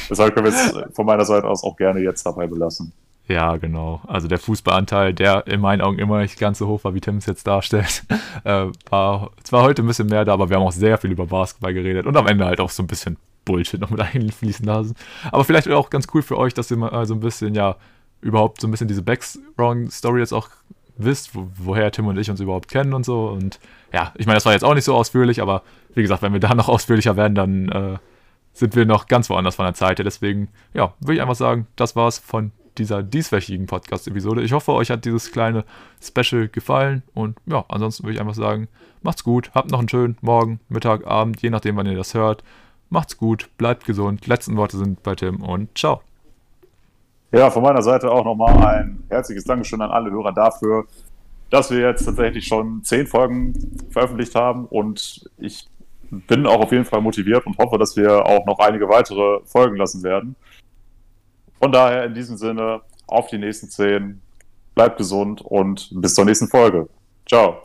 Deshalb 0.10 0.34
können 0.34 0.48
wir 0.48 0.54
es 0.54 0.96
von 0.96 1.06
meiner 1.06 1.26
Seite 1.26 1.48
aus 1.48 1.64
auch 1.64 1.76
gerne 1.76 2.00
jetzt 2.02 2.26
dabei 2.26 2.48
belassen. 2.48 2.94
Ja, 3.28 3.56
genau. 3.56 4.02
Also 4.06 4.28
der 4.28 4.38
Fußballanteil, 4.38 5.14
der 5.14 5.48
in 5.48 5.62
meinen 5.62 5.82
Augen 5.82 5.98
immer 5.98 6.20
nicht 6.22 6.38
ganz 6.38 6.58
so 6.58 6.68
hoch 6.68 6.84
war, 6.84 6.94
wie 6.94 7.00
Tim 7.00 7.18
es 7.18 7.26
jetzt 7.26 7.48
darstellt, 7.48 8.04
äh, 8.44 8.66
war 8.90 9.32
zwar 9.44 9.64
heute 9.64 9.82
ein 9.82 9.88
bisschen 9.88 10.08
mehr 10.08 10.26
da, 10.26 10.34
aber 10.34 10.50
wir 10.50 10.58
haben 10.58 10.64
auch 10.64 10.74
sehr 10.74 10.98
viel 10.98 11.12
über 11.12 11.26
Basketball 11.26 11.74
geredet 11.74 12.06
und 12.06 12.18
am 12.18 12.28
Ende 12.28 12.46
halt 12.46 12.60
auch 12.60 12.70
so 12.70 12.84
ein 12.84 12.88
bisschen 12.88 13.18
Bullshit 13.46 13.80
noch 13.80 13.90
mit 13.90 14.02
einfließen 14.14 14.66
lassen. 14.66 14.96
Aber 15.32 15.46
vielleicht 15.46 15.70
auch 15.70 15.90
ganz 15.90 16.08
cool 16.14 16.22
für 16.22 16.38
euch, 16.38 16.54
dass 16.54 16.70
ihr 16.70 16.78
mal 16.78 17.06
so 17.06 17.14
ein 17.14 17.22
bisschen, 17.22 17.56
ja, 17.56 17.78
überhaupt 18.22 18.62
so 18.62 18.68
ein 18.68 18.72
bisschen 18.72 18.88
diese 18.88 19.02
Background-Story 19.02 20.20
jetzt 20.20 20.34
auch 20.34 20.50
wisst, 20.98 21.36
wo, 21.36 21.48
woher 21.58 21.92
Tim 21.92 22.08
und 22.08 22.18
ich 22.18 22.30
uns 22.30 22.40
überhaupt 22.40 22.70
kennen 22.70 22.94
und 22.94 23.06
so. 23.06 23.28
Und 23.28 23.60
ja, 23.94 24.12
ich 24.18 24.26
meine, 24.26 24.38
das 24.38 24.46
war 24.46 24.54
jetzt 24.54 24.66
auch 24.66 24.74
nicht 24.74 24.86
so 24.86 24.96
ausführlich, 24.96 25.42
aber 25.42 25.62
wie 25.94 26.02
gesagt, 26.02 26.24
wenn 26.24 26.34
wir 26.34 26.40
da 26.40 26.56
noch 26.56 26.68
ausführlicher 26.68 27.16
werden, 27.16 27.36
dann 27.36 27.70
äh, 27.70 27.98
sind 28.52 28.76
wir 28.76 28.86
noch 28.86 29.08
ganz 29.08 29.30
woanders 29.30 29.56
von 29.56 29.66
der 29.66 29.76
Zeit. 29.76 30.00
Deswegen, 30.00 30.50
ja, 30.74 30.94
würde 31.00 31.16
ich 31.16 31.22
einfach 31.22 31.36
sagen, 31.36 31.68
das 31.76 31.96
war's 31.96 32.18
von 32.18 32.52
dieser 32.80 33.04
dieswöchigen 33.04 33.68
Podcast-Episode. 33.68 34.42
Ich 34.42 34.52
hoffe, 34.52 34.74
euch 34.74 34.90
hat 34.90 35.06
dieses 35.06 35.32
kleine 35.32 35.64
Special 36.02 36.48
gefallen 36.48 37.04
und 37.14 37.38
ja, 37.46 37.64
ansonsten 37.70 38.04
würde 38.04 38.16
ich 38.16 38.20
einfach 38.20 38.34
sagen, 38.34 38.68
macht's 39.04 39.24
gut, 39.24 39.52
habt 39.54 39.70
noch 39.70 39.80
einen 39.80 39.90
schönen 39.90 40.18
Morgen, 40.22 40.60
Mittag, 40.70 41.06
Abend, 41.06 41.42
je 41.44 41.52
nachdem, 41.52 41.78
wann 41.78 41.86
ihr 41.86 41.96
das 41.96 42.16
hört. 42.16 42.44
Macht's 42.90 43.18
gut, 43.18 43.50
bleibt 43.58 43.86
gesund. 43.86 44.26
Letzten 44.26 44.58
Worte 44.58 44.78
sind 44.78 45.04
bei 45.04 45.14
Tim 45.14 45.42
und 45.42 45.78
ciao. 45.78 46.02
Ja, 47.32 47.50
von 47.50 47.64
meiner 47.64 47.82
Seite 47.82 48.12
auch 48.12 48.26
nochmal 48.26 48.54
ein 48.64 49.04
herzliches 49.10 49.44
Dankeschön 49.44 49.82
an 49.82 49.90
alle 49.90 50.12
Hörer 50.12 50.32
dafür, 50.32 50.86
dass 51.54 51.70
wir 51.70 51.82
jetzt 51.82 52.04
tatsächlich 52.04 52.48
schon 52.48 52.84
zehn 52.84 53.06
Folgen 53.06 53.54
veröffentlicht 53.92 54.34
haben 54.34 54.66
und 54.66 55.30
ich 55.38 55.70
bin 56.10 56.48
auch 56.48 56.62
auf 56.62 56.72
jeden 56.72 56.84
Fall 56.84 57.00
motiviert 57.00 57.46
und 57.46 57.60
hoffe, 57.60 57.78
dass 57.78 57.96
wir 57.96 58.26
auch 58.26 58.44
noch 58.48 58.58
einige 58.58 58.90
weitere 58.90 59.40
Folgen 59.46 59.76
lassen 59.76 60.02
werden. 60.02 60.36
Von 61.60 61.72
daher 61.72 62.06
in 62.06 62.16
diesem 62.16 62.38
Sinne, 62.38 62.82
auf 63.06 63.28
die 63.28 63.38
nächsten 63.38 63.70
zehn. 63.70 64.20
Bleibt 64.74 64.98
gesund 64.98 65.42
und 65.42 65.92
bis 65.94 66.16
zur 66.16 66.26
nächsten 66.26 66.48
Folge. 66.48 66.90
Ciao. 67.30 67.62